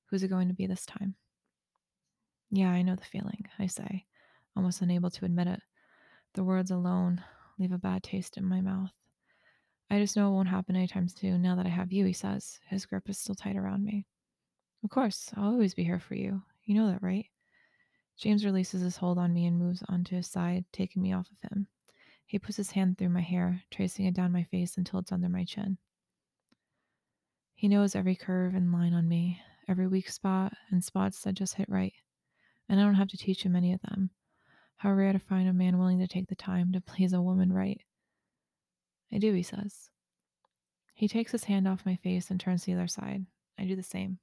who's 0.06 0.24
it 0.24 0.28
going 0.28 0.48
to 0.48 0.54
be 0.54 0.66
this 0.66 0.84
time? 0.84 1.14
Yeah, 2.50 2.70
I 2.70 2.82
know 2.82 2.96
the 2.96 3.04
feeling, 3.04 3.46
I 3.58 3.68
say, 3.68 4.04
almost 4.56 4.82
unable 4.82 5.10
to 5.10 5.24
admit 5.24 5.46
it. 5.46 5.62
The 6.34 6.44
words 6.44 6.72
alone 6.72 7.22
leave 7.58 7.72
a 7.72 7.78
bad 7.78 8.02
taste 8.02 8.36
in 8.36 8.44
my 8.44 8.60
mouth. 8.60 8.92
I 9.90 9.98
just 9.98 10.16
know 10.16 10.28
it 10.28 10.32
won't 10.32 10.48
happen 10.48 10.76
anytime 10.76 11.08
soon 11.08 11.42
now 11.42 11.54
that 11.56 11.66
I 11.66 11.70
have 11.70 11.92
you, 11.92 12.04
he 12.04 12.12
says. 12.12 12.58
His 12.68 12.86
grip 12.86 13.08
is 13.08 13.18
still 13.18 13.34
tight 13.34 13.56
around 13.56 13.84
me. 13.84 14.06
Of 14.82 14.90
course, 14.90 15.30
I'll 15.36 15.52
always 15.52 15.74
be 15.74 15.84
here 15.84 16.00
for 16.00 16.14
you. 16.14 16.42
You 16.64 16.74
know 16.74 16.88
that, 16.88 17.02
right? 17.02 17.26
James 18.16 18.44
releases 18.44 18.82
his 18.82 18.96
hold 18.96 19.18
on 19.18 19.32
me 19.32 19.46
and 19.46 19.58
moves 19.58 19.82
onto 19.88 20.16
his 20.16 20.26
side, 20.26 20.64
taking 20.72 21.02
me 21.02 21.12
off 21.12 21.28
of 21.30 21.50
him. 21.50 21.66
He 22.26 22.38
puts 22.38 22.56
his 22.56 22.70
hand 22.70 22.96
through 22.96 23.10
my 23.10 23.20
hair, 23.20 23.62
tracing 23.70 24.06
it 24.06 24.14
down 24.14 24.32
my 24.32 24.44
face 24.44 24.76
until 24.76 25.00
it's 25.00 25.12
under 25.12 25.28
my 25.28 25.44
chin. 25.44 25.78
He 27.54 27.68
knows 27.68 27.94
every 27.94 28.16
curve 28.16 28.54
and 28.54 28.72
line 28.72 28.94
on 28.94 29.08
me, 29.08 29.40
every 29.68 29.86
weak 29.86 30.08
spot 30.10 30.52
and 30.70 30.82
spots 30.82 31.22
that 31.22 31.34
just 31.34 31.54
hit 31.54 31.68
right. 31.68 31.94
And 32.68 32.80
I 32.80 32.84
don't 32.84 32.94
have 32.94 33.08
to 33.08 33.16
teach 33.16 33.42
him 33.42 33.56
any 33.56 33.72
of 33.72 33.80
them. 33.82 34.10
How 34.76 34.92
rare 34.92 35.12
to 35.12 35.18
find 35.18 35.48
a 35.48 35.52
man 35.52 35.78
willing 35.78 35.98
to 36.00 36.06
take 36.06 36.28
the 36.28 36.34
time 36.34 36.72
to 36.72 36.80
please 36.80 37.12
a 37.12 37.22
woman 37.22 37.52
right. 37.52 37.80
I 39.12 39.18
do, 39.18 39.32
he 39.32 39.42
says. 39.42 39.90
He 40.94 41.08
takes 41.08 41.32
his 41.32 41.44
hand 41.44 41.66
off 41.66 41.86
my 41.86 41.96
face 41.96 42.30
and 42.30 42.38
turns 42.38 42.64
to 42.64 42.66
the 42.66 42.78
other 42.78 42.88
side. 42.88 43.26
I 43.58 43.64
do 43.64 43.76
the 43.76 43.82
same. 43.82 44.18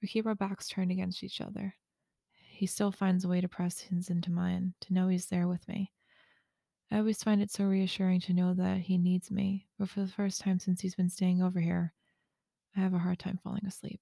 We 0.00 0.08
keep 0.08 0.26
our 0.26 0.34
backs 0.34 0.68
turned 0.68 0.90
against 0.90 1.22
each 1.22 1.40
other. 1.40 1.74
He 2.32 2.66
still 2.66 2.92
finds 2.92 3.24
a 3.24 3.28
way 3.28 3.40
to 3.40 3.48
press 3.48 3.80
his 3.80 4.10
into 4.10 4.30
mine, 4.30 4.74
to 4.82 4.94
know 4.94 5.08
he's 5.08 5.26
there 5.26 5.48
with 5.48 5.66
me. 5.68 5.92
I 6.90 6.98
always 6.98 7.22
find 7.22 7.40
it 7.40 7.50
so 7.50 7.64
reassuring 7.64 8.20
to 8.22 8.34
know 8.34 8.52
that 8.54 8.80
he 8.80 8.98
needs 8.98 9.30
me, 9.30 9.66
but 9.78 9.88
for 9.88 10.00
the 10.00 10.08
first 10.08 10.40
time 10.40 10.58
since 10.58 10.80
he's 10.80 10.94
been 10.94 11.08
staying 11.08 11.42
over 11.42 11.60
here, 11.60 11.94
I 12.76 12.80
have 12.80 12.94
a 12.94 12.98
hard 12.98 13.18
time 13.18 13.38
falling 13.42 13.64
asleep. 13.66 14.00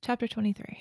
Chapter 0.00 0.26
23 0.26 0.80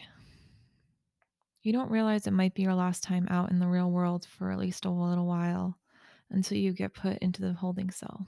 You 1.63 1.73
don't 1.73 1.91
realize 1.91 2.25
it 2.25 2.31
might 2.31 2.55
be 2.55 2.63
your 2.63 2.73
last 2.73 3.03
time 3.03 3.27
out 3.29 3.51
in 3.51 3.59
the 3.59 3.67
real 3.67 3.91
world 3.91 4.25
for 4.25 4.51
at 4.51 4.57
least 4.57 4.85
a 4.85 4.89
little 4.89 5.27
while 5.27 5.77
until 6.31 6.57
you 6.57 6.73
get 6.73 6.95
put 6.95 7.19
into 7.19 7.43
the 7.43 7.53
holding 7.53 7.91
cell. 7.91 8.25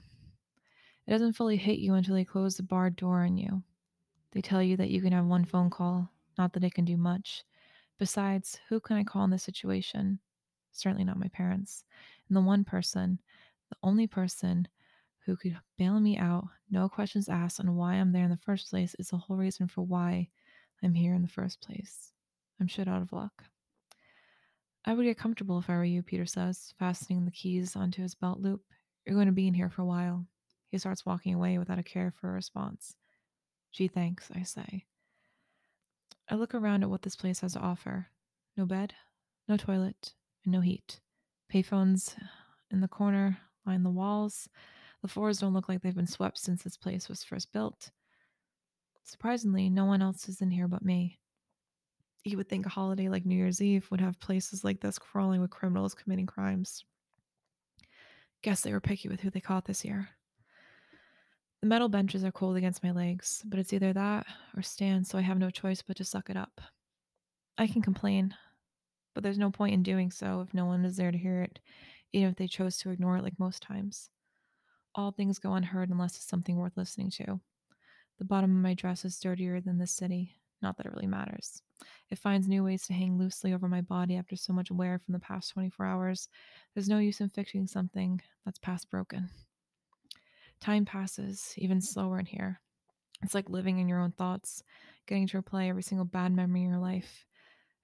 It 1.06 1.10
doesn't 1.10 1.32
fully 1.32 1.56
hit 1.56 1.80
you 1.80 1.94
until 1.94 2.14
they 2.14 2.24
close 2.24 2.56
the 2.56 2.62
barred 2.62 2.94
door 2.94 3.24
on 3.24 3.36
you. 3.36 3.64
They 4.30 4.40
tell 4.40 4.62
you 4.62 4.76
that 4.76 4.90
you 4.90 5.02
can 5.02 5.12
have 5.12 5.26
one 5.26 5.44
phone 5.44 5.68
call, 5.68 6.08
not 6.38 6.52
that 6.52 6.62
it 6.62 6.74
can 6.74 6.84
do 6.84 6.96
much. 6.96 7.42
Besides, 7.98 8.60
who 8.68 8.78
can 8.78 8.96
I 8.96 9.02
call 9.02 9.24
in 9.24 9.30
this 9.30 9.42
situation? 9.42 10.20
Certainly 10.70 11.04
not 11.04 11.18
my 11.18 11.28
parents. 11.28 11.82
And 12.28 12.36
the 12.36 12.40
one 12.40 12.62
person, 12.62 13.20
the 13.68 13.76
only 13.82 14.06
person 14.06 14.68
who 15.26 15.36
could 15.36 15.56
bail 15.76 15.98
me 15.98 16.16
out, 16.16 16.44
no 16.70 16.88
questions 16.88 17.28
asked 17.28 17.58
on 17.58 17.74
why 17.74 17.94
I'm 17.94 18.12
there 18.12 18.24
in 18.24 18.30
the 18.30 18.36
first 18.36 18.70
place, 18.70 18.94
is 19.00 19.08
the 19.08 19.16
whole 19.16 19.36
reason 19.36 19.66
for 19.66 19.82
why 19.82 20.28
I'm 20.84 20.94
here 20.94 21.14
in 21.14 21.22
the 21.22 21.28
first 21.28 21.60
place. 21.60 22.13
I'm 22.60 22.66
shit 22.66 22.88
out 22.88 23.02
of 23.02 23.12
luck. 23.12 23.44
I 24.84 24.94
would 24.94 25.04
get 25.04 25.18
comfortable 25.18 25.58
if 25.58 25.70
I 25.70 25.76
were 25.76 25.84
you, 25.84 26.02
Peter 26.02 26.26
says, 26.26 26.74
fastening 26.78 27.24
the 27.24 27.30
keys 27.30 27.74
onto 27.74 28.02
his 28.02 28.14
belt 28.14 28.40
loop. 28.40 28.62
You're 29.06 29.14
going 29.14 29.26
to 29.26 29.32
be 29.32 29.48
in 29.48 29.54
here 29.54 29.70
for 29.70 29.82
a 29.82 29.86
while. 29.86 30.26
He 30.70 30.78
starts 30.78 31.06
walking 31.06 31.34
away 31.34 31.58
without 31.58 31.78
a 31.78 31.82
care 31.82 32.12
for 32.20 32.30
a 32.30 32.34
response. 32.34 32.94
Gee, 33.72 33.88
thanks, 33.88 34.30
I 34.34 34.42
say. 34.42 34.84
I 36.28 36.36
look 36.36 36.54
around 36.54 36.82
at 36.82 36.90
what 36.90 37.02
this 37.02 37.16
place 37.16 37.40
has 37.40 37.54
to 37.54 37.60
offer 37.60 38.08
no 38.56 38.66
bed, 38.66 38.94
no 39.48 39.56
toilet, 39.56 40.12
and 40.44 40.52
no 40.52 40.60
heat. 40.60 41.00
Payphones 41.52 42.14
in 42.70 42.80
the 42.80 42.88
corner 42.88 43.38
line 43.66 43.82
the 43.82 43.90
walls. 43.90 44.48
The 45.02 45.08
floors 45.08 45.38
don't 45.38 45.54
look 45.54 45.68
like 45.68 45.82
they've 45.82 45.94
been 45.94 46.06
swept 46.06 46.38
since 46.38 46.62
this 46.62 46.76
place 46.76 47.08
was 47.08 47.24
first 47.24 47.52
built. 47.52 47.90
Surprisingly, 49.02 49.68
no 49.68 49.84
one 49.84 50.02
else 50.02 50.28
is 50.28 50.40
in 50.40 50.50
here 50.50 50.68
but 50.68 50.84
me. 50.84 51.18
You 52.24 52.38
would 52.38 52.48
think 52.48 52.64
a 52.64 52.70
holiday 52.70 53.10
like 53.10 53.26
New 53.26 53.36
Year's 53.36 53.60
Eve 53.60 53.86
would 53.90 54.00
have 54.00 54.18
places 54.18 54.64
like 54.64 54.80
this 54.80 54.98
crawling 54.98 55.42
with 55.42 55.50
criminals 55.50 55.94
committing 55.94 56.26
crimes. 56.26 56.82
Guess 58.42 58.62
they 58.62 58.72
were 58.72 58.80
picky 58.80 59.08
with 59.08 59.20
who 59.20 59.28
they 59.28 59.40
caught 59.40 59.66
this 59.66 59.84
year. 59.84 60.08
The 61.60 61.68
metal 61.68 61.88
benches 61.90 62.24
are 62.24 62.32
cold 62.32 62.56
against 62.56 62.82
my 62.82 62.92
legs, 62.92 63.42
but 63.46 63.58
it's 63.58 63.72
either 63.72 63.92
that 63.92 64.26
or 64.56 64.62
stand, 64.62 65.06
so 65.06 65.18
I 65.18 65.22
have 65.22 65.38
no 65.38 65.50
choice 65.50 65.82
but 65.82 65.96
to 65.98 66.04
suck 66.04 66.30
it 66.30 66.36
up. 66.36 66.60
I 67.58 67.66
can 67.66 67.82
complain, 67.82 68.34
but 69.14 69.22
there's 69.22 69.38
no 69.38 69.50
point 69.50 69.74
in 69.74 69.82
doing 69.82 70.10
so 70.10 70.40
if 70.40 70.52
no 70.54 70.64
one 70.64 70.84
is 70.84 70.96
there 70.96 71.12
to 71.12 71.18
hear 71.18 71.42
it, 71.42 71.58
even 72.12 72.30
if 72.30 72.36
they 72.36 72.46
chose 72.46 72.78
to 72.78 72.90
ignore 72.90 73.18
it 73.18 73.22
like 73.22 73.38
most 73.38 73.62
times. 73.62 74.10
All 74.94 75.10
things 75.10 75.38
go 75.38 75.54
unheard 75.54 75.90
unless 75.90 76.16
it's 76.16 76.28
something 76.28 76.56
worth 76.56 76.76
listening 76.76 77.10
to. 77.12 77.40
The 78.18 78.24
bottom 78.24 78.56
of 78.56 78.62
my 78.62 78.74
dress 78.74 79.04
is 79.04 79.18
dirtier 79.18 79.60
than 79.60 79.78
this 79.78 79.92
city, 79.92 80.36
not 80.64 80.76
that 80.76 80.86
it 80.86 80.92
really 80.92 81.06
matters. 81.06 81.62
It 82.10 82.18
finds 82.18 82.48
new 82.48 82.64
ways 82.64 82.86
to 82.86 82.92
hang 82.92 83.16
loosely 83.16 83.52
over 83.52 83.68
my 83.68 83.82
body 83.82 84.16
after 84.16 84.34
so 84.34 84.52
much 84.52 84.70
wear 84.70 84.98
from 84.98 85.12
the 85.12 85.20
past 85.20 85.52
24 85.52 85.86
hours. 85.86 86.28
There's 86.74 86.88
no 86.88 86.98
use 86.98 87.20
in 87.20 87.28
fixing 87.28 87.68
something 87.68 88.20
that's 88.44 88.58
past 88.58 88.90
broken. 88.90 89.30
Time 90.60 90.84
passes 90.84 91.54
even 91.56 91.80
slower 91.80 92.18
in 92.18 92.26
here. 92.26 92.60
It's 93.22 93.34
like 93.34 93.48
living 93.48 93.78
in 93.78 93.88
your 93.88 94.00
own 94.00 94.12
thoughts, 94.12 94.62
getting 95.06 95.26
to 95.28 95.42
replay 95.42 95.68
every 95.68 95.82
single 95.82 96.04
bad 96.04 96.32
memory 96.32 96.62
in 96.62 96.70
your 96.70 96.78
life, 96.78 97.26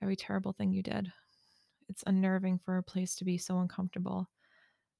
every 0.02 0.16
terrible 0.16 0.52
thing 0.52 0.72
you 0.72 0.82
did. 0.82 1.12
It's 1.88 2.04
unnerving 2.06 2.60
for 2.64 2.78
a 2.78 2.82
place 2.82 3.14
to 3.16 3.24
be 3.24 3.38
so 3.38 3.58
uncomfortable. 3.58 4.28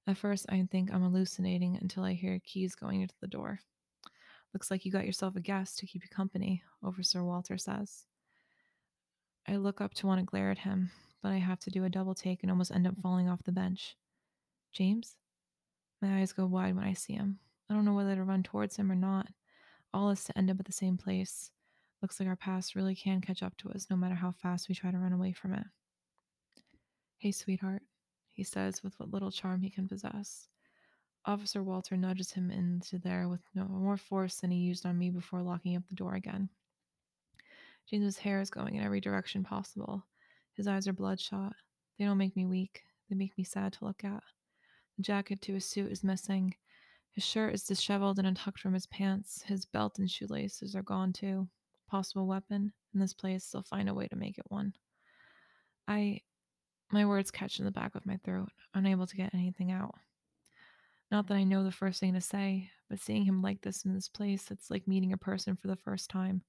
At 0.07 0.17
first, 0.17 0.45
I 0.49 0.65
think 0.71 0.91
I'm 0.91 1.03
hallucinating 1.03 1.77
until 1.81 2.03
I 2.03 2.13
hear 2.13 2.39
keys 2.43 2.75
going 2.75 3.01
into 3.01 3.15
the 3.21 3.27
door. 3.27 3.59
Looks 4.53 4.69
like 4.69 4.85
you 4.85 4.91
got 4.91 5.05
yourself 5.05 5.35
a 5.35 5.39
guest 5.39 5.77
to 5.79 5.85
keep 5.85 6.03
you 6.03 6.09
company, 6.09 6.61
Officer 6.83 7.23
Walter 7.23 7.57
says. 7.57 8.05
I 9.47 9.55
look 9.55 9.79
up 9.79 9.93
to 9.95 10.07
want 10.07 10.19
to 10.19 10.25
glare 10.25 10.51
at 10.51 10.59
him, 10.59 10.91
but 11.23 11.31
I 11.31 11.37
have 11.37 11.59
to 11.61 11.69
do 11.69 11.85
a 11.85 11.89
double 11.89 12.13
take 12.13 12.39
and 12.41 12.51
almost 12.51 12.71
end 12.71 12.85
up 12.85 12.95
falling 13.01 13.29
off 13.29 13.43
the 13.43 13.51
bench. 13.51 13.95
James? 14.73 15.15
My 16.01 16.19
eyes 16.19 16.33
go 16.33 16.45
wide 16.45 16.75
when 16.75 16.83
I 16.83 16.93
see 16.93 17.13
him. 17.13 17.39
I 17.69 17.73
don't 17.73 17.85
know 17.85 17.93
whether 17.93 18.15
to 18.15 18.23
run 18.23 18.43
towards 18.43 18.75
him 18.75 18.91
or 18.91 18.95
not. 18.95 19.27
All 19.93 20.09
is 20.09 20.23
to 20.25 20.37
end 20.37 20.49
up 20.49 20.59
at 20.59 20.65
the 20.65 20.71
same 20.71 20.97
place. 20.97 21.51
Looks 22.01 22.19
like 22.19 22.27
our 22.27 22.35
past 22.35 22.75
really 22.75 22.95
can 22.95 23.21
catch 23.21 23.43
up 23.43 23.55
to 23.57 23.69
us 23.69 23.87
no 23.89 23.95
matter 23.95 24.15
how 24.15 24.31
fast 24.31 24.67
we 24.67 24.75
try 24.75 24.91
to 24.91 24.97
run 24.97 25.13
away 25.13 25.31
from 25.31 25.53
it. 25.53 25.65
Hey, 27.19 27.31
sweetheart, 27.31 27.83
he 28.31 28.43
says 28.43 28.83
with 28.83 28.99
what 28.99 29.11
little 29.11 29.31
charm 29.31 29.61
he 29.61 29.69
can 29.69 29.87
possess. 29.87 30.47
Officer 31.25 31.61
Walter 31.61 31.95
nudges 31.95 32.31
him 32.31 32.49
into 32.49 32.97
there 32.97 33.29
with 33.29 33.41
no 33.53 33.65
more 33.65 33.97
force 33.97 34.37
than 34.37 34.51
he 34.51 34.57
used 34.57 34.85
on 34.85 34.97
me 34.97 35.09
before 35.09 35.41
locking 35.41 35.75
up 35.75 35.83
the 35.87 35.95
door 35.95 36.15
again. 36.15 36.49
James's 37.89 38.17
hair 38.17 38.41
is 38.41 38.49
going 38.49 38.75
in 38.75 38.83
every 38.83 39.01
direction 39.01 39.43
possible. 39.43 40.05
His 40.53 40.67
eyes 40.67 40.87
are 40.87 40.93
bloodshot. 40.93 41.53
They 41.97 42.05
don't 42.05 42.17
make 42.17 42.35
me 42.35 42.45
weak. 42.45 42.81
They 43.09 43.15
make 43.15 43.37
me 43.37 43.43
sad 43.43 43.73
to 43.73 43.85
look 43.85 44.03
at. 44.03 44.23
The 44.97 45.03
jacket 45.03 45.41
to 45.43 45.53
his 45.53 45.65
suit 45.65 45.91
is 45.91 46.03
missing. 46.03 46.55
His 47.11 47.23
shirt 47.23 47.53
is 47.53 47.63
disheveled 47.63 48.17
and 48.17 48.27
untucked 48.27 48.59
from 48.59 48.73
his 48.73 48.87
pants. 48.87 49.43
His 49.43 49.65
belt 49.65 49.99
and 49.99 50.09
shoelaces 50.09 50.75
are 50.75 50.83
gone 50.83 51.13
too. 51.13 51.47
Possible 51.87 52.25
weapon? 52.25 52.73
In 52.93 52.99
this 52.99 53.13
place, 53.13 53.49
they'll 53.49 53.63
find 53.63 53.89
a 53.89 53.93
way 53.93 54.07
to 54.07 54.15
make 54.15 54.37
it 54.37 54.45
one. 54.49 54.73
I. 55.87 56.21
My 56.91 57.05
words 57.05 57.31
catch 57.31 57.59
in 57.59 57.65
the 57.65 57.71
back 57.71 57.95
of 57.95 58.05
my 58.05 58.17
throat, 58.17 58.49
unable 58.73 59.07
to 59.07 59.15
get 59.15 59.33
anything 59.33 59.71
out. 59.71 59.95
Not 61.11 61.27
that 61.27 61.35
I 61.35 61.43
know 61.43 61.63
the 61.63 61.71
first 61.71 61.99
thing 61.99 62.13
to 62.13 62.21
say, 62.21 62.69
but 62.89 62.99
seeing 62.99 63.25
him 63.25 63.41
like 63.41 63.61
this 63.61 63.83
in 63.83 63.93
this 63.93 64.07
place, 64.07 64.49
it's 64.49 64.71
like 64.71 64.87
meeting 64.87 65.11
a 65.11 65.17
person 65.17 65.57
for 65.57 65.67
the 65.67 65.75
first 65.75 66.09
time. 66.09 66.41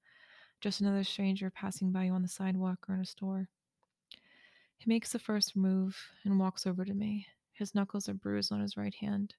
Just 0.61 0.79
another 0.79 1.03
stranger 1.03 1.49
passing 1.49 1.91
by 1.91 2.05
you 2.05 2.13
on 2.13 2.21
the 2.21 2.29
sidewalk 2.29 2.79
or 2.87 2.95
in 2.95 3.01
a 3.01 3.05
store. 3.05 3.49
He 4.77 4.89
makes 4.89 5.11
the 5.11 5.19
first 5.19 5.57
move 5.57 5.97
and 6.23 6.39
walks 6.39 6.65
over 6.65 6.85
to 6.85 6.93
me. 6.93 7.27
His 7.51 7.75
knuckles 7.75 8.07
are 8.07 8.13
bruised 8.13 8.53
on 8.53 8.61
his 8.61 8.77
right 8.77 8.95
hand. 8.95 9.35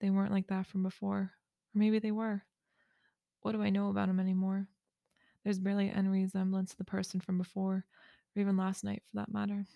They 0.00 0.08
weren't 0.08 0.32
like 0.32 0.46
that 0.48 0.66
from 0.66 0.82
before. 0.82 1.18
Or 1.18 1.32
maybe 1.74 1.98
they 1.98 2.10
were. 2.10 2.42
What 3.42 3.52
do 3.52 3.62
I 3.62 3.70
know 3.70 3.90
about 3.90 4.08
him 4.08 4.20
anymore? 4.20 4.68
There's 5.44 5.58
barely 5.58 5.90
any 5.90 6.08
resemblance 6.08 6.70
to 6.70 6.78
the 6.78 6.84
person 6.84 7.20
from 7.20 7.36
before, 7.36 7.84
or 8.34 8.40
even 8.40 8.56
last 8.56 8.84
night 8.84 9.02
for 9.10 9.16
that 9.16 9.32
matter. 9.32 9.66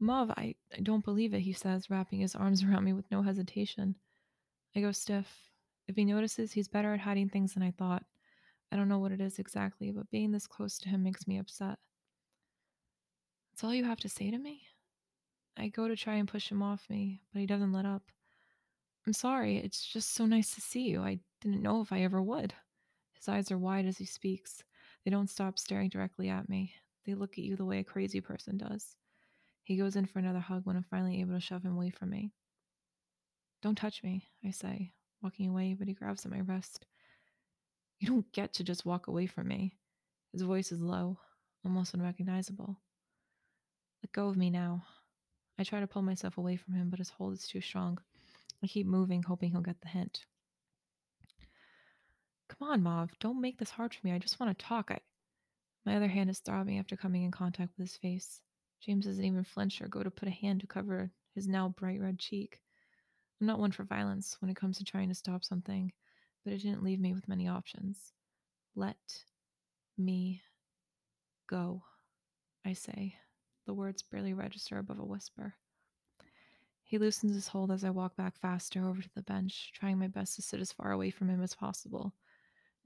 Mauve, 0.00 0.30
I, 0.30 0.54
I 0.76 0.80
don't 0.80 1.04
believe 1.04 1.34
it, 1.34 1.40
he 1.40 1.52
says, 1.52 1.90
wrapping 1.90 2.20
his 2.20 2.34
arms 2.34 2.62
around 2.64 2.84
me 2.84 2.92
with 2.92 3.10
no 3.10 3.22
hesitation. 3.22 3.96
I 4.76 4.80
go 4.80 4.92
stiff. 4.92 5.26
If 5.86 5.96
he 5.96 6.04
notices, 6.04 6.52
he's 6.52 6.68
better 6.68 6.92
at 6.92 7.00
hiding 7.00 7.30
things 7.30 7.54
than 7.54 7.62
I 7.62 7.70
thought. 7.70 8.04
I 8.70 8.76
don't 8.76 8.88
know 8.88 8.98
what 8.98 9.12
it 9.12 9.20
is 9.20 9.38
exactly, 9.38 9.90
but 9.90 10.10
being 10.10 10.30
this 10.30 10.46
close 10.46 10.78
to 10.80 10.88
him 10.88 11.02
makes 11.02 11.26
me 11.26 11.38
upset. 11.38 11.78
That's 13.50 13.64
all 13.64 13.74
you 13.74 13.84
have 13.84 14.00
to 14.00 14.08
say 14.08 14.30
to 14.30 14.38
me? 14.38 14.62
I 15.56 15.68
go 15.68 15.88
to 15.88 15.96
try 15.96 16.16
and 16.16 16.28
push 16.28 16.50
him 16.50 16.62
off 16.62 16.84
me, 16.88 17.22
but 17.32 17.40
he 17.40 17.46
doesn't 17.46 17.72
let 17.72 17.86
up. 17.86 18.02
I'm 19.06 19.12
sorry, 19.12 19.56
it's 19.56 19.84
just 19.84 20.14
so 20.14 20.26
nice 20.26 20.54
to 20.54 20.60
see 20.60 20.82
you. 20.82 21.00
I 21.00 21.18
didn't 21.40 21.62
know 21.62 21.80
if 21.80 21.92
I 21.92 22.02
ever 22.02 22.22
would. 22.22 22.52
His 23.14 23.28
eyes 23.28 23.50
are 23.50 23.58
wide 23.58 23.86
as 23.86 23.98
he 23.98 24.04
speaks. 24.04 24.62
They 25.04 25.10
don't 25.10 25.30
stop 25.30 25.58
staring 25.58 25.88
directly 25.88 26.28
at 26.28 26.48
me. 26.48 26.74
They 27.06 27.14
look 27.14 27.32
at 27.32 27.44
you 27.44 27.56
the 27.56 27.64
way 27.64 27.78
a 27.78 27.84
crazy 27.84 28.20
person 28.20 28.58
does. 28.58 28.96
He 29.68 29.76
goes 29.76 29.96
in 29.96 30.06
for 30.06 30.18
another 30.18 30.38
hug 30.38 30.64
when 30.64 30.76
I'm 30.76 30.86
finally 30.90 31.20
able 31.20 31.34
to 31.34 31.40
shove 31.40 31.62
him 31.62 31.76
away 31.76 31.90
from 31.90 32.08
me. 32.08 32.32
Don't 33.60 33.76
touch 33.76 34.02
me, 34.02 34.26
I 34.42 34.50
say, 34.50 34.92
walking 35.22 35.46
away, 35.46 35.76
but 35.78 35.86
he 35.86 35.92
grabs 35.92 36.24
at 36.24 36.30
my 36.30 36.38
wrist. 36.38 36.86
You 37.98 38.08
don't 38.08 38.32
get 38.32 38.54
to 38.54 38.64
just 38.64 38.86
walk 38.86 39.08
away 39.08 39.26
from 39.26 39.46
me. 39.46 39.74
His 40.32 40.40
voice 40.40 40.72
is 40.72 40.80
low, 40.80 41.18
almost 41.66 41.92
unrecognizable. 41.92 42.78
Let 44.02 44.12
go 44.12 44.28
of 44.28 44.38
me 44.38 44.48
now. 44.48 44.86
I 45.58 45.64
try 45.64 45.80
to 45.80 45.86
pull 45.86 46.00
myself 46.00 46.38
away 46.38 46.56
from 46.56 46.72
him, 46.72 46.88
but 46.88 47.00
his 47.00 47.10
hold 47.10 47.34
is 47.34 47.46
too 47.46 47.60
strong. 47.60 47.98
I 48.64 48.68
keep 48.68 48.86
moving, 48.86 49.22
hoping 49.22 49.50
he'll 49.50 49.60
get 49.60 49.82
the 49.82 49.88
hint. 49.88 50.24
Come 52.48 52.70
on, 52.70 52.82
Mauve, 52.82 53.10
don't 53.20 53.42
make 53.42 53.58
this 53.58 53.72
hard 53.72 53.92
for 53.92 54.06
me. 54.06 54.14
I 54.14 54.18
just 54.18 54.40
want 54.40 54.58
to 54.58 54.64
talk. 54.64 54.90
I... 54.90 55.00
My 55.84 55.94
other 55.94 56.08
hand 56.08 56.30
is 56.30 56.38
throbbing 56.38 56.78
after 56.78 56.96
coming 56.96 57.24
in 57.24 57.30
contact 57.30 57.72
with 57.76 57.86
his 57.86 57.98
face. 57.98 58.40
James 58.80 59.06
doesn't 59.06 59.24
even 59.24 59.44
flinch 59.44 59.80
or 59.82 59.88
go 59.88 60.02
to 60.02 60.10
put 60.10 60.28
a 60.28 60.32
hand 60.32 60.60
to 60.60 60.66
cover 60.66 61.10
his 61.34 61.48
now 61.48 61.68
bright 61.68 62.00
red 62.00 62.18
cheek. 62.18 62.60
I'm 63.40 63.46
not 63.46 63.58
one 63.58 63.72
for 63.72 63.84
violence 63.84 64.36
when 64.40 64.50
it 64.50 64.56
comes 64.56 64.78
to 64.78 64.84
trying 64.84 65.08
to 65.08 65.14
stop 65.14 65.44
something, 65.44 65.92
but 66.44 66.52
it 66.52 66.62
didn't 66.62 66.82
leave 66.82 67.00
me 67.00 67.12
with 67.12 67.28
many 67.28 67.48
options. 67.48 68.12
Let 68.74 68.96
me 69.96 70.42
go, 71.48 71.82
I 72.64 72.72
say. 72.72 73.16
The 73.66 73.74
words 73.74 74.02
barely 74.02 74.32
register 74.32 74.78
above 74.78 74.98
a 74.98 75.04
whisper. 75.04 75.54
He 76.82 76.96
loosens 76.96 77.34
his 77.34 77.48
hold 77.48 77.70
as 77.70 77.84
I 77.84 77.90
walk 77.90 78.16
back 78.16 78.38
faster 78.38 78.86
over 78.86 79.02
to 79.02 79.10
the 79.14 79.22
bench, 79.22 79.72
trying 79.74 79.98
my 79.98 80.08
best 80.08 80.36
to 80.36 80.42
sit 80.42 80.60
as 80.60 80.72
far 80.72 80.90
away 80.90 81.10
from 81.10 81.28
him 81.28 81.42
as 81.42 81.54
possible. 81.54 82.14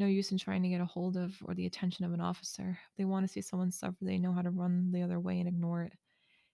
No 0.03 0.09
use 0.09 0.33
in 0.33 0.39
trying 0.39 0.65
to 0.65 0.69
get 0.69 0.81
a 0.81 0.85
hold 0.85 1.17
of 1.17 1.37
or 1.45 1.55
the 1.55 1.67
attention 1.67 2.05
of 2.05 2.13
an 2.13 2.21
officer. 2.21 2.77
If 2.91 2.97
they 2.99 3.05
want 3.05 3.25
to 3.25 3.33
see 3.33 3.41
someone 3.41 3.71
suffer, 3.71 3.99
they 4.01 4.19
know 4.19 4.33
how 4.33 4.43
to 4.43 4.51
run 4.51 4.91
the 4.91 5.03
other 5.03 5.21
way 5.21 5.39
and 5.39 5.47
ignore 5.47 5.83
it. 5.83 5.93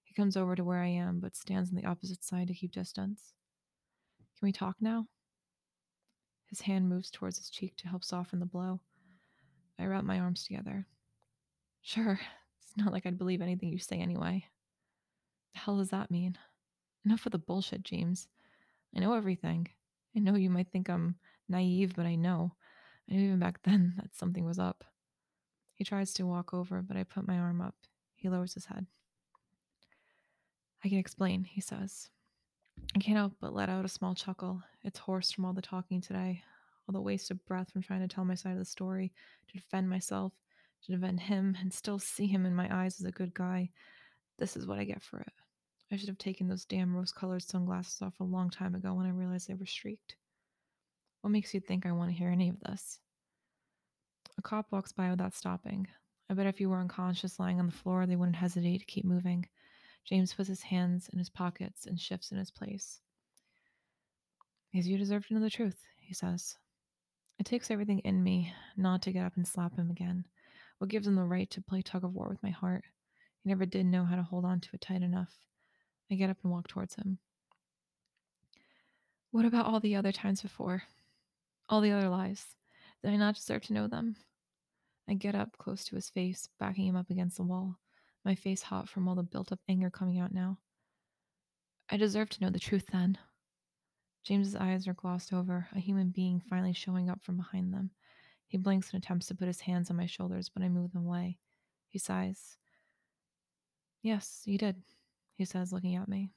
He 0.05 0.13
comes 0.13 0.37
over 0.37 0.55
to 0.55 0.63
where 0.63 0.83
I 0.83 0.89
am, 0.89 1.19
but 1.19 1.35
stands 1.35 1.71
on 1.71 1.77
the 1.77 1.87
opposite 1.87 2.23
side 2.23 2.49
to 2.49 2.55
keep 2.55 2.73
distance. 2.73 3.33
Can 4.39 4.45
we 4.45 4.53
talk 4.53 4.77
now? 4.83 5.07
His 6.51 6.61
hand 6.61 6.91
moves 6.91 7.11
towards 7.11 7.39
his 7.39 7.49
cheek 7.49 7.75
to 7.79 7.89
help 7.89 8.05
soften 8.05 8.39
the 8.39 8.45
blow. 8.45 8.81
I 9.79 9.87
wrap 9.87 10.05
my 10.05 10.19
arms 10.19 10.45
together. 10.45 10.87
Sure, 11.81 12.21
it's 12.63 12.77
not 12.77 12.93
like 12.93 13.07
I'd 13.07 13.17
believe 13.17 13.41
anything 13.41 13.71
you 13.71 13.79
say 13.79 13.97
anyway. 13.97 14.45
The 15.55 15.61
hell 15.61 15.79
does 15.79 15.89
that 15.89 16.11
mean? 16.11 16.37
Enough 17.07 17.25
of 17.25 17.33
the 17.33 17.39
bullshit, 17.39 17.83
James. 17.83 18.29
I 18.95 19.01
know 19.01 19.15
everything. 19.15 19.69
I 20.15 20.19
know 20.19 20.35
you 20.35 20.51
might 20.51 20.69
think 20.71 20.91
I'm 20.91 21.15
naive, 21.49 21.95
but 21.97 22.05
I 22.05 22.15
know. 22.15 22.53
Even 23.09 23.39
back 23.39 23.61
then 23.65 23.95
that 23.97 24.15
something 24.15 24.45
was 24.45 24.59
up. 24.59 24.85
He 25.75 25.85
tries 25.85 26.13
to 26.15 26.27
walk 26.27 26.53
over, 26.53 26.83
but 26.83 26.97
I 26.97 27.05
put 27.05 27.27
my 27.27 27.39
arm 27.39 27.61
up. 27.61 27.75
He 28.17 28.29
lowers 28.29 28.55
his 28.55 28.67
head. 28.67 28.87
I 30.85 30.89
can 30.89 30.99
explain, 30.99 31.45
he 31.45 31.61
says. 31.61 32.09
I 32.95 32.99
can't 32.99 33.19
help 33.19 33.35
but 33.41 33.55
let 33.55 33.69
out 33.69 33.85
a 33.85 33.89
small 33.89 34.15
chuckle. 34.15 34.63
It's 34.83 34.99
hoarse 34.99 35.31
from 35.31 35.45
all 35.45 35.53
the 35.53 35.63
talking 35.63 36.01
today, 36.01 36.43
all 36.87 36.93
the 36.93 37.01
waste 37.01 37.31
of 37.31 37.45
breath 37.47 37.73
from 37.73 37.83
trying 37.83 38.01
to 38.01 38.09
tell 38.09 38.25
my 38.25 38.35
side 38.35 38.53
of 38.53 38.59
the 38.59 38.65
story, 38.65 39.13
to 39.49 39.59
defend 39.59 39.89
myself, 39.89 40.33
to 40.85 40.93
defend 40.93 41.21
him, 41.21 41.57
and 41.61 41.73
still 41.73 41.99
see 41.99 42.27
him 42.27 42.47
in 42.47 42.55
my 42.55 42.69
eyes 42.75 43.01
as 43.01 43.07
a 43.07 43.13
good 43.13 43.35
guy. 43.35 43.71
This 44.39 44.57
is 44.57 44.67
what 44.67 44.79
I 44.79 44.85
get 44.85 45.03
for 45.03 45.21
it. 45.21 45.33
I 45.91 45.97
should 45.97 46.09
have 46.09 46.19
taken 46.19 46.49
those 46.49 46.65
damn 46.65 46.95
rose 46.95 47.13
colored 47.13 47.43
sunglasses 47.43 48.03
off 48.03 48.21
a 48.21 48.25
long 48.25 48.51
time 48.51 48.75
ago 48.75 48.95
when 48.95 49.07
I 49.07 49.11
realized 49.11 49.49
they 49.49 49.55
were 49.55 49.67
streaked. 49.67 50.17
What 51.21 51.31
makes 51.31 51.53
you 51.53 51.61
think 51.61 51.85
I 51.85 51.93
want 51.93 52.11
to 52.11 52.17
hear 52.17 52.31
any 52.31 52.49
of 52.49 52.61
this? 52.61 53.01
A 54.39 54.43
cop 54.43 54.67
walks 54.71 54.93
by 54.93 55.11
without 55.11 55.35
stopping. 55.35 55.89
I 56.31 56.35
bet 56.35 56.47
if 56.47 56.61
you 56.61 56.71
were 56.71 56.79
unconscious 56.79 57.41
lying 57.41 57.59
on 57.59 57.67
the 57.67 57.73
floor, 57.73 58.07
they 58.07 58.17
wouldn't 58.17 58.37
hesitate 58.37 58.79
to 58.79 58.85
keep 58.85 59.05
moving. 59.05 59.47
James 60.05 60.33
puts 60.33 60.49
his 60.49 60.63
hands 60.63 61.09
in 61.13 61.19
his 61.19 61.29
pockets 61.29 61.87
and 61.87 62.01
shifts 62.01 62.31
in 62.31 62.39
his 62.39 62.51
place. 62.51 63.01
Because 64.71 64.87
you 64.87 64.97
deserve 64.97 65.27
to 65.27 65.35
know 65.35 65.41
the 65.41 65.51
truth, 65.51 65.83
he 65.99 66.15
says. 66.15 66.57
It 67.39 67.47
takes 67.47 67.71
everything 67.71 68.01
in 68.01 68.23
me 68.23 68.53
not 68.77 69.03
to 69.03 69.13
get 69.13 69.25
up 69.25 69.37
and 69.37 69.47
slap 69.47 69.77
him 69.77 69.91
again. 69.91 70.25
What 70.79 70.91
gives 70.91 71.07
him 71.07 71.17
the 71.17 71.25
right 71.25 71.51
to 71.51 71.61
play 71.61 71.83
tug 71.83 72.05
of 72.05 72.15
war 72.15 72.29
with 72.29 72.43
my 72.43 72.51
heart? 72.51 72.85
He 73.43 73.49
never 73.49 73.67
did 73.67 73.87
know 73.87 74.05
how 74.05 74.17
to 74.17 74.23
hold 74.23 74.45
on 74.45 74.61
to 74.61 74.69
it 74.75 74.81
tight 74.81 75.03
enough. 75.03 75.35
I 76.11 76.15
get 76.15 76.31
up 76.31 76.39
and 76.43 76.53
walk 76.53 76.69
towards 76.69 76.95
him. 76.95 77.19
What 79.31 79.45
about 79.45 79.67
all 79.67 79.81
the 79.81 79.97
other 79.97 80.13
times 80.13 80.43
before? 80.43 80.85
All 81.69 81.81
the 81.81 81.93
other 81.93 82.09
lies? 82.09 82.45
Did 83.03 83.13
I 83.13 83.17
not 83.17 83.35
deserve 83.35 83.63
to 83.65 83.75
know 83.75 83.87
them? 83.87 84.17
I 85.09 85.15
get 85.15 85.35
up 85.35 85.57
close 85.59 85.85
to 85.85 85.97
his 85.97 86.11
face, 86.11 86.49
backing 86.59 86.87
him 86.87 86.97
up 86.97 87.11
against 87.11 87.37
the 87.37 87.43
wall, 87.43 87.79
my 88.25 88.35
face 88.35 88.63
hot 88.63 88.89
from 88.89 89.07
all 89.07 89.15
the 89.15 89.23
built 89.23 89.53
up 89.53 89.61
anger 89.69 89.91
coming 89.91 90.19
out 90.19 90.33
now. 90.33 90.59
I 91.91 91.97
deserve 91.97 92.29
to 92.31 92.41
know 92.43 92.51
the 92.51 92.59
truth 92.59 92.87
then. 92.93 93.19
James's 94.25 94.57
eyes 94.57 94.87
are 94.87 94.95
glossed 94.95 95.33
over, 95.33 95.69
a 95.75 95.79
human 95.79 96.11
being 96.11 96.41
finally 96.41 96.73
showing 96.75 97.09
up 97.09 97.23
from 97.23 97.37
behind 97.37 97.73
them. 97.73 97.91
He 98.47 98.59
blinks 98.59 98.93
and 98.93 99.03
attempts 99.03 99.27
to 99.27 99.35
put 99.35 99.47
his 99.47 99.61
hands 99.61 99.91
on 99.91 99.97
my 99.97 100.07
shoulders, 100.07 100.51
but 100.51 100.63
I 100.63 100.69
move 100.69 100.93
them 100.93 101.07
away. 101.07 101.39
He 101.89 101.99
sighs. 101.99 102.57
Yes, 104.03 104.43
you 104.45 104.59
did, 104.59 104.77
he 105.37 105.45
says, 105.45 105.73
looking 105.73 105.97
at 105.97 106.09
me. 106.09 106.31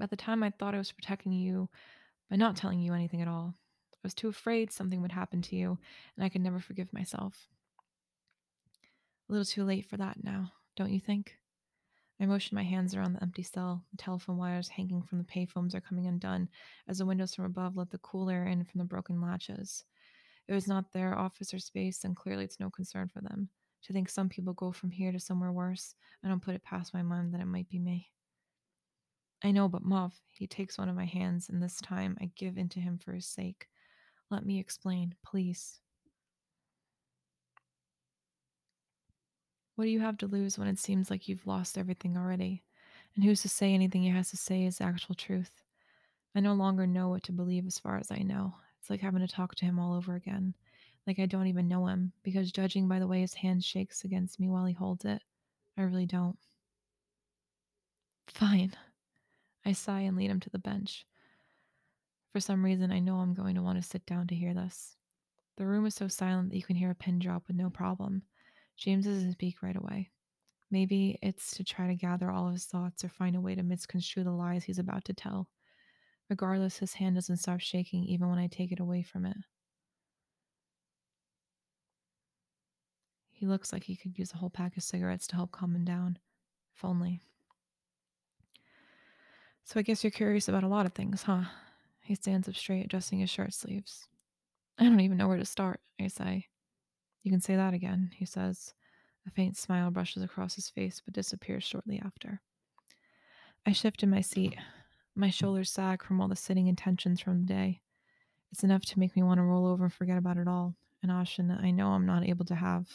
At 0.00 0.10
the 0.10 0.16
time, 0.16 0.42
I 0.42 0.50
thought 0.50 0.74
I 0.74 0.78
was 0.78 0.92
protecting 0.92 1.32
you 1.32 1.68
by 2.30 2.36
not 2.36 2.56
telling 2.56 2.80
you 2.80 2.94
anything 2.94 3.20
at 3.20 3.28
all. 3.28 3.54
I 4.02 4.06
was 4.06 4.14
too 4.14 4.28
afraid 4.28 4.72
something 4.72 5.02
would 5.02 5.12
happen 5.12 5.42
to 5.42 5.56
you, 5.56 5.78
and 6.16 6.24
I 6.24 6.30
could 6.30 6.40
never 6.40 6.58
forgive 6.58 6.92
myself. 6.92 7.48
A 9.28 9.32
little 9.32 9.44
too 9.44 9.62
late 9.62 9.86
for 9.86 9.98
that 9.98 10.24
now, 10.24 10.52
don't 10.74 10.92
you 10.92 11.00
think? 11.00 11.36
I 12.18 12.26
motion 12.26 12.54
my 12.54 12.62
hands 12.62 12.94
around 12.94 13.14
the 13.14 13.22
empty 13.22 13.42
cell. 13.42 13.84
The 13.90 13.96
telephone 13.96 14.36
wires 14.36 14.68
hanging 14.68 15.02
from 15.02 15.18
the 15.18 15.24
payphones 15.24 15.74
are 15.74 15.80
coming 15.80 16.06
undone 16.06 16.48
as 16.88 16.98
the 16.98 17.06
windows 17.06 17.34
from 17.34 17.44
above 17.44 17.76
let 17.76 17.90
the 17.90 17.98
cool 17.98 18.28
air 18.28 18.46
in 18.46 18.64
from 18.64 18.78
the 18.78 18.84
broken 18.84 19.20
latches. 19.20 19.84
It 20.48 20.54
was 20.54 20.66
not 20.66 20.92
their 20.92 21.16
office 21.16 21.54
or 21.54 21.58
space, 21.58 22.04
and 22.04 22.16
clearly 22.16 22.44
it's 22.44 22.60
no 22.60 22.70
concern 22.70 23.08
for 23.08 23.20
them. 23.20 23.48
To 23.84 23.92
think 23.92 24.08
some 24.08 24.28
people 24.28 24.52
go 24.52 24.72
from 24.72 24.90
here 24.90 25.12
to 25.12 25.20
somewhere 25.20 25.52
worse, 25.52 25.94
I 26.24 26.28
don't 26.28 26.42
put 26.42 26.54
it 26.54 26.64
past 26.64 26.92
my 26.92 27.02
mind 27.02 27.32
that 27.32 27.40
it 27.40 27.46
might 27.46 27.68
be 27.68 27.78
me. 27.78 28.10
I 29.42 29.52
know, 29.52 29.68
but 29.68 29.84
Mauve, 29.84 30.20
he 30.28 30.46
takes 30.46 30.76
one 30.76 30.88
of 30.88 30.96
my 30.96 31.06
hands, 31.06 31.48
and 31.48 31.62
this 31.62 31.80
time 31.80 32.18
I 32.20 32.30
give 32.36 32.58
in 32.58 32.68
to 32.70 32.80
him 32.80 32.98
for 32.98 33.12
his 33.12 33.26
sake. 33.26 33.68
Let 34.30 34.46
me 34.46 34.60
explain, 34.60 35.14
please. 35.24 35.80
What 39.74 39.84
do 39.84 39.90
you 39.90 40.00
have 40.00 40.18
to 40.18 40.26
lose 40.26 40.58
when 40.58 40.68
it 40.68 40.78
seems 40.78 41.10
like 41.10 41.26
you've 41.26 41.46
lost 41.46 41.78
everything 41.78 42.16
already? 42.16 42.62
And 43.16 43.24
who's 43.24 43.42
to 43.42 43.48
say 43.48 43.74
anything 43.74 44.02
he 44.02 44.10
has 44.10 44.30
to 44.30 44.36
say 44.36 44.64
is 44.64 44.80
actual 44.80 45.14
truth? 45.14 45.62
I 46.34 46.40
no 46.40 46.54
longer 46.54 46.86
know 46.86 47.08
what 47.08 47.24
to 47.24 47.32
believe 47.32 47.66
as 47.66 47.78
far 47.78 47.98
as 47.98 48.10
I 48.10 48.18
know. 48.18 48.54
It's 48.78 48.88
like 48.88 49.00
having 49.00 49.20
to 49.20 49.28
talk 49.28 49.54
to 49.56 49.64
him 49.64 49.78
all 49.78 49.94
over 49.94 50.14
again. 50.14 50.54
Like 51.06 51.18
I 51.18 51.26
don't 51.26 51.48
even 51.48 51.66
know 51.66 51.86
him, 51.86 52.12
because 52.22 52.52
judging 52.52 52.86
by 52.86 52.98
the 52.98 53.06
way 53.06 53.22
his 53.22 53.34
hand 53.34 53.64
shakes 53.64 54.04
against 54.04 54.38
me 54.38 54.48
while 54.48 54.66
he 54.66 54.74
holds 54.74 55.04
it, 55.04 55.22
I 55.76 55.82
really 55.82 56.06
don't. 56.06 56.38
Fine. 58.28 58.74
I 59.64 59.72
sigh 59.72 60.00
and 60.00 60.16
lead 60.16 60.30
him 60.30 60.40
to 60.40 60.50
the 60.50 60.58
bench. 60.58 61.04
For 62.32 62.40
some 62.40 62.64
reason, 62.64 62.92
I 62.92 63.00
know 63.00 63.16
I'm 63.16 63.34
going 63.34 63.56
to 63.56 63.62
want 63.62 63.82
to 63.82 63.88
sit 63.88 64.06
down 64.06 64.28
to 64.28 64.34
hear 64.34 64.54
this. 64.54 64.96
The 65.56 65.66
room 65.66 65.84
is 65.86 65.94
so 65.94 66.08
silent 66.08 66.50
that 66.50 66.56
you 66.56 66.62
can 66.62 66.76
hear 66.76 66.90
a 66.90 66.94
pin 66.94 67.18
drop 67.18 67.42
with 67.48 67.56
no 67.56 67.70
problem. 67.70 68.22
James 68.76 69.04
doesn't 69.04 69.32
speak 69.32 69.62
right 69.62 69.76
away. 69.76 70.10
Maybe 70.70 71.18
it's 71.22 71.56
to 71.56 71.64
try 71.64 71.88
to 71.88 71.94
gather 71.96 72.30
all 72.30 72.46
of 72.46 72.52
his 72.52 72.64
thoughts 72.64 73.04
or 73.04 73.08
find 73.08 73.34
a 73.34 73.40
way 73.40 73.56
to 73.56 73.62
misconstrue 73.62 74.22
the 74.22 74.30
lies 74.30 74.64
he's 74.64 74.78
about 74.78 75.04
to 75.06 75.12
tell. 75.12 75.48
Regardless, 76.28 76.78
his 76.78 76.94
hand 76.94 77.16
doesn't 77.16 77.38
stop 77.38 77.58
shaking 77.58 78.04
even 78.04 78.30
when 78.30 78.38
I 78.38 78.46
take 78.46 78.70
it 78.70 78.78
away 78.78 79.02
from 79.02 79.26
it. 79.26 79.36
He 83.32 83.46
looks 83.46 83.72
like 83.72 83.84
he 83.84 83.96
could 83.96 84.16
use 84.16 84.32
a 84.32 84.36
whole 84.36 84.50
pack 84.50 84.76
of 84.76 84.82
cigarettes 84.84 85.26
to 85.28 85.36
help 85.36 85.50
calm 85.50 85.74
him 85.74 85.84
down. 85.84 86.18
If 86.76 86.84
only. 86.84 87.20
So 89.64 89.80
I 89.80 89.82
guess 89.82 90.04
you're 90.04 90.10
curious 90.10 90.48
about 90.48 90.62
a 90.62 90.68
lot 90.68 90.86
of 90.86 90.92
things, 90.92 91.22
huh? 91.22 91.44
He 92.10 92.16
stands 92.16 92.48
up 92.48 92.56
straight, 92.56 92.86
adjusting 92.86 93.20
his 93.20 93.30
shirt 93.30 93.54
sleeves. 93.54 94.08
I 94.76 94.82
don't 94.82 94.98
even 94.98 95.16
know 95.16 95.28
where 95.28 95.36
to 95.36 95.44
start, 95.44 95.78
I 96.00 96.08
say. 96.08 96.48
You 97.22 97.30
can 97.30 97.40
say 97.40 97.54
that 97.54 97.72
again, 97.72 98.10
he 98.16 98.24
says. 98.24 98.74
A 99.28 99.30
faint 99.30 99.56
smile 99.56 99.92
brushes 99.92 100.24
across 100.24 100.56
his 100.56 100.68
face 100.68 101.00
but 101.04 101.14
disappears 101.14 101.62
shortly 101.62 102.02
after. 102.04 102.40
I 103.64 103.70
shift 103.70 104.02
in 104.02 104.10
my 104.10 104.22
seat. 104.22 104.56
My 105.14 105.30
shoulders 105.30 105.70
sag 105.70 106.02
from 106.02 106.20
all 106.20 106.26
the 106.26 106.34
sitting 106.34 106.68
and 106.68 106.76
tensions 106.76 107.20
from 107.20 107.42
the 107.42 107.46
day. 107.46 107.80
It's 108.50 108.64
enough 108.64 108.84
to 108.86 108.98
make 108.98 109.14
me 109.14 109.22
want 109.22 109.38
to 109.38 109.44
roll 109.44 109.66
over 109.66 109.84
and 109.84 109.94
forget 109.94 110.18
about 110.18 110.36
it 110.36 110.48
all, 110.48 110.74
an 111.04 111.10
option 111.10 111.46
that 111.46 111.60
I 111.60 111.70
know 111.70 111.90
I'm 111.90 112.06
not 112.06 112.26
able 112.26 112.44
to 112.46 112.56
have. 112.56 112.88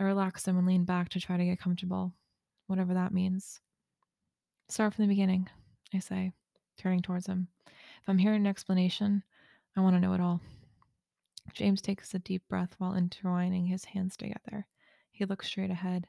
I 0.00 0.02
relax 0.02 0.42
them 0.42 0.58
and 0.58 0.66
lean 0.66 0.82
back 0.82 1.08
to 1.10 1.20
try 1.20 1.36
to 1.36 1.44
get 1.44 1.60
comfortable, 1.60 2.14
whatever 2.66 2.94
that 2.94 3.14
means. 3.14 3.60
Start 4.68 4.94
from 4.94 5.04
the 5.04 5.08
beginning, 5.08 5.48
I 5.94 6.00
say, 6.00 6.32
turning 6.76 7.00
towards 7.00 7.28
him. 7.28 7.46
If 8.00 8.08
I'm 8.08 8.18
hearing 8.18 8.42
an 8.42 8.46
explanation, 8.46 9.22
I 9.76 9.80
want 9.80 9.96
to 9.96 10.00
know 10.00 10.14
it 10.14 10.20
all. 10.20 10.40
James 11.52 11.80
takes 11.80 12.14
a 12.14 12.18
deep 12.18 12.42
breath 12.48 12.74
while 12.78 12.94
intertwining 12.94 13.66
his 13.66 13.84
hands 13.86 14.16
together. 14.16 14.66
He 15.10 15.24
looks 15.24 15.46
straight 15.46 15.70
ahead, 15.70 16.06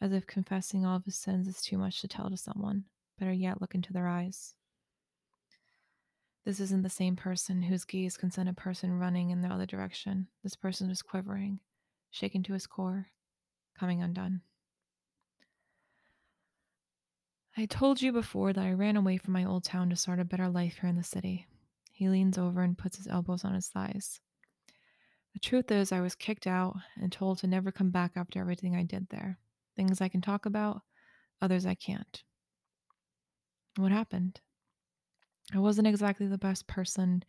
as 0.00 0.12
if 0.12 0.26
confessing 0.26 0.84
all 0.84 0.96
of 0.96 1.04
his 1.04 1.16
sins 1.16 1.48
is 1.48 1.60
too 1.60 1.78
much 1.78 2.00
to 2.00 2.08
tell 2.08 2.30
to 2.30 2.36
someone. 2.36 2.84
Better 3.18 3.32
yet, 3.32 3.60
look 3.60 3.74
into 3.74 3.92
their 3.92 4.08
eyes. 4.08 4.54
This 6.44 6.60
isn't 6.60 6.82
the 6.82 6.88
same 6.88 7.16
person 7.16 7.62
whose 7.62 7.84
gaze 7.84 8.16
can 8.16 8.30
send 8.30 8.48
a 8.48 8.52
person 8.52 8.98
running 8.98 9.30
in 9.30 9.40
the 9.40 9.48
other 9.48 9.66
direction. 9.66 10.28
This 10.44 10.54
person 10.54 10.90
is 10.90 11.02
quivering, 11.02 11.58
shaken 12.10 12.42
to 12.44 12.52
his 12.52 12.66
core, 12.66 13.08
coming 13.78 14.00
undone. 14.00 14.42
I 17.58 17.64
told 17.64 18.02
you 18.02 18.12
before 18.12 18.52
that 18.52 18.64
I 18.64 18.72
ran 18.72 18.96
away 18.96 19.16
from 19.16 19.32
my 19.32 19.46
old 19.46 19.64
town 19.64 19.88
to 19.88 19.96
start 19.96 20.20
a 20.20 20.26
better 20.26 20.46
life 20.46 20.76
here 20.78 20.90
in 20.90 20.96
the 20.96 21.02
city. 21.02 21.46
He 21.90 22.10
leans 22.10 22.36
over 22.36 22.60
and 22.60 22.76
puts 22.76 22.98
his 22.98 23.06
elbows 23.06 23.46
on 23.46 23.54
his 23.54 23.68
thighs. 23.68 24.20
The 25.32 25.40
truth 25.40 25.70
is, 25.70 25.90
I 25.90 26.02
was 26.02 26.14
kicked 26.14 26.46
out 26.46 26.76
and 26.96 27.10
told 27.10 27.38
to 27.38 27.46
never 27.46 27.72
come 27.72 27.90
back 27.90 28.12
after 28.14 28.38
everything 28.38 28.76
I 28.76 28.82
did 28.82 29.08
there. 29.08 29.38
Things 29.74 30.02
I 30.02 30.08
can 30.08 30.20
talk 30.20 30.44
about, 30.44 30.82
others 31.40 31.64
I 31.64 31.74
can't. 31.74 32.22
What 33.76 33.90
happened? 33.90 34.40
I 35.54 35.58
wasn't 35.58 35.88
exactly 35.88 36.26
the 36.26 36.36
best 36.36 36.66
person. 36.66 37.22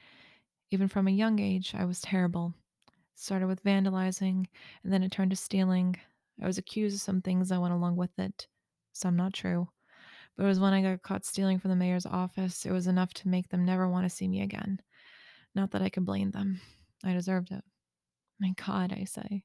Even 0.71 0.89
from 0.89 1.07
a 1.07 1.11
young 1.11 1.39
age, 1.39 1.73
I 1.73 1.85
was 1.85 2.01
terrible. 2.01 2.53
It 2.87 2.93
started 3.15 3.47
with 3.47 3.63
vandalizing, 3.63 4.47
and 4.83 4.91
then 4.91 5.03
it 5.03 5.11
turned 5.13 5.31
to 5.31 5.37
stealing. 5.37 5.95
I 6.41 6.47
was 6.47 6.57
accused 6.57 6.95
of 6.95 7.01
some 7.01 7.21
things 7.21 7.47
that 7.47 7.61
went 7.61 7.73
along 7.73 7.95
with 7.95 8.19
it, 8.19 8.47
some 8.91 9.15
not 9.15 9.31
true. 9.33 9.69
It 10.37 10.43
was 10.43 10.59
when 10.59 10.73
I 10.73 10.81
got 10.81 11.01
caught 11.01 11.25
stealing 11.25 11.59
from 11.59 11.69
the 11.69 11.75
mayor's 11.75 12.05
office, 12.05 12.65
it 12.65 12.71
was 12.71 12.85
enough 12.85 13.13
to 13.15 13.27
make 13.27 13.49
them 13.49 13.65
never 13.65 13.89
want 13.89 14.05
to 14.05 14.15
see 14.15 14.27
me 14.27 14.41
again. 14.41 14.79
Not 15.55 15.71
that 15.71 15.81
I 15.81 15.89
could 15.89 16.05
blame 16.05 16.29
them. 16.29 16.61
I 17.03 17.13
deserved 17.13 17.51
it. 17.51 17.63
My 18.39 18.53
God, 18.65 18.93
I 18.93 19.05
say. 19.05 19.43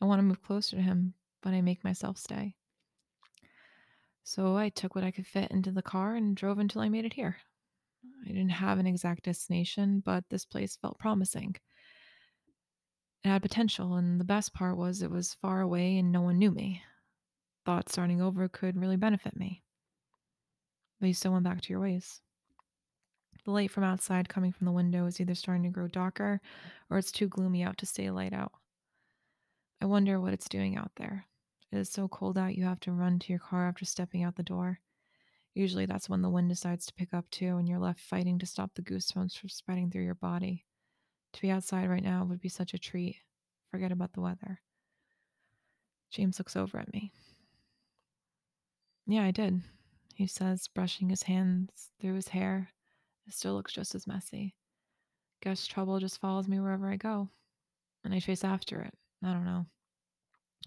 I 0.00 0.04
want 0.04 0.18
to 0.18 0.24
move 0.24 0.42
closer 0.42 0.76
to 0.76 0.82
him, 0.82 1.14
but 1.42 1.52
I 1.52 1.60
make 1.60 1.84
myself 1.84 2.18
stay. 2.18 2.56
So 4.24 4.56
I 4.56 4.68
took 4.68 4.94
what 4.94 5.04
I 5.04 5.12
could 5.12 5.26
fit 5.26 5.50
into 5.52 5.70
the 5.70 5.82
car 5.82 6.16
and 6.16 6.36
drove 6.36 6.58
until 6.58 6.82
I 6.82 6.88
made 6.88 7.04
it 7.04 7.14
here. 7.14 7.36
I 8.24 8.28
didn't 8.28 8.50
have 8.50 8.78
an 8.78 8.86
exact 8.86 9.24
destination, 9.24 10.02
but 10.04 10.24
this 10.28 10.44
place 10.44 10.76
felt 10.76 10.98
promising. 10.98 11.56
It 13.24 13.28
had 13.28 13.42
potential, 13.42 13.94
and 13.94 14.18
the 14.18 14.24
best 14.24 14.52
part 14.52 14.76
was 14.76 15.02
it 15.02 15.10
was 15.10 15.34
far 15.34 15.60
away 15.60 15.98
and 15.98 16.10
no 16.10 16.22
one 16.22 16.38
knew 16.38 16.50
me. 16.50 16.82
Thought 17.64 17.88
starting 17.88 18.20
over 18.20 18.48
could 18.48 18.76
really 18.76 18.96
benefit 18.96 19.36
me. 19.36 19.62
But 21.02 21.08
you 21.08 21.14
still 21.14 21.32
went 21.32 21.42
back 21.42 21.60
to 21.60 21.70
your 21.70 21.80
ways. 21.80 22.20
The 23.44 23.50
light 23.50 23.72
from 23.72 23.82
outside 23.82 24.28
coming 24.28 24.52
from 24.52 24.66
the 24.66 24.72
window 24.72 25.06
is 25.06 25.20
either 25.20 25.34
starting 25.34 25.64
to 25.64 25.68
grow 25.68 25.88
darker 25.88 26.40
or 26.88 26.96
it's 26.96 27.10
too 27.10 27.26
gloomy 27.26 27.64
out 27.64 27.76
to 27.78 27.86
stay 27.86 28.08
light 28.08 28.32
out. 28.32 28.52
I 29.80 29.86
wonder 29.86 30.20
what 30.20 30.32
it's 30.32 30.48
doing 30.48 30.76
out 30.76 30.92
there. 30.94 31.26
It 31.72 31.78
is 31.78 31.90
so 31.90 32.06
cold 32.06 32.38
out 32.38 32.54
you 32.54 32.62
have 32.66 32.78
to 32.80 32.92
run 32.92 33.18
to 33.18 33.32
your 33.32 33.40
car 33.40 33.66
after 33.66 33.84
stepping 33.84 34.22
out 34.22 34.36
the 34.36 34.44
door. 34.44 34.78
Usually 35.54 35.86
that's 35.86 36.08
when 36.08 36.22
the 36.22 36.30
wind 36.30 36.50
decides 36.50 36.86
to 36.86 36.94
pick 36.94 37.12
up 37.12 37.28
too, 37.32 37.56
and 37.56 37.68
you're 37.68 37.80
left 37.80 37.98
fighting 37.98 38.38
to 38.38 38.46
stop 38.46 38.70
the 38.76 38.82
goosebumps 38.82 39.36
from 39.36 39.48
spreading 39.48 39.90
through 39.90 40.04
your 40.04 40.14
body. 40.14 40.66
To 41.32 41.42
be 41.42 41.50
outside 41.50 41.90
right 41.90 42.04
now 42.04 42.24
would 42.24 42.40
be 42.40 42.48
such 42.48 42.74
a 42.74 42.78
treat. 42.78 43.16
Forget 43.72 43.90
about 43.90 44.12
the 44.12 44.20
weather. 44.20 44.60
James 46.12 46.38
looks 46.38 46.54
over 46.54 46.78
at 46.78 46.92
me. 46.92 47.10
Yeah, 49.08 49.24
I 49.24 49.32
did, 49.32 49.62
he 50.14 50.26
says, 50.26 50.68
brushing 50.68 51.08
his 51.08 51.22
hands 51.22 51.90
through 52.00 52.14
his 52.14 52.28
hair. 52.28 52.68
It 53.26 53.34
still 53.34 53.54
looks 53.54 53.72
just 53.72 53.94
as 53.94 54.06
messy. 54.06 54.54
Guess 55.42 55.66
trouble 55.66 55.98
just 55.98 56.20
follows 56.20 56.48
me 56.48 56.60
wherever 56.60 56.88
I 56.90 56.96
go, 56.96 57.28
and 58.04 58.14
I 58.14 58.20
chase 58.20 58.44
after 58.44 58.80
it. 58.82 58.94
I 59.24 59.32
don't 59.32 59.44
know. 59.44 59.66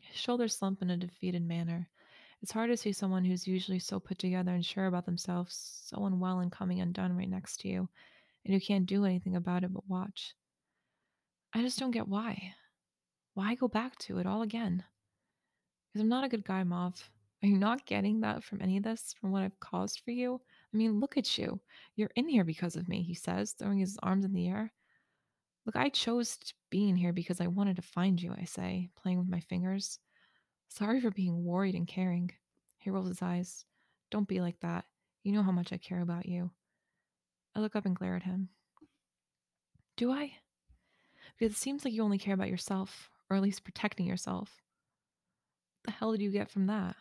His 0.01 0.17
shoulders 0.17 0.55
slump 0.55 0.81
in 0.81 0.89
a 0.89 0.97
defeated 0.97 1.45
manner. 1.45 1.89
It's 2.41 2.51
hard 2.51 2.69
to 2.69 2.77
see 2.77 2.91
someone 2.91 3.25
who's 3.25 3.47
usually 3.47 3.79
so 3.79 3.99
put 3.99 4.19
together 4.19 4.53
and 4.53 4.65
sure 4.65 4.87
about 4.87 5.05
themselves, 5.05 5.81
so 5.85 6.05
unwell 6.05 6.39
and 6.39 6.51
coming 6.51 6.81
undone 6.81 7.15
right 7.15 7.29
next 7.29 7.61
to 7.61 7.67
you, 7.67 7.89
and 8.43 8.53
who 8.53 8.59
can't 8.59 8.85
do 8.85 9.05
anything 9.05 9.35
about 9.35 9.63
it 9.63 9.73
but 9.73 9.87
watch. 9.87 10.35
I 11.53 11.61
just 11.61 11.79
don't 11.79 11.91
get 11.91 12.07
why. 12.07 12.53
Why 13.33 13.55
go 13.55 13.67
back 13.67 13.97
to 13.99 14.19
it 14.19 14.25
all 14.25 14.41
again? 14.41 14.83
Because 15.87 16.01
I'm 16.01 16.09
not 16.09 16.25
a 16.25 16.29
good 16.29 16.45
guy, 16.45 16.63
Mauve. 16.63 17.09
Are 17.43 17.47
you 17.47 17.57
not 17.57 17.85
getting 17.85 18.21
that 18.21 18.43
from 18.43 18.61
any 18.61 18.77
of 18.77 18.83
this, 18.83 19.13
from 19.19 19.31
what 19.31 19.43
I've 19.43 19.59
caused 19.59 20.01
for 20.03 20.11
you? 20.11 20.41
I 20.73 20.77
mean, 20.77 20.99
look 20.99 21.17
at 21.17 21.37
you. 21.37 21.59
You're 21.95 22.11
in 22.15 22.27
here 22.27 22.43
because 22.43 22.75
of 22.75 22.87
me, 22.87 23.03
he 23.03 23.13
says, 23.13 23.51
throwing 23.51 23.77
his 23.77 23.97
arms 24.01 24.25
in 24.25 24.33
the 24.33 24.47
air. 24.47 24.73
Look, 25.65 25.75
I 25.75 25.89
chose 25.89 26.37
to 26.37 26.53
be 26.69 26.89
in 26.89 26.95
here 26.95 27.13
because 27.13 27.41
I 27.41 27.47
wanted 27.47 27.75
to 27.77 27.81
find 27.81 28.21
you, 28.21 28.33
I 28.37 28.45
say, 28.45 28.89
playing 28.95 29.19
with 29.19 29.27
my 29.27 29.39
fingers. 29.39 29.99
Sorry 30.69 30.99
for 31.01 31.11
being 31.11 31.43
worried 31.43 31.75
and 31.75 31.87
caring. 31.87 32.31
He 32.77 32.89
rolls 32.89 33.07
his 33.07 33.21
eyes. 33.21 33.65
Don't 34.11 34.27
be 34.27 34.41
like 34.41 34.59
that. 34.61 34.85
You 35.23 35.31
know 35.31 35.43
how 35.43 35.51
much 35.51 35.73
I 35.73 35.77
care 35.77 36.01
about 36.01 36.27
you. 36.27 36.51
I 37.55 37.59
look 37.59 37.75
up 37.75 37.85
and 37.85 37.95
glare 37.95 38.15
at 38.15 38.23
him. 38.23 38.49
Do 39.97 40.11
I? 40.11 40.33
Because 41.37 41.55
it 41.55 41.59
seems 41.59 41.83
like 41.83 41.93
you 41.93 42.03
only 42.03 42.17
care 42.17 42.33
about 42.33 42.49
yourself, 42.49 43.09
or 43.29 43.37
at 43.37 43.43
least 43.43 43.63
protecting 43.63 44.05
yourself. 44.05 44.61
What 45.81 45.93
the 45.93 45.97
hell 45.97 46.11
did 46.11 46.21
you 46.21 46.31
get 46.31 46.51
from 46.51 46.67
that? 46.67 46.95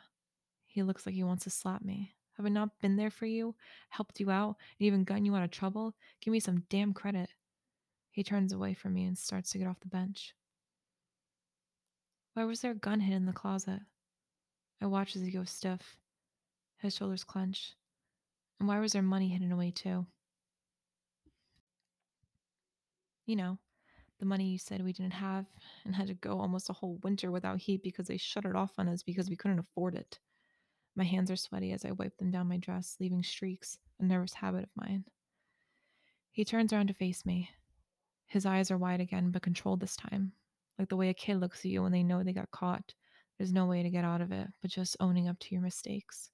He 0.75 0.83
looks 0.83 1.07
like 1.07 1.15
he 1.15 1.23
wants 1.23 1.45
to 1.45 1.51
slap 1.51 1.85
me. 1.85 2.17
Have 2.37 2.47
I 2.47 2.49
not 2.49 2.81
been 2.81 2.97
there 2.97 3.13
for 3.13 3.27
you, 3.27 3.55
helped 3.91 4.19
you 4.19 4.29
out, 4.29 4.57
and 4.81 4.87
even 4.87 5.05
gotten 5.05 5.25
you 5.25 5.37
out 5.37 5.45
of 5.45 5.53
trouble? 5.53 5.95
Give 6.21 6.33
me 6.33 6.41
some 6.41 6.65
damn 6.69 6.93
credit. 6.93 7.31
He 8.11 8.25
turns 8.25 8.53
away 8.53 8.75
from 8.75 8.93
me 8.93 9.05
and 9.05 9.17
starts 9.17 9.53
to 9.53 9.59
get 9.59 9.69
off 9.69 9.79
the 9.79 9.87
bench. 9.87 10.35
Why 12.33 12.43
was 12.43 12.61
there 12.61 12.73
a 12.73 12.75
gun 12.75 12.99
hidden 12.99 13.19
in 13.19 13.27
the 13.27 13.33
closet? 13.33 13.79
I 14.83 14.87
watch 14.87 15.15
as 15.15 15.23
he 15.23 15.31
goes 15.31 15.49
stiff. 15.49 15.97
His 16.79 16.97
shoulders 16.97 17.23
clench. 17.23 17.75
And 18.59 18.67
why 18.67 18.81
was 18.81 18.95
there 18.95 19.03
money 19.03 19.29
hidden 19.29 19.53
away 19.53 19.71
too? 19.71 20.07
You 23.27 23.37
know, 23.37 23.59
the 24.19 24.27
money 24.27 24.47
you 24.47 24.59
said 24.59 24.83
we 24.83 24.93
didn't 24.93 25.13
have 25.13 25.47
and 25.85 25.95
had 25.95 26.09
to 26.09 26.15
go 26.15 26.41
almost 26.41 26.69
a 26.69 26.73
whole 26.73 26.99
winter 27.05 27.31
without 27.31 27.59
heat 27.61 27.85
because 27.85 28.09
they 28.09 28.17
shut 28.17 28.45
it 28.45 28.57
off 28.57 28.73
on 28.77 28.89
us 28.89 29.05
because 29.05 29.31
we 29.31 29.37
couldn't 29.37 29.61
afford 29.61 29.95
it. 29.95 30.19
My 30.97 31.05
hands 31.05 31.31
are 31.31 31.37
sweaty 31.37 31.73
as 31.73 31.85
I 31.85 31.93
wipe 31.93 32.17
them 32.19 32.31
down 32.31 32.49
my 32.49 32.57
dress, 32.57 32.97
leaving 33.01 33.23
streaks, 33.23 33.79
a 33.99 34.05
nervous 34.05 34.35
habit 34.35 34.63
of 34.63 34.71
mine. 34.77 35.05
He 36.31 36.45
turns 36.45 36.73
around 36.73 36.89
to 36.89 36.95
face 36.95 37.27
me. 37.27 37.51
His 38.27 38.47
eyes 38.47 38.71
are 38.71 38.79
wide 38.79 39.01
again, 39.01 39.31
but 39.31 39.43
controlled 39.43 39.81
this 39.81 39.97
time, 39.97 40.33
like 40.79 40.89
the 40.89 40.97
way 40.97 41.09
a 41.09 41.15
kid 41.15 41.37
looks 41.39 41.61
at 41.61 41.67
you 41.67 41.83
when 41.83 41.93
they 41.93 42.03
know 42.03 42.23
they 42.23 42.33
got 42.33 42.51
caught. 42.51 42.95
There's 43.39 43.53
no 43.53 43.67
way 43.67 43.83
to 43.83 43.91
get 43.91 44.05
out 44.05 44.21
of 44.21 44.33
it, 44.33 44.49
but 44.63 44.71
just 44.71 44.97
owning 45.01 45.29
up 45.29 45.39
to 45.41 45.55
your 45.55 45.63
mistakes. 45.63 46.31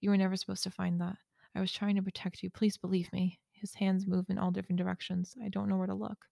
You 0.00 0.10
were 0.10 0.16
never 0.16 0.36
supposed 0.36 0.64
to 0.64 0.70
find 0.70 1.00
that. 1.00 1.16
I 1.54 1.60
was 1.60 1.72
trying 1.72 1.96
to 1.96 2.02
protect 2.02 2.42
you. 2.42 2.50
Please 2.50 2.76
believe 2.76 3.12
me. 3.12 3.38
His 3.52 3.74
hands 3.74 4.06
move 4.06 4.26
in 4.28 4.38
all 4.38 4.50
different 4.50 4.78
directions. 4.78 5.36
I 5.44 5.48
don't 5.48 5.68
know 5.68 5.76
where 5.76 5.86
to 5.86 5.94
look. 5.94 6.26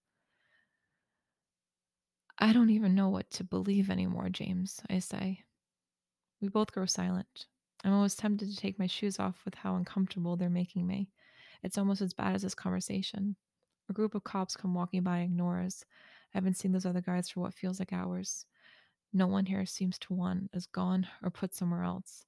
I 2.38 2.52
don't 2.52 2.70
even 2.70 2.94
know 2.94 3.10
what 3.10 3.30
to 3.32 3.44
believe 3.44 3.90
anymore, 3.90 4.28
James, 4.30 4.80
I 4.88 4.98
say. 4.98 5.44
We 6.40 6.48
both 6.48 6.72
grow 6.72 6.86
silent. 6.86 7.46
I'm 7.84 7.92
almost 7.92 8.18
tempted 8.18 8.50
to 8.50 8.56
take 8.56 8.78
my 8.78 8.86
shoes 8.86 9.18
off 9.18 9.40
with 9.44 9.54
how 9.54 9.74
uncomfortable 9.74 10.36
they're 10.36 10.50
making 10.50 10.86
me. 10.86 11.08
It's 11.62 11.78
almost 11.78 12.02
as 12.02 12.12
bad 12.12 12.34
as 12.34 12.42
this 12.42 12.54
conversation. 12.54 13.36
A 13.88 13.92
group 13.92 14.14
of 14.14 14.24
cops 14.24 14.56
come 14.56 14.74
walking 14.74 15.02
by 15.02 15.18
and 15.18 15.32
ignore 15.32 15.60
us. 15.60 15.84
I 16.34 16.38
haven't 16.38 16.56
seen 16.56 16.72
those 16.72 16.86
other 16.86 17.00
guys 17.00 17.28
for 17.28 17.40
what 17.40 17.54
feels 17.54 17.78
like 17.78 17.92
hours. 17.92 18.46
No 19.12 19.26
one 19.26 19.46
here 19.46 19.66
seems 19.66 19.98
to 20.00 20.14
want 20.14 20.50
is 20.54 20.66
gone 20.66 21.06
or 21.22 21.30
put 21.30 21.54
somewhere 21.54 21.82
else. 21.82 22.24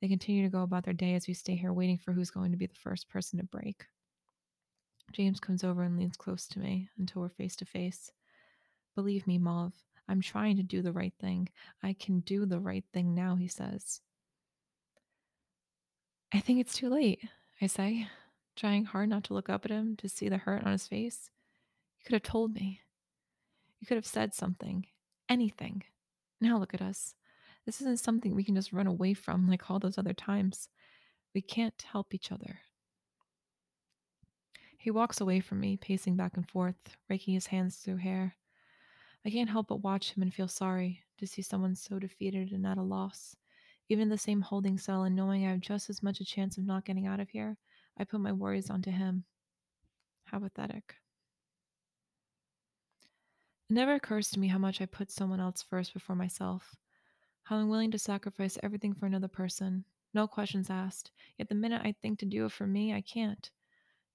They 0.00 0.08
continue 0.08 0.44
to 0.44 0.50
go 0.50 0.62
about 0.62 0.84
their 0.84 0.94
day 0.94 1.14
as 1.14 1.26
we 1.26 1.34
stay 1.34 1.56
here 1.56 1.72
waiting 1.72 1.98
for 1.98 2.12
who's 2.12 2.30
going 2.30 2.52
to 2.52 2.56
be 2.56 2.66
the 2.66 2.74
first 2.74 3.08
person 3.08 3.38
to 3.38 3.44
break. 3.44 3.86
James 5.12 5.40
comes 5.40 5.64
over 5.64 5.82
and 5.82 5.98
leans 5.98 6.16
close 6.16 6.46
to 6.48 6.60
me 6.60 6.88
until 6.98 7.22
we're 7.22 7.28
face 7.28 7.56
to 7.56 7.64
face. 7.64 8.12
Believe 8.94 9.26
me, 9.26 9.38
Mauve, 9.38 9.74
I'm 10.08 10.20
trying 10.20 10.56
to 10.56 10.62
do 10.62 10.82
the 10.82 10.92
right 10.92 11.14
thing. 11.20 11.48
I 11.82 11.94
can 11.94 12.20
do 12.20 12.46
the 12.46 12.60
right 12.60 12.84
thing 12.92 13.14
now, 13.14 13.34
he 13.34 13.48
says. 13.48 14.00
I 16.32 16.38
think 16.38 16.60
it's 16.60 16.74
too 16.74 16.88
late, 16.88 17.20
I 17.60 17.66
say, 17.66 18.06
trying 18.54 18.84
hard 18.84 19.08
not 19.08 19.24
to 19.24 19.34
look 19.34 19.48
up 19.48 19.64
at 19.64 19.70
him 19.70 19.96
to 19.96 20.08
see 20.08 20.28
the 20.28 20.38
hurt 20.38 20.64
on 20.64 20.72
his 20.72 20.86
face. 20.86 21.30
You 21.98 22.04
could 22.04 22.14
have 22.14 22.22
told 22.22 22.54
me. 22.54 22.80
You 23.80 23.86
could 23.86 23.96
have 23.96 24.06
said 24.06 24.34
something. 24.34 24.86
Anything. 25.28 25.82
Now 26.40 26.58
look 26.58 26.72
at 26.72 26.82
us. 26.82 27.14
This 27.66 27.80
isn't 27.80 28.00
something 28.00 28.34
we 28.34 28.44
can 28.44 28.54
just 28.54 28.72
run 28.72 28.86
away 28.86 29.14
from 29.14 29.48
like 29.48 29.70
all 29.70 29.78
those 29.78 29.98
other 29.98 30.12
times. 30.12 30.68
We 31.34 31.42
can't 31.42 31.82
help 31.92 32.14
each 32.14 32.30
other. 32.30 32.60
He 34.78 34.90
walks 34.90 35.20
away 35.20 35.40
from 35.40 35.60
me, 35.60 35.76
pacing 35.76 36.16
back 36.16 36.36
and 36.36 36.48
forth, 36.48 36.96
raking 37.08 37.34
his 37.34 37.48
hands 37.48 37.76
through 37.76 37.98
hair. 37.98 38.36
I 39.26 39.30
can't 39.30 39.50
help 39.50 39.68
but 39.68 39.82
watch 39.82 40.12
him 40.12 40.22
and 40.22 40.32
feel 40.32 40.48
sorry 40.48 41.02
to 41.18 41.26
see 41.26 41.42
someone 41.42 41.74
so 41.74 41.98
defeated 41.98 42.52
and 42.52 42.66
at 42.66 42.78
a 42.78 42.82
loss. 42.82 43.36
Even 43.90 44.08
the 44.08 44.16
same 44.16 44.40
holding 44.40 44.78
cell 44.78 45.02
and 45.02 45.16
knowing 45.16 45.44
I 45.44 45.50
have 45.50 45.58
just 45.58 45.90
as 45.90 46.00
much 46.00 46.20
a 46.20 46.24
chance 46.24 46.56
of 46.56 46.64
not 46.64 46.84
getting 46.84 47.08
out 47.08 47.18
of 47.18 47.28
here, 47.28 47.56
I 47.98 48.04
put 48.04 48.20
my 48.20 48.30
worries 48.30 48.70
onto 48.70 48.92
him. 48.92 49.24
How 50.26 50.38
pathetic. 50.38 50.94
It 53.68 53.74
never 53.74 53.94
occurs 53.94 54.30
to 54.30 54.38
me 54.38 54.46
how 54.46 54.58
much 54.58 54.80
I 54.80 54.86
put 54.86 55.10
someone 55.10 55.40
else 55.40 55.62
first 55.62 55.92
before 55.92 56.14
myself, 56.14 56.76
how 57.42 57.56
I'm 57.56 57.68
willing 57.68 57.90
to 57.90 57.98
sacrifice 57.98 58.56
everything 58.62 58.94
for 58.94 59.06
another 59.06 59.26
person, 59.26 59.84
no 60.14 60.28
questions 60.28 60.70
asked. 60.70 61.10
Yet 61.36 61.48
the 61.48 61.56
minute 61.56 61.82
I 61.84 61.96
think 62.00 62.20
to 62.20 62.26
do 62.26 62.46
it 62.46 62.52
for 62.52 62.68
me, 62.68 62.94
I 62.94 63.00
can't. 63.00 63.50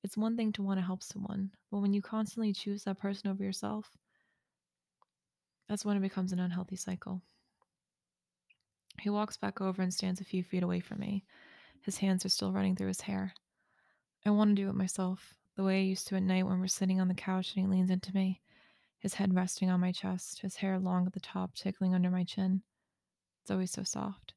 It's 0.03 0.15
one 0.15 0.37
thing 0.37 0.53
to 0.53 0.63
want 0.63 0.79
to 0.79 0.85
help 0.85 1.03
someone, 1.03 1.51
but 1.69 1.79
when 1.79 1.93
you 1.93 2.01
constantly 2.01 2.53
choose 2.53 2.85
that 2.85 2.99
person 2.99 3.29
over 3.29 3.43
yourself, 3.43 3.91
that's 5.67 5.83
when 5.83 5.97
it 5.97 6.01
becomes 6.01 6.31
an 6.31 6.39
unhealthy 6.39 6.77
cycle. 6.77 7.21
He 9.01 9.09
walks 9.09 9.37
back 9.37 9.61
over 9.61 9.81
and 9.81 9.93
stands 9.93 10.21
a 10.21 10.25
few 10.25 10.43
feet 10.43 10.63
away 10.63 10.79
from 10.79 10.99
me. 10.99 11.23
His 11.81 11.97
hands 11.97 12.25
are 12.25 12.29
still 12.29 12.51
running 12.51 12.75
through 12.75 12.87
his 12.87 13.01
hair. 13.01 13.33
I 14.25 14.31
want 14.31 14.55
to 14.55 14.61
do 14.61 14.69
it 14.69 14.75
myself, 14.75 15.35
the 15.55 15.63
way 15.63 15.79
I 15.79 15.83
used 15.83 16.07
to 16.07 16.15
at 16.15 16.23
night 16.23 16.47
when 16.47 16.59
we're 16.59 16.67
sitting 16.67 16.99
on 16.99 17.07
the 17.07 17.13
couch 17.13 17.53
and 17.55 17.65
he 17.65 17.71
leans 17.71 17.91
into 17.91 18.13
me, 18.13 18.41
his 18.97 19.13
head 19.13 19.35
resting 19.35 19.69
on 19.69 19.79
my 19.79 19.91
chest, 19.91 20.41
his 20.41 20.55
hair 20.55 20.79
long 20.79 21.05
at 21.05 21.13
the 21.13 21.19
top, 21.19 21.53
tickling 21.53 21.93
under 21.93 22.09
my 22.09 22.23
chin. 22.23 22.63
It's 23.43 23.51
always 23.51 23.71
so 23.71 23.83
soft. 23.83 24.33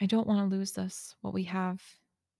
I 0.00 0.06
don't 0.06 0.26
want 0.26 0.40
to 0.40 0.56
lose 0.56 0.72
this, 0.72 1.14
what 1.20 1.34
we 1.34 1.44
have. 1.44 1.80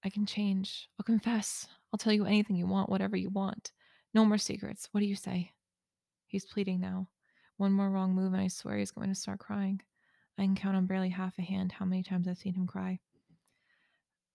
I 0.04 0.10
can 0.10 0.26
change. 0.26 0.88
I'll 0.98 1.04
confess. 1.04 1.66
I'll 1.92 1.98
tell 1.98 2.12
you 2.12 2.24
anything 2.24 2.56
you 2.56 2.66
want, 2.66 2.90
whatever 2.90 3.16
you 3.16 3.30
want. 3.30 3.72
No 4.14 4.24
more 4.24 4.38
secrets. 4.38 4.88
What 4.90 5.00
do 5.00 5.06
you 5.06 5.16
say? 5.16 5.52
He's 6.26 6.44
pleading 6.44 6.80
now. 6.80 7.08
One 7.56 7.72
more 7.72 7.90
wrong 7.90 8.14
move, 8.14 8.32
and 8.32 8.42
I 8.42 8.48
swear 8.48 8.78
he's 8.78 8.90
going 8.90 9.08
to 9.08 9.14
start 9.14 9.40
crying. 9.40 9.80
I 10.38 10.42
can 10.42 10.54
count 10.54 10.76
on 10.76 10.86
barely 10.86 11.08
half 11.08 11.36
a 11.38 11.42
hand 11.42 11.72
how 11.72 11.84
many 11.84 12.02
times 12.04 12.28
I've 12.28 12.38
seen 12.38 12.54
him 12.54 12.66
cry. 12.66 13.00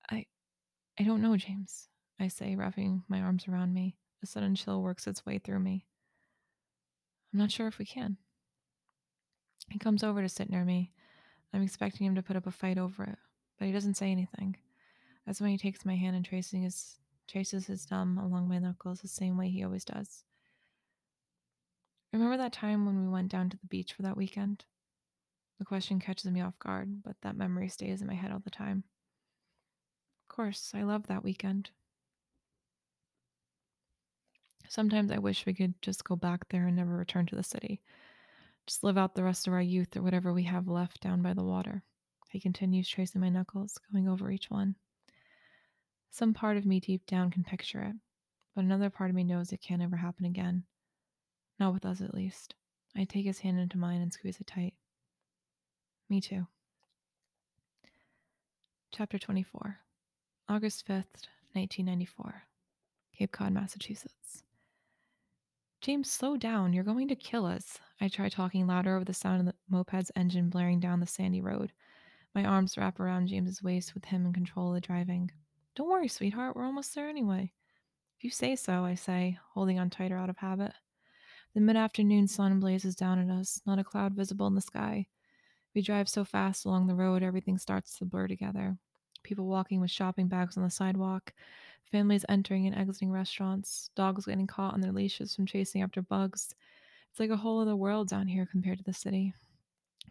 I 0.09 0.25
I 0.99 1.03
don't 1.03 1.21
know, 1.21 1.37
James, 1.37 1.87
I 2.19 2.27
say, 2.27 2.55
wrapping 2.55 3.03
my 3.07 3.21
arms 3.21 3.47
around 3.47 3.73
me. 3.73 3.95
A 4.21 4.25
sudden 4.25 4.55
chill 4.55 4.81
works 4.81 5.07
its 5.07 5.25
way 5.25 5.39
through 5.39 5.59
me. 5.59 5.85
I'm 7.31 7.39
not 7.39 7.51
sure 7.51 7.67
if 7.67 7.79
we 7.79 7.85
can. 7.85 8.17
He 9.69 9.79
comes 9.79 10.03
over 10.03 10.21
to 10.21 10.29
sit 10.29 10.49
near 10.49 10.65
me. 10.65 10.91
I'm 11.53 11.61
expecting 11.61 12.05
him 12.05 12.15
to 12.15 12.23
put 12.23 12.35
up 12.35 12.47
a 12.47 12.51
fight 12.51 12.77
over 12.77 13.03
it, 13.03 13.17
but 13.57 13.65
he 13.65 13.71
doesn't 13.71 13.95
say 13.95 14.11
anything. 14.11 14.57
That's 15.25 15.39
when 15.39 15.51
he 15.51 15.57
takes 15.57 15.85
my 15.85 15.95
hand 15.95 16.15
and 16.15 16.25
tracing 16.25 16.63
his 16.63 16.97
traces 17.27 17.67
his 17.67 17.85
thumb 17.85 18.17
along 18.17 18.49
my 18.49 18.59
knuckles 18.59 18.99
the 18.99 19.07
same 19.07 19.37
way 19.37 19.49
he 19.49 19.63
always 19.63 19.85
does. 19.85 20.25
Remember 22.11 22.37
that 22.37 22.53
time 22.53 22.85
when 22.85 23.01
we 23.01 23.09
went 23.09 23.31
down 23.31 23.49
to 23.49 23.57
the 23.57 23.67
beach 23.67 23.93
for 23.93 24.01
that 24.01 24.17
weekend? 24.17 24.65
The 25.63 25.67
question 25.67 25.97
catches 25.97 26.29
me 26.29 26.41
off 26.41 26.59
guard, 26.59 27.03
but 27.05 27.15
that 27.21 27.37
memory 27.37 27.69
stays 27.69 28.01
in 28.01 28.07
my 28.07 28.15
head 28.15 28.33
all 28.33 28.41
the 28.43 28.49
time. 28.49 28.83
Of 30.21 30.35
course, 30.35 30.73
I 30.75 30.83
love 30.83 31.07
that 31.07 31.23
weekend. 31.23 31.69
Sometimes 34.67 35.09
I 35.09 35.19
wish 35.19 35.45
we 35.45 35.53
could 35.53 35.81
just 35.81 36.03
go 36.03 36.17
back 36.17 36.49
there 36.49 36.67
and 36.67 36.75
never 36.75 36.97
return 36.97 37.27
to 37.27 37.37
the 37.37 37.43
city. 37.43 37.79
Just 38.67 38.83
live 38.83 38.97
out 38.97 39.15
the 39.15 39.23
rest 39.23 39.47
of 39.47 39.53
our 39.53 39.61
youth 39.61 39.95
or 39.95 40.01
whatever 40.01 40.33
we 40.33 40.43
have 40.43 40.67
left 40.67 40.99
down 40.99 41.21
by 41.21 41.33
the 41.33 41.45
water. 41.45 41.81
He 42.29 42.41
continues 42.41 42.89
tracing 42.89 43.21
my 43.21 43.29
knuckles, 43.29 43.79
going 43.89 44.09
over 44.09 44.29
each 44.29 44.51
one. 44.51 44.75
Some 46.11 46.33
part 46.33 46.57
of 46.57 46.65
me 46.65 46.81
deep 46.81 47.05
down 47.05 47.31
can 47.31 47.45
picture 47.45 47.79
it, 47.83 47.95
but 48.53 48.65
another 48.65 48.89
part 48.89 49.09
of 49.09 49.15
me 49.15 49.23
knows 49.23 49.53
it 49.53 49.61
can't 49.61 49.81
ever 49.81 49.95
happen 49.95 50.25
again. 50.25 50.65
Not 51.57 51.73
with 51.73 51.85
us, 51.85 52.01
at 52.01 52.13
least. 52.13 52.53
I 52.97 53.05
take 53.05 53.25
his 53.25 53.39
hand 53.39 53.59
into 53.61 53.77
mine 53.77 54.01
and 54.01 54.11
squeeze 54.11 54.41
it 54.41 54.47
tight. 54.47 54.73
Me 56.09 56.21
too. 56.21 56.47
Chapter 58.91 59.17
24 59.17 59.79
August 60.47 60.85
5th, 60.85 61.27
1994. 61.53 62.43
Cape 63.17 63.31
Cod, 63.31 63.53
Massachusetts. 63.53 64.43
James, 65.81 66.09
slow 66.09 66.37
down. 66.37 66.73
You're 66.73 66.83
going 66.83 67.07
to 67.07 67.15
kill 67.15 67.45
us. 67.45 67.79
I 67.99 68.07
try 68.07 68.29
talking 68.29 68.67
louder 68.67 68.95
over 68.95 69.05
the 69.05 69.13
sound 69.13 69.39
of 69.39 69.45
the 69.47 69.55
moped's 69.69 70.11
engine 70.15 70.49
blaring 70.49 70.79
down 70.79 70.99
the 70.99 71.07
sandy 71.07 71.41
road. 71.41 71.71
My 72.35 72.45
arms 72.45 72.77
wrap 72.77 72.99
around 72.99 73.27
James's 73.27 73.61
waist 73.61 73.93
with 73.93 74.05
him 74.05 74.25
in 74.25 74.33
control 74.33 74.69
of 74.69 74.75
the 74.75 74.81
driving. 74.81 75.31
Don't 75.75 75.89
worry, 75.89 76.07
sweetheart. 76.07 76.55
We're 76.55 76.65
almost 76.65 76.93
there 76.95 77.09
anyway. 77.09 77.51
If 78.17 78.23
you 78.23 78.29
say 78.29 78.55
so, 78.55 78.83
I 78.85 78.95
say, 78.95 79.37
holding 79.53 79.79
on 79.79 79.89
tighter 79.89 80.17
out 80.17 80.29
of 80.29 80.37
habit. 80.37 80.73
The 81.53 81.61
mid 81.61 81.75
afternoon 81.75 82.27
sun 82.27 82.59
blazes 82.59 82.95
down 82.95 83.19
at 83.19 83.33
us, 83.35 83.61
not 83.65 83.79
a 83.79 83.83
cloud 83.83 84.13
visible 84.13 84.47
in 84.47 84.55
the 84.55 84.61
sky. 84.61 85.07
We 85.75 85.81
drive 85.81 86.09
so 86.09 86.23
fast 86.25 86.65
along 86.65 86.87
the 86.87 86.95
road, 86.95 87.23
everything 87.23 87.57
starts 87.57 87.97
to 87.97 88.05
blur 88.05 88.27
together. 88.27 88.77
People 89.23 89.47
walking 89.47 89.79
with 89.79 89.91
shopping 89.91 90.27
bags 90.27 90.57
on 90.57 90.63
the 90.63 90.69
sidewalk, 90.69 91.33
families 91.85 92.25
entering 92.29 92.67
and 92.67 92.75
exiting 92.75 93.11
restaurants, 93.11 93.89
dogs 93.95 94.25
getting 94.25 94.47
caught 94.47 94.73
on 94.73 94.81
their 94.81 94.91
leashes 94.91 95.35
from 95.35 95.45
chasing 95.45 95.81
after 95.81 96.01
bugs. 96.01 96.53
It's 97.11 97.19
like 97.19 97.29
a 97.31 97.37
whole 97.37 97.61
other 97.61 97.75
world 97.75 98.09
down 98.09 98.27
here 98.27 98.45
compared 98.45 98.79
to 98.79 98.83
the 98.83 98.93
city. 98.93 99.33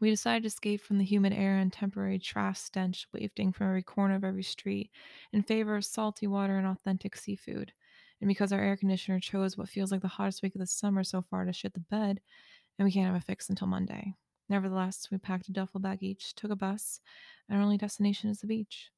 We 0.01 0.11
decided 0.11 0.43
to 0.43 0.49
escape 0.49 0.83
from 0.83 0.99
the 0.99 1.05
humid 1.05 1.33
air 1.33 1.57
and 1.59 1.73
temporary 1.73 2.19
trash 2.19 2.61
stench 2.61 3.09
wafting 3.13 3.53
from 3.53 3.69
every 3.69 3.83
corner 3.83 4.17
of 4.17 4.25
every 4.25 4.43
street 4.43 4.91
in 5.33 5.43
favor 5.43 5.77
of 5.77 5.85
salty 5.87 6.27
water 6.27 6.59
and 6.59 6.67
authentic 6.67 7.17
seafood. 7.17 7.73
And 8.21 8.29
because 8.29 8.53
our 8.53 8.61
air 8.61 8.77
conditioner 8.77 9.21
chose 9.21 9.57
what 9.57 9.71
feels 9.71 9.91
like 9.93 10.03
the 10.03 10.09
hottest 10.09 10.43
week 10.43 10.55
of 10.55 10.61
the 10.61 10.67
summer 10.67 11.05
so 11.05 11.23
far 11.23 11.45
to 11.47 11.53
shit 11.55 11.75
the 11.75 11.81
bed, 11.81 12.21
and 12.79 12.87
we 12.87 12.93
can't 12.93 13.07
have 13.13 13.23
a 13.23 13.25
fix 13.25 13.51
until 13.51 13.69
Monday. 13.69 14.17
Nevertheless, 14.49 15.09
we 15.11 15.19
packed 15.19 15.49
a 15.49 15.53
duffel 15.53 15.81
bag 15.81 16.03
each, 16.03 16.35
took 16.35 16.51
a 16.51 16.57
bus, 16.57 17.01
and 17.49 17.57
our 17.57 17.63
only 17.63 17.79
destination 17.79 18.31
is 18.31 18.41
the 18.41 18.47
beach. 18.47 18.91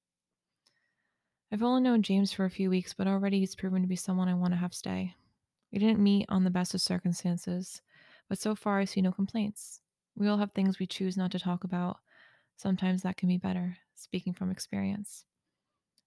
I've 1.53 1.63
only 1.63 1.83
known 1.83 2.03
James 2.03 2.33
for 2.33 2.45
a 2.45 2.51
few 2.51 2.71
weeks, 2.71 2.95
but 2.95 3.07
already 3.07 3.39
he's 3.39 3.55
proven 3.55 3.83
to 3.83 3.89
be 3.89 3.97
someone 3.97 4.29
I 4.29 4.35
want 4.35 4.53
to 4.53 4.59
have 4.59 4.75
stay. 4.75 5.15
We 5.73 5.79
didn't 5.79 6.03
meet 6.03 6.27
on 6.29 6.45
the 6.45 6.51
best 6.51 6.75
of 6.75 6.81
circumstances, 6.81 7.83
but 8.29 8.39
so 8.39 8.55
far 8.55 8.81
I 8.81 8.85
see 8.85 9.03
no 9.03 9.13
complaints. 9.13 9.81
We 10.17 10.29
all 10.29 10.39
have 10.39 10.53
things 10.53 10.79
we 10.79 10.87
choose 10.87 11.17
not 11.17 11.31
to 11.33 11.39
talk 11.39 11.65
about. 11.65 11.99
Sometimes 12.57 13.03
that 13.03 13.17
can 13.17 13.29
be 13.29 13.39
better, 13.39 13.77
speaking 13.95 14.33
from 14.33 14.51
experience. 14.51 15.25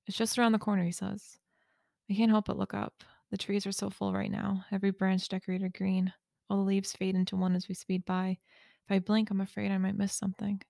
It's 0.05 0.17
just 0.17 0.37
around 0.37 0.53
the 0.53 0.59
corner, 0.59 0.83
he 0.83 0.91
says. 0.91 1.37
I 2.09 2.13
can't 2.13 2.31
help 2.31 2.45
but 2.45 2.57
look 2.57 2.73
up. 2.73 3.03
The 3.31 3.37
trees 3.37 3.67
are 3.67 3.73
so 3.73 3.89
full 3.89 4.13
right 4.13 4.31
now, 4.31 4.63
every 4.71 4.91
branch 4.91 5.27
decorated 5.27 5.73
green. 5.73 6.13
All 6.49 6.57
the 6.57 6.63
leaves 6.63 6.93
fade 6.93 7.15
into 7.15 7.35
one 7.35 7.55
as 7.55 7.67
we 7.67 7.75
speed 7.75 8.05
by. 8.05 8.37
If 8.87 8.95
I 8.95 8.99
blink, 8.99 9.29
I'm 9.29 9.41
afraid 9.41 9.69
I 9.69 9.77
might 9.77 9.97
miss 9.97 10.13
something. 10.13 10.61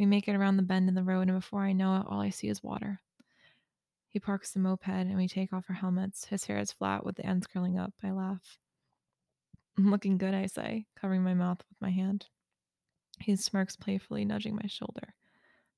We 0.00 0.06
make 0.06 0.26
it 0.26 0.34
around 0.34 0.56
the 0.56 0.64
bend 0.64 0.88
in 0.88 0.96
the 0.96 1.04
road, 1.04 1.28
and 1.28 1.38
before 1.38 1.62
I 1.62 1.72
know 1.72 1.96
it, 1.96 2.06
all 2.08 2.20
I 2.20 2.30
see 2.30 2.48
is 2.48 2.62
water. 2.62 3.00
He 4.08 4.18
parks 4.18 4.50
the 4.50 4.58
moped, 4.58 4.88
and 4.88 5.16
we 5.16 5.28
take 5.28 5.52
off 5.52 5.66
our 5.68 5.76
helmets. 5.76 6.24
His 6.24 6.46
hair 6.46 6.58
is 6.58 6.72
flat 6.72 7.06
with 7.06 7.14
the 7.14 7.24
ends 7.24 7.46
curling 7.46 7.78
up. 7.78 7.92
I 8.02 8.10
laugh. 8.10 8.58
I'm 9.78 9.92
looking 9.92 10.18
good, 10.18 10.34
I 10.34 10.46
say, 10.46 10.86
covering 11.00 11.22
my 11.22 11.34
mouth 11.34 11.58
with 11.68 11.80
my 11.80 11.90
hand. 11.90 12.26
He 13.20 13.36
smirks 13.36 13.76
playfully, 13.76 14.24
nudging 14.24 14.56
my 14.56 14.66
shoulder. 14.66 15.14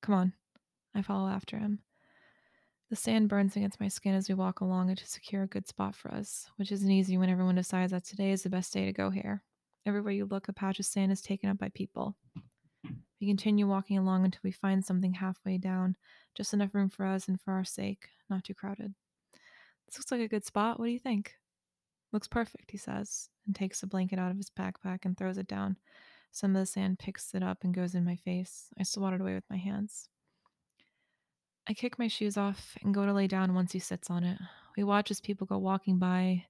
Come 0.01 0.15
on. 0.15 0.33
I 0.95 1.03
follow 1.03 1.29
after 1.29 1.59
him. 1.59 1.79
The 2.89 2.95
sand 2.95 3.29
burns 3.29 3.55
against 3.55 3.79
my 3.79 3.89
skin 3.89 4.15
as 4.15 4.27
we 4.27 4.33
walk 4.33 4.61
along 4.61 4.89
it 4.89 4.97
to 4.99 5.07
secure 5.07 5.43
a 5.43 5.47
good 5.47 5.67
spot 5.67 5.95
for 5.95 6.11
us, 6.11 6.47
which 6.55 6.71
isn't 6.71 6.89
easy 6.89 7.15
when 7.17 7.29
everyone 7.29 7.55
decides 7.55 7.91
that 7.91 8.05
today 8.05 8.31
is 8.31 8.41
the 8.41 8.49
best 8.49 8.73
day 8.73 8.85
to 8.85 8.91
go 8.91 9.11
here. 9.11 9.43
Everywhere 9.85 10.13
you 10.13 10.25
look, 10.25 10.47
a 10.47 10.53
patch 10.53 10.79
of 10.79 10.85
sand 10.85 11.11
is 11.11 11.21
taken 11.21 11.49
up 11.49 11.57
by 11.57 11.69
people. 11.69 12.15
We 13.19 13.27
continue 13.27 13.67
walking 13.67 13.97
along 13.97 14.25
until 14.25 14.41
we 14.43 14.51
find 14.51 14.83
something 14.83 15.13
halfway 15.13 15.57
down, 15.57 15.95
just 16.35 16.53
enough 16.53 16.73
room 16.73 16.89
for 16.89 17.05
us 17.05 17.27
and 17.27 17.39
for 17.39 17.53
our 17.53 17.63
sake, 17.63 18.09
not 18.29 18.43
too 18.43 18.53
crowded. 18.53 18.93
This 19.85 19.97
looks 19.97 20.11
like 20.11 20.21
a 20.21 20.27
good 20.27 20.45
spot. 20.45 20.79
What 20.79 20.85
do 20.85 20.91
you 20.91 20.99
think? 20.99 21.35
Looks 22.11 22.27
perfect, 22.27 22.71
he 22.71 22.77
says, 22.77 23.29
and 23.45 23.55
takes 23.55 23.81
a 23.81 23.87
blanket 23.87 24.19
out 24.19 24.31
of 24.31 24.37
his 24.37 24.49
backpack 24.49 24.99
and 25.03 25.17
throws 25.17 25.37
it 25.37 25.47
down. 25.47 25.77
Some 26.31 26.55
of 26.55 26.61
the 26.61 26.65
sand 26.65 26.99
picks 26.99 27.33
it 27.33 27.43
up 27.43 27.59
and 27.63 27.73
goes 27.73 27.95
in 27.95 28.05
my 28.05 28.15
face. 28.15 28.67
I 28.79 28.83
swat 28.83 29.13
it 29.13 29.21
away 29.21 29.35
with 29.35 29.49
my 29.49 29.57
hands. 29.57 30.09
I 31.67 31.73
kick 31.73 31.97
my 31.97 32.07
shoes 32.07 32.37
off 32.37 32.77
and 32.83 32.93
go 32.93 33.05
to 33.05 33.13
lay 33.13 33.27
down 33.27 33.53
once 33.53 33.71
he 33.71 33.79
sits 33.79 34.09
on 34.09 34.23
it. 34.23 34.37
We 34.75 34.83
watch 34.83 35.11
as 35.11 35.21
people 35.21 35.47
go 35.47 35.57
walking 35.57 35.97
by, 35.97 36.45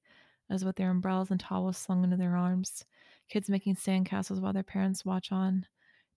as 0.50 0.66
with 0.66 0.76
their 0.76 0.90
umbrellas 0.90 1.32
and 1.32 1.40
towels 1.40 1.78
slung 1.78 2.04
into 2.04 2.18
their 2.18 2.36
arms, 2.36 2.86
kids 3.34 3.50
making 3.50 3.76
sandcastles 3.76 4.40
while 4.40 4.54
their 4.54 4.62
parents 4.62 5.04
watch 5.04 5.32
on, 5.32 5.66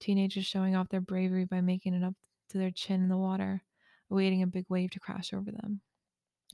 teenagers 0.00 0.44
showing 0.44 0.76
off 0.76 0.90
their 0.90 1.00
bravery 1.00 1.46
by 1.46 1.62
making 1.62 1.94
it 1.94 2.04
up 2.04 2.12
to 2.50 2.58
their 2.58 2.70
chin 2.70 3.02
in 3.02 3.08
the 3.08 3.16
water, 3.16 3.62
awaiting 4.10 4.42
a 4.42 4.46
big 4.46 4.66
wave 4.68 4.90
to 4.90 5.00
crash 5.00 5.32
over 5.32 5.50
them. 5.50 5.80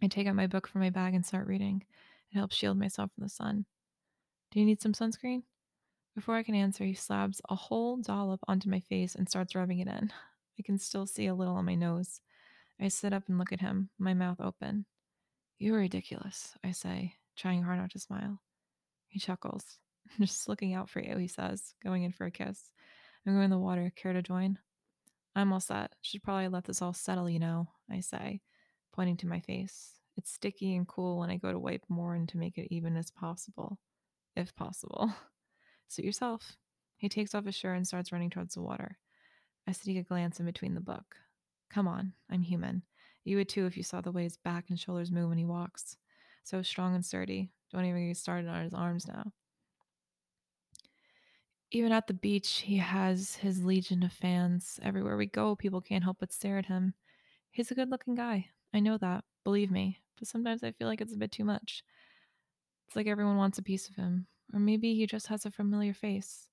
I 0.01 0.07
take 0.07 0.29
out 0.29 0.37
my 0.37 0.47
book 0.47 0.69
from 0.69 0.81
my 0.81 0.91
bag 0.91 1.15
and 1.15 1.27
start 1.27 1.49
reading. 1.49 1.83
It 2.31 2.39
helps 2.39 2.55
shield 2.55 2.79
myself 2.79 3.11
from 3.13 3.25
the 3.25 3.29
sun. 3.29 3.67
Do 4.53 4.61
you 4.61 4.65
need 4.65 4.81
some 4.81 4.93
sunscreen? 4.93 5.43
Before 6.15 6.37
I 6.37 6.45
can 6.45 6.55
answer, 6.55 6.85
he 6.85 6.95
slabs 6.95 7.41
a 7.51 7.57
whole 7.57 7.97
dollop 7.97 8.41
onto 8.47 8.71
my 8.71 8.81
face 8.81 9.17
and 9.17 9.29
starts 9.29 9.57
rubbing 9.57 9.81
it 9.81 9.89
in. 9.89 10.13
I 10.59 10.63
can 10.63 10.79
still 10.79 11.07
see 11.07 11.27
a 11.27 11.35
little 11.35 11.57
on 11.57 11.65
my 11.65 11.75
nose. 11.75 12.21
I 12.81 12.87
sit 12.87 13.13
up 13.13 13.25
and 13.27 13.37
look 13.37 13.53
at 13.53 13.61
him, 13.61 13.91
my 13.99 14.15
mouth 14.15 14.41
open. 14.41 14.87
You're 15.59 15.79
ridiculous, 15.79 16.55
I 16.63 16.71
say, 16.71 17.15
trying 17.37 17.65
hard 17.65 17.81
not 17.81 17.91
to 17.91 17.99
smile. 17.99 18.41
He 19.09 19.19
chuckles. 19.19 19.79
Just 20.21 20.49
looking 20.49 20.75
out 20.75 20.91
for 20.91 21.01
you, 21.01 21.17
he 21.17 21.29
says, 21.29 21.75
going 21.83 22.03
in 22.03 22.13
for 22.13 22.27
a 22.27 22.31
kiss. 22.31 22.71
I'm 23.27 23.35
going 23.35 23.45
in 23.45 23.51
the 23.51 23.59
water. 23.59 23.93
Care 23.95 24.13
to 24.13 24.23
join? 24.23 24.59
I'm 25.35 25.53
all 25.53 25.61
set. 25.61 25.95
Should 26.03 26.23
probably 26.23 26.49
let 26.49 26.65
this 26.65 26.83
all 26.83 26.93
settle, 26.93 27.31
you 27.31 27.39
know, 27.39 27.69
I 27.91 28.01
say, 28.01 28.41
pointing 28.93 29.17
to 29.19 29.27
my 29.27 29.41
face. 29.41 29.93
It's 30.17 30.33
sticky 30.33 30.77
and 30.77 30.87
cool 30.87 31.19
when 31.19 31.31
I 31.31 31.37
go 31.37 31.53
to 31.53 31.59
wipe 31.59 31.85
more 31.89 32.15
and 32.15 32.29
to 32.31 32.37
make 32.37 32.59
it 32.59 32.69
even 32.71 32.97
as 32.97 33.11
possible, 33.11 33.79
if 34.37 34.55
possible. 34.55 35.13
Suit 35.89 36.05
yourself. 36.05 36.57
He 36.97 37.09
takes 37.09 37.35
off 37.35 37.47
his 37.47 37.55
shirt 37.55 37.77
and 37.77 37.87
starts 37.87 38.13
running 38.13 38.31
towards 38.31 38.55
the 38.55 38.63
water. 38.63 38.99
I 39.67 39.73
sneak 39.73 39.99
a 39.99 40.03
glance 40.03 40.39
in 40.39 40.47
between 40.47 40.75
the 40.75 40.81
book. 40.81 41.17
Come 41.71 41.89
on, 41.89 42.13
I'm 42.31 42.43
human. 42.43 42.83
You 43.25 43.37
would 43.37 43.49
too 43.49 43.67
if 43.67 43.77
you 43.77 43.83
saw 43.83 44.01
the 44.01 44.13
way 44.13 44.25
his 44.25 44.37
back 44.37 44.67
and 44.69 44.79
shoulders 44.79 45.11
move 45.13 45.29
when 45.29 45.39
he 45.39 45.45
walks. 45.45 45.97
So 46.45 46.61
strong 46.63 46.95
and 46.95 47.05
sturdy. 47.05 47.51
Don't 47.73 47.85
even 47.85 48.09
get 48.09 48.17
started 48.17 48.49
on 48.49 48.65
his 48.65 48.75
arms 48.75 49.07
now. 49.07 49.33
Even 51.75 51.91
at 51.91 52.07
the 52.07 52.13
beach, 52.13 52.59
he 52.59 52.77
has 52.77 53.37
his 53.37 53.65
legion 53.65 54.03
of 54.03 54.13
fans. 54.13 54.79
Everywhere 54.83 55.17
we 55.17 55.25
go, 55.25 55.57
people 55.57 55.81
can't 55.81 56.05
help 56.05 56.19
but 56.21 56.31
stare 56.31 56.59
at 56.59 56.67
him. 56.67 56.93
He's 57.51 57.71
a 57.71 57.75
good 57.75 57.89
looking 57.89 58.15
guy. 58.15 58.49
I 58.75 58.81
know 58.81 58.99
that, 58.99 59.25
believe 59.43 59.71
me. 59.71 59.99
But 60.19 60.29
sometimes 60.29 60.63
I 60.63 60.73
feel 60.73 60.87
like 60.87 61.01
it's 61.01 61.15
a 61.15 61.19
bit 61.19 61.33
too 61.33 61.45
much. 61.45 61.83
It's 62.87 62.95
like 62.95 63.07
everyone 63.07 63.39
wants 63.39 63.57
a 63.57 63.63
piece 63.63 63.89
of 63.89 63.97
him. 63.97 64.27
Or 64.53 64.61
maybe 64.61 64.95
he 64.95 65.07
just 65.07 65.29
has 65.29 65.47
a 65.47 65.51
familiar 65.51 65.95
face. 65.95 66.49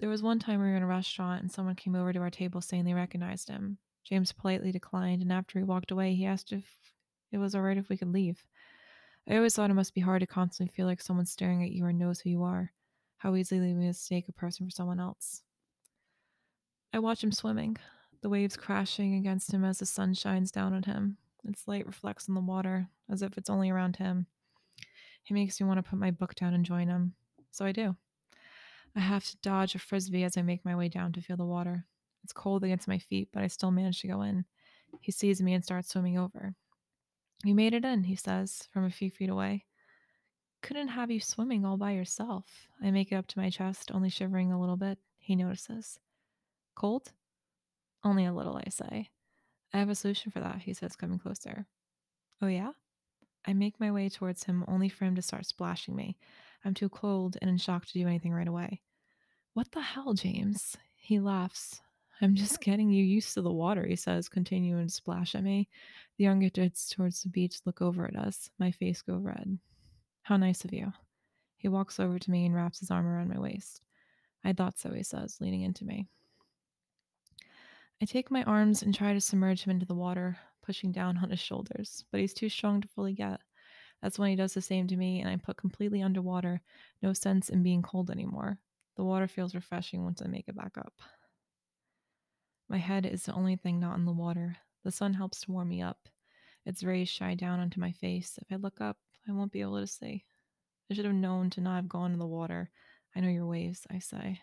There 0.00 0.08
was 0.08 0.22
one 0.22 0.38
time 0.38 0.58
we 0.58 0.68
were 0.68 0.76
in 0.76 0.82
a 0.82 0.86
restaurant 0.86 1.42
and 1.42 1.52
someone 1.52 1.74
came 1.74 1.94
over 1.94 2.14
to 2.14 2.20
our 2.20 2.30
table 2.30 2.62
saying 2.62 2.86
they 2.86 2.94
recognized 2.94 3.50
him. 3.50 3.76
James 4.04 4.32
politely 4.32 4.72
declined, 4.72 5.20
and 5.20 5.32
after 5.32 5.58
he 5.58 5.64
walked 5.64 5.90
away, 5.90 6.14
he 6.14 6.24
asked 6.24 6.50
if 6.50 6.64
it 7.30 7.36
was 7.36 7.54
all 7.54 7.62
right 7.62 7.76
if 7.76 7.90
we 7.90 7.98
could 7.98 8.12
leave. 8.12 8.42
I 9.28 9.36
always 9.36 9.54
thought 9.54 9.70
it 9.70 9.74
must 9.74 9.94
be 9.94 10.00
hard 10.00 10.20
to 10.20 10.26
constantly 10.26 10.72
feel 10.74 10.86
like 10.86 11.02
someone's 11.02 11.30
staring 11.30 11.62
at 11.62 11.72
you 11.72 11.84
or 11.84 11.92
knows 11.92 12.20
who 12.20 12.30
you 12.30 12.42
are 12.42 12.72
how 13.24 13.34
easily 13.34 13.72
we 13.72 13.86
mistake 13.86 14.28
a 14.28 14.32
person 14.32 14.66
for 14.66 14.70
someone 14.70 15.00
else. 15.00 15.40
I 16.92 16.98
watch 16.98 17.24
him 17.24 17.32
swimming, 17.32 17.78
the 18.20 18.28
waves 18.28 18.54
crashing 18.54 19.14
against 19.14 19.52
him 19.52 19.64
as 19.64 19.78
the 19.78 19.86
sun 19.86 20.12
shines 20.12 20.50
down 20.50 20.74
on 20.74 20.82
him. 20.82 21.16
Its 21.48 21.66
light 21.66 21.86
reflects 21.86 22.28
on 22.28 22.34
the 22.34 22.42
water 22.42 22.88
as 23.10 23.22
if 23.22 23.38
it's 23.38 23.48
only 23.48 23.70
around 23.70 23.96
him. 23.96 24.26
He 25.22 25.32
makes 25.32 25.58
me 25.58 25.66
want 25.66 25.78
to 25.78 25.82
put 25.82 25.98
my 25.98 26.10
book 26.10 26.34
down 26.34 26.52
and 26.52 26.66
join 26.66 26.88
him, 26.88 27.14
so 27.50 27.64
I 27.64 27.72
do. 27.72 27.96
I 28.94 29.00
have 29.00 29.24
to 29.24 29.36
dodge 29.38 29.74
a 29.74 29.78
frisbee 29.78 30.24
as 30.24 30.36
I 30.36 30.42
make 30.42 30.62
my 30.62 30.76
way 30.76 30.90
down 30.90 31.12
to 31.12 31.22
feel 31.22 31.38
the 31.38 31.46
water. 31.46 31.86
It's 32.24 32.34
cold 32.34 32.62
against 32.62 32.88
my 32.88 32.98
feet, 32.98 33.30
but 33.32 33.42
I 33.42 33.46
still 33.46 33.70
manage 33.70 34.02
to 34.02 34.08
go 34.08 34.20
in. 34.20 34.44
He 35.00 35.12
sees 35.12 35.40
me 35.40 35.54
and 35.54 35.64
starts 35.64 35.88
swimming 35.88 36.18
over. 36.18 36.54
You 37.42 37.54
made 37.54 37.72
it 37.72 37.86
in, 37.86 38.04
he 38.04 38.16
says, 38.16 38.68
from 38.70 38.84
a 38.84 38.90
few 38.90 39.10
feet 39.10 39.30
away 39.30 39.64
couldn't 40.64 40.88
have 40.88 41.10
you 41.10 41.20
swimming 41.20 41.66
all 41.66 41.76
by 41.76 41.90
yourself. 41.90 42.46
I 42.82 42.90
make 42.90 43.12
it 43.12 43.16
up 43.16 43.26
to 43.26 43.38
my 43.38 43.50
chest, 43.50 43.90
only 43.92 44.08
shivering 44.08 44.50
a 44.50 44.58
little 44.58 44.78
bit. 44.78 44.98
He 45.18 45.36
notices. 45.36 45.98
Cold? 46.74 47.12
Only 48.02 48.24
a 48.24 48.32
little, 48.32 48.56
I 48.56 48.70
say. 48.70 49.10
I 49.74 49.78
have 49.78 49.90
a 49.90 49.94
solution 49.94 50.32
for 50.32 50.40
that, 50.40 50.62
he 50.62 50.72
says, 50.72 50.96
coming 50.96 51.18
closer. 51.18 51.66
Oh, 52.40 52.46
yeah? 52.46 52.70
I 53.46 53.52
make 53.52 53.78
my 53.78 53.92
way 53.92 54.08
towards 54.08 54.44
him, 54.44 54.64
only 54.66 54.88
for 54.88 55.04
him 55.04 55.14
to 55.16 55.22
start 55.22 55.44
splashing 55.44 55.94
me. 55.94 56.16
I'm 56.64 56.72
too 56.72 56.88
cold 56.88 57.36
and 57.42 57.50
in 57.50 57.58
shock 57.58 57.84
to 57.84 57.92
do 57.92 58.06
anything 58.06 58.32
right 58.32 58.48
away. 58.48 58.80
What 59.52 59.70
the 59.70 59.82
hell, 59.82 60.14
James? 60.14 60.78
He 60.96 61.20
laughs. 61.20 61.82
I'm 62.22 62.34
just 62.34 62.62
getting 62.62 62.88
you 62.88 63.04
used 63.04 63.34
to 63.34 63.42
the 63.42 63.52
water, 63.52 63.84
he 63.84 63.96
says, 63.96 64.30
continuing 64.30 64.86
to 64.86 64.92
splash 64.92 65.34
at 65.34 65.44
me. 65.44 65.68
The 66.16 66.24
younger 66.24 66.48
kids 66.48 66.88
towards 66.88 67.22
the 67.22 67.28
beach 67.28 67.58
look 67.66 67.82
over 67.82 68.06
at 68.06 68.16
us. 68.16 68.48
My 68.58 68.70
face 68.70 69.02
go 69.02 69.16
red. 69.16 69.58
How 70.24 70.38
nice 70.38 70.64
of 70.64 70.72
you. 70.72 70.90
He 71.58 71.68
walks 71.68 72.00
over 72.00 72.18
to 72.18 72.30
me 72.30 72.46
and 72.46 72.54
wraps 72.54 72.80
his 72.80 72.90
arm 72.90 73.06
around 73.06 73.28
my 73.28 73.38
waist. 73.38 73.82
I 74.42 74.54
thought 74.54 74.78
so, 74.78 74.90
he 74.90 75.02
says, 75.02 75.36
leaning 75.38 75.60
into 75.60 75.84
me. 75.84 76.06
I 78.00 78.06
take 78.06 78.30
my 78.30 78.42
arms 78.44 78.82
and 78.82 78.94
try 78.94 79.12
to 79.12 79.20
submerge 79.20 79.64
him 79.64 79.70
into 79.70 79.84
the 79.84 79.94
water, 79.94 80.38
pushing 80.62 80.92
down 80.92 81.18
on 81.18 81.28
his 81.28 81.40
shoulders, 81.40 82.06
but 82.10 82.20
he's 82.20 82.32
too 82.32 82.48
strong 82.48 82.80
to 82.80 82.88
fully 82.88 83.12
get. 83.12 83.38
That's 84.00 84.18
when 84.18 84.30
he 84.30 84.36
does 84.36 84.54
the 84.54 84.62
same 84.62 84.86
to 84.86 84.96
me, 84.96 85.20
and 85.20 85.28
I'm 85.28 85.40
put 85.40 85.58
completely 85.58 86.00
underwater, 86.00 86.62
no 87.02 87.12
sense 87.12 87.50
in 87.50 87.62
being 87.62 87.82
cold 87.82 88.10
anymore. 88.10 88.58
The 88.96 89.04
water 89.04 89.28
feels 89.28 89.54
refreshing 89.54 90.04
once 90.04 90.22
I 90.22 90.28
make 90.28 90.48
it 90.48 90.56
back 90.56 90.78
up. 90.78 90.94
My 92.70 92.78
head 92.78 93.04
is 93.04 93.24
the 93.24 93.34
only 93.34 93.56
thing 93.56 93.78
not 93.78 93.98
in 93.98 94.06
the 94.06 94.12
water. 94.12 94.56
The 94.84 94.90
sun 94.90 95.12
helps 95.12 95.42
to 95.42 95.52
warm 95.52 95.68
me 95.68 95.82
up. 95.82 96.08
Its 96.64 96.82
rays 96.82 97.10
shine 97.10 97.36
down 97.36 97.60
onto 97.60 97.78
my 97.78 97.92
face. 97.92 98.38
If 98.40 98.50
I 98.50 98.56
look 98.56 98.80
up, 98.80 98.96
I 99.28 99.32
won't 99.32 99.52
be 99.52 99.60
able 99.60 99.80
to 99.80 99.86
see. 99.86 100.24
I 100.90 100.94
should 100.94 101.04
have 101.04 101.14
known 101.14 101.50
to 101.50 101.60
not 101.60 101.76
have 101.76 101.88
gone 101.88 102.12
in 102.12 102.18
the 102.18 102.26
water. 102.26 102.70
I 103.16 103.20
know 103.20 103.28
your 103.28 103.46
ways, 103.46 103.86
I 103.90 103.98
say. 103.98 104.40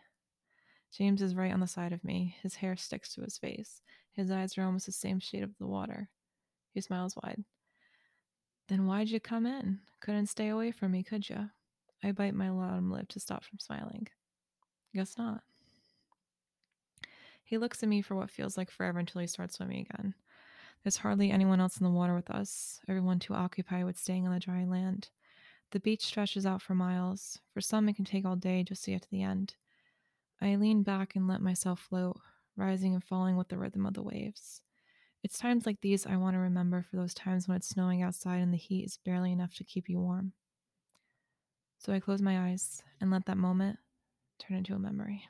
James 0.92 1.22
is 1.22 1.36
right 1.36 1.54
on 1.54 1.60
the 1.60 1.68
side 1.68 1.94
of 1.94 2.04
me. 2.04 2.36
His 2.42 2.56
hair 2.56 2.76
sticks 2.76 3.14
to 3.14 3.22
his 3.22 3.38
face. 3.38 3.82
His 4.12 4.32
eyes 4.32 4.58
are 4.58 4.64
almost 4.64 4.88
the 4.88 4.92
same 4.92 5.20
shade 5.20 5.44
of 5.44 5.58
the 5.58 5.68
water. 5.68 6.10
He 6.74 6.82
smiles 6.82 7.16
wide. 7.16 7.44
Then 8.68 8.86
why'd 8.86 9.10
you 9.10 9.20
come 9.20 9.46
in? 9.46 9.80
Couldn't 10.02 10.28
stay 10.28 10.50
away 10.50 10.72
from 10.72 10.92
me, 10.92 11.04
could 11.04 11.30
you? 11.30 11.50
I 12.04 12.12
bite 12.12 12.34
my 12.34 12.50
bottom 12.50 12.92
lip 12.92 13.08
to 13.10 13.20
stop 13.20 13.44
from 13.44 13.60
smiling. 13.60 14.08
Guess 14.96 15.18
not. 15.18 15.42
He 17.44 17.58
looks 17.58 17.84
at 17.84 17.90
me 17.90 18.02
for 18.02 18.16
what 18.16 18.32
feels 18.32 18.58
like 18.58 18.72
forever 18.72 19.00
until 19.00 19.22
he 19.22 19.28
starts 19.28 19.58
swimming 19.58 19.88
again. 19.90 20.14
There's 20.84 20.98
hardly 20.98 21.30
anyone 21.30 21.60
else 21.60 21.78
in 21.78 21.84
the 21.84 21.92
water 21.92 22.16
with 22.16 22.32
us, 22.32 22.80
everyone 22.88 23.20
too 23.20 23.36
occupied 23.36 23.86
with 23.86 24.00
staying 24.00 24.26
on 24.26 24.34
the 24.34 24.40
dry 24.40 24.64
land. 24.64 25.10
The 25.72 25.80
beach 25.80 26.06
stretches 26.06 26.46
out 26.46 26.62
for 26.62 26.74
miles. 26.74 27.40
For 27.54 27.62
some, 27.62 27.88
it 27.88 27.96
can 27.96 28.06
take 28.06 28.26
all 28.26 28.36
day 28.36 28.64
just 28.64 28.84
to 28.86 28.92
get 28.92 29.04
to 29.04 29.10
the 29.12 29.22
end. 29.22 29.56
I 30.42 30.56
lean 30.56 30.82
back 30.82 31.16
and 31.16 31.28
let 31.28 31.42
myself 31.42 31.80
float, 31.80 32.20
rising 32.56 32.96
and 32.96 33.04
falling 33.04 33.38
with 33.38 33.50
the 33.50 33.60
rhythm 33.60 33.86
of 33.86 33.94
the 33.94 34.02
waves. 34.02 34.62
It's 35.24 35.38
times 35.38 35.68
like 35.68 35.82
these 35.82 36.08
I 36.08 36.18
want 36.18 36.34
to 36.34 36.40
remember 36.40 36.82
for 36.82 36.96
those 36.96 37.14
times 37.14 37.48
when 37.48 37.58
it's 37.58 37.70
snowing 37.70 38.02
outside 38.02 38.42
and 38.42 38.52
the 38.52 38.58
heat 38.58 38.86
is 38.86 38.98
barely 39.06 39.32
enough 39.32 39.54
to 39.56 39.64
keep 39.64 39.88
you 39.88 40.00
warm. 40.00 40.34
So 41.78 41.94
I 41.94 42.00
close 42.00 42.22
my 42.22 42.50
eyes 42.50 42.82
and 43.00 43.12
let 43.12 43.26
that 43.28 43.38
moment 43.38 43.78
turn 44.40 44.58
into 44.58 44.74
a 44.74 44.80
memory. 44.80 45.24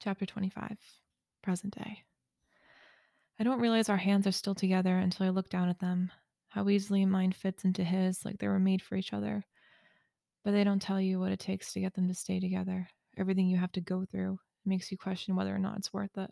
Chapter 0.00 0.24
25 0.26 0.78
Present 1.42 1.76
Day. 1.76 2.04
I 3.42 3.44
don't 3.44 3.58
realize 3.58 3.88
our 3.88 3.96
hands 3.96 4.28
are 4.28 4.30
still 4.30 4.54
together 4.54 4.96
until 4.96 5.26
I 5.26 5.30
look 5.30 5.48
down 5.48 5.68
at 5.68 5.80
them, 5.80 6.12
how 6.50 6.68
easily 6.68 7.04
mine 7.04 7.32
fits 7.32 7.64
into 7.64 7.82
his 7.82 8.24
like 8.24 8.38
they 8.38 8.46
were 8.46 8.60
made 8.60 8.80
for 8.80 8.94
each 8.94 9.12
other. 9.12 9.44
But 10.44 10.52
they 10.52 10.62
don't 10.62 10.80
tell 10.80 11.00
you 11.00 11.18
what 11.18 11.32
it 11.32 11.40
takes 11.40 11.72
to 11.72 11.80
get 11.80 11.92
them 11.94 12.06
to 12.06 12.14
stay 12.14 12.38
together, 12.38 12.88
everything 13.18 13.48
you 13.48 13.56
have 13.56 13.72
to 13.72 13.80
go 13.80 14.04
through, 14.04 14.38
makes 14.64 14.92
you 14.92 14.96
question 14.96 15.34
whether 15.34 15.52
or 15.52 15.58
not 15.58 15.76
it's 15.76 15.92
worth 15.92 16.16
it. 16.16 16.30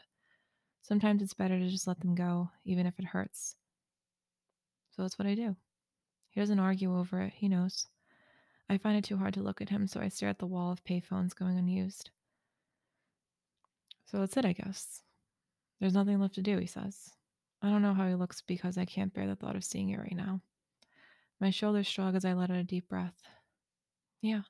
Sometimes 0.82 1.20
it's 1.20 1.34
better 1.34 1.58
to 1.58 1.68
just 1.68 1.88
let 1.88 1.98
them 1.98 2.14
go, 2.14 2.48
even 2.64 2.86
if 2.86 2.96
it 2.96 3.06
hurts. 3.06 3.56
So 4.92 5.02
that's 5.02 5.18
what 5.18 5.26
I 5.26 5.34
do. 5.34 5.56
He 6.28 6.40
doesn't 6.40 6.60
argue 6.60 6.96
over 6.96 7.22
it, 7.22 7.32
he 7.34 7.48
knows. 7.48 7.88
I 8.68 8.78
find 8.78 8.96
it 8.96 9.02
too 9.02 9.16
hard 9.16 9.34
to 9.34 9.42
look 9.42 9.60
at 9.60 9.70
him, 9.70 9.88
so 9.88 10.00
I 10.00 10.10
stare 10.10 10.28
at 10.28 10.38
the 10.38 10.46
wall 10.46 10.70
of 10.70 10.84
payphones 10.84 11.34
going 11.34 11.58
unused. 11.58 12.10
So 14.06 14.18
that's 14.18 14.36
it, 14.36 14.44
I 14.44 14.52
guess. 14.52 15.02
There's 15.80 15.94
nothing 15.94 16.20
left 16.20 16.34
to 16.34 16.42
do, 16.42 16.58
he 16.58 16.66
says. 16.66 17.10
I 17.62 17.70
don't 17.70 17.82
know 17.82 17.94
how 17.94 18.06
he 18.06 18.14
looks 18.14 18.42
because 18.42 18.78
I 18.78 18.84
can't 18.84 19.12
bear 19.12 19.26
the 19.26 19.36
thought 19.36 19.56
of 19.56 19.64
seeing 19.64 19.90
it 19.90 19.98
right 19.98 20.14
now. 20.14 20.40
My 21.40 21.50
shoulders 21.50 21.86
shrug 21.86 22.14
as 22.14 22.24
I 22.24 22.34
let 22.34 22.50
out 22.50 22.56
a 22.56 22.64
deep 22.64 22.88
breath. 22.88 23.22
Yeah. 24.20 24.42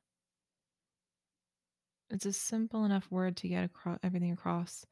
It's 2.11 2.27
a 2.27 2.33
simple 2.33 2.85
enough 2.85 3.11
word 3.11 3.37
to 3.39 3.49
get 3.49 3.65
across 3.65 3.99
everything 4.03 4.33
across. 4.33 4.85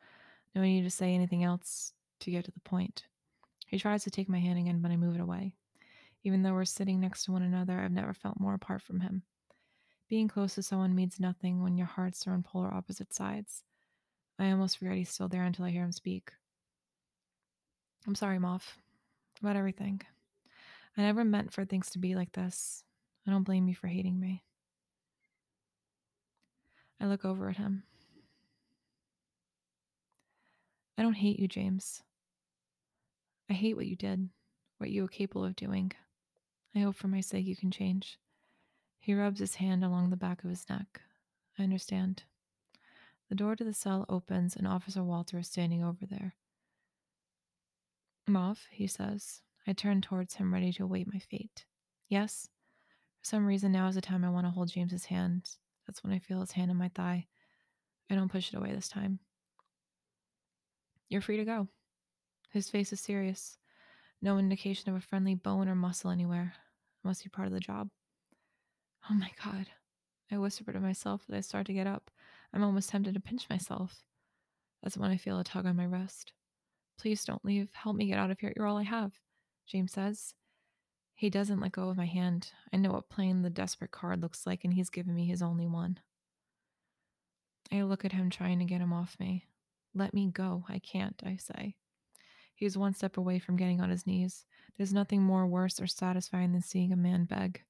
No 0.54 0.62
need 0.62 0.82
to 0.82 0.90
say 0.90 1.14
anything 1.14 1.42
else 1.42 1.92
to 2.20 2.30
get 2.30 2.44
to 2.44 2.52
the 2.52 2.60
point. 2.60 3.04
He 3.66 3.78
tries 3.78 4.04
to 4.04 4.10
take 4.10 4.28
my 4.28 4.38
hand 4.38 4.58
again, 4.58 4.80
but 4.80 4.92
I 4.92 4.96
move 4.96 5.16
it 5.16 5.20
away. 5.20 5.54
Even 6.22 6.42
though 6.42 6.54
we're 6.54 6.64
sitting 6.64 7.00
next 7.00 7.24
to 7.24 7.32
one 7.32 7.42
another, 7.42 7.80
I've 7.80 7.92
never 7.92 8.14
felt 8.14 8.40
more 8.40 8.54
apart 8.54 8.82
from 8.82 9.00
him. 9.00 9.22
Being 10.08 10.28
close 10.28 10.54
to 10.54 10.62
someone 10.62 10.94
means 10.94 11.20
nothing 11.20 11.62
when 11.62 11.76
your 11.76 11.86
hearts 11.86 12.26
are 12.26 12.32
on 12.32 12.42
polar 12.42 12.72
opposite 12.72 13.12
sides. 13.12 13.64
I 14.38 14.50
almost 14.50 14.78
forget 14.78 14.96
he's 14.96 15.08
still 15.08 15.28
there 15.28 15.44
until 15.44 15.64
I 15.64 15.70
hear 15.70 15.84
him 15.84 15.92
speak. 15.92 16.32
I'm 18.06 18.14
sorry, 18.14 18.38
Mauve, 18.38 18.76
about 19.40 19.56
everything. 19.56 20.00
I 20.96 21.02
never 21.02 21.24
meant 21.24 21.52
for 21.52 21.64
things 21.64 21.90
to 21.90 21.98
be 21.98 22.14
like 22.14 22.32
this. 22.32 22.84
I 23.26 23.30
don't 23.30 23.42
blame 23.42 23.68
you 23.68 23.74
for 23.74 23.88
hating 23.88 24.18
me. 24.18 24.44
I 27.00 27.06
look 27.06 27.24
over 27.24 27.48
at 27.48 27.56
him. 27.56 27.82
I 30.96 31.02
don't 31.02 31.14
hate 31.14 31.38
you, 31.38 31.46
James. 31.46 32.02
I 33.48 33.52
hate 33.52 33.76
what 33.76 33.86
you 33.86 33.96
did, 33.96 34.28
what 34.78 34.90
you 34.90 35.02
were 35.02 35.08
capable 35.08 35.44
of 35.44 35.56
doing. 35.56 35.92
I 36.74 36.80
hope 36.80 36.96
for 36.96 37.08
my 37.08 37.20
sake 37.20 37.46
you 37.46 37.56
can 37.56 37.70
change. 37.70 38.18
He 38.98 39.14
rubs 39.14 39.40
his 39.40 39.56
hand 39.56 39.84
along 39.84 40.10
the 40.10 40.16
back 40.16 40.42
of 40.42 40.50
his 40.50 40.68
neck. 40.68 41.00
I 41.58 41.62
understand. 41.62 42.24
The 43.28 43.34
door 43.34 43.56
to 43.56 43.64
the 43.64 43.74
cell 43.74 44.06
opens 44.08 44.56
and 44.56 44.66
Officer 44.66 45.04
Walter 45.04 45.38
is 45.38 45.48
standing 45.48 45.84
over 45.84 46.06
there. 46.06 46.34
Mauve, 48.26 48.66
he 48.70 48.86
says. 48.86 49.42
I 49.66 49.72
turn 49.72 50.00
towards 50.00 50.34
him, 50.34 50.52
ready 50.52 50.72
to 50.72 50.84
await 50.84 51.12
my 51.12 51.18
fate. 51.18 51.66
Yes? 52.08 52.48
For 53.20 53.26
some 53.26 53.46
reason, 53.46 53.72
now 53.72 53.88
is 53.88 53.94
the 53.94 54.00
time 54.00 54.24
I 54.24 54.30
want 54.30 54.46
to 54.46 54.50
hold 54.50 54.72
James's 54.72 55.06
hand. 55.06 55.48
That's 55.86 56.02
when 56.02 56.12
I 56.12 56.18
feel 56.18 56.40
his 56.40 56.52
hand 56.52 56.70
on 56.70 56.76
my 56.76 56.88
thigh. 56.88 57.26
I 58.10 58.14
don't 58.14 58.30
push 58.30 58.52
it 58.52 58.56
away 58.56 58.72
this 58.72 58.88
time. 58.88 59.18
You're 61.08 61.20
free 61.20 61.36
to 61.36 61.44
go. 61.44 61.68
His 62.50 62.70
face 62.70 62.92
is 62.92 63.00
serious. 63.00 63.58
No 64.22 64.38
indication 64.38 64.90
of 64.90 64.96
a 64.96 65.00
friendly 65.00 65.34
bone 65.34 65.68
or 65.68 65.74
muscle 65.74 66.10
anywhere. 66.10 66.54
Must 67.04 67.22
be 67.22 67.30
part 67.30 67.46
of 67.46 67.52
the 67.52 67.60
job. 67.60 67.88
Oh 69.10 69.14
my 69.14 69.30
god. 69.42 69.66
I 70.30 70.38
whisper 70.38 70.72
to 70.72 70.80
myself 70.80 71.24
as 71.28 71.34
I 71.34 71.40
start 71.40 71.66
to 71.66 71.72
get 71.72 71.86
up. 71.86 72.10
I'm 72.52 72.62
almost 72.62 72.88
tempted 72.90 73.14
to 73.14 73.20
pinch 73.20 73.48
myself. 73.50 74.02
That's 74.82 74.96
when 74.96 75.10
I 75.10 75.16
feel 75.16 75.38
a 75.38 75.44
tug 75.44 75.66
on 75.66 75.76
my 75.76 75.84
wrist. 75.84 76.32
Please 76.98 77.24
don't 77.24 77.44
leave. 77.44 77.68
Help 77.72 77.96
me 77.96 78.06
get 78.06 78.18
out 78.18 78.30
of 78.30 78.38
here. 78.40 78.52
You're 78.56 78.66
all 78.66 78.78
I 78.78 78.84
have, 78.84 79.12
James 79.66 79.92
says. 79.92 80.34
He 81.14 81.30
doesn't 81.30 81.60
let 81.60 81.72
go 81.72 81.88
of 81.88 81.96
my 81.96 82.06
hand. 82.06 82.52
I 82.72 82.76
know 82.76 82.92
what 82.92 83.08
playing 83.08 83.42
the 83.42 83.50
desperate 83.50 83.90
card 83.90 84.22
looks 84.22 84.46
like, 84.46 84.64
and 84.64 84.72
he's 84.72 84.90
given 84.90 85.14
me 85.14 85.26
his 85.26 85.42
only 85.42 85.66
one. 85.66 85.98
I 87.72 87.82
look 87.82 88.04
at 88.04 88.12
him, 88.12 88.30
trying 88.30 88.60
to 88.60 88.64
get 88.64 88.80
him 88.80 88.92
off 88.92 89.16
me. 89.18 89.46
Let 89.94 90.14
me 90.14 90.28
go. 90.32 90.64
I 90.68 90.78
can't, 90.78 91.20
I 91.24 91.36
say. 91.36 91.74
He's 92.54 92.78
one 92.78 92.94
step 92.94 93.16
away 93.16 93.38
from 93.38 93.56
getting 93.56 93.80
on 93.80 93.90
his 93.90 94.06
knees. 94.06 94.44
There's 94.76 94.92
nothing 94.92 95.22
more 95.22 95.46
worse 95.46 95.80
or 95.80 95.86
satisfying 95.86 96.52
than 96.52 96.62
seeing 96.62 96.92
a 96.92 96.96
man 96.96 97.24
beg. 97.24 97.62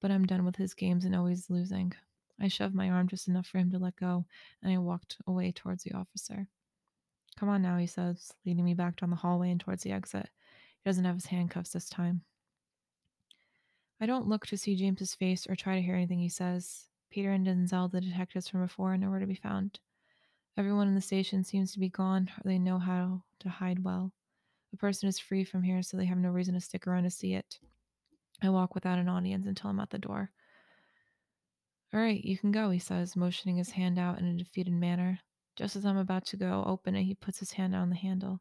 But 0.00 0.10
I'm 0.10 0.26
done 0.26 0.44
with 0.44 0.56
his 0.56 0.74
games 0.74 1.04
and 1.04 1.14
always 1.14 1.48
losing. 1.48 1.94
I 2.40 2.48
shoved 2.48 2.74
my 2.74 2.90
arm 2.90 3.08
just 3.08 3.28
enough 3.28 3.46
for 3.46 3.58
him 3.58 3.70
to 3.70 3.78
let 3.78 3.96
go, 3.96 4.26
and 4.62 4.72
I 4.72 4.78
walked 4.78 5.16
away 5.26 5.52
towards 5.52 5.84
the 5.84 5.92
officer. 5.92 6.48
Come 7.38 7.48
on 7.48 7.62
now, 7.62 7.76
he 7.76 7.86
says, 7.86 8.32
leading 8.44 8.64
me 8.64 8.74
back 8.74 8.96
down 8.96 9.10
the 9.10 9.16
hallway 9.16 9.50
and 9.50 9.60
towards 9.60 9.82
the 9.82 9.92
exit. 9.92 10.28
He 10.82 10.88
doesn't 10.88 11.04
have 11.04 11.16
his 11.16 11.26
handcuffs 11.26 11.70
this 11.70 11.88
time. 11.88 12.22
I 14.00 14.06
don't 14.06 14.28
look 14.28 14.46
to 14.46 14.58
see 14.58 14.76
James's 14.76 15.14
face 15.14 15.46
or 15.48 15.56
try 15.56 15.76
to 15.76 15.82
hear 15.82 15.94
anything 15.94 16.18
he 16.18 16.28
says. 16.28 16.84
Peter 17.10 17.32
and 17.32 17.46
Denzel, 17.46 17.90
the 17.90 18.00
detectives 18.00 18.48
from 18.48 18.62
before, 18.62 18.92
are 18.92 18.98
nowhere 18.98 19.20
to 19.20 19.26
be 19.26 19.34
found. 19.34 19.78
Everyone 20.58 20.88
in 20.88 20.94
the 20.94 21.00
station 21.00 21.44
seems 21.44 21.72
to 21.72 21.78
be 21.78 21.88
gone, 21.88 22.30
or 22.38 22.48
they 22.48 22.58
know 22.58 22.78
how 22.78 23.22
to 23.40 23.48
hide 23.48 23.84
well. 23.84 24.12
The 24.70 24.76
person 24.76 25.08
is 25.08 25.18
free 25.18 25.44
from 25.44 25.62
here, 25.62 25.82
so 25.82 25.96
they 25.96 26.06
have 26.06 26.18
no 26.18 26.30
reason 26.30 26.54
to 26.54 26.60
stick 26.60 26.86
around 26.86 27.04
to 27.04 27.10
see 27.10 27.34
it. 27.34 27.58
I 28.42 28.48
walk 28.50 28.74
without 28.74 28.98
an 28.98 29.08
audience 29.08 29.46
until 29.46 29.70
I'm 29.70 29.80
at 29.80 29.90
the 29.90 29.98
door. 29.98 30.30
All 31.94 32.00
right, 32.00 32.22
you 32.22 32.36
can 32.36 32.52
go, 32.52 32.70
he 32.70 32.78
says, 32.78 33.16
motioning 33.16 33.56
his 33.56 33.70
hand 33.70 33.98
out 33.98 34.18
in 34.18 34.26
a 34.26 34.36
defeated 34.36 34.72
manner. 34.72 35.20
Just 35.56 35.76
as 35.76 35.86
I'm 35.86 35.96
about 35.96 36.26
to 36.26 36.36
go 36.36 36.64
open 36.66 36.94
it, 36.94 37.04
he 37.04 37.14
puts 37.14 37.38
his 37.38 37.52
hand 37.52 37.74
on 37.74 37.88
the 37.88 37.96
handle. 37.96 38.40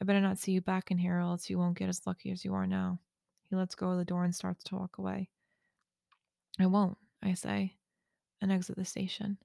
I 0.00 0.04
better 0.04 0.20
not 0.20 0.38
see 0.38 0.52
you 0.52 0.60
back 0.60 0.90
in 0.90 0.98
here, 0.98 1.16
or 1.16 1.20
else 1.20 1.48
you 1.48 1.58
won't 1.58 1.78
get 1.78 1.88
as 1.88 2.06
lucky 2.06 2.30
as 2.30 2.44
you 2.44 2.54
are 2.54 2.66
now. 2.66 3.00
He 3.48 3.56
lets 3.56 3.74
go 3.74 3.90
of 3.90 3.98
the 3.98 4.04
door 4.04 4.24
and 4.24 4.34
starts 4.34 4.62
to 4.64 4.76
walk 4.76 4.98
away. 4.98 5.30
I 6.60 6.66
won't, 6.66 6.98
I 7.22 7.34
say, 7.34 7.74
and 8.40 8.52
exit 8.52 8.76
the 8.76 8.84
station. 8.84 9.38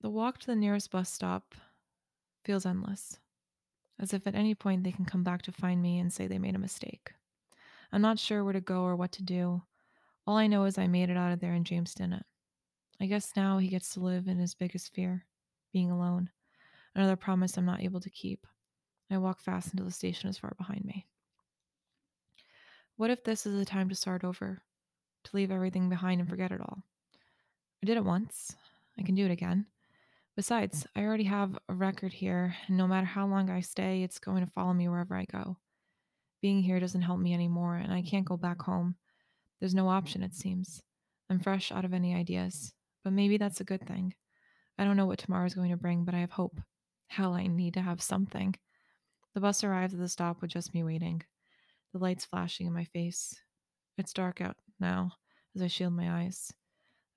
The 0.00 0.10
walk 0.10 0.38
to 0.38 0.46
the 0.46 0.56
nearest 0.56 0.90
bus 0.90 1.10
stop 1.10 1.54
feels 2.44 2.64
endless, 2.64 3.18
as 3.98 4.14
if 4.14 4.26
at 4.26 4.34
any 4.34 4.54
point 4.54 4.82
they 4.82 4.92
can 4.92 5.04
come 5.04 5.22
back 5.22 5.42
to 5.42 5.52
find 5.52 5.82
me 5.82 5.98
and 5.98 6.12
say 6.12 6.26
they 6.26 6.38
made 6.38 6.54
a 6.56 6.58
mistake. 6.58 7.12
I'm 7.92 8.02
not 8.02 8.18
sure 8.18 8.44
where 8.44 8.52
to 8.52 8.60
go 8.60 8.82
or 8.82 8.96
what 8.96 9.12
to 9.12 9.22
do. 9.22 9.62
All 10.26 10.36
I 10.36 10.46
know 10.46 10.64
is 10.64 10.78
I 10.78 10.86
made 10.86 11.10
it 11.10 11.16
out 11.16 11.32
of 11.32 11.40
there 11.40 11.52
and 11.52 11.66
James 11.66 11.94
didn't. 11.94 12.24
I 13.00 13.06
guess 13.06 13.32
now 13.34 13.58
he 13.58 13.68
gets 13.68 13.94
to 13.94 14.00
live 14.00 14.28
in 14.28 14.38
his 14.38 14.54
biggest 14.54 14.94
fear 14.94 15.24
being 15.72 15.90
alone. 15.90 16.30
Another 16.94 17.16
promise 17.16 17.56
I'm 17.56 17.64
not 17.64 17.82
able 17.82 18.00
to 18.00 18.10
keep. 18.10 18.46
I 19.10 19.18
walk 19.18 19.40
fast 19.40 19.72
until 19.72 19.86
the 19.86 19.92
station 19.92 20.28
is 20.28 20.38
far 20.38 20.54
behind 20.56 20.84
me. 20.84 21.06
What 22.96 23.10
if 23.10 23.24
this 23.24 23.46
is 23.46 23.58
the 23.58 23.64
time 23.64 23.88
to 23.88 23.94
start 23.94 24.24
over? 24.24 24.62
To 25.24 25.36
leave 25.36 25.50
everything 25.50 25.88
behind 25.88 26.20
and 26.20 26.28
forget 26.28 26.52
it 26.52 26.60
all? 26.60 26.82
I 27.82 27.86
did 27.86 27.96
it 27.96 28.04
once. 28.04 28.54
I 28.98 29.02
can 29.02 29.14
do 29.14 29.24
it 29.24 29.30
again. 29.30 29.66
Besides, 30.36 30.86
I 30.94 31.02
already 31.02 31.24
have 31.24 31.58
a 31.68 31.74
record 31.74 32.12
here, 32.12 32.54
and 32.66 32.76
no 32.76 32.86
matter 32.86 33.06
how 33.06 33.26
long 33.26 33.50
I 33.50 33.60
stay, 33.60 34.02
it's 34.02 34.18
going 34.18 34.44
to 34.44 34.52
follow 34.52 34.72
me 34.72 34.88
wherever 34.88 35.16
I 35.16 35.24
go. 35.24 35.56
Being 36.42 36.62
here 36.62 36.80
doesn't 36.80 37.02
help 37.02 37.20
me 37.20 37.34
anymore, 37.34 37.76
and 37.76 37.92
I 37.92 38.02
can't 38.02 38.24
go 38.24 38.36
back 38.36 38.62
home. 38.62 38.96
There's 39.58 39.74
no 39.74 39.88
option, 39.88 40.22
it 40.22 40.34
seems. 40.34 40.82
I'm 41.28 41.38
fresh 41.38 41.70
out 41.70 41.84
of 41.84 41.92
any 41.92 42.14
ideas, 42.14 42.72
but 43.04 43.12
maybe 43.12 43.36
that's 43.36 43.60
a 43.60 43.64
good 43.64 43.86
thing. 43.86 44.14
I 44.78 44.84
don't 44.84 44.96
know 44.96 45.06
what 45.06 45.18
tomorrow 45.18 45.44
is 45.44 45.54
going 45.54 45.70
to 45.70 45.76
bring, 45.76 46.04
but 46.04 46.14
I 46.14 46.20
have 46.20 46.30
hope. 46.30 46.58
Hell, 47.08 47.34
I 47.34 47.46
need 47.46 47.74
to 47.74 47.82
have 47.82 48.00
something. 48.00 48.54
The 49.34 49.40
bus 49.40 49.62
arrives 49.62 49.92
at 49.92 50.00
the 50.00 50.08
stop 50.08 50.40
with 50.40 50.50
just 50.50 50.72
me 50.72 50.82
waiting, 50.82 51.22
the 51.92 51.98
lights 51.98 52.24
flashing 52.24 52.66
in 52.66 52.72
my 52.72 52.84
face. 52.84 53.34
It's 53.98 54.12
dark 54.12 54.40
out 54.40 54.56
now 54.80 55.12
as 55.54 55.62
I 55.62 55.66
shield 55.66 55.92
my 55.92 56.22
eyes. 56.22 56.52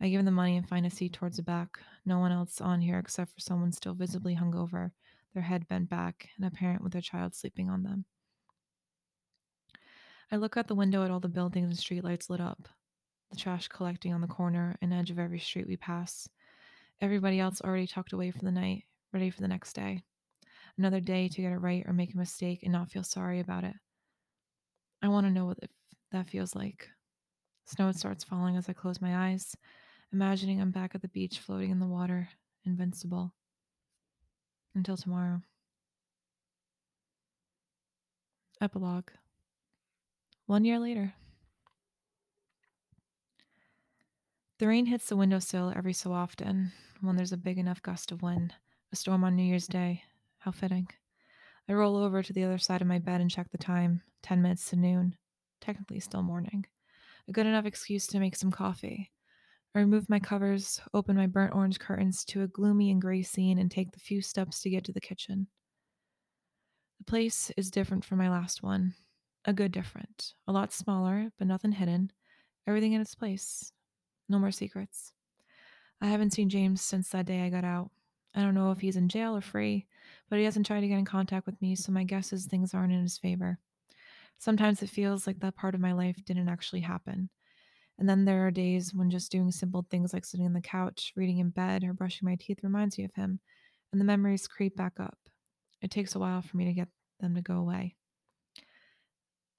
I 0.01 0.09
give 0.09 0.19
him 0.19 0.26
the 0.26 0.32
money 0.32 0.57
and 0.57 0.67
find 0.67 0.86
a 0.86 0.89
seat 0.89 1.13
towards 1.13 1.38
the 1.38 1.43
back. 1.43 1.80
No 2.05 2.19
one 2.19 2.34
else 2.34 2.59
on 2.59 2.82
here 2.82 2.99
except 2.99 3.32
for 3.32 3.39
someone 3.39 3.71
still 3.71 3.93
visibly 3.93 4.36
hungover, 4.36 4.91
their 5.34 5.43
head 5.43 5.67
bent 5.69 5.89
back, 5.89 6.30
and 6.36 6.45
a 6.45 6.51
parent 6.51 6.84
with 6.84 6.91
their 6.91 7.01
child 7.01 7.34
sleeping 7.34 7.69
on 7.69 7.84
them. 7.84 8.05
I 10.34 10.38
look 10.38 10.58
out 10.58 10.68
the 10.68 10.74
window 10.74 11.04
at 11.04 11.12
all 11.12 11.20
the 11.20 11.28
buildings 11.28 11.70
and 11.70 11.78
streetlights 11.78 12.28
lit 12.28 12.42
up, 12.42 12.68
the 13.30 13.38
trash 13.38 13.68
collecting 13.68 14.16
on 14.16 14.22
the 14.22 14.26
corner 14.28 14.76
and 14.82 14.92
edge 14.92 15.12
of 15.12 15.20
every 15.20 15.38
street 15.38 15.68
we 15.68 15.78
pass. 15.78 16.28
Everybody 17.00 17.40
else 17.40 17.62
already 17.62 17.86
tucked 17.86 18.14
away 18.14 18.32
for 18.32 18.40
the 18.40 18.52
night, 18.52 18.86
ready 19.14 19.30
for 19.30 19.42
the 19.42 19.48
next 19.48 19.74
day. 19.74 20.02
Another 20.76 21.00
day 21.00 21.28
to 21.28 21.42
get 21.44 21.52
it 21.52 21.58
right 21.58 21.84
or 21.86 21.94
make 21.94 22.16
a 22.16 22.18
mistake 22.18 22.62
and 22.64 22.72
not 22.72 22.90
feel 22.90 23.04
sorry 23.04 23.42
about 23.42 23.64
it. 23.64 23.76
I 25.04 25.08
want 25.10 25.28
to 25.28 25.32
know 25.32 25.46
what 25.46 25.60
that 26.12 26.30
feels 26.30 26.56
like. 26.56 26.90
Snow 27.66 27.92
starts 27.92 28.24
falling 28.24 28.58
as 28.58 28.68
I 28.68 28.74
close 28.74 29.00
my 29.00 29.30
eyes, 29.30 29.56
imagining 30.12 30.60
I'm 30.60 30.72
back 30.72 30.96
at 30.96 31.04
the 31.04 31.10
beach 31.10 31.38
floating 31.38 31.70
in 31.70 31.80
the 31.80 31.86
water, 31.86 32.28
invincible. 32.66 33.36
Until 34.74 34.98
tomorrow. 34.98 35.44
Epilogue. 38.60 39.12
One 40.46 40.66
year 40.66 40.78
later. 40.78 41.14
The 44.60 44.68
rain 44.68 44.86
hits 44.86 45.08
the 45.08 45.16
windowsill 45.16 45.74
every 45.76 45.94
so 45.94 46.12
often 46.12 46.72
when 47.02 47.16
there's 47.16 47.32
a 47.32 47.38
big 47.38 47.58
enough 47.58 47.82
gust 47.82 48.12
of 48.12 48.22
wind. 48.22 48.54
A 48.91 48.96
storm 48.96 49.24
on 49.24 49.36
New 49.36 49.44
Year's 49.44 49.68
Day. 49.68 50.04
How 50.39 50.52
fitting. 50.52 50.88
I 51.70 51.74
roll 51.74 51.96
over 51.96 52.22
to 52.22 52.34
the 52.34 52.44
other 52.44 52.58
side 52.58 52.82
of 52.82 52.88
my 52.88 53.00
bed 53.00 53.22
and 53.22 53.32
check 53.32 53.50
the 53.52 53.58
time 53.58 54.02
10 54.24 54.41
minutes 54.41 54.70
to 54.70 54.76
noon. 54.76 55.16
Technically, 55.62 56.02
still 56.02 56.24
morning. 56.24 56.66
A 57.28 57.32
good 57.32 57.46
enough 57.46 57.66
excuse 57.66 58.06
to 58.08 58.20
make 58.20 58.36
some 58.36 58.52
coffee. 58.52 59.12
I 59.74 59.80
remove 59.80 60.10
my 60.10 60.20
covers, 60.20 60.82
open 60.94 61.16
my 61.16 61.26
burnt 61.26 61.56
orange 61.56 61.80
curtains 61.80 62.26
to 62.26 62.44
a 62.44 62.48
gloomy 62.48 62.91
and 62.91 63.02
gray 63.02 63.24
scene, 63.24 63.58
and 63.58 63.72
take 63.72 63.91
the 63.91 64.00
few 64.00 64.22
steps 64.22 64.62
to 64.62 64.70
get 64.70 64.84
to 64.86 64.91
the 64.91 65.02
kitchen. 65.02 65.48
The 67.00 67.06
place 67.06 67.50
is 67.56 67.72
different 67.72 68.04
from 68.04 68.18
my 68.18 68.30
last 68.30 68.62
one. 68.62 68.94
A 69.46 69.54
good 69.54 69.72
different. 69.72 70.34
A 70.48 70.52
lot 70.52 70.72
smaller, 70.72 71.32
but 71.38 71.48
nothing 71.48 71.74
hidden. 71.74 72.12
Everything 72.66 72.94
in 72.94 73.02
its 73.02 73.16
place. 73.16 73.74
No 74.30 74.39
more 74.39 74.52
secrets. 74.52 75.12
I 76.00 76.08
haven't 76.08 76.32
seen 76.32 76.50
James 76.50 76.82
since 76.82 77.10
that 77.10 77.26
day 77.26 77.41
I 77.41 77.50
got 77.50 77.66
out. 77.66 77.91
I 78.36 78.41
don't 78.41 78.56
know 78.56 78.72
if 78.72 78.80
he's 78.80 78.96
in 78.96 79.10
jail 79.10 79.36
or 79.36 79.41
free, 79.41 79.86
but 80.30 80.39
he 80.39 80.46
hasn't 80.46 80.66
tried 80.66 80.82
to 80.82 80.88
get 80.88 80.98
in 80.98 81.06
contact 81.06 81.46
with 81.46 81.62
me, 81.62 81.76
so 81.76 81.91
my 81.91 82.04
guess 82.04 82.34
is 82.34 82.46
things 82.46 82.74
aren't 82.74 82.94
in 82.94 83.02
his 83.02 83.18
favor. 83.18 83.60
Sometimes 84.39 84.82
it 84.82 84.89
feels 84.89 85.28
like 85.28 85.39
that 85.41 85.56
part 85.56 85.76
of 85.76 85.82
my 85.82 85.94
life 85.94 86.18
didn't 86.26 86.50
actually 86.50 86.82
happen. 86.82 87.30
And 88.00 88.10
then 88.10 88.26
there 88.26 88.48
are 88.48 88.52
days 88.52 88.94
when 88.94 89.12
just 89.12 89.32
doing 89.32 89.52
simple 89.52 89.86
things 89.89 90.14
like 90.14 90.26
sitting 90.26 90.46
on 90.46 90.54
the 90.54 90.62
couch, 90.62 91.14
reading 91.16 91.38
in 91.38 91.50
bed, 91.50 91.84
or 91.84 91.94
brushing 91.94 92.28
my 92.28 92.36
teeth 92.36 92.60
reminds 92.64 92.98
me 92.98 93.04
of 93.04 93.14
him, 93.14 93.39
and 93.91 94.02
the 94.02 94.06
memories 94.06 94.48
creep 94.48 94.76
back 94.76 95.00
up. 95.00 95.18
It 95.82 95.91
takes 95.91 96.16
a 96.16 96.20
while 96.20 96.41
for 96.41 96.58
me 96.58 96.66
to 96.66 96.74
get 96.74 96.88
them 97.20 97.36
to 97.36 97.41
go 97.41 97.58
away. 97.58 97.96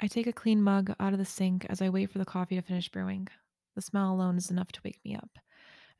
I 0.00 0.08
take 0.08 0.26
a 0.26 0.32
clean 0.32 0.60
mug 0.60 0.94
out 0.98 1.12
of 1.12 1.18
the 1.18 1.24
sink 1.24 1.66
as 1.68 1.80
I 1.80 1.88
wait 1.88 2.10
for 2.10 2.18
the 2.18 2.24
coffee 2.24 2.56
to 2.56 2.62
finish 2.62 2.88
brewing. 2.88 3.28
The 3.76 3.82
smell 3.82 4.12
alone 4.12 4.36
is 4.36 4.50
enough 4.50 4.72
to 4.72 4.80
wake 4.84 4.98
me 5.04 5.14
up. 5.14 5.38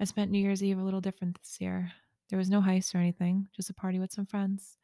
I 0.01 0.05
spent 0.05 0.30
New 0.30 0.38
Year's 0.38 0.62
Eve 0.62 0.78
a 0.78 0.82
little 0.82 1.01
different 1.01 1.38
this 1.38 1.59
year. 1.61 1.92
There 2.28 2.38
was 2.38 2.51
no 2.51 2.61
heist 2.61 2.95
or 2.95 2.99
anything, 2.99 3.49
just 3.55 3.70
a 3.70 3.74
party 3.74 4.01
with 4.01 4.12
some 4.12 4.26
friends. 4.26 4.78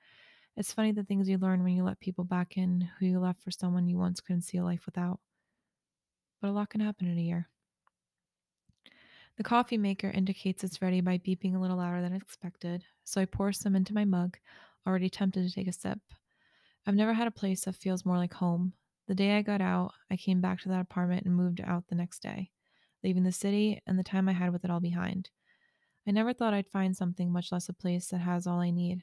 It's 0.56 0.72
funny 0.72 0.92
the 0.92 1.02
things 1.02 1.28
you 1.28 1.38
learn 1.38 1.64
when 1.64 1.74
you 1.74 1.82
let 1.82 1.98
people 2.00 2.24
back 2.24 2.56
in 2.56 2.88
who 2.98 3.06
you 3.06 3.18
left 3.18 3.42
for 3.42 3.50
someone 3.50 3.88
you 3.88 3.98
once 3.98 4.20
couldn't 4.20 4.42
see 4.42 4.58
a 4.58 4.64
life 4.64 4.86
without. 4.86 5.18
But 6.40 6.50
a 6.50 6.52
lot 6.52 6.70
can 6.70 6.80
happen 6.80 7.08
in 7.08 7.18
a 7.18 7.22
year. 7.22 7.48
The 9.36 9.44
coffee 9.44 9.78
maker 9.78 10.11
indicates 10.11 10.62
it's 10.62 10.82
ready 10.82 11.00
by 11.00 11.18
beeping 11.18 11.54
a 11.54 11.58
little 11.58 11.78
louder 11.78 12.02
than 12.02 12.12
expected, 12.12 12.84
so 13.04 13.20
I 13.20 13.24
pour 13.24 13.52
some 13.52 13.74
into 13.74 13.94
my 13.94 14.04
mug, 14.04 14.38
already 14.86 15.08
tempted 15.08 15.46
to 15.46 15.52
take 15.54 15.68
a 15.68 15.72
sip. 15.72 15.98
I've 16.86 16.94
never 16.94 17.14
had 17.14 17.26
a 17.26 17.32
place 17.32 17.62
that 17.62 17.74
feels 17.74 18.04
more 18.04 18.16
like 18.16 18.34
home. 18.34 18.74
The 19.11 19.16
day 19.16 19.36
I 19.36 19.42
got 19.42 19.61
out, 19.61 19.90
I 20.08 20.16
came 20.16 20.40
back 20.40 20.61
to 20.61 20.68
that 20.68 20.82
apartment 20.82 21.26
and 21.26 21.34
moved 21.34 21.61
out 21.66 21.88
the 21.88 21.96
next 21.96 22.22
day, 22.22 22.52
leaving 23.02 23.24
the 23.24 23.32
city 23.32 23.82
and 23.84 23.98
the 23.98 24.04
time 24.04 24.28
I 24.28 24.32
had 24.32 24.52
with 24.52 24.64
it 24.64 24.70
all 24.70 24.78
behind. 24.78 25.30
I 26.06 26.12
never 26.12 26.32
thought 26.32 26.54
I'd 26.54 26.68
find 26.68 26.96
something, 26.96 27.32
much 27.32 27.50
less 27.50 27.68
a 27.68 27.72
place 27.72 28.06
that 28.11 28.18
has 28.18 28.46
all 28.46 28.61
I 28.61 28.70
need. 28.70 29.02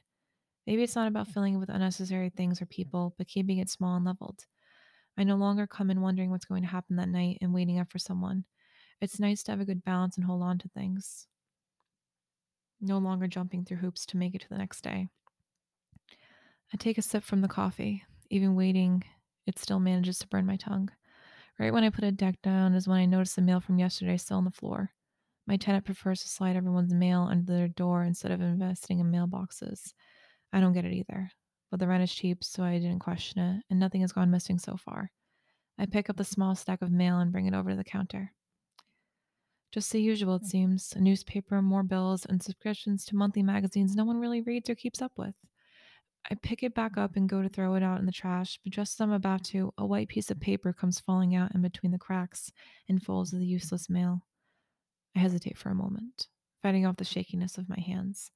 Maybe 0.66 0.82
it's 0.82 0.96
not 0.96 1.08
about 1.08 1.24
mm-hmm. 1.26 1.32
filling 1.34 1.54
it 1.56 1.58
with 1.58 1.68
unnecessary 1.68 2.30
things 2.30 2.62
or 2.62 2.64
people, 2.64 3.14
but 3.18 3.28
keeping 3.28 3.58
it 3.58 3.68
small 3.68 3.96
and 3.96 4.06
leveled. 4.06 4.46
I 5.18 5.24
no 5.24 5.36
longer 5.36 5.66
come 5.66 5.90
in 5.90 6.00
wondering 6.00 6.30
what's 6.30 6.46
going 6.46 6.62
to 6.62 6.70
happen 6.70 6.96
that 6.96 7.10
night 7.10 7.36
and 7.42 7.52
waiting 7.52 7.78
up 7.78 7.92
for 7.92 7.98
someone. 7.98 8.44
It's 9.02 9.20
nice 9.20 9.42
to 9.42 9.52
have 9.52 9.60
a 9.60 9.66
good 9.66 9.84
balance 9.84 10.16
and 10.16 10.24
hold 10.24 10.42
on 10.42 10.56
to 10.60 10.70
things. 10.70 11.26
No 12.80 12.96
longer 12.96 13.26
jumping 13.26 13.66
through 13.66 13.76
hoops 13.76 14.06
to 14.06 14.16
make 14.16 14.34
it 14.34 14.40
to 14.40 14.48
the 14.48 14.56
next 14.56 14.80
day. 14.80 15.08
I 16.72 16.78
take 16.78 16.96
a 16.96 17.02
sip 17.02 17.24
from 17.24 17.42
the 17.42 17.46
coffee. 17.48 18.04
Even 18.30 18.54
waiting, 18.54 19.04
it 19.48 19.58
still 19.58 19.80
manages 19.80 20.18
to 20.18 20.28
burn 20.28 20.46
my 20.46 20.56
tongue. 20.56 20.90
Right 21.58 21.72
when 21.72 21.82
I 21.82 21.90
put 21.90 22.04
it 22.04 22.16
deck 22.16 22.40
down 22.42 22.74
is 22.74 22.86
when 22.86 22.98
I 22.98 23.06
notice 23.06 23.34
the 23.34 23.42
mail 23.42 23.60
from 23.60 23.78
yesterday 23.78 24.18
still 24.18 24.36
on 24.36 24.44
the 24.44 24.50
floor. 24.50 24.92
My 25.46 25.56
tenant 25.56 25.86
prefers 25.86 26.20
to 26.22 26.28
slide 26.28 26.54
everyone's 26.54 26.92
mail 26.92 27.26
under 27.28 27.50
their 27.50 27.68
door 27.68 28.04
instead 28.04 28.30
of 28.30 28.42
investing 28.42 29.00
in 29.00 29.10
mailboxes. 29.10 29.94
I 30.52 30.60
don't 30.60 30.74
get 30.74 30.84
it 30.84 30.92
either. 30.92 31.30
But 31.70 31.80
the 31.80 31.88
rent 31.88 32.02
is 32.02 32.14
cheap, 32.14 32.44
so 32.44 32.62
I 32.62 32.78
didn't 32.78 33.00
question 33.00 33.40
it, 33.40 33.64
and 33.70 33.80
nothing 33.80 34.02
has 34.02 34.12
gone 34.12 34.30
missing 34.30 34.58
so 34.58 34.76
far. 34.76 35.10
I 35.78 35.86
pick 35.86 36.10
up 36.10 36.16
the 36.16 36.24
small 36.24 36.54
stack 36.54 36.82
of 36.82 36.90
mail 36.90 37.18
and 37.18 37.32
bring 37.32 37.46
it 37.46 37.54
over 37.54 37.70
to 37.70 37.76
the 37.76 37.84
counter. 37.84 38.32
Just 39.72 39.92
the 39.92 40.00
usual, 40.00 40.36
it 40.36 40.40
hmm. 40.40 40.46
seems 40.46 40.92
a 40.94 41.00
newspaper, 41.00 41.60
more 41.62 41.82
bills, 41.82 42.26
and 42.26 42.42
subscriptions 42.42 43.04
to 43.06 43.16
monthly 43.16 43.42
magazines 43.42 43.94
no 43.96 44.04
one 44.04 44.18
really 44.18 44.42
reads 44.42 44.68
or 44.68 44.74
keeps 44.74 45.00
up 45.02 45.12
with. 45.16 45.34
I 46.30 46.34
pick 46.34 46.62
it 46.62 46.74
back 46.74 46.98
up 46.98 47.16
and 47.16 47.28
go 47.28 47.40
to 47.40 47.48
throw 47.48 47.74
it 47.74 47.82
out 47.82 48.00
in 48.00 48.06
the 48.06 48.12
trash, 48.12 48.58
but 48.62 48.72
just 48.72 48.94
as 48.94 49.00
I'm 49.00 49.12
about 49.12 49.44
to, 49.44 49.72
a 49.78 49.86
white 49.86 50.08
piece 50.08 50.30
of 50.30 50.38
paper 50.38 50.74
comes 50.74 51.00
falling 51.00 51.34
out 51.34 51.54
in 51.54 51.62
between 51.62 51.90
the 51.90 51.98
cracks 51.98 52.52
and 52.86 53.02
folds 53.02 53.32
of 53.32 53.38
the 53.38 53.46
useless 53.46 53.88
mail. 53.88 54.26
I 55.16 55.20
hesitate 55.20 55.56
for 55.56 55.70
a 55.70 55.74
moment, 55.74 56.28
fighting 56.62 56.84
off 56.84 56.96
the 56.96 57.04
shakiness 57.04 57.56
of 57.56 57.68
my 57.68 57.80
hands. 57.80 58.30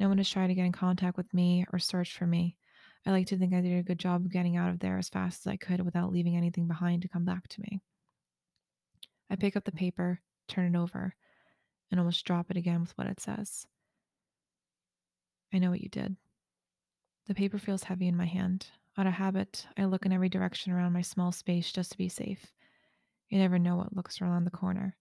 No 0.00 0.08
one 0.08 0.18
has 0.18 0.28
tried 0.28 0.48
to 0.48 0.54
get 0.54 0.66
in 0.66 0.72
contact 0.72 1.16
with 1.16 1.32
me 1.32 1.64
or 1.72 1.78
search 1.78 2.16
for 2.16 2.26
me. 2.26 2.56
I 3.06 3.12
like 3.12 3.28
to 3.28 3.38
think 3.38 3.54
I 3.54 3.60
did 3.60 3.78
a 3.78 3.84
good 3.84 4.00
job 4.00 4.24
of 4.24 4.32
getting 4.32 4.56
out 4.56 4.70
of 4.70 4.80
there 4.80 4.98
as 4.98 5.08
fast 5.08 5.46
as 5.46 5.50
I 5.50 5.56
could 5.56 5.80
without 5.84 6.12
leaving 6.12 6.36
anything 6.36 6.66
behind 6.66 7.02
to 7.02 7.08
come 7.08 7.24
back 7.24 7.46
to 7.48 7.60
me. 7.60 7.80
I 9.30 9.36
pick 9.36 9.56
up 9.56 9.64
the 9.64 9.72
paper, 9.72 10.20
turn 10.48 10.74
it 10.74 10.78
over, 10.78 11.14
and 11.90 12.00
almost 12.00 12.24
drop 12.24 12.50
it 12.50 12.56
again 12.56 12.80
with 12.80 12.92
what 12.98 13.06
it 13.06 13.20
says. 13.20 13.64
I 15.52 15.58
know 15.58 15.70
what 15.70 15.80
you 15.80 15.88
did. 15.88 16.16
The 17.28 17.34
paper 17.34 17.58
feels 17.58 17.84
heavy 17.84 18.08
in 18.08 18.16
my 18.16 18.24
hand. 18.24 18.68
Out 18.96 19.06
of 19.06 19.12
habit, 19.12 19.66
I 19.76 19.84
look 19.84 20.06
in 20.06 20.12
every 20.12 20.30
direction 20.30 20.72
around 20.72 20.94
my 20.94 21.02
small 21.02 21.30
space 21.30 21.70
just 21.70 21.92
to 21.92 21.98
be 21.98 22.08
safe. 22.08 22.54
You 23.28 23.38
never 23.38 23.58
know 23.58 23.76
what 23.76 23.94
looks 23.94 24.22
around 24.22 24.44
the 24.44 24.50
corner. 24.50 24.96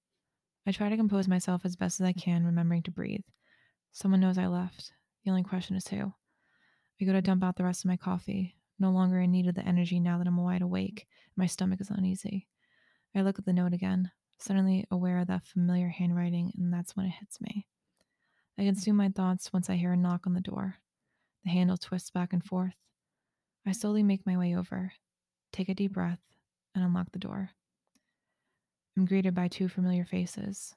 I 0.66 0.74
try 0.74 0.90
to 0.90 0.98
compose 0.98 1.30
myself 1.30 1.62
as 1.64 1.78
best 1.78 2.02
as 2.02 2.06
I 2.06 2.12
can, 2.12 2.44
remembering 2.44 2.84
to 2.84 2.92
breathe. 2.92 3.24
Someone 3.94 4.20
knows 4.20 4.38
I 4.38 4.48
left. 4.48 4.92
The 5.24 5.32
only 5.32 5.44
question 5.44 5.78
is 5.78 5.88
who. 5.88 6.14
I 7.00 7.06
go 7.06 7.14
to 7.14 7.22
dump 7.22 7.46
out 7.46 7.56
the 7.56 7.64
rest 7.64 7.86
of 7.86 7.90
my 7.90 7.96
coffee, 7.96 8.58
no 8.78 8.92
longer 8.92 9.22
in 9.22 9.32
need 9.32 9.48
of 9.48 9.56
the 9.56 9.66
energy 9.66 9.98
now 9.98 10.18
that 10.18 10.28
I'm 10.28 10.36
wide 10.36 10.62
awake. 10.62 11.08
My 11.38 11.46
stomach 11.46 11.80
is 11.80 11.90
uneasy. 11.90 12.50
I 13.16 13.22
look 13.22 13.40
at 13.40 13.46
the 13.46 13.54
note 13.54 13.72
again, 13.72 14.12
suddenly 14.38 14.86
aware 14.92 15.20
of 15.20 15.28
that 15.28 15.46
familiar 15.46 15.88
handwriting, 15.88 16.52
and 16.58 16.74
that's 16.74 16.94
when 16.94 17.06
it 17.06 17.14
hits 17.22 17.40
me. 17.40 17.68
I 18.58 18.64
consume 18.64 18.98
my 18.98 19.08
thoughts 19.08 19.54
once 19.54 19.70
I 19.70 19.76
hear 19.76 19.94
a 19.94 19.98
knock 19.98 20.28
on 20.28 20.34
the 20.34 20.42
door. 20.42 20.76
The 21.48 21.54
handle 21.54 21.78
twists 21.78 22.10
back 22.10 22.34
and 22.34 22.44
forth. 22.44 22.76
I 23.66 23.72
slowly 23.72 24.04
make 24.04 24.26
my 24.26 24.36
way 24.36 24.54
over, 24.54 24.92
take 25.54 25.70
a 25.70 25.74
deep 25.74 25.94
breath, 25.94 26.20
and 26.76 26.84
unlock 26.84 27.14
the 27.14 27.20
door. 27.20 27.52
I'm 28.98 29.06
greeted 29.06 29.34
by 29.34 29.48
two 29.48 29.70
familiar 29.70 30.04
faces, 30.04 30.76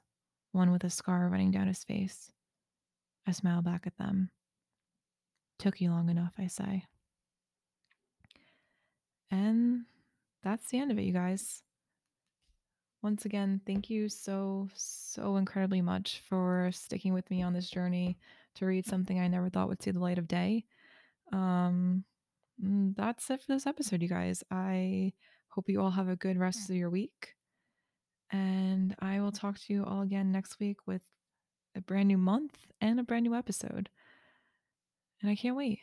one 0.53 0.71
with 0.71 0.85
a 0.85 0.89
scar 0.89 1.27
running 1.27 1.51
down 1.51 1.67
his 1.67 1.83
face. 1.83 2.31
I 3.27 3.33
smile 3.33 3.61
back 3.61 3.85
at 3.85 3.97
them. 3.97 4.29
Took 5.59 5.81
you 5.81 5.91
long 5.91 6.07
enough, 6.07 6.35
I 6.39 6.47
say. 6.47 6.85
And 9.29 9.81
that's 10.41 10.69
the 10.69 10.79
end 10.79 10.89
of 10.89 10.97
it, 10.97 11.03
you 11.03 11.11
guys. 11.11 11.63
Once 13.03 13.25
again, 13.25 13.59
thank 13.67 13.89
you 13.89 14.07
so, 14.07 14.69
so 14.73 15.35
incredibly 15.35 15.81
much 15.81 16.21
for 16.29 16.69
sticking 16.71 17.13
with 17.13 17.29
me 17.29 17.41
on 17.43 17.51
this 17.51 17.69
journey 17.69 18.17
to 18.55 18.65
read 18.65 18.85
something 18.85 19.19
I 19.19 19.27
never 19.27 19.49
thought 19.49 19.67
would 19.67 19.81
see 19.81 19.91
the 19.91 19.99
light 19.99 20.17
of 20.17 20.27
day. 20.27 20.65
Um, 21.31 22.03
mm, 22.63 22.95
that's 22.95 23.29
it 23.29 23.41
for 23.41 23.53
this 23.53 23.67
episode, 23.67 24.01
you 24.01 24.09
guys. 24.09 24.43
I 24.51 25.13
hope 25.49 25.69
you 25.69 25.81
all 25.81 25.91
have 25.91 26.09
a 26.09 26.15
good 26.15 26.37
rest 26.37 26.69
of 26.69 26.75
your 26.75 26.89
week. 26.89 27.35
And 28.31 28.95
I 28.99 29.19
will 29.19 29.31
talk 29.31 29.59
to 29.59 29.73
you 29.73 29.83
all 29.83 30.01
again 30.01 30.31
next 30.31 30.59
week 30.59 30.77
with 30.85 31.01
a 31.75 31.81
brand 31.81 32.07
new 32.07 32.17
month 32.17 32.67
and 32.79 32.99
a 32.99 33.03
brand 33.03 33.23
new 33.23 33.35
episode. 33.35 33.89
And 35.21 35.29
I 35.29 35.35
can't 35.35 35.55
wait. 35.55 35.79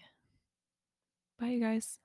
Bye, 1.39 1.49
you 1.49 1.61
guys. 1.61 1.99